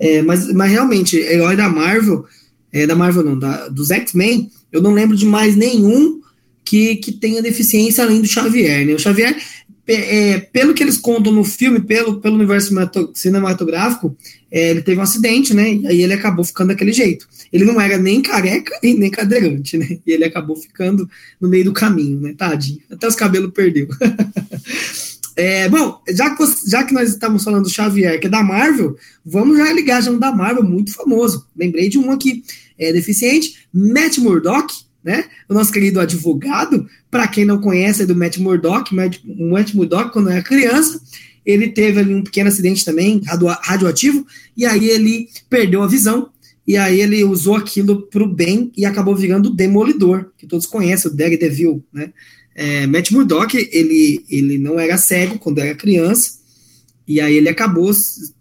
É, 0.00 0.22
mas, 0.22 0.50
mas 0.52 0.72
realmente, 0.72 1.16
herói 1.18 1.54
da 1.54 1.68
Marvel, 1.68 2.24
é, 2.72 2.86
da 2.86 2.96
Marvel 2.96 3.22
não, 3.22 3.38
da, 3.38 3.68
dos 3.68 3.90
X-Men, 3.90 4.50
eu 4.72 4.80
não 4.80 4.94
lembro 4.94 5.14
de 5.14 5.26
mais 5.26 5.54
nenhum 5.54 6.20
que, 6.64 6.96
que 6.96 7.12
tenha 7.12 7.42
deficiência 7.42 8.02
além 8.02 8.22
do 8.22 8.26
Xavier, 8.28 8.86
né? 8.86 8.94
O 8.94 8.98
Xavier, 8.98 9.36
é, 9.86 10.38
pelo 10.38 10.72
que 10.72 10.82
eles 10.82 10.96
contam 10.96 11.32
no 11.32 11.44
filme, 11.44 11.80
pelo, 11.80 12.20
pelo 12.20 12.36
universo 12.36 12.72
cinematográfico, 13.12 14.16
é, 14.50 14.70
ele 14.70 14.82
teve 14.82 14.98
um 14.98 15.02
acidente, 15.02 15.52
né? 15.52 15.74
E 15.74 15.86
aí 15.86 16.02
ele 16.02 16.14
acabou 16.14 16.44
ficando 16.44 16.68
daquele 16.68 16.92
jeito. 16.92 17.28
Ele 17.52 17.64
não 17.64 17.80
era 17.80 17.98
nem 17.98 18.22
careca 18.22 18.78
e 18.82 18.94
nem 18.94 19.10
cadeirante, 19.10 19.76
né? 19.76 19.98
E 20.06 20.12
ele 20.12 20.24
acabou 20.24 20.56
ficando 20.56 21.10
no 21.40 21.48
meio 21.48 21.64
do 21.64 21.72
caminho, 21.72 22.20
né? 22.20 22.34
Tadinho. 22.36 22.80
Até 22.90 23.06
os 23.06 23.16
cabelos 23.16 23.52
perdeu. 23.52 23.88
É, 25.40 25.70
bom, 25.70 26.02
já 26.06 26.28
que, 26.28 26.38
você, 26.38 26.68
já 26.68 26.84
que 26.84 26.92
nós 26.92 27.08
estamos 27.08 27.42
falando 27.42 27.62
do 27.62 27.70
Xavier, 27.70 28.20
que 28.20 28.26
é 28.26 28.30
da 28.30 28.42
Marvel, 28.42 28.94
vamos 29.24 29.56
já 29.56 29.72
ligar 29.72 30.02
já 30.02 30.10
um 30.10 30.18
da 30.18 30.30
Marvel 30.30 30.62
muito 30.62 30.92
famoso. 30.92 31.46
Lembrei 31.56 31.88
de 31.88 31.98
um 31.98 32.10
aqui, 32.10 32.44
é 32.78 32.92
deficiente, 32.92 33.66
Matt 33.72 34.18
Murdock, 34.18 34.70
né? 35.02 35.24
O 35.48 35.54
nosso 35.54 35.72
querido 35.72 35.98
advogado, 35.98 36.86
para 37.10 37.26
quem 37.26 37.46
não 37.46 37.58
conhece 37.58 38.02
é 38.02 38.06
do 38.06 38.14
Matt 38.14 38.36
Murdock, 38.36 38.92
o 38.92 39.50
Matt 39.50 39.72
Murdock, 39.72 40.12
quando 40.12 40.28
era 40.28 40.42
criança, 40.42 41.00
ele 41.46 41.68
teve 41.68 42.00
ali 42.00 42.14
um 42.14 42.22
pequeno 42.22 42.50
acidente 42.50 42.84
também, 42.84 43.22
radioativo, 43.62 44.26
e 44.54 44.66
aí 44.66 44.90
ele 44.90 45.26
perdeu 45.48 45.82
a 45.82 45.86
visão, 45.86 46.28
e 46.66 46.76
aí 46.76 47.00
ele 47.00 47.24
usou 47.24 47.56
aquilo 47.56 48.02
para 48.02 48.22
o 48.22 48.28
bem 48.28 48.70
e 48.76 48.84
acabou 48.84 49.16
virando 49.16 49.48
o 49.48 49.54
Demolidor, 49.54 50.32
que 50.36 50.46
todos 50.46 50.66
conhecem, 50.66 51.10
o 51.10 51.14
Daredevil, 51.14 51.82
né? 51.90 52.12
É, 52.60 52.86
Matt 52.86 53.10
Murdock, 53.10 53.56
ele, 53.72 54.22
ele 54.28 54.58
não 54.58 54.78
era 54.78 54.98
cego 54.98 55.38
quando 55.38 55.60
era 55.60 55.74
criança, 55.74 56.40
e 57.08 57.18
aí 57.18 57.34
ele 57.34 57.48
acabou 57.48 57.90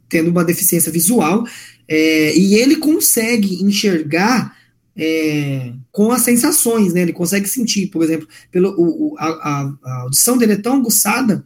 tendo 0.10 0.30
uma 0.30 0.44
deficiência 0.44 0.92
visual, 0.92 1.48
é, 1.88 2.38
e 2.38 2.56
ele 2.56 2.76
consegue 2.76 3.64
enxergar 3.64 4.54
é, 4.94 5.72
com 5.90 6.12
as 6.12 6.24
sensações, 6.24 6.94
né? 6.94 7.04
Ele 7.04 7.14
consegue 7.14 7.48
sentir, 7.48 7.88
por 7.88 8.04
exemplo, 8.04 8.28
pelo, 8.52 8.76
o, 8.78 9.16
a, 9.18 9.78
a, 9.86 10.02
audição 10.02 10.38
dele 10.38 10.52
é 10.52 10.58
tão 10.58 10.76
aguçada 10.76 11.46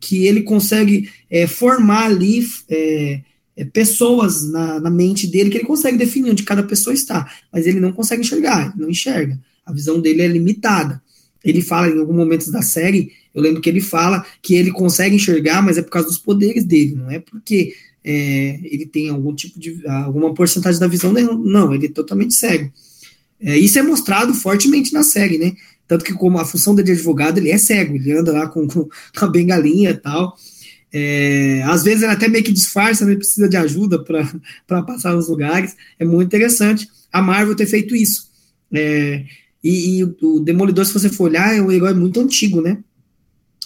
que 0.00 0.26
ele 0.26 0.42
consegue 0.42 1.08
é, 1.30 1.46
formar 1.46 2.06
ali 2.06 2.44
é, 2.68 3.20
é, 3.56 3.64
pessoas 3.66 4.50
na, 4.50 4.80
na, 4.80 4.90
mente 4.90 5.28
dele 5.28 5.48
que 5.48 5.58
ele 5.58 5.64
consegue 5.64 5.96
definir 5.96 6.32
onde 6.32 6.42
cada 6.42 6.64
pessoa 6.64 6.92
está, 6.92 7.30
mas 7.52 7.68
ele 7.68 7.78
não 7.78 7.92
consegue 7.92 8.22
enxergar, 8.22 8.76
não 8.76 8.90
enxerga. 8.90 9.38
A 9.64 9.72
visão 9.72 10.00
dele 10.00 10.22
é 10.22 10.26
limitada. 10.26 11.00
Ele 11.44 11.62
fala 11.62 11.88
em 11.88 11.98
alguns 11.98 12.16
momentos 12.16 12.48
da 12.48 12.62
série, 12.62 13.12
eu 13.34 13.42
lembro 13.42 13.60
que 13.60 13.68
ele 13.68 13.80
fala 13.80 14.24
que 14.42 14.54
ele 14.54 14.70
consegue 14.70 15.16
enxergar, 15.16 15.62
mas 15.62 15.78
é 15.78 15.82
por 15.82 15.90
causa 15.90 16.08
dos 16.08 16.18
poderes 16.18 16.64
dele, 16.64 16.94
não 16.94 17.10
é 17.10 17.18
porque 17.18 17.74
é, 18.04 18.58
ele 18.62 18.86
tem 18.86 19.08
algum 19.08 19.34
tipo 19.34 19.58
de. 19.58 19.86
alguma 19.86 20.32
porcentagem 20.34 20.80
da 20.80 20.86
visão. 20.86 21.12
Não, 21.12 21.74
ele 21.74 21.86
é 21.86 21.90
totalmente 21.90 22.34
cego. 22.34 22.72
É, 23.40 23.56
isso 23.56 23.78
é 23.78 23.82
mostrado 23.82 24.34
fortemente 24.34 24.92
na 24.92 25.02
série, 25.02 25.38
né? 25.38 25.54
Tanto 25.86 26.04
que, 26.04 26.12
como 26.12 26.38
a 26.38 26.44
função 26.44 26.74
dele 26.74 26.86
de 26.86 26.92
advogado, 26.92 27.38
ele 27.38 27.50
é 27.50 27.58
cego, 27.58 27.96
ele 27.96 28.12
anda 28.12 28.32
lá 28.32 28.48
com, 28.48 28.66
com 28.68 28.88
a 29.18 29.26
bengalinha 29.26 29.90
e 29.90 29.96
tal. 29.96 30.36
É, 30.92 31.62
às 31.66 31.82
vezes 31.82 32.02
ele 32.02 32.12
até 32.12 32.28
meio 32.28 32.44
que 32.44 32.52
disfarça, 32.52 33.04
né? 33.04 33.14
precisa 33.14 33.48
de 33.48 33.56
ajuda 33.56 34.02
para 34.02 34.82
passar 34.82 35.14
nos 35.14 35.28
lugares. 35.28 35.76
É 35.98 36.04
muito 36.04 36.26
interessante 36.26 36.88
a 37.12 37.22
Marvel 37.22 37.54
ter 37.54 37.66
feito 37.66 37.94
isso. 37.94 38.30
É, 38.72 39.24
e, 39.62 39.98
e, 39.98 40.04
o 40.04 40.40
Demolidor, 40.40 40.84
se 40.84 40.92
você 40.92 41.08
for 41.08 41.24
olhar, 41.24 41.54
é 41.54 41.60
um 41.60 41.70
herói 41.70 41.94
muito 41.94 42.20
antigo, 42.20 42.60
né? 42.60 42.78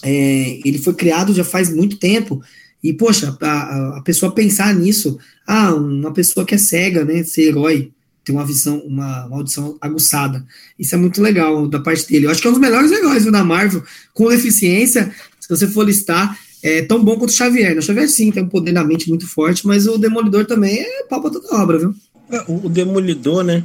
É, 0.03 0.59
ele 0.65 0.77
foi 0.77 0.93
criado 0.93 1.33
já 1.33 1.43
faz 1.43 1.73
muito 1.73 1.97
tempo. 1.97 2.41
E, 2.83 2.93
poxa, 2.93 3.35
a, 3.41 3.97
a, 3.97 4.01
pessoa 4.01 4.33
pensar 4.33 4.73
nisso, 4.75 5.17
ah, 5.47 5.73
uma 5.73 6.13
pessoa 6.13 6.45
que 6.45 6.53
é 6.53 6.57
cega, 6.57 7.03
né? 7.05 7.23
Ser 7.23 7.49
herói, 7.49 7.91
ter 8.23 8.31
uma 8.31 8.45
visão, 8.45 8.79
uma, 8.79 9.25
uma 9.25 9.37
audição 9.37 9.77
aguçada. 9.79 10.45
Isso 10.77 10.93
é 10.93 10.97
muito 10.97 11.21
legal 11.21 11.67
da 11.67 11.79
parte 11.79 12.07
dele. 12.07 12.25
Eu 12.25 12.31
acho 12.31 12.41
que 12.41 12.47
é 12.47 12.49
um 12.49 12.53
dos 12.53 12.61
melhores 12.61 12.91
heróis 12.91 13.25
da 13.25 13.43
Marvel, 13.43 13.83
com 14.13 14.29
deficiência, 14.29 15.11
se 15.39 15.49
você 15.49 15.67
for 15.67 15.85
listar, 15.85 16.37
é 16.61 16.81
tão 16.81 17.03
bom 17.03 17.17
quanto 17.17 17.29
o 17.29 17.33
Xavier. 17.33 17.73
Né? 17.73 17.79
O 17.79 17.83
Xavier, 17.83 18.09
sim, 18.09 18.31
tem 18.31 18.43
um 18.43 18.49
poder 18.49 18.71
na 18.71 18.83
mente 18.83 19.07
muito 19.07 19.27
forte, 19.27 19.65
mas 19.65 19.87
o 19.87 19.97
Demolidor 19.97 20.45
também 20.45 20.79
é 20.79 21.03
pau 21.03 21.21
pra 21.21 21.29
toda 21.29 21.55
obra, 21.55 21.77
viu? 21.77 21.95
É, 22.31 22.43
o 22.47 22.67
Demolidor, 22.67 23.43
né? 23.43 23.63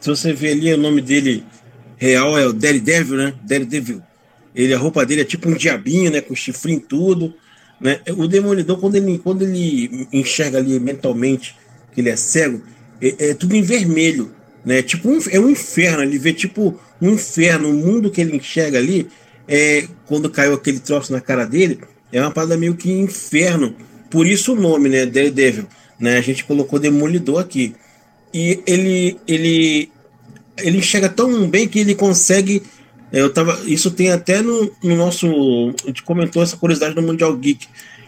Se 0.00 0.08
você 0.08 0.32
ver 0.32 0.52
ali 0.52 0.72
o 0.72 0.78
nome 0.78 1.00
dele 1.00 1.44
real 2.02 2.36
é 2.36 2.44
o 2.44 2.52
Daredevil, 2.52 3.16
né? 3.16 3.34
Daredevil. 3.44 4.02
Ele, 4.52 4.74
a 4.74 4.78
roupa 4.78 5.06
dele 5.06 5.20
é 5.20 5.24
tipo 5.24 5.48
um 5.48 5.54
diabinho, 5.54 6.10
né? 6.10 6.20
Com 6.20 6.34
chifrinho 6.34 6.78
e 6.78 6.82
tudo. 6.82 7.32
Né? 7.80 8.00
O 8.16 8.26
Demolidor, 8.26 8.78
quando 8.78 8.96
ele, 8.96 9.18
quando 9.18 9.42
ele 9.42 10.08
enxerga 10.12 10.58
ali 10.58 10.80
mentalmente 10.80 11.56
que 11.94 12.00
ele 12.00 12.10
é 12.10 12.16
cego, 12.16 12.60
é, 13.00 13.30
é 13.30 13.34
tudo 13.34 13.54
em 13.54 13.62
vermelho. 13.62 14.32
Né? 14.64 14.82
Tipo 14.82 15.08
um, 15.10 15.20
é 15.30 15.38
um 15.38 15.48
inferno. 15.48 16.02
Ele 16.02 16.18
vê 16.18 16.32
tipo 16.32 16.76
um 17.00 17.10
inferno. 17.10 17.70
O 17.70 17.72
mundo 17.72 18.10
que 18.10 18.20
ele 18.20 18.36
enxerga 18.36 18.78
ali, 18.78 19.06
é, 19.46 19.86
quando 20.04 20.28
caiu 20.28 20.54
aquele 20.54 20.80
troço 20.80 21.12
na 21.12 21.20
cara 21.20 21.44
dele, 21.44 21.78
é 22.10 22.20
uma 22.20 22.32
parada 22.32 22.56
meio 22.56 22.74
que 22.74 22.90
inferno. 22.90 23.76
Por 24.10 24.26
isso 24.26 24.54
o 24.54 24.60
nome, 24.60 24.88
né? 24.88 25.06
Daredevil. 25.06 25.68
Né? 26.00 26.18
A 26.18 26.20
gente 26.20 26.44
colocou 26.44 26.80
Demolidor 26.80 27.38
aqui. 27.38 27.76
E 28.34 28.60
ele, 28.66 29.18
ele 29.28 29.92
ele 30.58 30.78
enxerga 30.78 31.08
tão 31.08 31.48
bem 31.48 31.68
que 31.68 31.78
ele 31.78 31.94
consegue. 31.94 32.62
É, 33.12 33.20
eu 33.20 33.32
tava, 33.32 33.60
isso 33.66 33.90
tem 33.90 34.10
até 34.10 34.42
no, 34.42 34.70
no 34.82 34.96
nosso. 34.96 35.26
A 35.84 35.86
gente 35.88 36.02
comentou 36.02 36.42
essa 36.42 36.56
curiosidade 36.56 36.94
no 36.94 37.02
Mundial 37.02 37.36
Geek. 37.36 37.66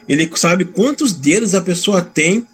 Ele 0.08 0.30
sabe 0.34 0.64
quantos 0.64 1.12
dedos 1.12 1.54
a 1.54 1.60
pessoa 1.60 2.02
tem 2.02 2.46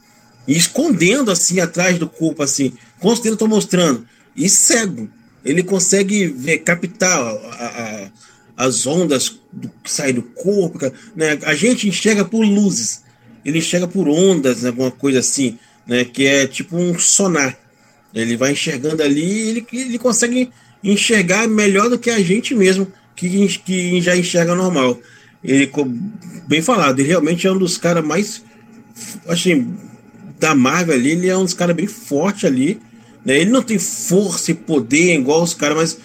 e 0.47 0.57
escondendo 0.57 1.31
assim 1.31 1.61
atrás 1.61 1.99
do 1.99 2.09
corpo, 2.09 2.43
assim. 2.43 2.73
Quantos 2.99 3.21
dedos 3.21 3.37
estão 3.37 3.49
mostrando? 3.49 4.07
E 4.37 4.49
cego. 4.49 5.09
Ele 5.45 5.63
consegue 5.63 6.27
ver, 6.27 6.59
captar 6.59 7.19
a, 7.19 8.11
a, 8.57 8.67
as 8.67 8.87
ondas 8.87 9.41
do, 9.53 9.69
que 9.83 9.91
saem 9.91 10.15
do 10.15 10.23
corpo. 10.23 10.79
Né? 11.17 11.39
A 11.43 11.55
gente 11.55 11.89
enxerga 11.89 12.25
por 12.25 12.45
luzes. 12.45 13.03
Ele 13.45 13.59
enxerga 13.59 13.89
por 13.89 14.07
ondas, 14.09 14.65
alguma 14.65 14.91
coisa 14.91 15.21
assim, 15.21 15.59
né? 15.87 16.05
Que 16.05 16.27
é 16.27 16.47
tipo 16.47 16.77
um 16.77 16.99
sonar. 16.99 17.59
Ele 18.15 18.37
vai 18.37 18.53
enxergando 18.53 19.03
ali 19.03 19.51
ele, 19.51 19.67
ele 19.73 19.99
consegue 19.99 20.51
enxergar 20.83 21.47
melhor 21.47 21.89
do 21.89 21.99
que 21.99 22.11
a 22.11 22.21
gente 22.21 22.55
mesmo, 22.55 22.91
que, 23.15 23.49
que 23.59 24.01
já 24.01 24.17
enxerga 24.17 24.55
normal. 24.55 24.99
Ele, 25.43 25.71
bem 26.47 26.61
falado, 26.61 26.99
ele 26.99 27.09
realmente 27.09 27.47
é 27.47 27.53
um 27.53 27.59
dos 27.59 27.79
caras 27.79 28.05
mais. 28.05 28.43
Assim, 29.27 29.75
da 30.39 30.55
Marvel 30.55 30.95
ali, 30.95 31.11
ele 31.11 31.29
é 31.29 31.37
um 31.37 31.45
dos 31.45 31.55
caras 31.55 31.77
bem 31.77 31.87
forte 31.87 32.47
ali. 32.47 32.81
Né? 33.25 33.39
Ele 33.41 33.51
não 33.51 33.63
tem 33.63 33.79
força 33.79 34.51
e 34.51 34.55
poder 34.55 35.15
igual 35.15 35.43
os 35.43 35.55
caras, 35.55 35.77
mas 35.77 35.99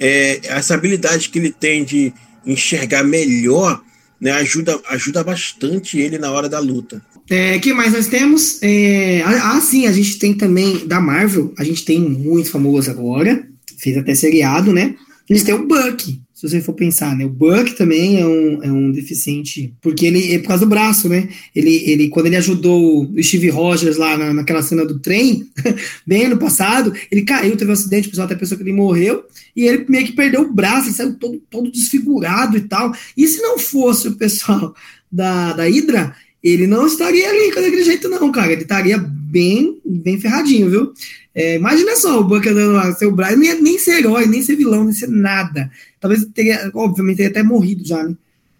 é, 0.00 0.40
essa 0.44 0.74
habilidade 0.74 1.28
que 1.28 1.38
ele 1.38 1.52
tem 1.52 1.84
de 1.84 2.12
enxergar 2.44 3.04
melhor 3.04 3.80
né, 4.20 4.32
ajuda, 4.32 4.80
ajuda 4.88 5.22
bastante 5.22 5.98
ele 5.98 6.18
na 6.18 6.30
hora 6.30 6.48
da 6.48 6.58
luta. 6.58 7.02
É, 7.30 7.58
que 7.58 7.72
mais 7.72 7.92
nós 7.92 8.08
temos? 8.08 8.58
É, 8.62 9.22
ah, 9.22 9.60
sim, 9.60 9.86
a 9.86 9.92
gente 9.92 10.18
tem 10.18 10.34
também 10.34 10.86
da 10.86 11.00
Marvel, 11.00 11.52
a 11.56 11.64
gente 11.64 11.84
tem 11.84 12.00
muito 12.00 12.50
famoso 12.50 12.90
agora, 12.90 13.46
fez 13.78 13.96
até 13.96 14.14
seriado, 14.14 14.72
né? 14.72 14.94
A 15.28 15.32
gente 15.32 15.44
tem 15.44 15.54
o 15.54 15.66
Buck, 15.66 16.20
se 16.42 16.48
você 16.48 16.60
for 16.60 16.72
pensar, 16.72 17.16
né? 17.16 17.24
O 17.24 17.28
Buck 17.28 17.76
também 17.76 18.20
é 18.20 18.26
um, 18.26 18.62
é 18.64 18.72
um 18.72 18.90
deficiente, 18.90 19.72
porque 19.80 20.04
ele 20.04 20.34
é 20.34 20.38
por 20.40 20.48
causa 20.48 20.66
do 20.66 20.68
braço, 20.68 21.08
né? 21.08 21.28
Ele, 21.54 21.72
ele 21.88 22.08
quando 22.08 22.26
ele 22.26 22.36
ajudou 22.36 23.04
o 23.04 23.22
Steve 23.22 23.48
Rogers 23.48 23.96
lá 23.96 24.18
na, 24.18 24.34
naquela 24.34 24.60
cena 24.60 24.84
do 24.84 24.98
trem, 24.98 25.46
bem 26.04 26.28
no 26.28 26.36
passado, 26.36 26.92
ele 27.12 27.22
caiu, 27.22 27.56
teve 27.56 27.70
um 27.70 27.74
acidente, 27.74 28.08
o 28.08 28.10
pessoal 28.10 28.26
até 28.26 28.34
pensou 28.34 28.56
que 28.56 28.64
ele 28.64 28.72
morreu, 28.72 29.22
e 29.54 29.68
ele 29.68 29.86
meio 29.88 30.04
que 30.04 30.12
perdeu 30.12 30.42
o 30.42 30.52
braço, 30.52 30.88
ele 30.88 30.96
saiu 30.96 31.14
todo, 31.14 31.40
todo 31.48 31.70
desfigurado 31.70 32.56
e 32.56 32.62
tal. 32.62 32.92
E 33.16 33.28
se 33.28 33.40
não 33.40 33.56
fosse 33.56 34.08
o 34.08 34.16
pessoal 34.16 34.74
da, 35.12 35.52
da 35.52 35.64
Hydra, 35.64 36.12
ele 36.42 36.66
não 36.66 36.86
estaria 36.86 37.28
ali 37.28 37.54
daquele 37.54 37.84
jeito, 37.84 38.08
não, 38.08 38.32
cara. 38.32 38.52
Ele 38.52 38.62
estaria 38.62 38.98
bem, 38.98 39.80
bem 39.84 40.18
ferradinho, 40.18 40.68
viu? 40.68 40.92
É, 41.34 41.56
imagina 41.56 41.96
só 41.96 42.20
o 42.20 42.24
Buck 42.24 42.46
andando 42.46 42.72
lá, 42.72 42.92
seu 42.92 43.10
braço, 43.10 43.36
nem, 43.36 43.78
ser 43.78 44.00
herói, 44.00 44.26
nem 44.26 44.42
ser 44.42 44.56
vilão, 44.56 44.84
nem 44.84 44.92
ser 44.92 45.08
nada. 45.08 45.70
Talvez 46.00 46.24
teria, 46.34 46.70
obviamente, 46.74 47.18
teria 47.18 47.30
até 47.30 47.42
morrido 47.42 47.86
já, 47.86 48.02
né? 48.02 48.14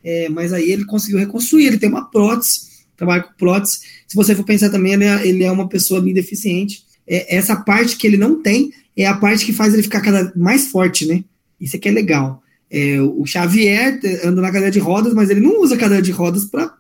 É, 0.05 0.29
mas 0.29 0.53
aí 0.53 0.71
ele 0.71 0.85
conseguiu 0.85 1.19
reconstruir, 1.19 1.67
ele 1.67 1.79
tem 1.79 1.89
uma 1.89 2.11
prótese, 2.11 2.63
trabalha 2.97 3.23
com 3.23 3.35
prótese. 3.35 3.81
Se 4.07 4.17
você 4.17 4.35
for 4.35 4.45
pensar 4.45 4.71
também, 4.71 4.95
ele 4.95 5.05
é, 5.05 5.27
ele 5.27 5.45
é 5.45 5.51
uma 5.51 5.69
pessoa 5.69 6.01
bem 6.01 6.15
deficiente. 6.15 6.85
É, 7.07 7.37
essa 7.37 7.57
parte 7.57 7.97
que 7.97 8.07
ele 8.07 8.17
não 8.17 8.41
tem 8.43 8.73
é 8.97 9.07
a 9.07 9.15
parte 9.15 9.45
que 9.45 9.53
faz 9.53 9.75
ele 9.75 9.83
ficar 9.83 10.01
cada 10.01 10.33
mais 10.35 10.69
forte, 10.69 11.07
né? 11.07 11.23
Isso 11.61 11.77
aqui 11.77 11.89
é 11.89 11.93
legal. 11.93 12.42
É, 12.75 12.99
o 13.03 13.27
Xavier 13.27 14.01
anda 14.25 14.41
na 14.41 14.51
cadeira 14.51 14.71
de 14.71 14.79
rodas, 14.79 15.13
mas 15.13 15.29
ele 15.29 15.41
não 15.41 15.61
usa 15.61 15.75
a 15.75 15.79
cadeira 15.79 16.03
de 16.03 16.11
rodas 16.11 16.47
para 16.47 16.73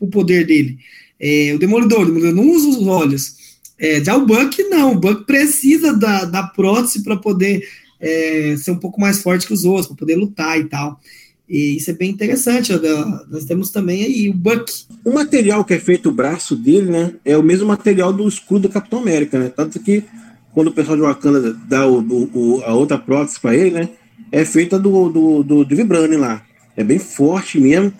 o 0.00 0.06
poder 0.06 0.46
dele. 0.46 0.78
É, 1.20 1.52
o 1.54 1.58
Demolidor, 1.58 2.00
o 2.00 2.06
Demolidor 2.06 2.34
não 2.34 2.50
usa 2.50 2.68
os 2.68 2.86
olhos. 2.86 3.36
É, 3.78 4.02
já 4.02 4.16
o 4.16 4.24
Buck, 4.24 4.62
não. 4.64 4.92
O 4.92 4.98
Buck 4.98 5.26
precisa 5.26 5.92
da, 5.92 6.24
da 6.24 6.42
prótese 6.44 7.02
para 7.02 7.14
poder 7.14 7.62
é, 8.00 8.56
ser 8.56 8.70
um 8.70 8.78
pouco 8.78 8.98
mais 8.98 9.20
forte 9.20 9.46
que 9.46 9.52
os 9.52 9.66
outros, 9.66 9.88
para 9.88 9.96
poder 9.96 10.16
lutar 10.16 10.58
e 10.58 10.64
tal. 10.64 10.98
E 11.46 11.76
isso 11.76 11.90
é 11.90 11.94
bem 11.94 12.10
interessante. 12.10 12.72
Nós 13.30 13.44
temos 13.44 13.70
também 13.70 14.04
aí 14.04 14.30
o 14.30 14.34
Buck. 14.34 14.72
O 15.04 15.12
material 15.12 15.62
que 15.62 15.74
é 15.74 15.78
feito 15.78 16.08
o 16.08 16.12
braço 16.12 16.56
dele, 16.56 16.90
né? 16.90 17.12
É 17.22 17.36
o 17.36 17.42
mesmo 17.42 17.66
material 17.66 18.14
do 18.14 18.26
escudo 18.26 18.68
do 18.68 18.72
Capitão 18.72 19.00
América, 19.00 19.38
né? 19.38 19.52
Tanto 19.54 19.78
que 19.78 20.04
quando 20.54 20.68
o 20.68 20.72
pessoal 20.72 20.96
de 20.96 21.02
Wakanda 21.02 21.52
dá 21.68 21.86
o, 21.86 22.00
o, 22.00 22.62
a 22.64 22.74
outra 22.74 22.98
prótese 22.98 23.38
para 23.38 23.54
ele, 23.54 23.70
né? 23.70 23.88
É 24.30 24.44
feita 24.44 24.78
do, 24.78 25.08
do, 25.08 25.42
do, 25.42 25.64
do 25.64 25.76
Vibranium 25.76 26.20
lá. 26.20 26.42
É 26.76 26.84
bem 26.84 26.98
forte 26.98 27.58
mesmo. 27.58 27.92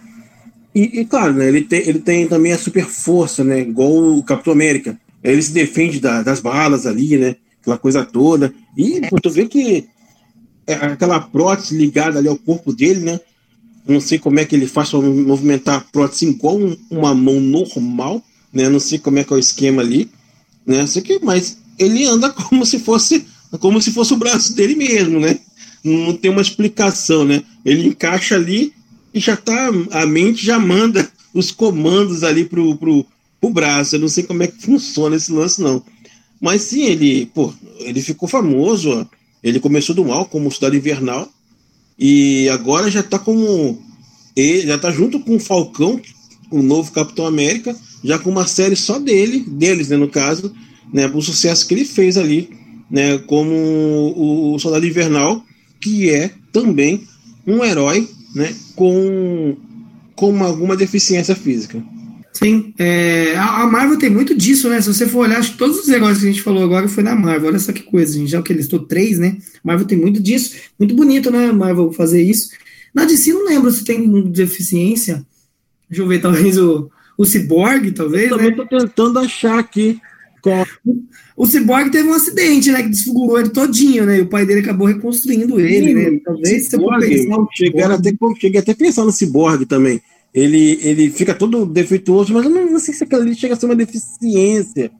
E, 0.74 1.00
e, 1.00 1.04
claro, 1.04 1.32
né, 1.32 1.48
ele, 1.48 1.62
tem, 1.62 1.80
ele 1.88 1.98
tem 1.98 2.28
também 2.28 2.52
a 2.52 2.58
super 2.58 2.84
força, 2.84 3.42
né? 3.42 3.60
Igual 3.60 4.18
o 4.18 4.22
Capitão 4.22 4.52
América. 4.52 4.98
Ele 5.22 5.42
se 5.42 5.52
defende 5.52 5.98
da, 5.98 6.22
das 6.22 6.40
balas 6.40 6.86
ali, 6.86 7.16
né? 7.16 7.36
Aquela 7.60 7.78
coisa 7.78 8.04
toda. 8.04 8.52
E 8.76 9.00
tu 9.22 9.30
vê 9.30 9.46
que 9.46 9.88
é 10.66 10.74
aquela 10.74 11.18
prótese 11.18 11.76
ligada 11.76 12.18
ali 12.18 12.28
ao 12.28 12.36
corpo 12.36 12.72
dele, 12.72 13.00
né? 13.00 13.20
Não 13.86 14.00
sei 14.00 14.18
como 14.18 14.38
é 14.38 14.44
que 14.44 14.54
ele 14.54 14.66
faz 14.66 14.90
para 14.90 15.00
movimentar 15.00 15.78
a 15.78 15.80
prótese 15.80 16.28
igual 16.28 16.58
uma 16.90 17.14
mão 17.14 17.40
normal, 17.40 18.22
né? 18.52 18.68
Não 18.68 18.78
sei 18.78 18.98
como 18.98 19.18
é 19.18 19.24
que 19.24 19.32
é 19.32 19.36
o 19.36 19.40
esquema 19.40 19.80
ali, 19.80 20.10
né? 20.66 20.86
Sei 20.86 21.00
que, 21.00 21.18
mas 21.22 21.58
ele 21.78 22.04
anda 22.04 22.30
como 22.30 22.66
se 22.66 22.78
fosse 22.78 23.26
como 23.60 23.80
se 23.80 23.90
fosse 23.90 24.12
o 24.12 24.18
braço 24.18 24.54
dele 24.54 24.74
mesmo, 24.74 25.18
né? 25.18 25.38
Não 25.88 26.14
tem 26.14 26.30
uma 26.30 26.42
explicação, 26.42 27.24
né? 27.24 27.42
Ele 27.64 27.88
encaixa 27.88 28.34
ali 28.34 28.72
e 29.12 29.20
já 29.20 29.36
tá 29.36 29.70
a 29.90 30.06
mente 30.06 30.44
já 30.44 30.58
manda 30.58 31.10
os 31.34 31.50
comandos 31.50 32.22
ali 32.22 32.44
pro, 32.44 32.76
pro, 32.76 33.06
pro 33.40 33.50
braço. 33.50 33.96
Eu 33.96 34.00
não 34.00 34.08
sei 34.08 34.24
como 34.24 34.42
é 34.42 34.46
que 34.46 34.62
funciona 34.62 35.16
esse 35.16 35.32
lance 35.32 35.60
não. 35.60 35.82
Mas 36.40 36.62
sim, 36.62 36.84
ele, 36.84 37.26
pô, 37.26 37.52
ele 37.80 38.00
ficou 38.00 38.28
famoso, 38.28 38.90
ó. 38.90 39.06
ele 39.42 39.58
começou 39.58 39.94
do 39.94 40.04
mal 40.04 40.26
como 40.26 40.52
Cidade 40.52 40.76
Invernal 40.76 41.28
e 41.98 42.48
agora 42.48 42.90
já 42.90 43.02
tá 43.02 43.18
como 43.18 43.82
ele 44.36 44.68
já 44.68 44.78
tá 44.78 44.90
junto 44.92 45.18
com 45.18 45.34
o 45.34 45.40
Falcão, 45.40 46.00
o 46.48 46.62
novo 46.62 46.92
Capitão 46.92 47.26
América, 47.26 47.76
já 48.04 48.18
com 48.18 48.30
uma 48.30 48.46
série 48.46 48.76
só 48.76 48.98
dele, 48.98 49.40
deles, 49.40 49.88
né, 49.88 49.96
no 49.96 50.08
caso, 50.08 50.54
né, 50.92 51.10
o 51.12 51.20
sucesso 51.20 51.66
que 51.66 51.74
ele 51.74 51.84
fez 51.84 52.16
ali, 52.16 52.48
né, 52.88 53.18
como 53.18 53.52
o 54.16 54.56
Soldado 54.60 54.86
Invernal, 54.86 55.44
que 55.80 56.10
é 56.10 56.30
também 56.52 57.06
um 57.46 57.64
herói, 57.64 58.08
né, 58.34 58.54
com, 58.74 59.56
com 60.14 60.44
alguma 60.44 60.76
deficiência 60.76 61.34
física. 61.34 61.82
Sim, 62.32 62.72
é, 62.78 63.34
a, 63.36 63.66
Marvel 63.66 63.98
tem 63.98 64.10
muito 64.10 64.32
disso, 64.32 64.68
né? 64.68 64.80
Se 64.80 64.92
você 64.92 65.08
for 65.08 65.20
olhar, 65.20 65.38
acho 65.38 65.52
que 65.52 65.58
todos 65.58 65.80
os 65.80 65.88
negócios 65.88 66.20
que 66.20 66.26
a 66.28 66.30
gente 66.30 66.42
falou 66.42 66.62
agora 66.62 66.86
foi 66.86 67.02
na 67.02 67.16
Marvel. 67.16 67.48
Olha 67.48 67.58
só 67.58 67.72
que 67.72 67.82
coisa, 67.82 68.12
gente. 68.12 68.30
Já 68.30 68.40
que 68.40 68.52
ele 68.52 68.60
listou 68.60 68.78
três, 68.80 69.18
né? 69.18 69.38
Marvel 69.64 69.86
tem 69.86 69.98
muito 69.98 70.22
disso. 70.22 70.54
Muito 70.78 70.94
bonito, 70.94 71.32
né? 71.32 71.50
Marvel 71.50 71.92
fazer 71.92 72.22
isso. 72.22 72.50
Na 72.94 73.04
DC 73.04 73.32
não 73.32 73.44
lembro 73.44 73.70
se 73.72 73.82
tem 73.82 74.22
deficiência. 74.30 75.26
Deixa 75.90 76.02
eu 76.02 76.06
ver, 76.06 76.20
talvez 76.20 76.56
o, 76.58 76.88
o 77.16 77.24
Cyborg, 77.24 77.90
talvez. 77.90 78.30
Eu 78.30 78.36
também 78.36 78.50
né? 78.50 78.56
tô 78.56 78.66
tentando 78.66 79.18
achar 79.18 79.58
aqui. 79.58 80.00
O 81.36 81.46
Cyborg 81.46 81.90
teve 81.90 82.08
um 82.08 82.14
acidente, 82.14 82.70
né? 82.72 82.82
Que 82.82 82.88
desfigurou 82.88 83.38
ele 83.38 83.50
todinho, 83.50 84.04
né? 84.04 84.18
E 84.18 84.22
o 84.22 84.28
pai 84.28 84.44
dele 84.44 84.60
acabou 84.60 84.86
reconstruindo 84.86 85.60
ele, 85.60 85.88
Sim, 85.88 85.94
né? 85.94 86.20
Talvez 86.24 86.68
você 86.68 86.78
pensar. 86.78 87.46
Cheguei 87.54 87.82
até, 87.82 88.12
cheguei 88.40 88.60
até 88.60 88.72
a 88.72 88.76
pensar 88.76 89.04
no 89.04 89.12
Cyborg 89.12 89.64
também. 89.66 90.00
Ele, 90.34 90.78
ele 90.82 91.10
fica 91.10 91.34
todo 91.34 91.64
defeituoso, 91.64 92.34
mas 92.34 92.44
eu 92.44 92.50
não, 92.50 92.72
não 92.72 92.78
sei 92.78 92.92
se 92.92 93.02
aquilo 93.02 93.22
ali 93.22 93.34
chega 93.34 93.54
a 93.54 93.56
ser 93.56 93.64
uma 93.64 93.74
deficiência. 93.74 94.90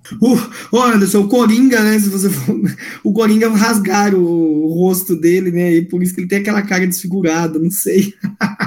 O, 0.73 0.81
Anderson, 0.81 1.21
o 1.21 1.29
Coringa, 1.29 1.83
né? 1.83 1.99
Se 1.99 2.09
você 2.09 2.31
for, 2.31 2.59
o 3.05 3.13
Coringa 3.13 3.49
rasgaram 3.51 4.19
o, 4.21 4.65
o 4.65 4.73
rosto 4.73 5.15
dele, 5.15 5.51
né? 5.51 5.75
E 5.75 5.83
por 5.83 6.03
isso 6.03 6.15
que 6.15 6.23
ele 6.23 6.29
tem 6.29 6.39
aquela 6.39 6.63
cara 6.63 6.87
desfigurada, 6.87 7.59
não 7.59 7.71
sei. 7.71 8.15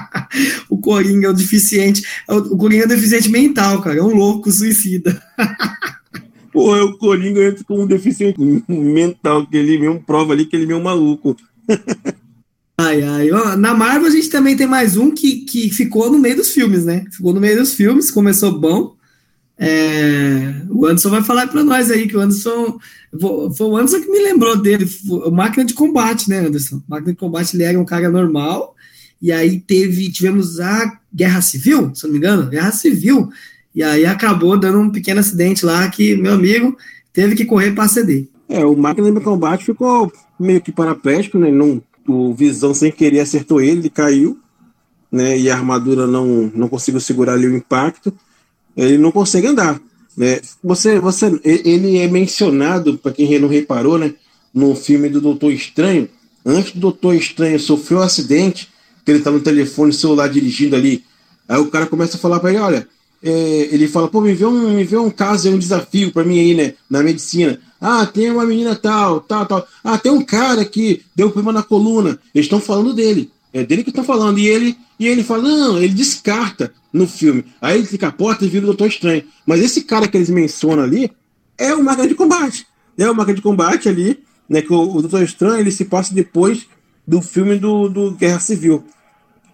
o 0.69 0.78
Coringa 0.78 1.28
é 1.28 1.30
o 1.32 1.34
deficiente. 1.34 2.03
É 2.30 2.34
o 2.34 2.57
Coringa 2.57 2.84
é 2.84 2.88
deficiente 2.88 3.30
mental, 3.30 3.82
cara. 3.82 3.97
É 3.97 4.03
um 4.03 4.15
louco 4.15 4.51
suicida. 4.51 5.22
É 6.54 6.84
o 6.84 6.97
Coringa 6.97 7.43
entra 7.43 7.64
com 7.64 7.82
um 7.84 7.88
deficiente 7.88 8.39
mental, 8.68 9.45
que 9.47 9.58
ele 9.58 9.78
mesmo 9.78 10.02
prova 10.02 10.34
ali 10.34 10.45
que 10.45 10.56
ele 10.56 10.66
é 10.66 10.68
meio 10.68 10.84
maluco. 10.84 11.36
ai, 12.78 13.02
ai. 13.02 13.30
Na 13.58 13.74
Marvel 13.74 14.08
a 14.08 14.12
gente 14.12 14.30
também 14.30 14.56
tem 14.56 14.68
mais 14.68 14.97
um 14.97 15.12
que, 15.12 15.45
que 15.45 15.70
ficou 15.70 16.12
no 16.12 16.20
meio 16.20 16.36
dos 16.36 16.52
filmes, 16.52 16.86
né? 16.86 17.06
Ficou 17.12 17.34
no 17.34 17.39
meio 17.39 17.58
dos 17.58 17.74
filmes, 17.74 18.12
começou 18.12 18.52
bom. 18.52 18.95
É, 19.64 20.56
o 20.70 20.88
Anderson 20.88 21.12
vai 21.12 21.24
falar 21.24 21.47
para 21.47 21.64
nós 21.64 21.91
aí 21.91 22.08
que 22.08 22.18
o 22.18 22.20
Anderson 22.20 22.80
foi 23.56 23.68
o 23.68 23.78
Anderson 23.78 24.02
que 24.02 24.10
me 24.10 24.20
lembrou 24.20 24.58
dele, 24.58 24.89
máquina 25.32 25.64
de 25.64 25.76
combate, 25.76 26.28
né, 26.28 26.39
Anderson? 26.39 26.82
Máquina 26.88 27.14
de 27.14 27.20
combate 27.20 27.56
ele 27.56 27.64
era 27.64 27.80
um 27.80 27.86
cara 27.86 28.10
normal 28.10 28.76
e 29.22 29.32
aí 29.32 29.60
teve 29.60 30.12
tivemos 30.12 30.60
a 30.60 30.99
guerra 31.14 31.41
civil, 31.41 31.93
se 31.93 32.06
não 32.06 32.12
me 32.12 32.18
engano, 32.18 32.49
guerra 32.49 32.72
civil 32.72 33.30
e 33.74 33.82
aí 33.84 34.05
acabou 34.05 34.57
dando 34.57 34.80
um 34.80 34.89
pequeno 34.89 35.19
acidente 35.19 35.65
lá 35.65 35.88
que 35.89 36.15
meu 36.15 36.34
amigo 36.34 36.78
teve 37.13 37.36
que 37.36 37.45
correr 37.45 37.72
para 37.72 37.88
ceder. 37.88 38.28
É, 38.49 38.65
o 38.65 38.76
máquina 38.76 39.11
de 39.11 39.19
combate 39.22 39.65
ficou 39.65 40.11
meio 40.38 40.61
que 40.61 40.72
paraplégico, 40.72 41.38
né? 41.38 41.49
Não, 41.49 41.82
o 42.07 42.34
Visão 42.34 42.74
sem 42.74 42.91
querer 42.91 43.22
acertou 43.22 43.61
ele, 43.61 43.80
ele 43.80 43.89
caiu, 43.89 44.38
né? 45.09 45.38
E 45.38 45.49
a 45.49 45.55
armadura 45.55 46.05
não, 46.05 46.51
não 46.53 46.67
conseguiu 46.67 46.99
segurar 46.99 47.34
ali 47.34 47.47
o 47.47 47.55
impacto. 47.55 48.13
Ele 48.76 48.97
não 48.97 49.11
consegue 49.11 49.47
andar, 49.47 49.80
né? 50.17 50.41
Você, 50.61 50.99
você, 50.99 51.39
ele 51.43 51.97
é 51.97 52.07
mencionado 52.07 52.97
para 52.97 53.13
quem 53.13 53.39
não 53.39 53.47
reparou, 53.47 53.97
né? 53.97 54.13
No 54.53 54.76
filme 54.76 55.07
do 55.07 55.22
Doutor 55.22 55.53
Estranho, 55.53 56.09
antes 56.45 56.74
do 56.74 56.80
Doutor 56.82 57.15
Estranho 57.15 57.57
sofrer 57.57 57.97
um 57.97 58.01
acidente, 58.01 58.69
que 59.05 59.11
ele 59.11 59.22
tá 59.22 59.32
no 59.32 59.39
telefone 59.39 59.93
celular 59.93 60.28
dirigindo 60.28 60.76
ali, 60.76 61.05
aí 61.47 61.59
o 61.59 61.72
cara 61.72 61.86
começa 61.86 62.17
a 62.17 62.19
falar 62.19 62.39
para 62.39 62.49
ele, 62.49 62.59
olha, 62.59 62.88
ele 63.24 63.88
fala, 63.88 64.07
pô, 64.07 64.22
me 64.22 64.34
vê 64.34 64.45
um, 64.45 64.76
me 64.76 64.84
vê 64.84 64.97
um 64.97 65.09
caso, 65.09 65.49
um 65.49 65.59
desafio 65.59 66.11
para 66.11 66.24
mim 66.24 66.39
aí, 66.39 66.55
né, 66.55 66.74
na 66.89 67.03
medicina. 67.03 67.59
Ah, 67.80 68.05
tem 68.05 68.32
uma 68.32 68.45
menina 68.45 68.76
tal, 68.76 69.22
tal, 69.22 69.45
tal. 69.45 69.67
Ah, 69.84 69.97
tem 69.97 70.11
um 70.11 70.24
cara 70.24 70.63
que 70.65 71.01
deu 71.15 71.32
problema 71.32 71.59
na 71.59 71.63
coluna. 71.63 72.19
Eles 72.34 72.45
estão 72.45 72.59
falando 72.59 72.93
dele. 72.93 73.32
É 73.53 73.63
dele 73.63 73.84
que 73.84 73.89
estão 73.89 74.03
falando. 74.03 74.38
E 74.38 74.47
ele, 74.47 74.78
e 74.99 75.07
ele 75.07 75.24
fala, 75.24 75.43
não, 75.43 75.78
ele 75.78 75.93
descarta 75.93 76.72
no 76.93 77.07
filme. 77.07 77.43
Aí 77.59 77.78
ele 77.78 77.88
fica 77.88 78.07
a 78.07 78.11
porta 78.11 78.45
e 78.45 78.49
vira 78.49 78.63
o 78.63 78.67
Doutor 78.67 78.88
Estranho. 78.88 79.24
Mas 79.45 79.61
esse 79.61 79.82
cara 79.82 80.07
que 80.07 80.15
eles 80.15 80.30
mencionam 80.30 80.84
ali 80.84 81.11
é 81.57 81.74
o 81.74 81.84
Máquina 81.84 82.07
de 82.07 82.15
Combate. 82.15 82.67
É 82.97 83.09
o 83.09 83.15
Máquina 83.15 83.36
de 83.36 83.41
Combate 83.41 83.89
ali, 83.89 84.19
né, 84.47 84.61
que 84.61 84.72
o, 84.72 84.95
o 84.95 85.01
Doutor 85.01 85.24
Estranho 85.24 85.59
ele 85.59 85.72
se 85.72 85.86
passa 85.86 86.13
depois 86.13 86.67
do 87.07 87.22
filme 87.22 87.57
do, 87.57 87.89
do 87.89 88.11
Guerra 88.11 88.39
Civil. 88.39 88.84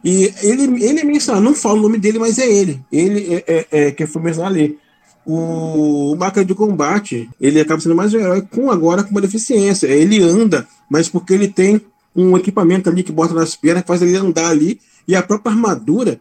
E 0.04 0.34
ele, 0.42 0.84
ele 0.84 1.00
é 1.00 1.04
mencionado, 1.04 1.44
não 1.44 1.54
falo 1.54 1.80
o 1.80 1.82
nome 1.84 1.98
dele, 1.98 2.20
mas 2.20 2.38
é 2.38 2.48
ele. 2.48 2.82
Ele 2.92 3.34
é, 3.34 3.44
é, 3.48 3.88
é 3.88 3.92
que 3.92 4.06
foi 4.06 4.22
mencionado 4.22 4.56
ali. 4.56 4.78
O, 5.26 6.14
o 6.14 6.46
de 6.46 6.56
Combate, 6.56 7.30
ele 7.42 7.60
acaba 7.60 7.82
sendo 7.82 7.96
mais 7.96 8.14
um 8.14 8.20
herói 8.20 8.42
com 8.42 8.72
agora 8.72 9.04
com 9.04 9.12
uma 9.12 9.22
deficiência. 9.22 9.88
Ele 9.88 10.24
anda, 10.24 10.66
mas 10.90 11.10
porque 11.10 11.34
ele 11.34 11.50
tem 11.50 11.82
um 12.16 12.38
equipamento 12.38 12.90
ali 12.90 13.04
que 13.04 13.12
bota 13.12 13.34
nas 13.34 13.56
pernas, 13.56 13.84
faz 13.86 14.02
ele 14.02 14.16
andar 14.16 14.50
ali, 14.50 14.80
e 15.08 15.16
a 15.16 15.22
própria 15.22 15.52
armadura 15.52 16.20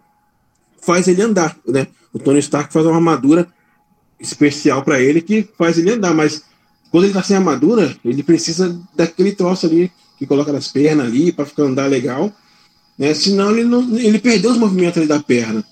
faz 0.81 1.09
ele 1.09 1.23
andar, 1.23 1.57
né? 1.67 1.87
O 2.13 2.19
Tony 2.19 2.39
Stark 2.39 2.73
faz 2.73 2.85
uma 2.85 2.97
armadura 2.97 3.47
especial 4.19 4.83
para 4.83 5.01
ele 5.01 5.21
que 5.21 5.49
faz 5.57 5.79
ele 5.79 5.93
andar, 5.93 6.15
mas 6.15 6.43
quando 6.91 7.05
ele 7.05 7.13
tá 7.13 7.23
sem 7.23 7.37
armadura, 7.37 7.97
ele 8.05 8.23
precisa 8.23 8.79
daquele 8.95 9.33
troço 9.33 9.67
ali 9.67 9.91
que 10.19 10.27
coloca 10.27 10.53
nas 10.53 10.69
pernas 10.69 11.07
ali 11.07 11.33
para 11.33 11.45
ficar 11.45 11.65
andar 11.65 11.87
legal. 11.87 12.33
Né? 12.99 13.15
Senão 13.15 13.51
ele, 13.51 13.65
não, 13.65 13.99
ele 13.99 14.19
perdeu 14.19 14.51
os 14.51 14.59
movimentos 14.59 14.99
ali 14.99 15.07
da 15.07 15.21
perna. 15.21 15.65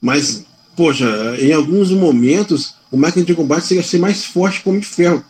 Mas, 0.00 0.44
poxa, 0.76 1.36
em 1.40 1.52
alguns 1.52 1.90
momentos, 1.90 2.74
o 2.90 2.96
máquina 2.96 3.24
de 3.24 3.34
combate 3.34 3.66
seria 3.66 3.82
ser 3.82 3.98
mais 3.98 4.24
forte 4.24 4.62
que 4.62 4.68
o 4.68 4.70
Homem 4.70 4.80
de 4.80 4.86
Ferro. 4.86 5.24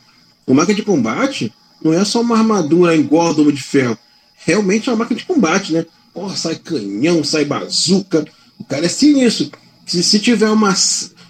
O 0.47 0.55
máquina 0.55 0.77
de 0.77 0.83
combate 0.83 1.53
não 1.83 1.93
é 1.93 2.05
só 2.05 2.21
uma 2.21 2.39
armadura 2.39 2.95
igual 2.95 3.29
ao 3.29 3.41
Homem 3.41 3.55
de 3.55 3.63
Ferro. 3.63 3.99
Realmente 4.45 4.89
é 4.89 4.93
uma 4.93 4.99
máquina 4.99 5.21
de 5.21 5.27
combate, 5.27 5.73
né? 5.73 5.85
Oh, 6.15 6.31
sai 6.31 6.57
canhão, 6.57 7.23
sai 7.23 7.45
bazuca. 7.45 8.25
O 8.59 8.65
cara 8.65 8.87
é 8.87 8.89
sinistro. 8.89 9.51
Se, 9.87 10.03
se 10.03 10.19
tiver 10.19 10.51
uma. 10.51 10.75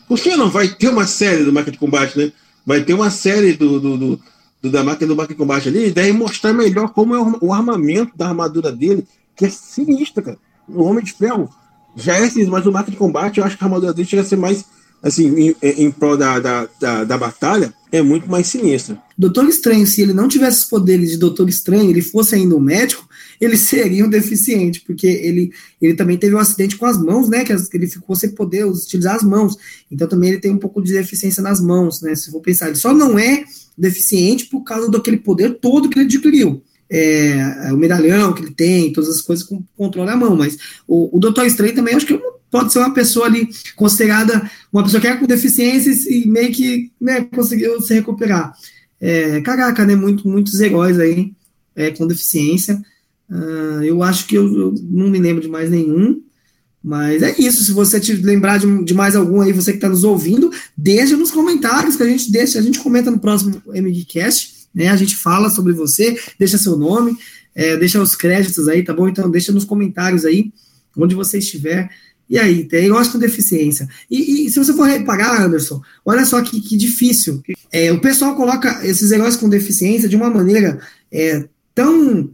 Por 0.07 0.19
que 0.19 0.37
não 0.37 0.51
vai 0.51 0.69
ter 0.69 0.89
uma 0.89 1.07
série 1.07 1.45
do 1.45 1.53
máquina 1.53 1.73
de 1.73 1.79
combate, 1.79 2.19
né? 2.19 2.33
Vai 2.65 2.83
ter 2.83 2.95
uma 2.95 3.11
série 3.11 3.53
do, 3.55 3.81
do, 3.81 3.97
do, 3.97 4.21
do 4.63 4.71
da 4.71 4.83
máquina 4.83 5.09
do 5.09 5.17
máquina 5.17 5.35
de 5.35 5.39
combate 5.39 5.69
ali, 5.69 5.87
e 5.87 5.91
daí 5.91 6.13
mostrar 6.13 6.53
melhor 6.53 6.91
como 6.91 7.15
é 7.15 7.21
o, 7.21 7.39
o 7.41 7.53
armamento 7.53 8.13
da 8.17 8.29
armadura 8.29 8.73
dele, 8.73 9.07
que 9.39 9.47
é 9.47 9.51
sinistro, 9.51 10.23
cara. 10.23 10.39
O 10.69 10.83
Homem 10.83 11.03
de 11.03 11.13
Ferro 11.13 11.49
já 11.97 12.17
é 12.17 12.25
assim, 12.25 12.45
mas 12.47 12.67
o 12.67 12.73
máquina 12.73 12.93
de 12.93 12.99
combate, 12.99 13.39
eu 13.39 13.45
acho 13.45 13.57
que 13.57 13.65
a 13.65 13.67
armadura 13.67 13.95
dele 13.95 14.09
chega 14.09 14.23
a 14.23 14.27
ser 14.27 14.37
mais 14.37 14.65
assim, 15.03 15.29
em, 15.39 15.57
em 15.63 15.91
prol 15.91 16.17
da, 16.17 16.41
da, 16.41 16.69
da, 16.81 17.05
da, 17.05 17.19
batalha, 17.19 17.73
é 17.91 18.03
muito 18.03 18.29
mais 18.29 18.49
sinistra. 18.49 19.01
Doutor 19.17 19.49
Estranho, 19.49 19.87
se 19.87 20.03
ele 20.03 20.13
não 20.13 20.29
tivesse 20.29 20.59
os 20.59 20.65
poderes 20.65 21.11
de 21.11 21.17
Doutor 21.17 21.49
Estranho, 21.49 21.89
ele 21.89 22.03
fosse 22.03 22.35
ainda 22.35 22.57
um 22.57 22.61
médico, 22.61 23.09
ele 23.41 23.57
seria 23.57 24.05
um 24.05 24.11
deficiente, 24.11 24.81
porque 24.81 25.07
ele, 25.07 25.53
ele 25.81 25.95
também 25.95 26.19
teve 26.19 26.35
um 26.35 26.39
acidente 26.39 26.77
com 26.77 26.85
as 26.85 27.01
mãos, 27.01 27.29
né? 27.29 27.45
Que 27.45 27.53
ele 27.73 27.87
ficou 27.87 28.17
sem 28.17 28.31
poder 28.31 28.65
utilizar 28.65 29.15
as 29.15 29.23
mãos. 29.23 29.57
Então 29.91 30.09
também 30.09 30.31
ele 30.31 30.41
tem 30.41 30.51
um 30.51 30.59
pouco 30.59 30.83
de 30.83 30.93
deficiência 30.93 31.43
nas 31.43 31.61
mãos, 31.61 32.03
né? 32.03 32.15
Se 32.15 32.31
for 32.31 32.41
pensar, 32.41 32.67
ele 32.67 32.77
só 32.77 32.93
não 32.93 33.19
é 33.19 33.45
deficiente 33.77 34.47
por 34.47 34.63
causa 34.63 34.91
daquele 34.91 35.19
poder 35.19 35.59
todo 35.61 35.89
que 35.89 35.99
ele 35.99 36.07
adquiriu. 36.07 36.61
É, 36.91 37.71
o 37.71 37.77
medalhão 37.77 38.33
que 38.33 38.43
ele 38.43 38.55
tem, 38.55 38.93
todas 38.93 39.11
as 39.11 39.21
coisas 39.21 39.45
com 39.45 39.63
controle 39.77 40.11
à 40.11 40.17
mão, 40.17 40.35
mas 40.35 40.57
o, 40.87 41.15
o 41.17 41.21
Doutor 41.21 41.45
Estranho 41.45 41.75
também 41.75 41.95
acho 41.95 42.07
que 42.07 42.19
pode 42.51 42.73
ser 42.73 42.79
uma 42.79 42.95
pessoa 42.95 43.27
ali 43.27 43.49
considerada 43.77 44.51
uma 44.73 44.83
pessoa 44.83 45.01
que 45.01 45.07
é 45.07 45.17
com 45.17 45.27
deficiências 45.27 46.07
e 46.07 46.27
meio 46.27 46.51
que 46.53 46.91
né, 47.01 47.27
conseguiu 47.35 47.81
se 47.81 47.95
recuperar. 47.95 48.55
É, 49.01 49.41
caraca, 49.43 49.85
né? 49.85 49.95
Muito, 49.95 50.27
muitos 50.27 50.61
heróis 50.61 50.99
aí 50.99 51.33
é, 51.77 51.91
com 51.91 52.07
deficiência. 52.07 52.81
Uh, 53.31 53.83
eu 53.85 54.03
acho 54.03 54.27
que 54.27 54.35
eu, 54.35 54.47
eu, 54.59 54.75
não 54.83 55.09
me 55.09 55.19
lembro 55.19 55.43
de 55.43 55.49
mais 55.49 55.71
nenhum. 55.71 56.23
Mas 56.83 57.23
é 57.23 57.35
isso. 57.39 57.65
Se 57.65 57.73
você 57.73 58.01
te 58.01 58.15
lembrar 58.15 58.59
de, 58.59 58.85
de 58.85 58.95
mais 58.95 59.15
algum 59.15 59.41
aí, 59.41 59.53
você 59.53 59.73
que 59.73 59.79
está 59.79 59.89
nos 59.89 60.05
ouvindo, 60.05 60.51
deixa 60.77 61.17
nos 61.17 61.31
comentários 61.31 61.97
que 61.97 62.03
a 62.03 62.09
gente 62.09 62.31
deixa, 62.31 62.59
a 62.59 62.63
gente 62.63 62.81
comenta 62.81 63.11
no 63.11 63.19
próximo 63.19 63.61
MGCast, 63.67 64.58
né? 64.79 64.89
A 64.91 64.97
gente 64.97 65.17
fala 65.17 65.51
sobre 65.51 65.73
você, 65.73 66.17
deixa 66.39 66.57
seu 66.57 66.77
nome, 66.77 67.19
é, 67.53 67.77
deixa 67.77 68.01
os 68.01 68.15
créditos 68.15 68.69
aí, 68.69 68.85
tá 68.85 68.95
bom? 68.95 69.09
Então 69.09 69.29
deixa 69.29 69.51
nos 69.51 69.65
comentários 69.65 70.25
aí, 70.25 70.53
onde 70.97 71.17
você 71.17 71.39
estiver. 71.39 71.91
E 72.31 72.39
aí, 72.39 72.65
tem 72.65 72.89
com 72.91 73.19
deficiência. 73.19 73.89
E, 74.09 74.47
e, 74.47 74.51
se 74.51 74.59
você 74.59 74.73
for 74.73 74.87
reparar, 74.87 75.43
Anderson, 75.43 75.83
olha 76.05 76.25
só 76.25 76.41
que, 76.43 76.61
que 76.61 76.77
difícil. 76.77 77.43
É, 77.73 77.91
o 77.91 78.01
pessoal 78.01 78.37
coloca 78.37 78.87
esses 78.87 79.11
negócios 79.11 79.37
com 79.37 79.49
deficiência 79.49 80.09
de 80.09 80.15
uma 80.15 80.31
maneira 80.31 80.79
é, 81.11 81.49
tão 81.75 82.31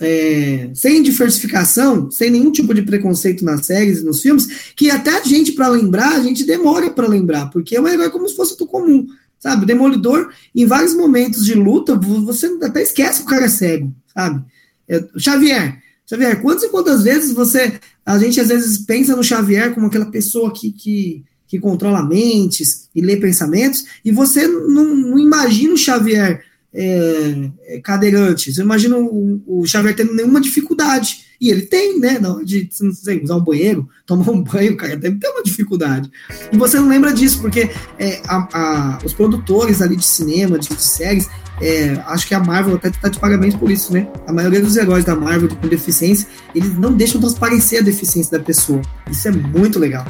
é, 0.00 0.70
sem 0.74 1.02
diversificação, 1.02 2.10
sem 2.10 2.30
nenhum 2.30 2.52
tipo 2.52 2.72
de 2.72 2.82
preconceito 2.82 3.44
nas 3.44 3.66
séries 3.66 4.00
e 4.00 4.04
nos 4.04 4.22
filmes, 4.22 4.72
que 4.76 4.90
até 4.90 5.18
a 5.18 5.24
gente, 5.24 5.52
para 5.52 5.68
lembrar, 5.68 6.12
a 6.12 6.22
gente 6.22 6.44
demora 6.44 6.90
para 6.90 7.08
lembrar, 7.08 7.46
porque 7.46 7.74
é 7.74 7.80
um 7.80 7.88
herói 7.88 8.10
como 8.10 8.28
se 8.28 8.36
fosse 8.36 8.56
do 8.56 8.66
comum, 8.66 9.06
sabe? 9.38 9.66
Demolidor, 9.66 10.32
em 10.54 10.66
vários 10.66 10.94
momentos 10.94 11.44
de 11.44 11.54
luta, 11.54 11.96
você 11.96 12.46
até 12.62 12.82
esquece 12.82 13.20
que 13.20 13.26
o 13.26 13.28
cara 13.28 13.44
é 13.44 13.48
cego, 13.48 13.94
sabe? 14.12 14.44
É, 14.88 15.04
Xavier, 15.16 15.78
Xavier, 16.08 16.40
quantas 16.40 16.64
e 16.64 16.68
quantas 16.70 17.02
vezes 17.02 17.32
você, 17.32 17.78
a 18.04 18.18
gente 18.18 18.40
às 18.40 18.48
vezes 18.48 18.78
pensa 18.78 19.14
no 19.14 19.22
Xavier 19.22 19.74
como 19.74 19.86
aquela 19.86 20.10
pessoa 20.10 20.52
que, 20.52 20.72
que, 20.72 21.24
que 21.46 21.58
controla 21.58 22.02
mentes 22.02 22.88
e 22.94 23.00
lê 23.00 23.16
pensamentos, 23.16 23.84
e 24.04 24.10
você 24.10 24.46
não, 24.46 24.94
não 24.94 25.18
imagina 25.18 25.74
o 25.74 25.78
Xavier 25.78 26.42
é, 26.72 27.50
é, 27.66 27.80
cadeirante. 27.80 28.52
Você 28.52 28.62
imagina 28.62 28.96
o, 28.96 29.42
o 29.46 29.66
Xavier 29.66 29.94
tendo 29.94 30.14
nenhuma 30.14 30.40
dificuldade. 30.40 31.27
E 31.40 31.50
ele 31.50 31.62
tem, 31.62 31.98
né? 31.98 32.18
Na 32.18 32.42
de 32.42 32.68
não 32.80 32.92
sei, 32.92 33.22
usar 33.22 33.36
um 33.36 33.44
banheiro, 33.44 33.88
tomar 34.06 34.30
um 34.30 34.42
banho, 34.44 34.76
cara 34.76 34.96
deve 34.96 35.16
ter 35.16 35.28
uma 35.28 35.42
dificuldade. 35.42 36.10
E 36.52 36.56
você 36.56 36.78
não 36.78 36.88
lembra 36.88 37.12
disso, 37.12 37.40
porque 37.40 37.70
é, 37.98 38.20
a, 38.26 38.48
a, 38.52 38.98
os 39.04 39.12
produtores 39.12 39.80
ali 39.80 39.96
de 39.96 40.04
cinema, 40.04 40.58
de, 40.58 40.68
de 40.68 40.82
séries, 40.82 41.28
é, 41.60 42.02
acho 42.06 42.26
que 42.26 42.34
a 42.34 42.40
Marvel 42.40 42.76
até 42.76 42.88
está 42.88 43.08
de 43.08 43.18
parabéns 43.18 43.54
por 43.54 43.70
isso, 43.70 43.92
né? 43.92 44.08
A 44.26 44.32
maioria 44.32 44.60
dos 44.60 44.76
heróis 44.76 45.04
da 45.04 45.14
Marvel 45.14 45.48
com 45.48 45.68
deficiência, 45.68 46.28
eles 46.54 46.76
não 46.78 46.92
deixam 46.92 47.20
transparecer 47.20 47.80
a 47.80 47.82
deficiência 47.82 48.38
da 48.38 48.44
pessoa. 48.44 48.80
Isso 49.10 49.28
é 49.28 49.32
muito 49.32 49.78
legal. 49.78 50.06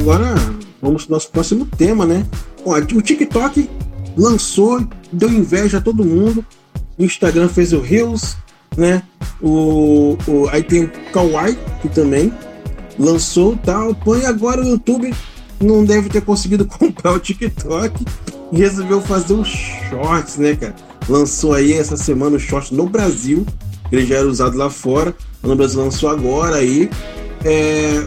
agora 0.00 0.34
vamos 0.80 1.04
para 1.04 1.12
o 1.12 1.14
nosso 1.14 1.30
próximo 1.30 1.66
tema, 1.66 2.06
né? 2.06 2.26
O 2.64 3.02
TikTok 3.02 3.68
lançou, 4.20 4.86
deu 5.10 5.30
inveja 5.30 5.78
a 5.78 5.80
todo 5.80 6.04
mundo. 6.04 6.44
O 6.98 7.04
Instagram 7.04 7.48
fez 7.48 7.72
o 7.72 7.80
Reels, 7.80 8.36
né? 8.76 9.02
O, 9.40 10.18
o, 10.28 10.48
aí 10.50 10.62
tem 10.62 10.84
o 10.84 10.90
Kawaii, 11.12 11.58
que 11.80 11.88
também 11.88 12.32
lançou 12.98 13.56
tal. 13.56 13.94
Põe 13.94 14.26
agora 14.26 14.60
o 14.60 14.68
YouTube 14.68 15.12
não 15.58 15.84
deve 15.84 16.08
ter 16.10 16.20
conseguido 16.20 16.66
comprar 16.68 17.12
o 17.12 17.18
TikTok 17.18 18.04
e 18.52 18.58
resolveu 18.58 19.00
fazer 19.00 19.32
os 19.32 19.48
shorts, 19.48 20.36
né, 20.36 20.54
cara? 20.54 20.74
Lançou 21.08 21.54
aí 21.54 21.72
essa 21.72 21.96
semana 21.96 22.36
o 22.36 22.40
short 22.40 22.74
no 22.74 22.86
Brasil, 22.86 23.46
ele 23.90 24.06
já 24.06 24.16
era 24.16 24.28
usado 24.28 24.56
lá 24.56 24.68
fora, 24.68 25.14
no 25.42 25.56
Brasil 25.56 25.82
lançou 25.82 26.10
agora 26.10 26.56
aí. 26.56 26.90
É, 27.42 28.06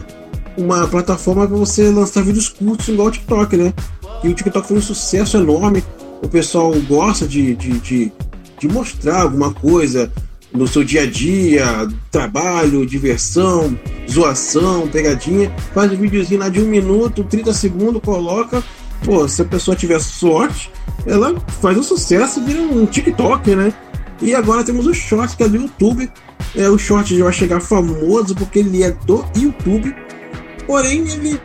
uma 0.56 0.86
plataforma 0.86 1.46
para 1.46 1.56
você 1.56 1.90
lançar 1.90 2.22
vídeos 2.22 2.48
curtos 2.48 2.86
igual 2.86 3.08
o 3.08 3.10
TikTok, 3.10 3.56
né? 3.56 3.74
E 4.22 4.28
o 4.28 4.34
TikTok 4.34 4.68
foi 4.68 4.76
um 4.76 4.82
sucesso 4.82 5.36
enorme. 5.36 5.82
O 6.24 6.28
pessoal 6.28 6.72
gosta 6.88 7.26
de, 7.26 7.54
de, 7.54 7.78
de, 7.78 8.12
de 8.58 8.68
mostrar 8.68 9.22
alguma 9.22 9.52
coisa 9.52 10.12
no 10.52 10.66
seu 10.66 10.82
dia 10.82 11.02
a 11.02 11.06
dia, 11.06 11.88
trabalho, 12.10 12.86
diversão, 12.86 13.78
zoação, 14.10 14.88
pegadinha. 14.88 15.54
Faz 15.72 15.92
um 15.92 15.96
videozinho 15.96 16.40
lá 16.40 16.48
de 16.48 16.60
um 16.60 16.66
minuto, 16.66 17.24
30 17.24 17.52
segundos, 17.52 18.02
coloca. 18.02 18.62
Pô, 19.04 19.28
se 19.28 19.42
a 19.42 19.44
pessoa 19.44 19.76
tiver 19.76 20.00
sorte, 20.00 20.70
ela 21.06 21.38
faz 21.60 21.76
um 21.76 21.82
sucesso 21.82 22.42
vira 22.42 22.62
um 22.62 22.86
TikTok, 22.86 23.54
né? 23.54 23.72
E 24.22 24.34
agora 24.34 24.64
temos 24.64 24.86
o 24.86 24.94
Short, 24.94 25.36
que 25.36 25.42
é 25.42 25.48
do 25.48 25.56
YouTube. 25.56 26.10
É, 26.56 26.68
o 26.68 26.78
Short 26.78 27.16
já 27.16 27.24
vai 27.24 27.32
chegar 27.32 27.60
famoso 27.60 28.34
porque 28.34 28.60
ele 28.60 28.82
é 28.82 28.92
do 28.92 29.24
YouTube 29.36 29.94
Porém, 30.66 31.06
ele 31.08 31.40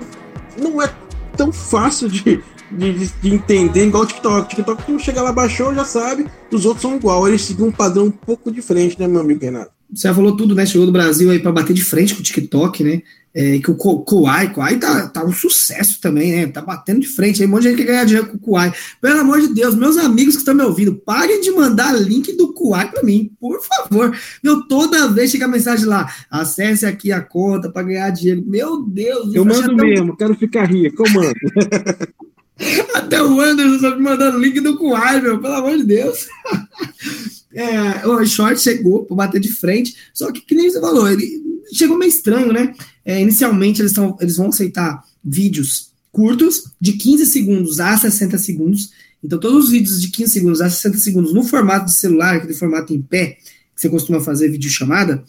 não 0.58 0.82
é 0.82 0.90
tão 1.36 1.52
fácil 1.52 2.10
de, 2.10 2.42
de, 2.72 3.08
de 3.08 3.34
entender 3.34 3.88
igual 3.88 4.04
o 4.04 4.08
TikTok. 4.08 4.46
O 4.46 4.50
TikTok, 4.50 4.84
tu 4.86 5.00
chega 5.00 5.22
lá, 5.22 5.32
baixou, 5.32 5.74
já 5.74 5.86
sabe, 5.86 6.26
os 6.52 6.66
outros 6.66 6.82
são 6.82 6.96
igual. 6.96 7.28
Eles 7.28 7.42
seguem 7.42 7.66
um 7.66 7.72
padrão 7.72 8.06
um 8.06 8.12
pouco 8.12 8.52
diferente, 8.52 9.00
né, 9.00 9.08
meu 9.08 9.22
amigo 9.22 9.44
Renato? 9.44 9.72
Você 9.92 10.08
já 10.08 10.14
falou 10.14 10.38
tudo, 10.38 10.54
né? 10.54 10.66
Chegou 10.66 10.86
do 10.86 10.94
Brasil 10.94 11.32
aí 11.32 11.40
para 11.40 11.52
bater 11.52 11.74
de 11.74 11.84
frente 11.84 12.14
com 12.14 12.20
o 12.20 12.24
TikTok, 12.24 12.84
né? 12.84 13.02
É, 13.34 13.60
que 13.60 13.70
o 13.70 13.76
Kuai, 13.76 14.52
Kuai 14.52 14.78
tá, 14.78 15.08
tá 15.08 15.24
um 15.24 15.32
sucesso 15.32 16.00
também, 16.02 16.32
né? 16.32 16.48
Tá 16.48 16.62
batendo 16.62 17.00
de 17.00 17.08
frente. 17.08 17.42
Aí 17.42 17.48
um 17.48 17.52
monte 17.52 17.64
de 17.64 17.70
gente 17.70 17.78
quer 17.78 17.86
ganhar 17.86 18.04
dinheiro 18.04 18.28
com 18.28 18.38
o 18.38 18.40
Kuai. 18.40 18.72
Pelo 19.02 19.20
amor 19.20 19.42
de 19.42 19.54
Deus, 19.54 19.74
meus 19.76 19.98
amigos 19.98 20.36
que 20.36 20.42
estão 20.42 20.54
me 20.54 20.64
ouvindo, 20.64 20.94
parem 20.94 21.42
de 21.42 21.50
mandar 21.52 21.92
link 21.94 22.34
do 22.34 22.54
Kuai 22.54 22.92
para 22.92 23.02
mim, 23.02 23.32
por 23.40 23.60
favor. 23.64 24.16
Eu 24.44 24.68
toda 24.68 25.08
vez 25.08 25.32
chega 25.32 25.46
a 25.46 25.48
mensagem 25.48 25.86
lá, 25.86 26.12
acesse 26.30 26.86
aqui 26.86 27.12
a 27.12 27.22
conta 27.22 27.70
para 27.70 27.84
ganhar 27.84 28.10
dinheiro. 28.12 28.44
Meu 28.46 28.84
Deus, 28.84 29.34
eu 29.34 29.44
mando 29.44 29.76
mesmo, 29.76 30.16
quero 30.16 30.36
ficar 30.36 30.66
rico, 30.66 31.04
eu 31.06 31.14
mando. 31.14 31.34
Até 32.93 33.22
o 33.24 33.39
Anderson 33.39 33.80
tá 33.80 33.95
me 33.95 34.03
mandando 34.03 34.39
link 34.39 34.60
do 34.60 34.78
Kuai, 34.78 35.22
meu, 35.22 35.39
pelo 35.39 35.53
amor 35.53 35.78
de 35.78 35.84
Deus. 35.84 36.28
É, 37.51 38.05
o 38.07 38.24
short 38.28 38.62
chegou 38.62 39.05
para 39.05 39.16
bater 39.18 39.41
de 39.41 39.49
frente, 39.51 39.95
só 40.14 40.32
que, 40.32 40.39
que 40.39 40.53
nem 40.53 40.70
você 40.70 40.80
falou, 40.80 41.10
ele 41.10 41.43
chegou 41.74 41.97
meio 41.97 42.10
estranho, 42.10 42.53
né? 42.53 42.76
É, 43.03 43.20
inicialmente 43.20 43.82
eles, 43.82 43.91
tão, 43.91 44.16
eles 44.22 44.38
vão 44.38 44.49
aceitar 44.49 45.03
vídeos 45.24 45.89
curtos, 46.12 46.66
de 46.80 46.93
15 46.93 47.26
segundos 47.26 47.80
a 47.80 47.97
60 47.97 48.38
segundos. 48.38 48.91
Então, 49.24 49.39
todos 49.39 49.66
os 49.66 49.72
vídeos 49.72 49.99
de 49.99 50.10
15 50.10 50.32
segundos 50.32 50.62
a 50.62 50.70
60 50.70 50.97
segundos 50.99 51.34
no 51.34 51.43
formato 51.43 51.86
de 51.86 51.93
celular, 51.93 52.36
aquele 52.36 52.53
formato 52.53 52.93
em 52.93 53.01
pé, 53.01 53.38
que 53.76 53.82
você 53.82 53.89
costuma 53.89 54.20
fazer 54.20 54.49
vídeo 54.49 54.70
chamada, 54.70 55.24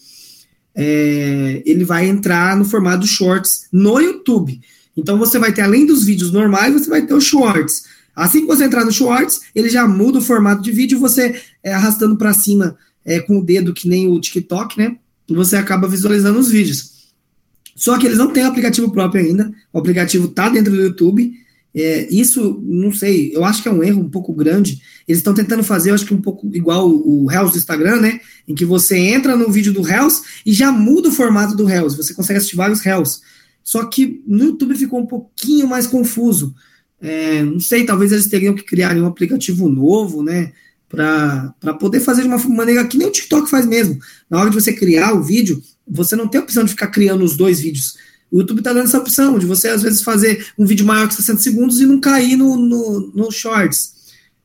é, 0.74 1.62
ele 1.64 1.84
vai 1.84 2.06
entrar 2.06 2.56
no 2.56 2.64
formato 2.64 3.06
shorts 3.06 3.66
no 3.72 3.98
YouTube. 3.98 4.60
Então, 4.96 5.18
você 5.18 5.38
vai 5.38 5.52
ter, 5.52 5.62
além 5.62 5.86
dos 5.86 6.04
vídeos 6.04 6.32
normais, 6.32 6.72
você 6.72 6.90
vai 6.90 7.06
ter 7.06 7.14
os 7.14 7.24
shorts. 7.24 7.84
Assim 8.14 8.42
que 8.42 8.46
você 8.46 8.64
entrar 8.64 8.84
no 8.84 8.92
Shorts, 8.92 9.40
ele 9.54 9.68
já 9.68 9.86
muda 9.86 10.18
o 10.18 10.22
formato 10.22 10.62
de 10.62 10.70
vídeo, 10.70 10.98
você 10.98 11.40
é, 11.62 11.72
arrastando 11.72 12.16
para 12.16 12.34
cima 12.34 12.76
é, 13.04 13.20
com 13.20 13.38
o 13.38 13.44
dedo, 13.44 13.72
que 13.72 13.88
nem 13.88 14.08
o 14.08 14.20
TikTok, 14.20 14.76
né? 14.78 14.96
E 15.28 15.34
você 15.34 15.56
acaba 15.56 15.88
visualizando 15.88 16.38
os 16.38 16.50
vídeos. 16.50 16.90
Só 17.74 17.96
que 17.96 18.06
eles 18.06 18.18
não 18.18 18.30
têm 18.30 18.42
aplicativo 18.42 18.90
próprio 18.90 19.24
ainda. 19.24 19.50
O 19.72 19.78
aplicativo 19.78 20.28
tá 20.28 20.48
dentro 20.48 20.72
do 20.72 20.82
YouTube. 20.82 21.32
É, 21.74 22.08
isso, 22.10 22.60
não 22.62 22.92
sei, 22.92 23.34
eu 23.34 23.44
acho 23.44 23.62
que 23.62 23.68
é 23.68 23.72
um 23.72 23.82
erro 23.82 24.02
um 24.02 24.10
pouco 24.10 24.34
grande. 24.34 24.82
Eles 25.08 25.20
estão 25.20 25.32
tentando 25.32 25.62
fazer, 25.62 25.90
eu 25.90 25.94
acho 25.94 26.04
que 26.04 26.12
um 26.12 26.20
pouco 26.20 26.50
igual 26.52 26.90
o, 26.90 27.26
Reels 27.26 27.52
do 27.52 27.58
Instagram, 27.58 28.00
né? 28.00 28.20
Em 28.46 28.54
que 28.54 28.64
você 28.64 28.98
entra 28.98 29.36
no 29.36 29.50
vídeo 29.50 29.72
do 29.72 29.82
Reels 29.82 30.22
e 30.44 30.52
já 30.52 30.70
muda 30.70 31.08
o 31.08 31.12
formato 31.12 31.56
do 31.56 31.64
Reels. 31.64 31.96
Você 31.96 32.12
consegue 32.12 32.38
assistir 32.38 32.56
vários 32.56 32.80
Reels. 32.80 33.22
Só 33.62 33.84
que 33.84 34.22
no 34.26 34.44
YouTube 34.44 34.76
ficou 34.76 35.00
um 35.00 35.06
pouquinho 35.06 35.68
mais 35.68 35.86
confuso. 35.86 36.54
É, 37.00 37.42
não 37.42 37.60
sei, 37.60 37.84
talvez 37.84 38.12
eles 38.12 38.28
teriam 38.28 38.54
que 38.54 38.62
criar 38.62 38.96
um 38.96 39.06
aplicativo 39.06 39.68
novo, 39.68 40.22
né? 40.22 40.52
Para 40.88 41.74
poder 41.78 42.00
fazer 42.00 42.22
de 42.22 42.28
uma 42.28 42.38
maneira 42.48 42.84
que 42.86 42.98
nem 42.98 43.06
o 43.06 43.12
TikTok 43.12 43.48
faz 43.48 43.64
mesmo. 43.64 43.98
Na 44.28 44.40
hora 44.40 44.50
de 44.50 44.56
você 44.56 44.72
criar 44.72 45.14
o 45.14 45.22
vídeo, 45.22 45.62
você 45.86 46.16
não 46.16 46.26
tem 46.26 46.40
a 46.40 46.44
opção 46.44 46.64
de 46.64 46.70
ficar 46.70 46.88
criando 46.88 47.24
os 47.24 47.36
dois 47.36 47.60
vídeos 47.60 47.96
o 48.30 48.38
YouTube 48.38 48.58
está 48.58 48.72
dando 48.72 48.84
essa 48.84 48.98
opção 48.98 49.38
de 49.38 49.46
você, 49.46 49.68
às 49.68 49.82
vezes, 49.82 50.02
fazer 50.02 50.46
um 50.56 50.64
vídeo 50.64 50.86
maior 50.86 51.08
que 51.08 51.14
60 51.14 51.40
segundos 51.40 51.80
e 51.80 51.86
não 51.86 51.98
cair 51.98 52.36
no, 52.36 52.56
no, 52.56 53.12
no 53.12 53.30
Shorts. 53.30 53.94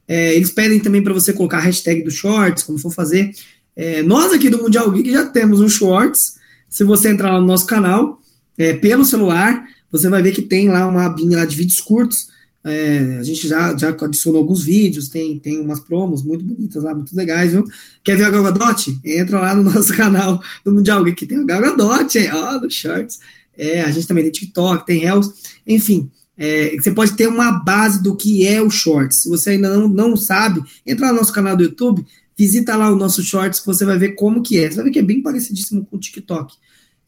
É, 0.08 0.36
eles 0.36 0.50
pedem 0.50 0.80
também 0.80 1.04
para 1.04 1.14
você 1.14 1.32
colocar 1.32 1.58
a 1.58 1.62
hashtag 1.62 2.04
do 2.04 2.10
Shorts, 2.10 2.64
como 2.64 2.80
for 2.80 2.92
fazer. 2.92 3.32
É, 3.76 4.02
nós 4.02 4.34
aqui 4.34 4.50
do 4.50 4.58
Mundial 4.62 4.90
Geek 4.92 5.12
já 5.12 5.26
temos 5.28 5.62
um 5.62 5.70
Shorts. 5.70 6.36
Se 6.68 6.84
você 6.84 7.10
entrar 7.10 7.32
lá 7.32 7.40
no 7.40 7.46
nosso 7.46 7.68
canal, 7.68 8.20
é, 8.58 8.74
pelo 8.74 9.06
celular, 9.06 9.66
você 9.92 10.10
vai 10.10 10.22
ver 10.22 10.32
que 10.32 10.42
tem 10.42 10.70
lá 10.70 10.88
uma 10.88 11.06
abinha 11.06 11.38
lá 11.38 11.46
de 11.46 11.56
vídeos 11.56 11.80
curtos. 11.80 12.28
É, 12.64 13.18
a 13.20 13.24
gente 13.24 13.48
já, 13.48 13.78
já 13.78 13.90
adicionou 13.90 14.42
alguns 14.42 14.64
vídeos, 14.64 15.08
tem, 15.08 15.38
tem 15.38 15.60
umas 15.60 15.80
promos 15.80 16.24
muito 16.24 16.44
bonitas 16.44 16.84
lá, 16.84 16.96
muito 16.96 17.16
legais, 17.16 17.52
viu? 17.52 17.64
Quer 18.04 18.18
ver 18.18 18.24
a 18.24 18.30
Galgadot? 18.32 19.00
Entra 19.06 19.40
lá 19.40 19.56
no 19.56 19.62
nosso 19.72 19.96
canal 19.96 20.42
do 20.64 20.74
Mundial 20.74 21.04
Geek, 21.04 21.18
que 21.18 21.26
tem 21.28 21.38
a 21.38 21.44
Galgadot, 21.44 22.18
ó, 22.34 22.58
do 22.58 22.70
Shorts. 22.70 23.20
É, 23.56 23.82
a 23.82 23.92
gente 23.92 24.08
também 24.08 24.24
tem 24.24 24.32
TikTok, 24.32 24.86
tem 24.86 25.00
Reels, 25.00 25.32
enfim. 25.66 26.10
É, 26.38 26.76
você 26.76 26.92
pode 26.92 27.14
ter 27.14 27.28
uma 27.28 27.52
base 27.52 28.02
do 28.02 28.16
que 28.16 28.46
é 28.48 28.62
o 28.62 28.70
Shorts. 28.70 29.22
Se 29.22 29.30
você 29.30 29.52
ainda 29.52 29.70
não, 29.78 29.88
não 29.88 30.18
sabe, 30.18 30.62
entra 30.86 31.10
no 31.10 31.20
nosso 31.20 31.32
canal 31.32 31.56
do 31.56 31.64
YouTube, 31.64 32.06
visita 32.38 32.76
lá 32.76 32.92
o 32.92 32.96
nosso 32.96 33.24
Shorts 33.24 33.60
que 33.60 33.66
você 33.66 33.86
vai 33.86 33.98
ver 33.98 34.16
como 34.16 34.42
que 34.42 34.60
é. 34.60 34.70
Você 34.70 34.76
vai 34.76 34.86
ver 34.86 34.92
que 34.92 35.00
é 35.00 35.04
bem 35.04 35.22
parecidíssimo 35.22 35.86
com 35.86 35.96
o 35.96 36.00
TikTok. 36.00 36.56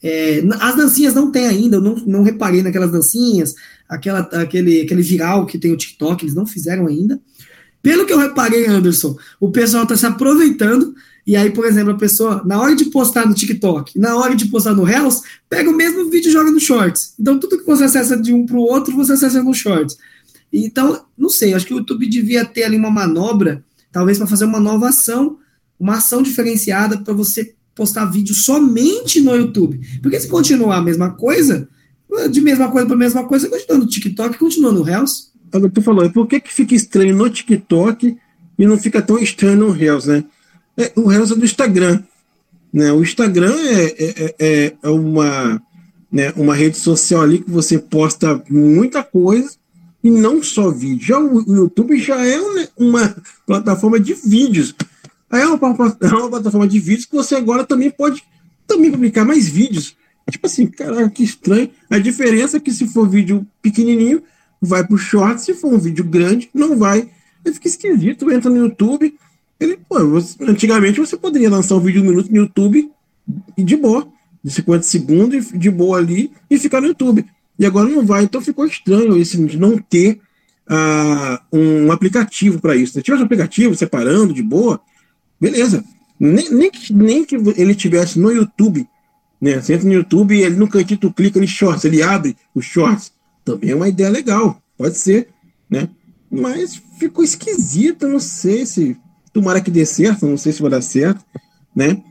É, 0.01 0.43
as 0.59 0.75
dancinhas 0.75 1.13
não 1.13 1.31
tem 1.31 1.47
ainda, 1.47 1.77
eu 1.77 1.81
não, 1.81 1.95
não 2.05 2.23
reparei 2.23 2.61
naquelas 2.61 2.91
dancinhas, 2.91 3.55
aquela, 3.89 4.19
aquele, 4.19 4.81
aquele 4.81 5.01
viral 5.01 5.45
que 5.45 5.57
tem 5.57 5.71
o 5.71 5.77
TikTok, 5.77 6.23
eles 6.23 6.35
não 6.35 6.45
fizeram 6.45 6.87
ainda. 6.87 7.19
Pelo 7.81 8.05
que 8.05 8.13
eu 8.13 8.19
reparei, 8.19 8.67
Anderson, 8.67 9.17
o 9.39 9.51
pessoal 9.51 9.83
está 9.83 9.95
se 9.95 10.05
aproveitando 10.05 10.93
e 11.27 11.35
aí, 11.35 11.49
por 11.49 11.65
exemplo, 11.65 11.91
a 11.91 11.97
pessoa, 11.97 12.41
na 12.45 12.57
hora 12.57 12.73
de 12.73 12.85
postar 12.85 13.27
no 13.27 13.35
TikTok, 13.35 13.99
na 13.99 14.15
hora 14.15 14.33
de 14.33 14.45
postar 14.45 14.73
no 14.73 14.85
Reels, 14.85 15.23
pega 15.49 15.69
o 15.69 15.75
mesmo 15.75 16.09
vídeo 16.09 16.29
e 16.29 16.31
joga 16.31 16.49
no 16.49 16.59
Shorts. 16.59 17.15
Então, 17.19 17.37
tudo 17.37 17.57
que 17.57 17.65
você 17.65 17.83
acessa 17.83 18.15
de 18.15 18.33
um 18.33 18.45
para 18.45 18.55
o 18.55 18.61
outro, 18.61 18.95
você 18.95 19.11
acessa 19.11 19.43
no 19.43 19.53
Shorts. 19.53 19.97
Então, 20.53 21.03
não 21.17 21.27
sei, 21.27 21.53
acho 21.53 21.65
que 21.65 21.73
o 21.73 21.79
YouTube 21.79 22.07
devia 22.07 22.45
ter 22.45 22.63
ali 22.63 22.77
uma 22.77 22.89
manobra, 22.89 23.61
talvez 23.91 24.17
para 24.17 24.25
fazer 24.25 24.45
uma 24.45 24.61
nova 24.61 24.87
ação, 24.87 25.37
uma 25.77 25.97
ação 25.97 26.21
diferenciada 26.21 26.97
para 26.97 27.13
você 27.13 27.53
postar 27.77 28.05
vídeo 28.05 28.33
somente 28.33 29.21
no 29.21 29.35
YouTube. 29.35 29.79
Porque 30.01 30.19
se 30.19 30.27
continuar 30.27 30.77
a 30.77 30.81
mesma 30.81 31.11
coisa, 31.11 31.69
de 32.31 32.41
mesma 32.41 32.69
coisa 32.71 32.87
para 32.87 32.95
mesma 32.97 33.23
coisa, 33.25 33.47
continua 33.47 33.77
no 33.77 33.87
TikTok, 33.87 34.37
continua 34.37 34.71
no 34.71 34.81
Reels. 34.81 35.31
Agora, 35.53 35.71
tu 35.71 35.81
falou, 35.81 36.09
por 36.09 36.27
que, 36.27 36.39
que 36.39 36.53
fica 36.53 36.73
estranho 36.73 37.15
no 37.15 37.29
TikTok 37.29 38.17
e 38.57 38.65
não 38.65 38.77
fica 38.77 39.01
tão 39.01 39.19
estranho 39.19 39.57
no 39.57 39.71
Reels, 39.71 40.07
né? 40.07 40.25
É, 40.75 40.91
o 40.95 41.07
resto 41.07 41.35
é 41.35 41.37
do 41.37 41.45
Instagram. 41.45 42.03
Né? 42.73 42.91
O 42.91 43.01
Instagram 43.01 43.55
é, 43.55 43.85
é, 43.85 44.35
é, 44.39 44.73
é 44.81 44.89
uma, 44.89 45.61
né, 46.11 46.33
uma 46.35 46.55
rede 46.55 46.77
social 46.77 47.21
ali 47.21 47.39
que 47.39 47.49
você 47.49 47.77
posta 47.77 48.41
muita 48.49 49.03
coisa 49.03 49.51
e 50.03 50.09
não 50.09 50.41
só 50.41 50.71
vídeo. 50.71 51.05
Já 51.05 51.19
o, 51.19 51.43
o 51.47 51.55
YouTube 51.55 51.97
já 51.99 52.25
é 52.25 52.39
uma 52.77 53.15
plataforma 53.45 53.99
de 53.99 54.13
vídeos. 54.13 54.73
É 55.31 55.45
uma, 55.45 55.97
é 56.01 56.07
uma 56.07 56.29
plataforma 56.29 56.67
de 56.67 56.79
vídeos 56.79 57.05
que 57.05 57.15
você 57.15 57.35
agora 57.35 57.65
também 57.65 57.89
pode 57.91 58.23
também 58.65 58.91
publicar 58.91 59.25
mais 59.25 59.47
vídeos. 59.47 59.95
Tipo 60.29 60.47
assim, 60.47 60.67
caraca, 60.67 61.09
que 61.09 61.23
estranho. 61.23 61.69
A 61.89 61.97
diferença 61.97 62.57
é 62.57 62.59
que 62.59 62.71
se 62.71 62.87
for 62.87 63.07
vídeo 63.09 63.45
pequenininho, 63.61 64.21
vai 64.61 64.85
pro 64.85 64.97
short, 64.97 65.41
se 65.41 65.53
for 65.53 65.73
um 65.73 65.77
vídeo 65.77 66.03
grande, 66.03 66.49
não 66.53 66.77
vai. 66.77 67.09
Aí 67.45 67.53
fica 67.53 67.67
esquisito, 67.67 68.29
entra 68.31 68.49
no 68.49 68.57
YouTube, 68.57 69.13
ele, 69.59 69.77
pô, 69.87 70.05
você, 70.05 70.35
antigamente 70.43 70.99
você 70.99 71.17
poderia 71.17 71.49
lançar 71.49 71.75
um 71.75 71.79
vídeo 71.79 72.01
de 72.01 72.07
um 72.07 72.11
minuto 72.11 72.29
no 72.29 72.37
YouTube 72.37 72.91
e 73.57 73.63
de 73.63 73.75
boa, 73.75 74.07
de 74.43 74.51
50 74.51 74.83
segundos, 74.83 75.49
de 75.51 75.71
boa 75.71 75.97
ali, 75.97 76.31
e 76.49 76.59
ficar 76.59 76.81
no 76.81 76.87
YouTube. 76.87 77.25
E 77.57 77.65
agora 77.65 77.89
não 77.89 78.05
vai, 78.05 78.23
então 78.23 78.41
ficou 78.41 78.65
estranho 78.65 79.17
esse 79.17 79.37
de 79.45 79.57
não 79.57 79.77
ter 79.77 80.19
uh, 80.69 81.57
um 81.57 81.91
aplicativo 81.91 82.59
para 82.59 82.75
isso. 82.75 82.93
Se 82.93 83.01
tivesse 83.01 83.23
um 83.23 83.25
aplicativo 83.25 83.75
separando 83.75 84.33
de 84.33 84.43
boa, 84.43 84.79
beleza. 85.39 85.83
Nem, 86.19 86.49
nem, 86.51 86.71
que, 86.71 86.93
nem 86.93 87.23
que 87.23 87.35
ele 87.35 87.75
tivesse 87.75 88.19
no 88.19 88.31
YouTube, 88.31 88.87
né? 89.39 89.61
Você 89.61 89.73
entra 89.73 89.87
no 89.87 89.93
YouTube 89.93 90.39
ele 90.39 90.55
no 90.55 90.67
cantinho 90.67 90.99
tu 90.99 91.13
clica 91.13 91.39
em 91.39 91.47
shorts, 91.47 91.85
ele 91.85 92.01
abre 92.01 92.35
os 92.55 92.65
shorts. 92.65 93.11
Também 93.45 93.69
é 93.69 93.75
uma 93.75 93.87
ideia 93.87 94.09
legal, 94.09 94.61
pode 94.77 94.97
ser, 94.97 95.29
né? 95.69 95.89
Mas 96.29 96.81
ficou 96.99 97.23
esquisito, 97.23 98.07
não 98.07 98.19
sei 98.19 98.65
se 98.65 98.97
Tomara 99.37 99.61
que 99.61 99.69
dê 99.69 99.85
certo, 99.85 100.25
não 100.25 100.35
sei 100.35 100.51
se 100.51 100.63
vai 100.63 100.71
dar 100.71 100.81
certo, 100.81 101.23
né? 101.75 102.01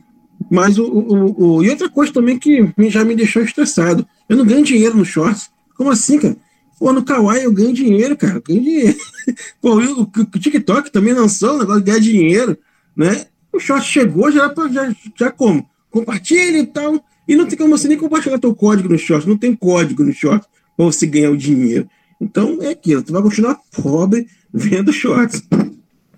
Mas 0.49 0.77
o, 0.77 0.85
o, 0.85 1.57
o, 1.57 1.63
e 1.63 1.69
outra 1.69 1.89
coisa 1.89 2.13
também 2.13 2.39
que 2.39 2.71
já 2.87 3.03
me 3.03 3.15
deixou 3.15 3.43
estressado. 3.43 4.07
Eu 4.29 4.37
não 4.37 4.45
ganho 4.45 4.63
dinheiro 4.63 4.95
no 4.95 5.03
shorts. 5.03 5.49
Como 5.75 5.91
assim, 5.91 6.19
cara? 6.19 6.37
Pô, 6.79 6.93
no 6.93 7.03
Kawaii 7.03 7.43
eu 7.43 7.51
ganho 7.51 7.73
dinheiro, 7.73 8.15
cara. 8.15 8.35
Eu 8.35 8.41
ganho 8.41 8.61
dinheiro. 8.61 8.97
Pô, 9.61 9.75
o, 9.75 10.03
o, 10.03 10.39
TikTok 10.39 10.89
também 10.89 11.13
lançou 11.13 11.55
um 11.55 11.59
negócio 11.59 11.81
de 11.81 11.91
ganhar 11.91 11.99
dinheiro, 11.99 12.57
né? 12.97 13.25
O 13.53 13.59
short 13.59 13.85
chegou, 13.85 14.31
já, 14.31 14.53
já, 14.71 14.95
já 15.15 15.31
como? 15.31 15.69
Compartilha 15.91 16.57
e 16.57 16.65
tal. 16.65 17.03
E 17.27 17.35
não 17.35 17.45
tem 17.45 17.57
como 17.57 17.77
você 17.77 17.87
nem 17.87 17.97
compartilhar 17.97 18.39
teu 18.39 18.55
código 18.55 18.89
no 18.89 18.97
short. 18.97 19.27
Não 19.27 19.37
tem 19.37 19.55
código 19.55 20.03
no 20.03 20.13
short 20.13 20.45
para 20.75 20.85
você 20.85 21.05
ganhar 21.05 21.31
o 21.31 21.37
dinheiro. 21.37 21.87
Então 22.19 22.59
é 22.61 22.69
aquilo. 22.69 23.03
Tu 23.03 23.13
vai 23.13 23.21
continuar 23.21 23.59
pobre 23.81 24.27
vendo 24.53 24.91
shorts. 24.91 25.43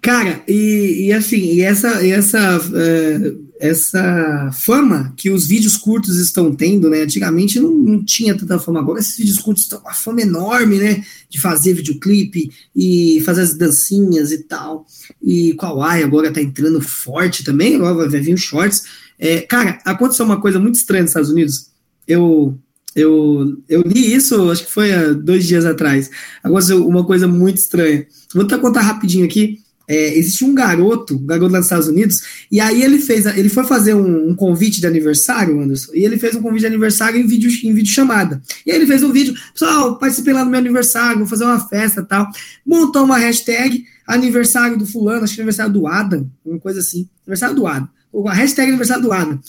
Cara, 0.01 0.41
e, 0.47 1.07
e 1.07 1.13
assim, 1.13 1.37
e 1.37 1.61
essa, 1.61 2.03
e 2.05 2.11
essa, 2.11 2.57
uh, 2.57 3.48
essa 3.59 4.49
fama 4.53 5.13
que 5.17 5.29
os 5.29 5.45
vídeos 5.45 5.75
curtos 5.75 6.15
estão 6.17 6.55
tendo, 6.55 6.89
né? 6.89 7.01
Antigamente 7.01 7.59
não, 7.59 7.69
não 7.69 8.03
tinha 8.03 8.35
tanta 8.35 8.57
fama, 8.57 8.79
agora 8.79 8.99
esses 8.99 9.17
vídeos 9.17 9.37
curtos 9.37 9.63
estão 9.63 9.79
uma 9.81 9.93
fama 9.93 10.21
enorme, 10.21 10.77
né? 10.77 11.03
De 11.29 11.39
fazer 11.39 11.73
videoclipe 11.73 12.49
e 12.73 13.21
fazer 13.25 13.41
as 13.41 13.53
dancinhas 13.53 14.31
e 14.31 14.43
tal. 14.43 14.85
E 15.21 15.53
Kawaii 15.55 16.03
agora 16.03 16.31
tá 16.31 16.41
entrando 16.41 16.79
forte 16.79 17.43
também, 17.43 17.75
agora 17.75 18.09
vai 18.09 18.21
vir 18.21 18.33
os 18.33 18.41
shorts. 18.41 18.83
É, 19.19 19.41
cara, 19.41 19.79
aconteceu 19.83 20.25
uma 20.25 20.39
coisa 20.39 20.57
muito 20.57 20.75
estranha 20.75 21.01
nos 21.03 21.11
Estados 21.11 21.29
Unidos. 21.29 21.69
Eu 22.07 22.57
eu, 22.95 23.61
eu 23.69 23.81
li 23.81 24.13
isso, 24.13 24.49
acho 24.49 24.65
que 24.65 24.71
foi 24.71 24.91
há 24.91 25.13
dois 25.13 25.45
dias 25.45 25.65
atrás. 25.65 26.09
Agora, 26.43 26.75
uma 26.75 27.05
coisa 27.05 27.27
muito 27.27 27.57
estranha. 27.57 28.07
Vou 28.33 28.43
tentar 28.43 28.59
contar 28.59 28.81
rapidinho 28.81 29.25
aqui. 29.25 29.59
É, 29.89 30.15
existe 30.15 30.45
um 30.45 30.53
garoto, 30.53 31.15
um 31.15 31.25
garoto 31.25 31.51
lá 31.51 31.57
nos 31.57 31.65
Estados 31.65 31.87
Unidos, 31.87 32.21
e 32.51 32.59
aí 32.59 32.83
ele 32.83 32.99
fez, 32.99 33.25
ele 33.25 33.49
foi 33.49 33.63
fazer 33.63 33.95
um, 33.95 34.29
um, 34.29 34.35
convite 34.35 34.79
de 34.79 34.85
aniversário, 34.85 35.59
Anderson, 35.59 35.91
e 35.95 36.05
ele 36.05 36.19
fez 36.19 36.35
um 36.35 36.43
convite 36.43 36.61
de 36.61 36.67
aniversário 36.67 37.19
em 37.19 37.25
vídeo, 37.25 37.49
em 37.67 37.73
vídeo 37.73 37.91
chamada. 37.91 38.39
E 38.63 38.71
aí 38.71 38.77
ele 38.77 38.85
fez 38.85 39.01
um 39.01 39.11
vídeo, 39.11 39.33
pessoal, 39.51 39.97
participei 39.97 40.31
lá 40.31 40.45
no 40.45 40.51
meu 40.51 40.59
aniversário, 40.59 41.17
vou 41.17 41.27
fazer 41.27 41.45
uma 41.45 41.59
festa 41.59 42.03
tal. 42.03 42.29
Montou 42.63 43.03
uma 43.03 43.17
hashtag, 43.17 43.83
aniversário 44.05 44.77
do 44.77 44.85
fulano, 44.85 45.23
acho 45.23 45.33
que 45.33 45.41
aniversário 45.41 45.73
do 45.73 45.87
Adam, 45.87 46.29
uma 46.45 46.59
coisa 46.59 46.81
assim, 46.81 47.09
aniversário 47.25 47.55
do 47.55 47.65
Adam. 47.65 47.89
A 48.27 48.33
hashtag 48.33 48.69
aniversário 48.69 49.03
do 49.03 49.11
Adam. 49.11 49.39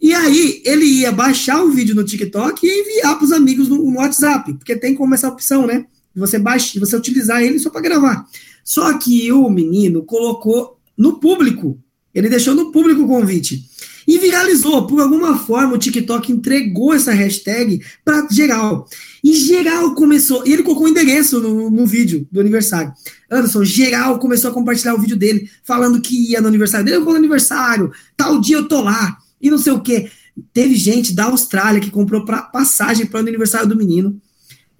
E 0.00 0.14
aí 0.14 0.62
ele 0.64 0.86
ia 0.86 1.12
baixar 1.12 1.62
o 1.62 1.70
vídeo 1.70 1.94
no 1.94 2.04
TikTok 2.04 2.66
e 2.66 2.80
enviar 2.80 3.16
para 3.16 3.24
os 3.24 3.32
amigos 3.32 3.68
no, 3.68 3.76
no, 3.76 3.98
WhatsApp, 3.98 4.54
porque 4.54 4.74
tem 4.74 4.94
como 4.94 5.14
essa 5.14 5.28
opção, 5.28 5.66
né? 5.66 5.84
Você 6.16 6.38
baixa, 6.38 6.80
você 6.80 6.96
utilizar 6.96 7.42
ele 7.42 7.58
só 7.58 7.68
para 7.68 7.82
gravar. 7.82 8.26
Só 8.64 8.96
que 8.98 9.30
o 9.32 9.48
menino 9.48 10.02
colocou 10.02 10.78
no 10.96 11.18
público, 11.18 11.78
ele 12.14 12.28
deixou 12.28 12.54
no 12.54 12.70
público 12.70 13.02
o 13.02 13.08
convite. 13.08 13.68
E 14.06 14.18
viralizou. 14.18 14.86
Por 14.86 15.00
alguma 15.00 15.38
forma, 15.38 15.74
o 15.74 15.78
TikTok 15.78 16.32
entregou 16.32 16.92
essa 16.92 17.12
hashtag 17.12 17.80
para 18.04 18.26
geral. 18.30 18.88
E 19.22 19.34
geral 19.34 19.94
começou. 19.94 20.46
E 20.46 20.52
ele 20.52 20.62
colocou 20.62 20.86
o 20.86 20.88
endereço 20.88 21.38
no, 21.38 21.70
no 21.70 21.86
vídeo 21.86 22.26
do 22.30 22.40
aniversário. 22.40 22.92
Anderson, 23.30 23.64
geral 23.64 24.18
começou 24.18 24.50
a 24.50 24.54
compartilhar 24.54 24.94
o 24.94 25.00
vídeo 25.00 25.16
dele, 25.16 25.48
falando 25.62 26.00
que 26.00 26.32
ia 26.32 26.40
no 26.40 26.48
aniversário 26.48 26.84
dele. 26.84 26.96
Eu 26.96 27.04
vou 27.04 27.12
no 27.12 27.20
aniversário, 27.20 27.92
tal 28.16 28.40
dia 28.40 28.56
eu 28.56 28.66
tô 28.66 28.80
lá. 28.82 29.16
E 29.40 29.48
não 29.48 29.58
sei 29.58 29.72
o 29.72 29.80
quê. 29.80 30.10
Teve 30.52 30.74
gente 30.74 31.14
da 31.14 31.26
Austrália 31.26 31.80
que 31.80 31.90
comprou 31.90 32.24
pra, 32.24 32.42
passagem 32.42 33.06
para 33.06 33.18
o 33.18 33.20
aniversário 33.20 33.68
do 33.68 33.76
menino. 33.76 34.20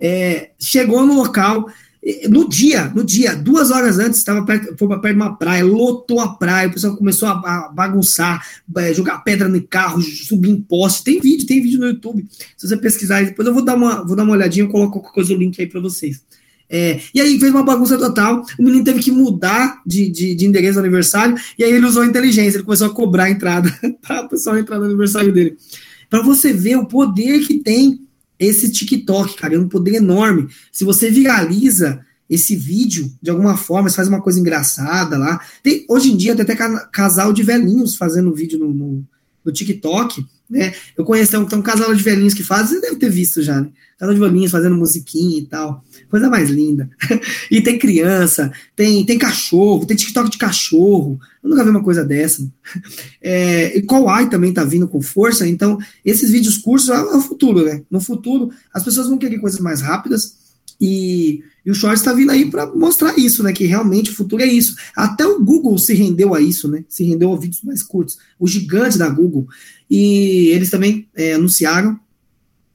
É, 0.01 0.51
chegou 0.59 1.07
no 1.07 1.15
local, 1.15 1.71
no 2.29 2.49
dia, 2.49 2.91
no 2.95 3.05
dia, 3.05 3.37
duas 3.37 3.71
horas 3.71 3.99
antes, 3.99 4.19
estava 4.19 4.45
perto, 4.45 4.75
foi 4.79 4.89
perto 4.89 5.15
de 5.15 5.21
uma 5.21 5.37
praia, 5.37 5.65
lotou 5.65 6.19
a 6.19 6.29
praia, 6.29 6.69
o 6.69 6.73
pessoal 6.73 6.97
começou 6.97 7.29
a, 7.29 7.69
bagunçar, 7.69 8.47
é, 8.79 8.95
jogar 8.95 9.19
pedra 9.19 9.49
no 9.49 9.63
carro, 9.63 10.01
subir 10.01 10.51
em 10.51 10.61
poste. 10.61 11.05
Tem 11.05 11.21
vídeo, 11.21 11.47
tem 11.47 11.63
vídeo 11.63 11.79
no 11.79 11.87
YouTube. 11.87 12.27
Se 12.57 12.67
você 12.67 12.77
pesquisar, 12.77 13.23
depois 13.23 13.47
eu 13.47 13.53
vou 13.53 13.65
dar 13.65 13.75
uma, 13.75 14.03
vou 14.03 14.17
dar 14.17 14.23
uma 14.23 14.33
olhadinha, 14.33 14.65
eu 14.65 14.71
coloco 14.71 14.93
qualquer 14.93 15.13
coisa 15.13 15.35
o 15.35 15.37
link 15.37 15.61
aí 15.61 15.67
para 15.67 15.81
vocês. 15.81 16.23
É, 16.73 17.01
e 17.13 17.21
aí 17.21 17.39
fez 17.39 17.53
uma 17.53 17.65
bagunça 17.65 17.99
total. 17.99 18.47
O 18.59 18.63
menino 18.63 18.85
teve 18.85 19.01
que 19.01 19.11
mudar 19.11 19.83
de, 19.85 20.09
de, 20.09 20.35
de 20.35 20.47
endereço 20.47 20.75
do 20.75 20.81
aniversário. 20.81 21.37
E 21.59 21.65
aí 21.65 21.73
ele 21.73 21.85
usou 21.85 22.03
a 22.03 22.07
inteligência. 22.07 22.59
Ele 22.59 22.65
começou 22.65 22.87
a 22.87 22.95
cobrar 22.95 23.25
a 23.25 23.31
entrada 23.31 23.71
para 24.01 24.25
o 24.25 24.29
pessoal 24.29 24.57
entrar 24.57 24.79
no 24.79 24.85
aniversário 24.85 25.33
dele. 25.33 25.57
Para 26.09 26.23
você 26.23 26.53
ver 26.53 26.77
o 26.77 26.87
poder 26.87 27.41
que 27.41 27.59
tem 27.59 28.01
esse 28.41 28.71
TikTok, 28.71 29.37
cara. 29.37 29.55
É 29.55 29.59
um 29.59 29.69
poder 29.69 29.95
enorme. 29.95 30.49
Se 30.73 30.85
você 30.85 31.11
viraliza 31.11 32.05
esse 32.29 32.57
vídeo 32.57 33.13
de 33.21 33.31
alguma 33.31 33.57
forma, 33.57 33.89
você 33.89 33.97
faz 33.97 34.09
uma 34.09 34.23
coisa 34.23 34.41
engraçada 34.41 35.19
lá. 35.19 35.41
Tem, 35.63 35.85
hoje 35.89 36.11
em 36.11 36.17
dia 36.17 36.35
tem 36.35 36.43
até 36.43 36.57
casal 36.91 37.33
de 37.33 37.43
velhinhos 37.43 37.97
fazendo 37.97 38.35
vídeo 38.35 38.59
no, 38.59 38.73
no, 38.73 39.05
no 39.45 39.53
TikTok 39.53 40.25
né? 40.51 40.75
Eu 40.99 41.05
conheço 41.05 41.31
tem 41.31 41.39
um, 41.41 41.47
tem 41.47 41.59
um 41.59 41.63
casal 41.63 41.95
de 41.95 42.03
velhinhos 42.03 42.35
que 42.35 42.43
faz, 42.43 42.69
você 42.69 42.81
deve 42.81 42.97
ter 42.97 43.09
visto 43.09 43.41
já, 43.41 43.61
né? 43.61 43.71
Casal 43.97 44.15
de 44.15 44.21
velhinhos 44.21 44.51
fazendo 44.51 44.75
musiquinha 44.75 45.39
e 45.39 45.47
tal. 45.47 45.85
Coisa 46.11 46.29
mais 46.29 46.51
linda. 46.51 46.91
e 47.51 47.63
tem 47.63 47.79
criança, 47.79 48.53
tem, 48.75 49.07
tem 49.07 49.17
cachorro, 49.17 49.87
tem 49.87 49.97
TikTok 49.97 50.31
de 50.31 50.39
cachorro. 50.39 51.19
Eu 51.43 51.49
nunca 51.49 51.65
vi 51.65 51.71
uma 51.71 51.83
coisa 51.83 52.05
dessa. 52.05 52.47
É, 53.23 53.77
e 53.77 53.83
Kawaii 53.83 54.31
também 54.31 54.53
tá 54.53 54.65
vindo 54.65 54.89
com 54.89 55.03
força, 55.03 55.47
então 55.47 55.79
esses 56.03 56.31
vídeos 56.31 56.57
curtos 56.57 56.89
é 56.89 56.99
o 56.99 57.21
futuro, 57.21 57.63
né? 57.63 57.83
No 57.91 58.01
futuro, 58.01 58.51
as 58.73 58.83
pessoas 58.83 59.09
vão 59.09 59.19
querer 59.19 59.39
coisas 59.39 59.61
mais 59.61 59.83
rápidas 59.83 60.37
e 60.81 61.43
e 61.65 61.71
o 61.71 61.75
Shorts 61.75 62.01
está 62.01 62.13
vindo 62.13 62.31
aí 62.31 62.51
para 62.51 62.67
mostrar 62.67 63.19
isso, 63.19 63.43
né? 63.43 63.53
Que 63.53 63.65
realmente 63.65 64.11
o 64.11 64.15
futuro 64.15 64.43
é 64.43 64.47
isso. 64.47 64.77
Até 64.97 65.27
o 65.27 65.43
Google 65.43 65.77
se 65.79 65.95
rendeu 65.95 66.35
a 66.35 66.41
isso, 66.41 66.69
né? 66.69 66.85
Se 66.89 67.05
rendeu 67.05 67.33
a 67.33 67.39
vídeos 67.39 67.63
mais 67.63 67.83
curtos. 67.83 68.19
O 68.39 68.47
gigante 68.47 68.97
da 68.97 69.09
Google. 69.09 69.47
E 69.91 70.49
eles 70.49 70.71
também 70.71 71.09
é, 71.15 71.35
anunciaram, 71.35 71.99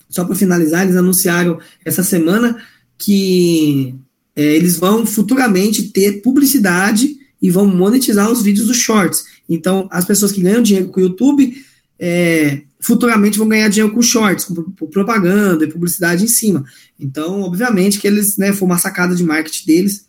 só 0.09 0.23
para 0.23 0.35
finalizar, 0.35 0.83
eles 0.83 0.95
anunciaram 0.95 1.59
essa 1.83 2.03
semana 2.03 2.57
que 2.97 3.95
é, 4.35 4.55
eles 4.55 4.77
vão 4.77 5.05
futuramente 5.05 5.83
ter 5.83 6.21
publicidade 6.21 7.17
e 7.41 7.49
vão 7.49 7.67
monetizar 7.67 8.31
os 8.31 8.41
vídeos 8.41 8.67
dos 8.67 8.77
Shorts. 8.77 9.23
Então, 9.47 9.87
as 9.91 10.05
pessoas 10.05 10.31
que 10.31 10.41
ganham 10.41 10.63
dinheiro 10.63 10.89
com 10.89 10.99
o 10.99 11.03
YouTube 11.03 11.55
é, 11.99 12.61
futuramente 12.79 13.37
vão 13.37 13.47
ganhar 13.47 13.67
dinheiro 13.67 13.93
com 13.93 14.01
shorts, 14.01 14.45
com 14.45 14.55
propaganda 14.87 15.65
e 15.65 15.71
publicidade 15.71 16.23
em 16.23 16.27
cima. 16.27 16.63
Então, 16.99 17.41
obviamente 17.41 17.99
que 17.99 18.07
eles, 18.07 18.37
né, 18.37 18.53
foi 18.53 18.67
uma 18.67 18.77
sacada 18.77 19.15
de 19.15 19.23
marketing 19.23 19.65
deles. 19.65 20.05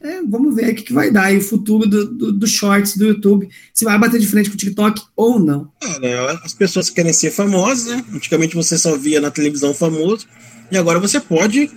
É, 0.00 0.22
vamos 0.22 0.54
ver 0.54 0.70
o 0.70 0.74
que, 0.74 0.82
que, 0.82 0.92
vai 0.92 1.10
dar 1.10 1.32
e 1.32 1.38
o 1.38 1.42
futuro 1.42 1.86
do, 1.86 2.06
do, 2.06 2.32
do, 2.32 2.46
shorts 2.46 2.96
do 2.96 3.04
YouTube, 3.04 3.48
se 3.74 3.84
vai 3.84 3.98
bater 3.98 4.18
de 4.18 4.26
frente 4.26 4.48
com 4.48 4.54
o 4.54 4.58
TikTok 4.58 5.02
ou 5.14 5.38
não. 5.38 5.70
É, 5.82 6.00
né, 6.00 6.38
as 6.42 6.54
pessoas 6.54 6.88
querem 6.88 7.12
ser 7.12 7.30
famosas, 7.30 7.86
né? 7.86 8.02
Antigamente 8.14 8.54
você 8.54 8.78
só 8.78 8.96
via 8.96 9.20
na 9.20 9.30
televisão 9.30 9.74
famoso, 9.74 10.26
e 10.72 10.78
agora 10.78 10.98
você 10.98 11.20
pode 11.20 11.70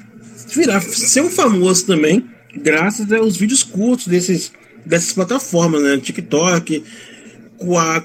virar, 0.56 0.82
ser 0.82 1.22
um 1.22 1.30
famoso 1.30 1.86
também, 1.86 2.26
graças 2.56 3.12
aos 3.12 3.38
vídeos 3.38 3.64
curtos 3.64 4.08
desses, 4.08 4.51
dessas 4.86 5.14
plataformas, 5.14 5.82
né? 5.82 5.97
TikTok, 5.97 6.84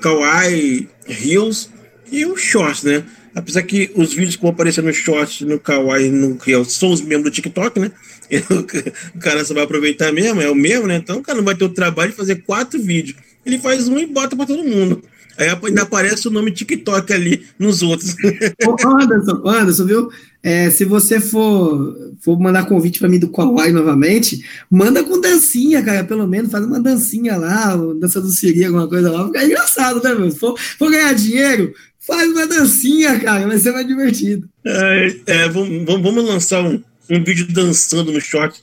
Kawaii, 0.01 0.89
Reels, 1.07 1.71
e 2.11 2.25
o 2.25 2.37
Shorts, 2.37 2.85
né? 2.85 3.05
Apesar 3.35 3.63
que 3.63 3.91
os 3.95 4.13
vídeos 4.13 4.37
que 4.37 4.43
vão 4.43 4.51
aparecer 4.51 4.83
no 4.83 4.93
Shorts, 4.93 5.43
no 5.43 5.61
Kawaii, 5.61 6.11
no 6.11 6.37
Real, 6.39 6.65
são 6.65 6.91
os 6.91 7.01
mesmos 7.01 7.25
do 7.25 7.31
TikTok, 7.31 7.79
né? 7.79 7.93
O 9.15 9.19
cara 9.19 9.45
só 9.45 9.55
vai 9.55 9.65
aproveitar 9.65 10.13
mesmo, 10.13 10.41
é 10.41 10.51
o 10.51 10.55
mesmo, 10.55 10.87
né? 10.87 10.97
Então 10.97 11.19
o 11.19 11.23
cara 11.23 11.39
não 11.39 11.45
vai 11.45 11.55
ter 11.55 11.65
o 11.65 11.69
trabalho 11.69 12.11
de 12.11 12.17
fazer 12.17 12.43
quatro 12.43 12.81
vídeos. 12.81 13.17
Ele 13.45 13.59
faz 13.59 13.89
um 13.89 13.99
e 13.99 14.07
bota 14.07 14.37
para 14.37 14.47
todo 14.47 14.65
mundo. 14.65 15.03
Aí 15.39 15.49
ainda 15.49 15.83
aparece 15.83 16.27
o 16.27 16.31
nome 16.31 16.51
TikTok 16.51 17.13
ali 17.13 17.47
nos 17.59 17.83
outros. 17.83 18.15
Ô, 18.67 18.89
Anderson, 18.89 19.43
Anderson, 19.47 19.85
viu? 19.85 20.11
É, 20.43 20.71
se 20.71 20.85
você 20.85 21.21
for, 21.21 21.97
for 22.21 22.39
mandar 22.39 22.67
convite 22.67 22.99
para 22.99 23.09
mim 23.09 23.19
do 23.19 23.29
Kawaii 23.29 23.73
novamente, 23.73 24.45
manda 24.71 25.03
com 25.03 25.21
dancinha, 25.21 25.83
cara, 25.83 26.05
pelo 26.05 26.27
menos, 26.27 26.51
faz 26.51 26.65
uma 26.65 26.81
dancinha 26.81 27.37
lá, 27.37 27.77
dança 27.99 28.21
do 28.21 28.31
Siri, 28.31 28.65
alguma 28.65 28.89
coisa 28.89 29.11
lá, 29.11 29.27
fica 29.27 29.45
engraçado, 29.45 30.03
né, 30.03 30.15
meu? 30.15 30.31
Se 30.31 30.39
for, 30.39 30.59
for 30.59 30.91
ganhar 30.91 31.13
dinheiro, 31.13 31.73
Faz 32.09 32.27
uma 32.31 32.47
dancinha, 32.47 33.21
cara, 33.21 33.47
vai 33.47 33.59
ser 33.59 33.71
mais 33.71 33.87
divertido. 33.87 34.49
É, 34.65 35.17
é 35.27 35.49
vamos, 35.51 35.85
vamos 35.85 36.25
lançar 36.25 36.65
um, 36.65 36.83
um 37.11 37.23
vídeo 37.23 37.47
dançando 37.53 38.11
no 38.11 38.19
short. 38.19 38.63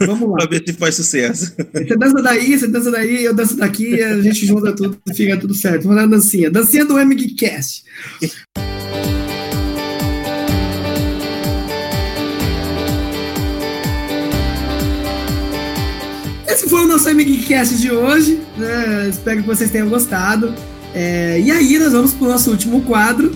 Vamos 0.00 0.30
lá. 0.30 0.36
pra 0.46 0.46
ver 0.46 0.62
se 0.66 0.72
faz 0.74 0.94
sucesso. 0.94 1.54
Você 1.72 1.96
dança 1.96 2.22
daí, 2.22 2.58
você 2.58 2.66
dança 2.66 2.90
daí, 2.90 3.24
eu 3.24 3.34
danço 3.34 3.56
daqui, 3.56 4.02
a 4.02 4.20
gente 4.20 4.46
junta 4.46 4.72
tudo 4.72 4.98
e 5.08 5.14
fica 5.14 5.36
tudo 5.36 5.54
certo. 5.54 5.84
Vamos 5.84 6.02
uma 6.02 6.08
dancinha. 6.08 6.50
Dancinha 6.50 6.84
do 6.84 6.94
MGCast. 6.94 7.84
Esse 16.46 16.68
foi 16.68 16.82
o 16.82 16.86
nosso 16.86 17.08
MGCast 17.12 17.76
de 17.78 17.90
hoje. 17.90 18.40
Né? 18.56 19.08
Espero 19.08 19.42
que 19.42 19.46
vocês 19.46 19.70
tenham 19.70 19.88
gostado. 19.88 20.54
É, 20.94 21.40
e 21.40 21.50
aí 21.50 21.78
nós 21.78 21.92
vamos 21.92 22.12
para 22.12 22.26
o 22.26 22.30
nosso 22.30 22.50
último 22.52 22.80
quadro, 22.82 23.34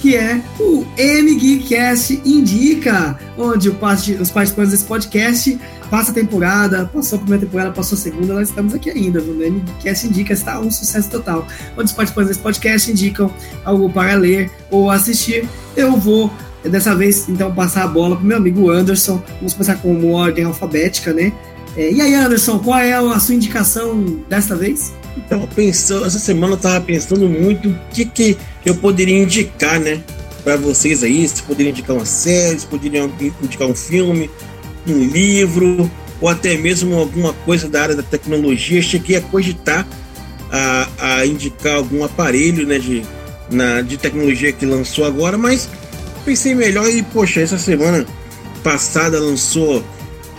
que 0.00 0.16
é 0.16 0.40
o 0.58 0.84
MGuiCast 0.96 2.22
Indica, 2.24 3.18
onde 3.36 3.68
os 3.68 4.30
participantes 4.30 4.70
desse 4.70 4.84
podcast 4.84 5.58
passa 5.90 6.10
a 6.10 6.14
temporada, 6.14 6.86
passou 6.92 7.16
a 7.16 7.20
primeira 7.20 7.46
temporada, 7.46 7.72
passou 7.72 7.96
a 7.96 8.00
segunda, 8.00 8.34
nós 8.34 8.48
estamos 8.48 8.74
aqui 8.74 8.90
ainda. 8.90 9.20
O 9.20 9.34
MGuiCast 9.34 10.06
Indica 10.06 10.32
está 10.32 10.60
um 10.60 10.70
sucesso 10.70 11.10
total, 11.10 11.46
onde 11.76 11.84
os 11.84 11.92
participantes 11.92 12.28
desse 12.28 12.40
podcast 12.40 12.90
indicam 12.90 13.32
algo 13.64 13.90
para 13.90 14.14
ler 14.14 14.50
ou 14.70 14.90
assistir. 14.90 15.48
Eu 15.76 15.96
vou 15.96 16.32
dessa 16.64 16.94
vez 16.94 17.28
então 17.28 17.54
passar 17.54 17.84
a 17.84 17.88
bola 17.88 18.16
para 18.16 18.24
meu 18.24 18.36
amigo 18.36 18.70
Anderson. 18.70 19.22
Vamos 19.36 19.54
começar 19.54 19.76
com 19.76 19.92
uma 19.92 20.16
ordem 20.16 20.44
alfabética, 20.44 21.12
né? 21.12 21.32
É, 21.76 21.92
e 21.92 22.00
aí, 22.00 22.14
Anderson, 22.14 22.58
qual 22.58 22.78
é 22.78 22.92
a 22.92 23.20
sua 23.20 23.34
indicação 23.34 24.02
desta 24.28 24.56
vez? 24.56 24.92
Tava 25.28 25.46
pensando, 25.46 26.04
essa 26.04 26.18
semana 26.18 26.54
eu 26.54 26.58
tava 26.58 26.84
pensando 26.84 27.28
muito 27.28 27.68
o 27.70 27.78
que, 27.90 28.04
que 28.04 28.38
eu 28.64 28.74
poderia 28.74 29.18
indicar, 29.18 29.80
né? 29.80 30.02
Para 30.44 30.56
vocês 30.56 31.02
aí, 31.02 31.26
se 31.28 31.42
poderiam 31.42 31.70
indicar 31.70 31.96
uma 31.96 32.04
série, 32.04 32.58
se 32.58 32.66
poderiam 32.66 33.10
indicar 33.42 33.68
um 33.68 33.74
filme, 33.74 34.30
um 34.86 35.04
livro, 35.04 35.90
ou 36.20 36.28
até 36.28 36.56
mesmo 36.56 36.94
alguma 36.96 37.32
coisa 37.32 37.68
da 37.68 37.82
área 37.82 37.96
da 37.96 38.02
tecnologia. 38.02 38.80
Cheguei 38.80 39.16
a 39.16 39.20
cogitar 39.20 39.86
a, 40.50 40.88
a 40.98 41.26
indicar 41.26 41.76
algum 41.76 42.04
aparelho 42.04 42.66
né, 42.66 42.78
de, 42.78 43.02
na, 43.50 43.82
de 43.82 43.96
tecnologia 43.96 44.52
que 44.52 44.66
lançou 44.66 45.04
agora, 45.04 45.36
mas 45.36 45.68
pensei 46.24 46.54
melhor 46.54 46.88
e, 46.88 47.02
poxa, 47.02 47.40
essa 47.40 47.58
semana 47.58 48.06
passada 48.62 49.18
lançou 49.18 49.84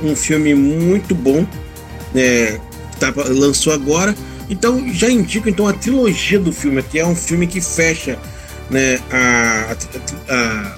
um 0.02 0.16
filme 0.16 0.54
muito 0.54 1.14
bom, 1.14 1.46
né, 2.14 2.60
tá, 3.00 3.14
lançou 3.28 3.74
agora, 3.74 4.16
então 4.50 4.92
já 4.94 5.10
indico 5.10 5.50
então 5.50 5.68
a 5.68 5.74
trilogia 5.74 6.40
do 6.40 6.52
filme, 6.52 6.82
que 6.84 7.00
é 7.00 7.06
um 7.06 7.16
filme 7.16 7.46
que 7.48 7.62
fecha, 7.62 8.18
né, 8.70 9.00
a, 9.12 9.76
a, 10.30 10.36
a 10.36 10.76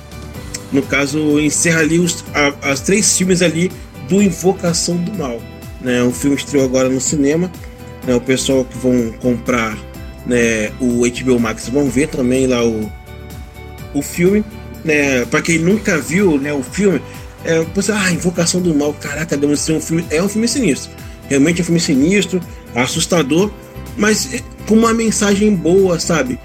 no 0.72 0.82
caso 0.82 1.40
encerra 1.40 1.82
ali 1.82 2.00
os 2.00 2.24
a, 2.34 2.72
as 2.72 2.82
três 2.82 3.18
filmes 3.18 3.42
ali 3.42 3.72
do 4.08 4.22
Invocação 4.22 4.98
do 4.98 5.14
Mal, 5.14 5.42
né? 5.82 6.02
O 6.04 6.12
filme 6.12 6.36
estreou 6.36 6.66
agora 6.66 6.90
no 6.90 7.02
cinema, 7.02 7.52
né? 8.06 8.16
O 8.16 8.22
pessoal 8.22 8.64
que 8.66 8.78
vão 8.78 9.12
comprar, 9.22 9.78
né, 10.26 10.72
o 10.80 11.02
HBO 11.02 11.40
Max 11.40 11.68
vão 11.68 11.90
ver 11.90 12.08
também 12.08 12.48
lá 12.48 12.66
o 12.66 12.92
o 13.94 14.02
filme, 14.02 14.44
né? 14.86 15.26
Para 15.26 15.42
quem 15.42 15.60
nunca 15.60 15.98
viu, 15.98 16.38
né, 16.38 16.54
o 16.54 16.64
filme, 16.64 17.02
é, 17.44 17.62
você, 17.76 17.92
ah, 17.92 18.12
Invocação 18.12 18.62
do 18.62 18.74
Mal, 18.74 18.94
caraca, 18.94 19.36
deve 19.36 19.56
ser 19.58 19.74
um 19.74 19.82
filme, 19.82 20.06
é 20.10 20.22
um 20.22 20.30
filme 20.30 20.48
sinistro. 20.48 20.92
Realmente 21.30 21.60
é 21.60 21.62
um 21.62 21.66
filme 21.66 21.80
sinistro, 21.80 22.42
assustador, 22.76 23.52
mas 23.98 24.44
com 24.68 24.76
uma 24.76 24.94
mensagem 24.94 25.54
boa, 25.56 26.00
sabe? 26.00 26.40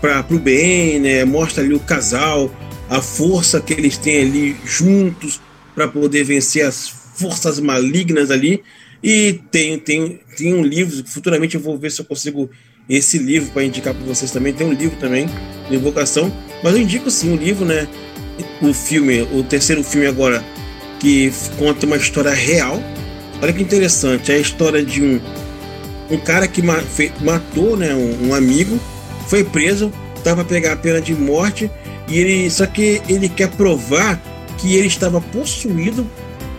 Para 0.00 0.24
o 0.30 0.38
bem, 0.38 0.98
né? 0.98 1.24
Mostra 1.24 1.62
ali 1.62 1.74
o 1.74 1.80
casal, 1.80 2.50
a 2.88 3.00
força 3.00 3.60
que 3.60 3.72
eles 3.72 3.96
têm 3.96 4.22
ali 4.22 4.56
juntos 4.64 5.40
para 5.74 5.86
poder 5.88 6.24
vencer 6.24 6.66
as 6.66 6.88
forças 6.88 7.60
malignas 7.60 8.30
ali. 8.30 8.62
E 9.02 9.40
tem, 9.50 9.78
tem, 9.78 10.20
tem 10.36 10.52
um 10.52 10.62
livro, 10.62 11.04
futuramente 11.06 11.54
eu 11.54 11.60
vou 11.60 11.78
ver 11.78 11.90
se 11.90 12.00
eu 12.00 12.04
consigo 12.04 12.50
esse 12.88 13.18
livro 13.18 13.50
para 13.52 13.64
indicar 13.64 13.94
para 13.94 14.04
vocês 14.04 14.30
também. 14.30 14.52
Tem 14.52 14.66
um 14.66 14.72
livro 14.72 14.96
também, 14.98 15.26
de 15.68 15.76
invocação, 15.76 16.32
mas 16.62 16.74
eu 16.74 16.80
indico 16.80 17.10
sim 17.10 17.32
o 17.32 17.36
livro, 17.36 17.64
né? 17.64 17.86
O 18.60 18.74
filme, 18.74 19.22
o 19.22 19.42
terceiro 19.42 19.84
filme 19.84 20.06
agora, 20.06 20.44
que 20.98 21.32
conta 21.58 21.86
uma 21.86 21.96
história 21.96 22.32
real. 22.32 22.82
Olha 23.40 23.52
que 23.52 23.62
interessante, 23.62 24.32
é 24.32 24.34
a 24.34 24.38
história 24.38 24.84
de 24.84 25.02
um 25.02 25.20
um 26.10 26.18
cara 26.18 26.48
que 26.48 26.62
matou 26.62 27.76
né, 27.76 27.94
um, 27.94 28.34
amigo, 28.34 28.78
foi 29.28 29.44
preso, 29.44 29.92
estava 30.16 30.42
a 30.42 30.44
pegar 30.44 30.72
a 30.72 30.76
pena 30.76 31.00
de 31.00 31.14
morte, 31.14 31.70
e 32.08 32.18
ele 32.18 32.50
só 32.50 32.66
que 32.66 33.00
ele 33.08 33.28
quer 33.28 33.48
provar 33.50 34.20
que 34.58 34.74
ele 34.74 34.88
estava 34.88 35.20
possuído 35.20 36.06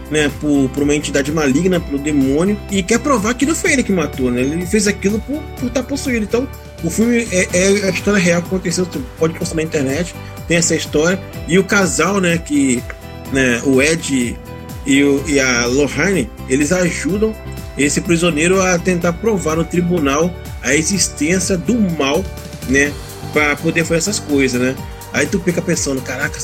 né, 0.09 0.31
por, 0.39 0.69
por 0.69 0.83
uma 0.83 0.95
entidade 0.95 1.31
maligna, 1.31 1.79
pelo 1.79 1.99
demônio, 1.99 2.57
e 2.69 2.81
quer 2.83 2.99
provar 2.99 3.33
que 3.33 3.45
não 3.45 3.55
foi 3.55 3.73
ele 3.73 3.83
que 3.83 3.91
matou, 3.91 4.29
né? 4.29 4.41
Ele 4.41 4.65
fez 4.65 4.87
aquilo 4.87 5.19
por, 5.19 5.41
por 5.59 5.67
estar 5.67 5.83
possuído. 5.83 6.25
Então, 6.25 6.47
o 6.83 6.89
filme 6.89 7.27
é, 7.31 7.47
é, 7.53 7.87
a 7.87 7.89
história 7.89 8.19
real 8.19 8.41
que 8.41 8.47
aconteceu, 8.47 8.85
você 8.85 8.99
pode 9.17 9.33
postar 9.37 9.55
na 9.55 9.63
internet, 9.63 10.13
tem 10.47 10.57
essa 10.57 10.75
história. 10.75 11.19
E 11.47 11.57
o 11.57 11.63
casal, 11.63 12.19
né, 12.19 12.37
que 12.37 12.83
né, 13.31 13.61
o 13.63 13.81
Ed 13.81 14.37
e, 14.85 15.03
o, 15.03 15.23
e 15.27 15.39
a 15.39 15.65
Lohane, 15.65 16.29
eles 16.49 16.71
ajudam 16.73 17.33
esse 17.77 18.01
prisioneiro 18.01 18.61
a 18.61 18.77
tentar 18.77 19.13
provar 19.13 19.55
no 19.55 19.63
tribunal 19.63 20.33
a 20.61 20.75
existência 20.75 21.57
do 21.57 21.75
mal, 21.97 22.23
né? 22.67 22.91
Para 23.33 23.55
poder 23.55 23.83
fazer 23.83 23.99
essas 23.99 24.19
coisas, 24.19 24.59
né? 24.59 24.75
Aí 25.13 25.25
tu 25.25 25.39
fica 25.39 25.61
pensando, 25.61 26.01
caraca, 26.01 26.39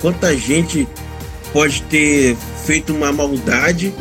quanta 0.00 0.36
gente 0.36 0.88
pode 1.52 1.82
ter 1.82 2.36
feito 2.64 2.94
uma 2.94 3.12
maldade, 3.12 3.92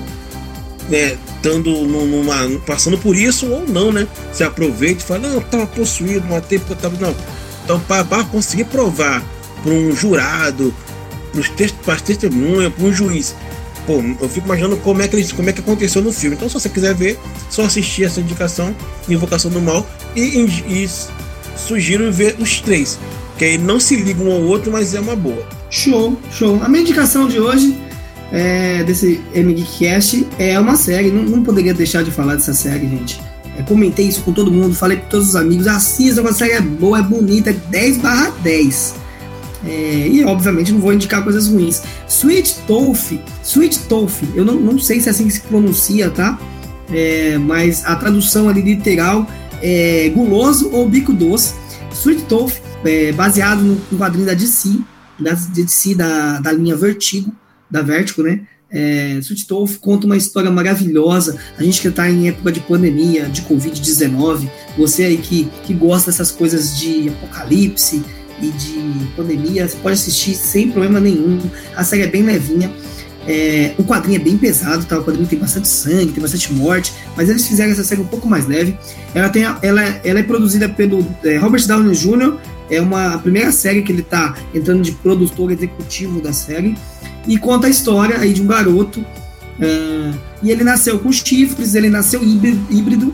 né? 0.89 1.17
Estando 1.36 1.69
numa, 1.86 2.59
passando 2.65 2.97
por 2.97 3.15
isso 3.15 3.47
ou 3.47 3.67
não, 3.67 3.91
né? 3.91 4.07
Se 4.34 4.43
aproveita 4.43 5.01
e 5.01 5.05
fala, 5.05 5.19
não, 5.21 5.34
eu 5.36 5.41
tava 5.41 5.67
possuído, 5.67 6.28
matei 6.28 6.59
porque 6.59 6.73
eu 6.73 6.78
tava. 6.78 6.97
Não. 6.99 7.15
Então, 7.63 7.80
para 7.82 8.23
conseguir 8.25 8.65
provar 8.65 9.23
para 9.61 9.71
um 9.71 9.95
jurado, 9.95 10.73
para 11.84 11.93
as 11.93 12.01
testemunhas, 12.01 12.73
para 12.73 12.86
um 12.86 12.93
juiz 12.93 13.36
pô, 13.88 14.04
eu 14.22 14.28
fico 14.28 14.46
imaginando 14.46 14.76
como 14.78 15.02
é, 15.02 15.08
que 15.08 15.16
eles, 15.16 15.32
como 15.32 15.50
é 15.50 15.54
que 15.54 15.62
aconteceu 15.62 16.02
no 16.02 16.12
filme. 16.12 16.36
Então, 16.36 16.50
se 16.50 16.54
você 16.54 16.68
quiser 16.68 16.94
ver, 16.94 17.18
só 17.50 17.64
assistir 17.64 18.04
essa 18.04 18.20
indicação, 18.20 18.76
Invocação 19.08 19.50
do 19.50 19.62
Mal, 19.62 19.88
e, 20.14 20.22
e, 20.22 20.90
sugiro 21.56 22.12
ver 22.12 22.36
os 22.38 22.60
três. 22.60 23.00
Que 23.38 23.46
aí 23.46 23.58
não 23.58 23.80
se 23.80 23.96
ligam 23.96 24.28
um 24.28 24.32
ao 24.32 24.42
outro, 24.42 24.72
mas 24.72 24.94
é 24.94 25.00
uma 25.00 25.16
boa. 25.16 25.48
Show, 25.70 26.20
show. 26.32 26.62
A 26.62 26.68
minha 26.68 26.82
indicação 26.82 27.28
de 27.28 27.40
hoje, 27.40 27.78
é, 28.32 28.84
desse 28.84 29.22
MGCast, 29.34 30.28
é 30.38 30.60
uma 30.60 30.76
série. 30.76 31.10
Não, 31.10 31.24
não 31.24 31.44
poderia 31.44 31.74
deixar 31.74 32.04
de 32.04 32.12
falar 32.12 32.36
dessa 32.36 32.54
série, 32.54 32.88
gente. 32.88 33.22
É, 33.58 33.64
comentei 33.64 34.08
isso 34.08 34.22
com 34.22 34.34
todo 34.34 34.52
mundo, 34.52 34.76
falei 34.76 34.98
com 34.98 35.08
todos 35.08 35.30
os 35.30 35.36
amigos. 35.36 35.66
Assistam, 35.66 36.24
a 36.24 36.34
série 36.34 36.54
é 36.54 36.62
boa, 36.62 37.00
é 37.00 37.02
bonita, 37.02 37.52
é 37.52 37.54
10 37.54 37.98
barra 37.98 38.34
10. 38.44 39.07
É, 39.66 40.08
e 40.08 40.24
obviamente 40.24 40.72
não 40.72 40.80
vou 40.80 40.93
indicar 40.93 41.24
coisas 41.24 41.47
ruins. 41.47 41.82
Sweet 42.08 42.60
Tofu, 42.68 43.20
Sweet 43.43 43.80
Tofu, 43.88 44.26
eu 44.36 44.45
não, 44.45 44.55
não 44.55 44.80
sei 44.80 44.99
se 44.99 45.08
é 45.08 45.12
assim 45.12 45.26
que 45.26 45.34
se 45.34 45.41
pronuncia, 45.41 46.10
tá? 46.10 46.39
É, 46.91 47.38
mas 47.38 47.84
a 47.86 47.95
tradução 47.95 48.47
ali 48.47 48.62
literal 48.62 49.28
é 49.62 50.10
guloso 50.10 50.70
ou 50.72 50.88
bico 50.88 51.12
doce. 51.12 51.53
Sweet 51.91 52.24
Tofu, 52.24 52.62
é, 52.86 53.12
baseado 53.12 53.62
no, 53.62 53.82
no 53.91 53.97
quadrinho 53.97 54.26
da 54.26 54.34
DC, 54.34 54.80
da 55.20 55.34
DC 55.34 55.95
da, 55.95 56.39
da 56.39 56.51
linha 56.51 56.76
Vertigo, 56.76 57.32
da 57.70 57.82
Vertigo, 57.82 58.24
né? 58.24 58.41
É, 58.70 59.18
Sweet 59.22 59.47
Tofu 59.47 59.80
conta 59.80 60.05
uma 60.05 60.18
história 60.18 60.51
maravilhosa. 60.51 61.38
A 61.58 61.64
gente 61.64 61.82
que 61.82 61.88
está 61.88 62.10
em 62.10 62.28
época 62.28 62.51
de 62.51 62.60
pandemia, 62.60 63.26
de 63.26 63.41
Covid-19, 63.43 64.49
você 64.78 65.05
aí 65.05 65.18
que, 65.18 65.49
que 65.64 65.74
gosta 65.74 66.12
dessas 66.12 66.32
coisas 66.32 66.78
de 66.78 67.10
apocalipse, 67.10 68.03
e 68.42 68.50
de 68.52 69.08
pandemia, 69.16 69.68
você 69.68 69.78
pode 69.78 69.94
assistir 69.94 70.36
sem 70.36 70.70
problema 70.72 71.00
nenhum. 71.00 71.40
A 71.76 71.84
série 71.84 72.04
é 72.04 72.08
bem 72.08 72.24
levinha. 72.24 72.72
É, 73.28 73.74
o 73.78 73.84
quadrinho 73.84 74.16
é 74.16 74.24
bem 74.24 74.38
pesado, 74.38 74.86
tá? 74.86 75.00
O 75.00 75.04
quadrinho 75.04 75.28
tem 75.28 75.38
bastante 75.38 75.68
sangue, 75.68 76.14
tem 76.14 76.22
bastante 76.22 76.54
morte, 76.54 76.94
mas 77.16 77.30
eles 77.30 77.46
fizeram 77.46 77.72
essa 77.72 77.84
série 77.84 78.00
um 78.00 78.08
pouco 78.08 78.28
mais 78.28 78.48
leve. 78.48 78.78
Ela, 79.14 79.28
tem, 79.30 79.44
ela, 79.44 79.84
ela 80.04 80.20
é 80.20 80.24
produzida 80.24 80.70
pelo 80.70 81.06
é, 81.24 81.38
Robert 81.38 81.66
Downey 81.68 81.94
Jr., 81.94 82.38
é 82.70 82.82
uma 82.82 83.14
a 83.14 83.18
primeira 83.18 83.52
série 83.52 83.82
que 83.82 83.92
ele 83.92 84.02
tá 84.02 84.36
entrando 84.54 84.82
de 84.82 84.92
produtor 84.92 85.52
executivo 85.52 86.22
da 86.22 86.34
série, 86.34 86.78
e 87.28 87.38
conta 87.38 87.68
a 87.68 87.70
história 87.70 88.18
aí 88.18 88.34
de 88.34 88.42
um 88.42 88.48
garoto. 88.48 89.00
Uh, 89.00 90.16
e 90.44 90.52
ele 90.52 90.64
nasceu 90.64 91.00
com 91.00 91.12
chifres, 91.12 91.74
ele 91.76 91.90
nasceu 91.90 92.22
híbrido, 92.24 93.14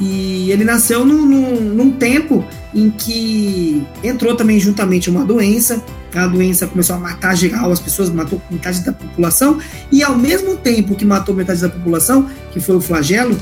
e 0.00 0.50
ele 0.50 0.64
nasceu 0.64 1.04
num, 1.04 1.24
num, 1.24 1.60
num, 1.60 1.90
tempo 1.92 2.44
em 2.74 2.90
que 2.90 3.84
entrou 4.02 4.34
também 4.34 4.58
juntamente 4.58 5.08
uma 5.10 5.24
doença. 5.24 5.82
A 6.14 6.26
doença 6.26 6.66
começou 6.66 6.96
a 6.96 6.98
matar 6.98 7.36
geral 7.36 7.70
as 7.70 7.80
pessoas, 7.80 8.10
matou 8.10 8.40
metade 8.50 8.80
da 8.80 8.92
população. 8.92 9.58
E 9.90 10.02
ao 10.02 10.16
mesmo 10.16 10.56
tempo 10.56 10.94
que 10.94 11.04
matou 11.04 11.34
metade 11.34 11.60
da 11.60 11.68
população, 11.68 12.28
que 12.50 12.60
foi 12.60 12.76
o 12.76 12.80
flagelo, 12.80 13.38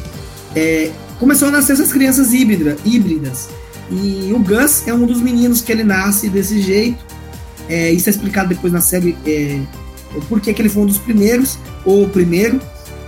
é, 0.54 0.90
começou 1.18 1.48
a 1.48 1.50
nascer 1.50 1.72
essas 1.72 1.92
crianças 1.92 2.32
híbrida, 2.32 2.76
híbridas. 2.84 3.48
E 3.90 4.32
o 4.32 4.38
Gus 4.38 4.86
é 4.86 4.94
um 4.94 5.04
dos 5.04 5.20
meninos 5.20 5.60
que 5.60 5.72
ele 5.72 5.82
nasce 5.82 6.28
desse 6.28 6.60
jeito. 6.60 7.04
É, 7.68 7.90
isso 7.90 8.08
é 8.08 8.12
explicado 8.12 8.48
depois 8.48 8.72
na 8.72 8.80
série 8.80 9.16
é, 9.26 9.60
por 10.28 10.40
que 10.40 10.50
ele 10.50 10.68
foi 10.68 10.82
um 10.82 10.86
dos 10.86 10.98
primeiros, 10.98 11.58
ou 11.84 12.04
o 12.04 12.08
primeiro. 12.08 12.60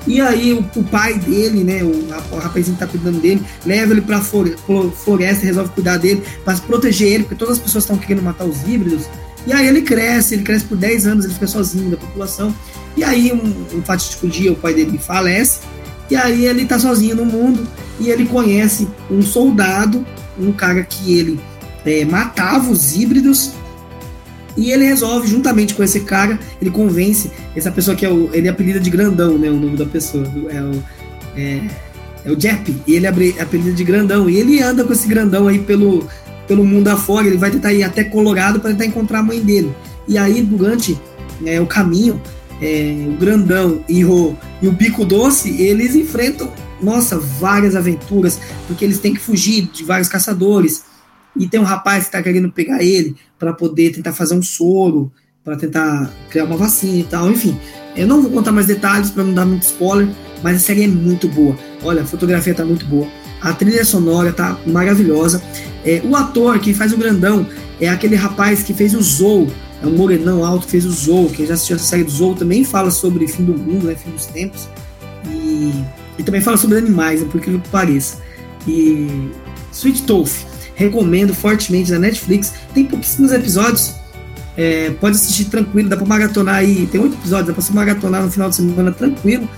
E 0.07 0.21
aí 0.21 0.53
o, 0.53 0.59
o 0.79 0.85
pai 0.85 1.19
dele, 1.19 1.63
né, 1.63 1.83
o, 1.83 2.09
o 2.35 2.39
rapazinho 2.39 2.77
que 2.77 2.81
tá 2.81 2.87
cuidando 2.87 3.21
dele, 3.21 3.43
leva 3.65 3.93
ele 3.93 4.01
pra 4.01 4.21
floresta 4.21 5.47
resolve 5.47 5.71
cuidar 5.71 5.97
dele, 5.99 6.23
para 6.45 6.57
proteger 6.59 7.13
ele, 7.13 7.25
porque 7.25 7.37
todas 7.37 7.59
as 7.59 7.63
pessoas 7.63 7.85
estão 7.85 7.97
querendo 7.97 8.23
matar 8.23 8.45
os 8.45 8.63
híbridos. 8.67 9.07
E 9.47 9.53
aí 9.53 9.67
ele 9.67 9.83
cresce, 9.83 10.35
ele 10.35 10.43
cresce 10.43 10.65
por 10.65 10.77
10 10.77 11.07
anos, 11.07 11.25
ele 11.25 11.35
fica 11.35 11.47
sozinho 11.47 11.91
da 11.91 11.97
população. 11.97 12.55
E 12.97 13.03
aí 13.03 13.33
um, 13.33 13.79
um 13.79 13.83
fatídico 13.83 14.29
dia 14.29 14.53
o 14.53 14.57
pai 14.57 14.75
dele 14.75 14.99
falece, 14.99 15.61
e 16.11 16.17
aí 16.17 16.47
ele 16.47 16.65
tá 16.67 16.79
sozinho 16.79 17.17
no 17.17 17.25
mundo, 17.25 17.67
e 17.99 18.11
ele 18.11 18.27
conhece 18.27 18.89
um 19.11 19.23
soldado, 19.23 20.05
um 20.39 20.53
cara 20.53 20.83
que 20.83 21.17
ele 21.17 21.41
é, 21.85 22.05
matava 22.05 22.71
os 22.71 22.95
híbridos, 22.95 23.53
e 24.57 24.71
ele 24.71 24.85
resolve, 24.85 25.29
juntamente 25.29 25.75
com 25.75 25.83
esse 25.83 26.01
cara, 26.01 26.39
ele 26.61 26.71
convence 26.71 27.31
essa 27.57 27.71
pessoa 27.71 27.97
que 27.97 28.05
é 28.05 28.11
o. 28.11 28.29
Ele 28.33 28.49
apelida 28.49 28.79
de 28.79 28.91
grandão, 28.91 29.39
né? 29.39 29.51
O 29.51 29.57
nome 29.57 29.77
da 29.77 29.87
pessoa. 29.87 30.27
É 30.51 30.63
o. 30.63 30.83
É, 31.37 31.61
é 32.25 32.31
o 32.31 32.39
Jep. 32.39 32.75
E 32.87 32.95
ele 32.95 33.07
é 33.07 33.09
apelida 33.41 33.73
de 33.73 33.85
grandão. 33.85 34.29
E 34.29 34.37
ele 34.37 34.61
anda 34.61 34.85
com 34.85 34.93
esse 34.93 35.09
grandão 35.09 35.49
aí 35.49 35.59
pelo, 35.59 36.07
pelo 36.47 36.65
mundo 36.65 36.89
afora. 36.89 37.27
Ele 37.27 37.39
vai 37.39 37.51
tentar 37.51 37.73
ir 37.73 37.83
até 37.83 38.05
Colorado 38.05 38.61
para 38.61 38.71
tentar 38.71 38.87
encontrar 38.87 39.21
a 39.21 39.23
mãe 39.23 39.41
dele. 39.41 39.75
E 40.07 40.19
aí, 40.19 40.43
durante 40.43 41.01
é, 41.47 41.61
o 41.61 41.67
caminho, 41.67 42.21
é, 42.61 43.07
o 43.09 43.17
grandão 43.17 43.83
e 43.89 44.05
o, 44.05 44.37
e 44.61 44.69
o 44.69 44.73
bico 44.73 45.05
doce, 45.05 45.63
eles 45.63 45.95
enfrentam, 45.95 46.53
nossa, 46.83 47.19
várias 47.19 47.75
aventuras, 47.75 48.39
porque 48.67 48.85
eles 48.85 48.99
têm 48.99 49.15
que 49.15 49.21
fugir 49.21 49.71
de 49.73 49.85
vários 49.85 50.09
caçadores 50.09 50.85
e 51.37 51.49
tem 51.49 51.61
um 51.61 51.64
rapaz 51.64 52.05
que 52.05 52.09
está 52.09 52.22
querendo 52.22 52.51
pegar 52.51 52.83
ele 52.83 53.16
para 53.39 53.53
poder 53.53 53.93
tentar 53.93 54.12
fazer 54.12 54.35
um 54.35 54.43
soro, 54.43 55.11
para 55.45 55.57
tentar 55.57 56.11
criar 56.30 56.45
uma 56.45 56.57
vacina 56.57 56.99
e 56.99 57.05
tal, 57.05 57.30
enfim. 57.30 57.59
Eu 57.97 58.07
não 58.07 58.22
vou 58.22 58.30
contar 58.30 58.53
mais 58.53 58.66
detalhes 58.66 59.11
para 59.11 59.24
não 59.24 59.35
dar 59.35 59.45
muito 59.45 59.62
spoiler, 59.62 60.09
mas 60.43 60.57
a 60.57 60.61
série 60.61 60.85
é 60.85 60.89
muito 60.89 61.28
boa. 61.28 61.57
Olha, 61.83 62.03
a 62.03 62.07
fotografia 62.07 62.55
tá 62.55 62.64
muito 62.64 62.87
boa, 62.87 63.07
a 63.41 63.53
trilha 63.53 63.85
sonora 63.85 64.33
tá 64.33 64.59
maravilhosa. 64.66 65.43
É, 65.85 66.01
o 66.05 66.14
ator 66.14 66.59
que 66.59 66.72
faz 66.72 66.93
o 66.93 66.97
grandão 66.97 67.47
é 67.80 67.89
aquele 67.89 68.14
rapaz 68.14 68.62
que 68.62 68.72
fez 68.72 68.95
o 68.95 69.03
Zou, 69.03 69.49
é 69.83 69.87
um 69.87 69.97
morenão 69.97 70.45
alto 70.45 70.66
que 70.66 70.70
fez 70.70 70.87
o 70.87 70.93
Zou, 70.93 71.28
quem 71.28 71.45
já 71.45 71.55
assistiu 71.55 71.76
essa 71.76 71.87
série 71.87 72.05
do 72.05 72.11
Zou 72.11 72.35
também 72.35 72.64
fala 72.64 72.91
sobre 72.91 73.26
fim 73.26 73.45
do 73.45 73.53
mundo, 73.53 73.87
né, 73.87 73.97
fim 73.97 74.11
dos 74.11 74.26
tempos, 74.26 74.68
e, 75.28 75.72
e 76.18 76.22
também 76.22 76.41
fala 76.41 76.57
sobre 76.57 76.78
animais, 76.78 77.20
né, 77.20 77.28
por 77.28 77.39
incrível 77.39 77.61
que 77.61 77.68
pareça. 77.68 78.18
E 78.66 79.28
Sweet 79.72 80.05
Tooth, 80.05 80.47
recomendo 80.74 81.35
fortemente 81.35 81.90
na 81.90 81.99
Netflix. 81.99 82.53
Tem 82.74 82.85
pouquíssimos 82.85 83.32
episódios. 83.32 83.94
É, 84.57 84.90
pode 85.01 85.16
assistir 85.16 85.47
tranquilo, 85.47 85.89
dá 85.89 85.97
pra 85.97 86.07
maratonar 86.07 86.57
aí. 86.57 86.86
Tem 86.86 87.01
oito 87.01 87.15
episódios, 87.15 87.49
dá 87.49 87.53
pra 87.53 87.62
você 87.62 87.73
maratonar 87.73 88.23
no 88.23 88.31
final 88.31 88.51
de 88.51 88.57
semana 88.57 88.93
tranquilo. 88.93 89.49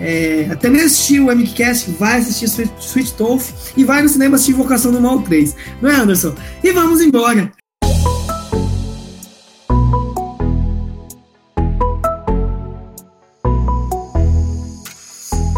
É, 0.00 0.48
até 0.50 0.68
mesmo 0.68 0.86
assistir 0.86 1.20
o 1.20 1.30
MCast, 1.30 1.90
vai 1.92 2.18
assistir 2.18 2.46
Sweet, 2.46 2.72
Sweet 2.80 3.14
Tooth 3.14 3.52
e 3.76 3.84
vai 3.84 4.02
no 4.02 4.08
cinema 4.08 4.34
assistir 4.34 4.52
Invocação 4.52 4.90
do 4.90 5.00
Mal 5.00 5.22
3. 5.22 5.54
Não 5.80 5.90
é, 5.90 5.94
Anderson? 5.94 6.34
E 6.62 6.72
vamos 6.72 7.00
embora! 7.00 7.52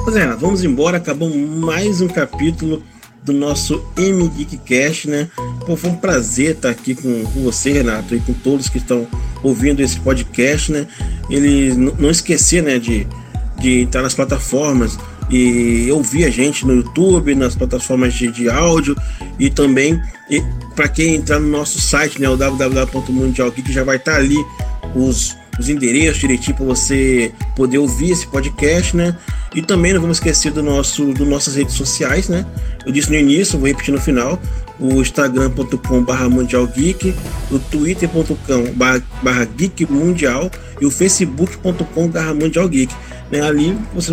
Pois 0.05 0.17
é, 0.17 0.27
vamos 0.37 0.63
embora. 0.63 0.99
Acabou 0.99 1.29
mais 1.35 2.01
um 2.01 2.07
capítulo 2.07 2.83
do 3.25 3.33
nosso 3.33 3.83
M 3.97 4.29
Geek 4.29 4.59
Cast, 4.59 5.09
né? 5.09 5.29
Pô, 5.67 5.77
foi 5.77 5.91
um 5.91 5.97
prazer 5.97 6.53
estar 6.53 6.69
aqui 6.69 6.95
com, 6.95 7.25
com 7.25 7.43
você, 7.43 7.73
Renato, 7.73 8.15
e 8.15 8.21
com 8.21 8.35
todos 8.35 8.69
que 8.69 8.79
estão 8.79 9.09
ouvindo 9.43 9.81
esse 9.81 9.99
podcast, 9.99 10.71
né? 10.71 10.87
Ele 11.31 11.75
não 11.75 12.11
esquecer, 12.11 12.63
né, 12.63 12.79
de, 12.79 13.07
de 13.59 13.81
entrar 13.81 14.03
nas 14.03 14.15
plataformas 14.15 14.99
e 15.31 15.91
ouvir 15.91 16.27
a 16.27 16.31
gente 16.31 16.67
no 16.67 16.75
YouTube, 16.75 17.35
nas 17.35 17.57
plataformas 17.57 18.13
de, 18.13 18.31
de 18.31 18.51
áudio 18.51 18.95
e 19.39 19.49
também 19.49 19.99
para 20.77 20.87
quem 20.87 21.15
entrar 21.15 21.41
no 21.41 21.49
nosso 21.49 21.81
site, 21.81 22.21
né, 22.21 22.29
o 22.29 22.37
www.mundialgeek 22.37 23.73
já 23.73 23.83
vai 23.83 23.97
estar 23.97 24.17
ali 24.17 24.37
os 24.95 25.35
os 25.59 25.69
endereços 25.69 26.21
direitinho 26.21 26.57
para 26.57 26.67
você 26.67 27.33
poder 27.55 27.79
ouvir 27.79 28.11
esse 28.11 28.27
podcast, 28.27 28.97
né? 28.97 29.17
E 29.55 29.63
também 29.63 29.93
não 29.93 30.01
vamos 30.01 30.17
esquecer 30.17 30.53
do 30.53 30.63
nosso, 30.63 31.13
do 31.13 31.25
nossas 31.25 31.55
redes 31.55 31.75
sociais, 31.75 32.29
né? 32.29 32.45
Eu 32.87 32.93
disse 32.93 33.11
no 33.11 33.17
início, 33.17 33.59
vou 33.59 33.69
repetir 33.69 33.93
no 33.93 34.01
final, 34.01 34.39
o 34.79 35.01
instagram.com 35.01 36.03
barra 36.03 36.29
mundial 36.29 36.67
geek, 36.67 37.15
o 37.51 37.59
twitter.com 37.59 38.73
barra 39.23 39.45
geek 39.57 39.91
mundial 39.91 40.51
e 40.81 40.87
o 40.87 40.91
facebook.com 40.91 42.09
barra 42.09 42.35
mundial 42.35 42.69
geek. 42.69 42.95
Né? 43.31 43.41
Ali 43.41 43.77
vocês 43.95 44.09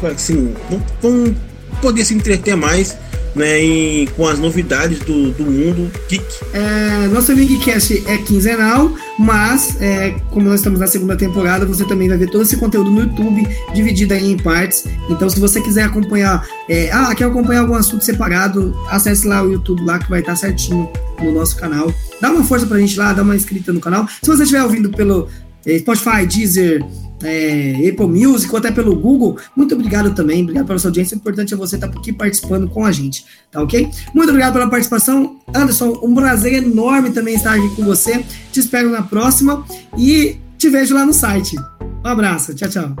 vão, 0.00 0.10
assim, 0.10 0.54
vão, 0.68 0.82
vão 1.00 1.36
poder 1.80 2.04
se 2.04 2.14
entreter 2.14 2.56
mais 2.56 2.96
né, 3.34 3.62
e 3.62 4.06
com 4.16 4.26
as 4.26 4.38
novidades 4.38 5.00
do, 5.00 5.30
do 5.32 5.44
mundo 5.44 5.90
geek. 6.08 6.24
É, 6.52 7.08
nosso 7.08 7.34
Geekcast 7.34 8.04
é 8.06 8.18
quinzenal, 8.18 8.92
mas 9.18 9.76
é, 9.80 10.10
como 10.30 10.46
nós 10.46 10.60
estamos 10.60 10.80
na 10.80 10.86
segunda 10.86 11.16
temporada, 11.16 11.66
você 11.66 11.84
também 11.84 12.08
vai 12.08 12.16
ver 12.16 12.30
todo 12.30 12.42
esse 12.42 12.56
conteúdo 12.56 12.90
no 12.90 13.00
YouTube, 13.00 13.46
dividido 13.74 14.14
aí 14.14 14.30
em 14.30 14.36
partes. 14.36 14.84
Então, 15.10 15.28
se 15.28 15.40
você 15.40 15.60
quiser 15.60 15.84
acompanhar, 15.84 16.46
é, 16.68 16.90
ah, 16.92 17.14
quer 17.14 17.24
acompanhar 17.24 17.60
algum 17.60 17.74
assunto 17.74 18.04
separado, 18.04 18.74
acesse 18.88 19.26
lá 19.26 19.42
o 19.42 19.52
YouTube 19.52 19.84
lá 19.84 19.98
que 19.98 20.08
vai 20.08 20.20
estar 20.20 20.36
certinho 20.36 20.88
no 21.20 21.32
nosso 21.32 21.56
canal. 21.56 21.92
Dá 22.20 22.30
uma 22.30 22.44
força 22.44 22.66
pra 22.66 22.78
gente 22.78 22.96
lá, 22.98 23.12
dá 23.12 23.22
uma 23.22 23.36
inscrita 23.36 23.72
no 23.72 23.80
canal. 23.80 24.06
Se 24.22 24.28
você 24.28 24.44
estiver 24.44 24.62
ouvindo 24.62 24.90
pelo 24.90 25.28
Spotify, 25.78 26.26
Deezer, 26.26 26.84
é, 27.22 27.88
Apple 27.88 28.06
Music 28.06 28.50
ou 28.52 28.58
até 28.58 28.70
pelo 28.70 28.94
Google, 28.96 29.38
muito 29.56 29.74
obrigado 29.74 30.14
também, 30.14 30.42
obrigado 30.42 30.66
pela 30.66 30.78
sua 30.78 30.88
audiência. 30.88 31.16
O 31.16 31.18
importante 31.18 31.54
é 31.54 31.56
você 31.56 31.76
estar 31.76 31.86
aqui 31.86 32.12
participando 32.12 32.68
com 32.68 32.84
a 32.84 32.92
gente, 32.92 33.24
tá 33.50 33.62
ok? 33.62 33.88
Muito 34.14 34.28
obrigado 34.28 34.52
pela 34.52 34.68
participação, 34.68 35.40
Anderson. 35.54 36.00
Um 36.02 36.14
prazer 36.14 36.62
enorme 36.62 37.10
também 37.10 37.34
estar 37.34 37.54
aqui 37.54 37.68
com 37.76 37.84
você. 37.84 38.24
Te 38.52 38.60
espero 38.60 38.90
na 38.90 39.02
próxima 39.02 39.64
e 39.96 40.38
te 40.58 40.68
vejo 40.68 40.94
lá 40.94 41.06
no 41.06 41.12
site. 41.12 41.56
Um 42.04 42.08
abraço, 42.08 42.54
tchau, 42.54 42.68
tchau. 42.68 42.96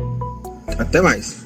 Até 0.78 1.00
mais. 1.02 1.43